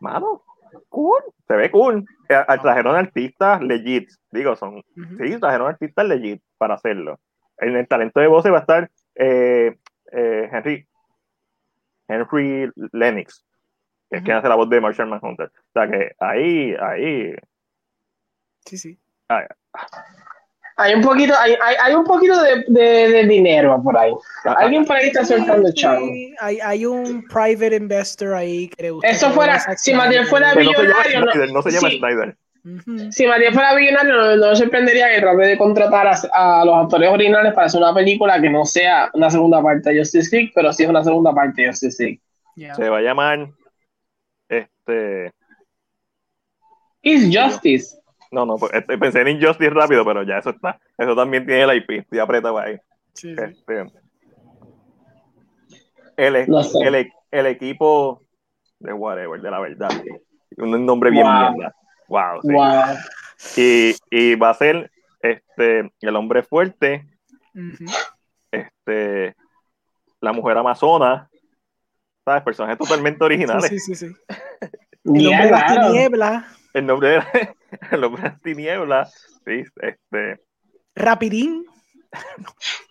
[0.01, 0.43] mano,
[0.91, 1.23] cool.
[1.49, 2.05] Se ve cool.
[2.29, 4.11] Eh, eh, Trajeron artistas legit.
[4.31, 4.83] Digo, son.
[5.19, 7.19] Sí, trajeron artistas legit para hacerlo.
[7.59, 9.77] En el talento de voces va a estar eh,
[10.13, 10.87] eh, Henry,
[12.09, 13.45] Henry Lennox,
[14.11, 15.47] que es quien hace la voz de Marshall Manhunter.
[15.47, 17.35] O sea que ahí, ahí,
[18.65, 18.99] Sí, sí.
[20.79, 24.13] Hay un poquito, hay, hay, hay un poquito de, de, de dinero por ahí.
[24.45, 26.07] ah, Alguien por ahí está soltando Sí, chavo.
[26.41, 30.65] hay, hay un private investor ahí que le gusta Eso fuera- si Matías fuera que
[30.65, 32.37] no se llama millonario, no- Snyder,
[33.11, 36.75] Si Matías fuera billonario, no, no me sorprendería que trate de contratar a, a los
[36.77, 40.53] actores originales para hacer una película que no sea una segunda parte de Justice League,
[40.55, 42.21] pero sí es una segunda parte de Justice League.
[42.57, 42.75] Yeah.
[42.75, 43.49] Se va a llamar,
[44.49, 45.33] este,
[47.03, 47.97] It's Justice.
[48.33, 50.81] no, no, pues, este, pensé en Injustice rápido, pero ya eso está.
[50.99, 52.77] Eso también tiene el IP, ya apretado ahí.
[53.13, 53.43] Sí, sí.
[53.43, 53.85] Este,
[56.17, 56.79] el, No sé.
[56.85, 58.23] el, el equipo
[58.81, 59.91] de whatever, de la verdad.
[60.57, 61.53] Un nombre bien Wow.
[61.53, 61.75] mierda.
[62.09, 62.41] Wow.
[62.43, 62.53] sí.
[62.53, 62.97] Wow.
[63.57, 67.07] Y, y va a ser este, el hombre fuerte,
[68.51, 69.35] este,
[70.21, 71.29] la mujer amazona,
[72.25, 72.43] ¿sabes?
[72.43, 73.69] Personajes totalmente originales.
[73.69, 74.17] Sí, sí, sí, sí.
[75.05, 77.23] El hombre de las tinieblas, El nombre de
[77.93, 80.43] el hombre de las tinieblas, sí, este,
[80.95, 81.65] rapidín,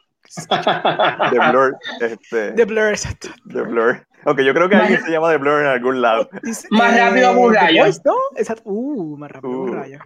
[1.32, 3.30] de Blur, este, de Blur, exacto.
[3.46, 4.06] de Blur.
[4.26, 6.28] Aunque yo creo que alguien se llama de Blur en algún lado.
[6.44, 7.84] Dice, Más rápido que un The rayo.
[7.84, 8.16] Voice, ¿no?
[8.38, 8.64] Exacto.
[8.66, 9.74] Uh, más rápido que un Uh.
[9.74, 10.00] rayo.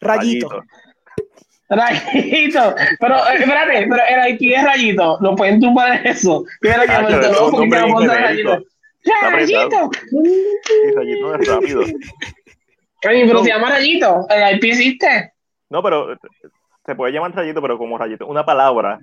[0.00, 0.62] Rayito.
[1.68, 2.74] Rayito.
[3.00, 5.18] Pero, eh, espérate, pero el IP es rayito.
[5.20, 6.44] No pueden tumbar eso.
[6.60, 8.58] Mira que Ah, me un porque nombre vamos a rayito.
[9.30, 9.90] Rayito.
[10.96, 11.82] Rayito es rápido.
[13.04, 13.44] Ay, pero No.
[13.44, 14.26] se llama rayito.
[14.28, 15.32] El IP existe.
[15.70, 16.16] No, pero eh,
[16.84, 18.26] se puede llamar Rayito, pero como Rayito.
[18.26, 18.98] Una palabra,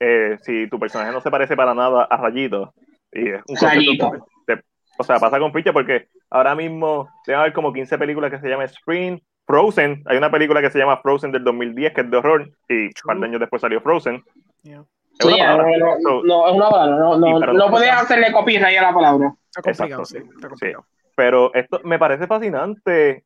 [0.00, 2.74] eh, si tu personaje no se parece para nada a Rayito,
[3.12, 4.08] y es un Rayito.
[4.10, 4.62] concepto de-
[4.98, 8.48] o sea, pasa con Ficha porque ahora mismo debe haber como 15 películas que se
[8.48, 10.02] llaman Spring, Frozen.
[10.06, 12.90] Hay una película que se llama Frozen del 2010 que es de horror y un
[13.04, 14.22] par de años después salió Frozen.
[14.62, 14.84] Yeah.
[15.18, 15.66] Es Sí, una palabra.
[15.78, 16.96] no, no, no, es una palabra.
[16.98, 19.32] No, no, pero- no puedes hacerle copyright a la palabra.
[19.46, 20.18] Está complicado, Exacto, sí.
[20.18, 20.34] sí.
[20.34, 20.84] Está complicado.
[21.14, 23.24] Pero esto me parece fascinante,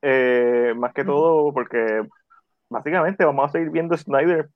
[0.00, 2.02] eh, más que todo porque
[2.68, 4.48] básicamente vamos a seguir viendo Snyder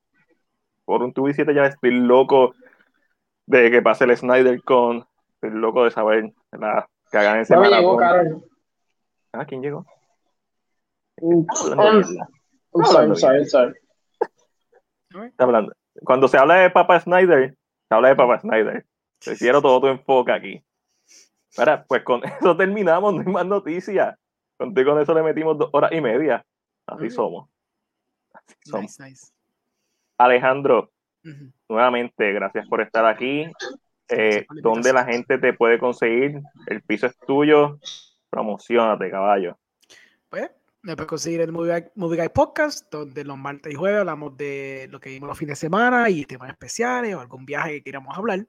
[0.87, 2.55] por un tubo y siete ya estoy loco
[3.45, 7.69] de que pase el Snyder con estoy loco de saber la, que hagan ese No
[7.69, 7.97] llegó.
[7.97, 8.41] Carol.
[9.33, 9.85] Ah, ¿quién llegó?
[15.09, 15.73] Está hablando.
[16.05, 17.53] Cuando se habla de Papa Snyder,
[17.89, 18.85] se habla de Papa Snyder.
[19.19, 20.63] Te quiero todo tu enfoque aquí.
[21.57, 24.17] Ahora, pues con eso terminamos, no hay más noticias.
[24.57, 26.45] Contigo con eso le metimos dos horas y media.
[26.85, 27.49] Así somos.
[28.31, 28.83] Así somos.
[28.99, 29.36] Nice, nice.
[30.17, 30.91] Alejandro,
[31.69, 33.45] nuevamente, gracias por estar aquí.
[34.09, 36.39] Eh, ¿Dónde la gente te puede conseguir?
[36.67, 37.77] El piso es tuyo.
[38.29, 39.57] Promocionate, caballo.
[40.29, 40.49] Pues,
[40.81, 44.37] me puedes conseguir el Movie Guy, Movie Guy Podcast, donde los martes y jueves hablamos
[44.37, 47.83] de lo que vimos los fines de semana y temas especiales o algún viaje que
[47.83, 48.45] queramos hablar.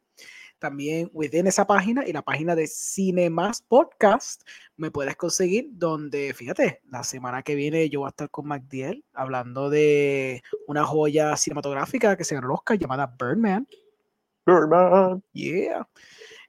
[0.59, 4.43] También, within esa página y la página de Cinemas Podcast,
[4.77, 9.05] me puedes conseguir donde, fíjate, la semana que viene yo voy a estar con MacDiel
[9.13, 13.69] hablando de una joya cinematográfica que se ganó Oscar llamada Birdman.
[14.45, 15.23] Birdman.
[15.33, 15.89] Yeah.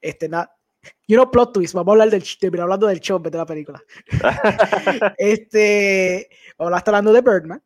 [0.01, 0.49] Este, na,
[1.07, 1.73] you know, plot twist.
[1.73, 3.83] Vamos a hablar del, terminar hablando del vez de la película.
[5.17, 7.61] Este, vamos a estar hablando de Birdman.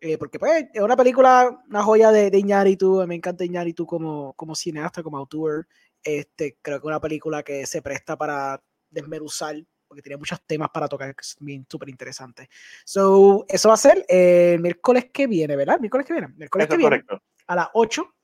[0.00, 4.32] eh, porque pues es una película, una joya de, de Iñárritu, me encanta Iñárritu como,
[4.34, 5.66] como cineasta, como autor.
[6.02, 10.88] Este, creo que una película que se presta para desmeruzar, porque tiene muchos temas para
[10.88, 12.48] tocar que son bien súper interesantes.
[12.84, 15.80] So, eso va a ser el miércoles que viene, ¿verdad?
[15.80, 16.28] Miércoles que viene.
[16.36, 17.22] Miércoles Eso que viene correcto.
[17.46, 18.14] a las 8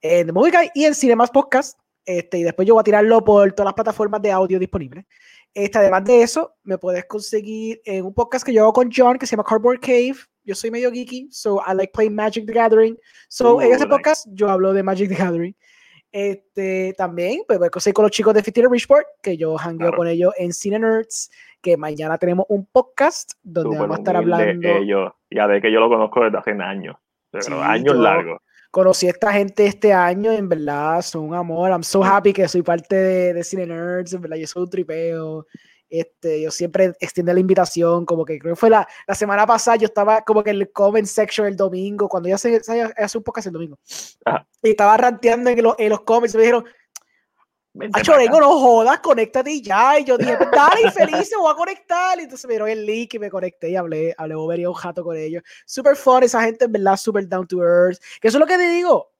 [0.00, 1.78] en The Movie Guy y en Cinemas Podcast.
[2.04, 5.04] Este, y después yo voy a tirarlo por todas las plataformas de audio disponibles.
[5.52, 9.18] Este, además de eso, me puedes conseguir en un podcast que yo hago con John
[9.18, 10.16] que se llama Cardboard Cave.
[10.44, 12.96] Yo soy medio geeky, so I like playing Magic the Gathering.
[13.28, 13.88] So en ese nice.
[13.88, 15.54] podcast yo hablo de Magic the Gathering.
[16.12, 19.96] Este, también pues, puedes conseguir con los chicos de 15 Richport, que yo hangueo Claro.
[19.96, 21.30] con ellos en Cine Nerds,
[21.62, 24.68] que mañana tenemos un podcast donde Súper vamos a estar hablando.
[24.68, 25.12] ellos.
[25.30, 26.96] Ya de que yo lo conozco desde hace años.
[27.30, 28.40] Pero Sí, años largos.
[28.72, 31.70] conocí a esta gente este año, en verdad, son un amor.
[31.70, 34.70] I'm so happy que soy parte de, de Cine Nerds, en verdad, yo soy un
[34.70, 35.46] tripeo.
[35.90, 39.76] Este, yo siempre extiendo la invitación, como que creo que fue la, la semana pasada,
[39.76, 43.18] yo estaba como que en el comment section el domingo, cuando ya se, se hace
[43.18, 43.78] un podcast el domingo.
[44.24, 44.46] Ajá.
[44.62, 46.64] Y estaba ranteando en, los- en los comments, y me dijeron,
[47.92, 49.98] Acho, no jodas, conéctate y ya.
[50.00, 52.18] Y yo dije, pues dale, feliz, me voy a conectar.
[52.18, 55.04] Y entonces me dieron el link y me conecté y hablé, hablé y un jato
[55.04, 55.42] con ellos.
[55.66, 57.98] Super fun, esa gente en verdad, super down to earth.
[58.20, 59.12] Que eso es lo que te digo.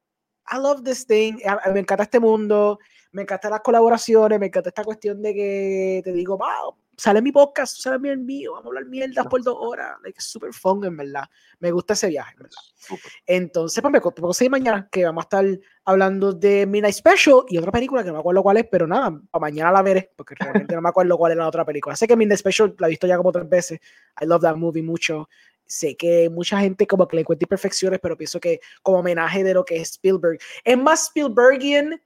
[0.51, 1.35] I love this thing.
[1.73, 2.81] Me encanta este mundo.
[3.13, 4.39] Me encantan las colaboraciones.
[4.39, 8.19] Me encanta esta cuestión de que te digo, wow, sale mi podcast, sale mi el
[8.19, 8.53] mío.
[8.53, 9.97] Vamos a hablar mierdas por dos horas.
[10.03, 11.25] Like, es super fun, en verdad.
[11.59, 12.59] Me gusta ese viaje, en verdad.
[12.77, 13.13] Súper.
[13.27, 15.45] Entonces, pues me co- me conseguí mañana que vamos a estar
[15.85, 19.21] hablando de Midnight Special y otra película que no me acuerdo cuál es, pero nada,
[19.31, 21.97] para mañana la veré, porque realmente no me acuerdo cuál era la otra película.
[21.97, 23.81] Sé que Midnight Special la he visto ya como tres veces.
[24.21, 25.29] I love that movie mucho.
[25.67, 29.55] Sé que mucha gente como que le encuentra imperfecciones, pero pienso que como homenaje de
[29.55, 30.39] lo que es Spielberg.
[30.65, 32.01] Es más Spielbergian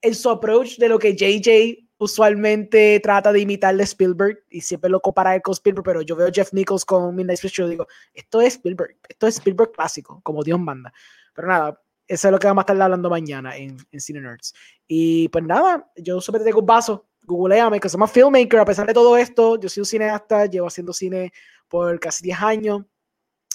[0.00, 4.90] en su approach de lo que JJ usualmente trata de imitar de Spielberg y siempre
[4.90, 8.40] lo compara con Spielberg, pero yo veo Jeff Nichols con Midnight Special y digo, esto
[8.40, 10.92] es Spielberg, esto es Spielberg clásico, como Dios manda.
[11.34, 14.54] Pero nada, eso es lo que vamos a estar hablando mañana en, en Cine Nerds.
[14.86, 18.94] Y pues nada, yo siempre tengo un vaso, googleame, que somos filmmaker, a pesar de
[18.94, 21.32] todo esto, yo soy un cineasta, llevo haciendo cine
[21.68, 22.82] por casi 10 años.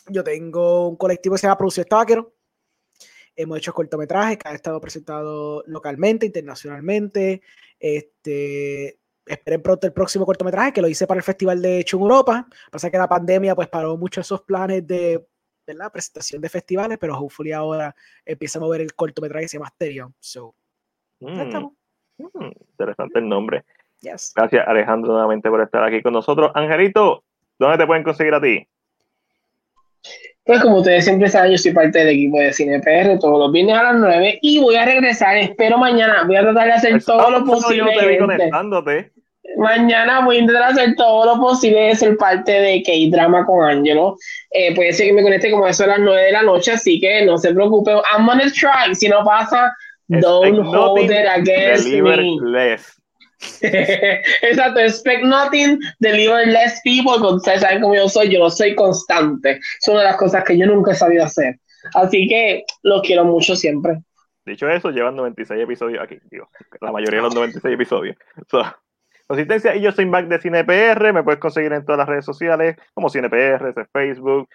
[0.07, 1.85] Yo tengo un colectivo que se llama Producción.
[3.41, 7.41] Hemos hecho cortometrajes que han estado presentados localmente, internacionalmente.
[7.79, 12.03] Este, esperen pronto el próximo cortometraje que lo hice para el Festival de Hecho en
[12.03, 12.47] Europa.
[12.71, 15.25] Pasa que la pandemia pues paró muchos esos planes de
[15.65, 15.91] ¿verdad?
[15.91, 17.95] presentación de festivales, pero hopefully ahora
[18.25, 20.13] empieza a mover el cortometraje que se llama Asterion.
[20.19, 20.55] So,
[21.19, 21.73] Mm, estamos.
[22.17, 23.63] mm, interesante el nombre.
[24.01, 24.33] Yes.
[24.35, 26.51] Gracias, Alejandro, nuevamente por estar aquí con nosotros.
[26.55, 27.23] Angelito,
[27.59, 28.67] ¿dónde te pueden conseguir a ti?
[30.43, 33.51] Pues como ustedes siempre saben, yo soy parte del equipo de Cine PR todos los
[33.51, 36.91] viernes a las 9 y voy a regresar, espero mañana, voy a tratar de hacer
[36.93, 37.83] El todo lo yo posible.
[37.93, 39.11] no te conectándote.
[39.57, 44.17] mañana voy a intentar hacer todo lo posible de ser parte de K-Drama con Angelo.
[44.51, 46.99] Eh, puede ser que me conecte como eso a las 9 de la noche, así
[46.99, 47.91] que no se preocupe.
[47.91, 48.93] I'm gonna try.
[48.95, 49.71] Si no pasa,
[50.07, 52.39] don't hold it against me.
[52.41, 53.00] Less.
[53.61, 59.59] Exacto, expect nothing, deliver less people, ustedes saben cómo yo soy, yo no soy constante.
[59.59, 61.59] Es una de las cosas que yo nunca he sabido hacer.
[61.95, 64.01] Así que los quiero mucho siempre.
[64.45, 66.49] Dicho eso, llevan 96 episodios aquí, digo,
[66.81, 68.17] la mayoría de los 96 episodios.
[68.49, 68.63] So,
[69.27, 72.75] consistencia, y yo soy Mac de CinePR, me puedes conseguir en todas las redes sociales,
[72.93, 74.49] como CinePR, Facebook,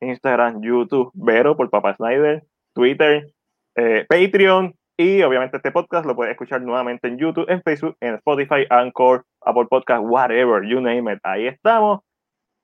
[0.00, 2.44] Instagram, YouTube, Vero por Papa Snyder,
[2.74, 3.32] Twitter,
[3.76, 8.16] eh, Patreon, y obviamente este podcast lo puedes escuchar nuevamente en YouTube, en Facebook, en
[8.16, 11.18] Spotify, Anchor, Apple Podcast, whatever, you name it.
[11.22, 12.00] Ahí estamos.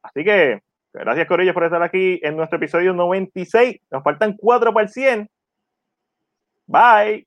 [0.03, 0.61] Así que
[0.93, 3.81] gracias Corillo por estar aquí en nuestro episodio 96.
[3.91, 5.31] Nos faltan cuatro para el 100.
[6.67, 7.27] Bye.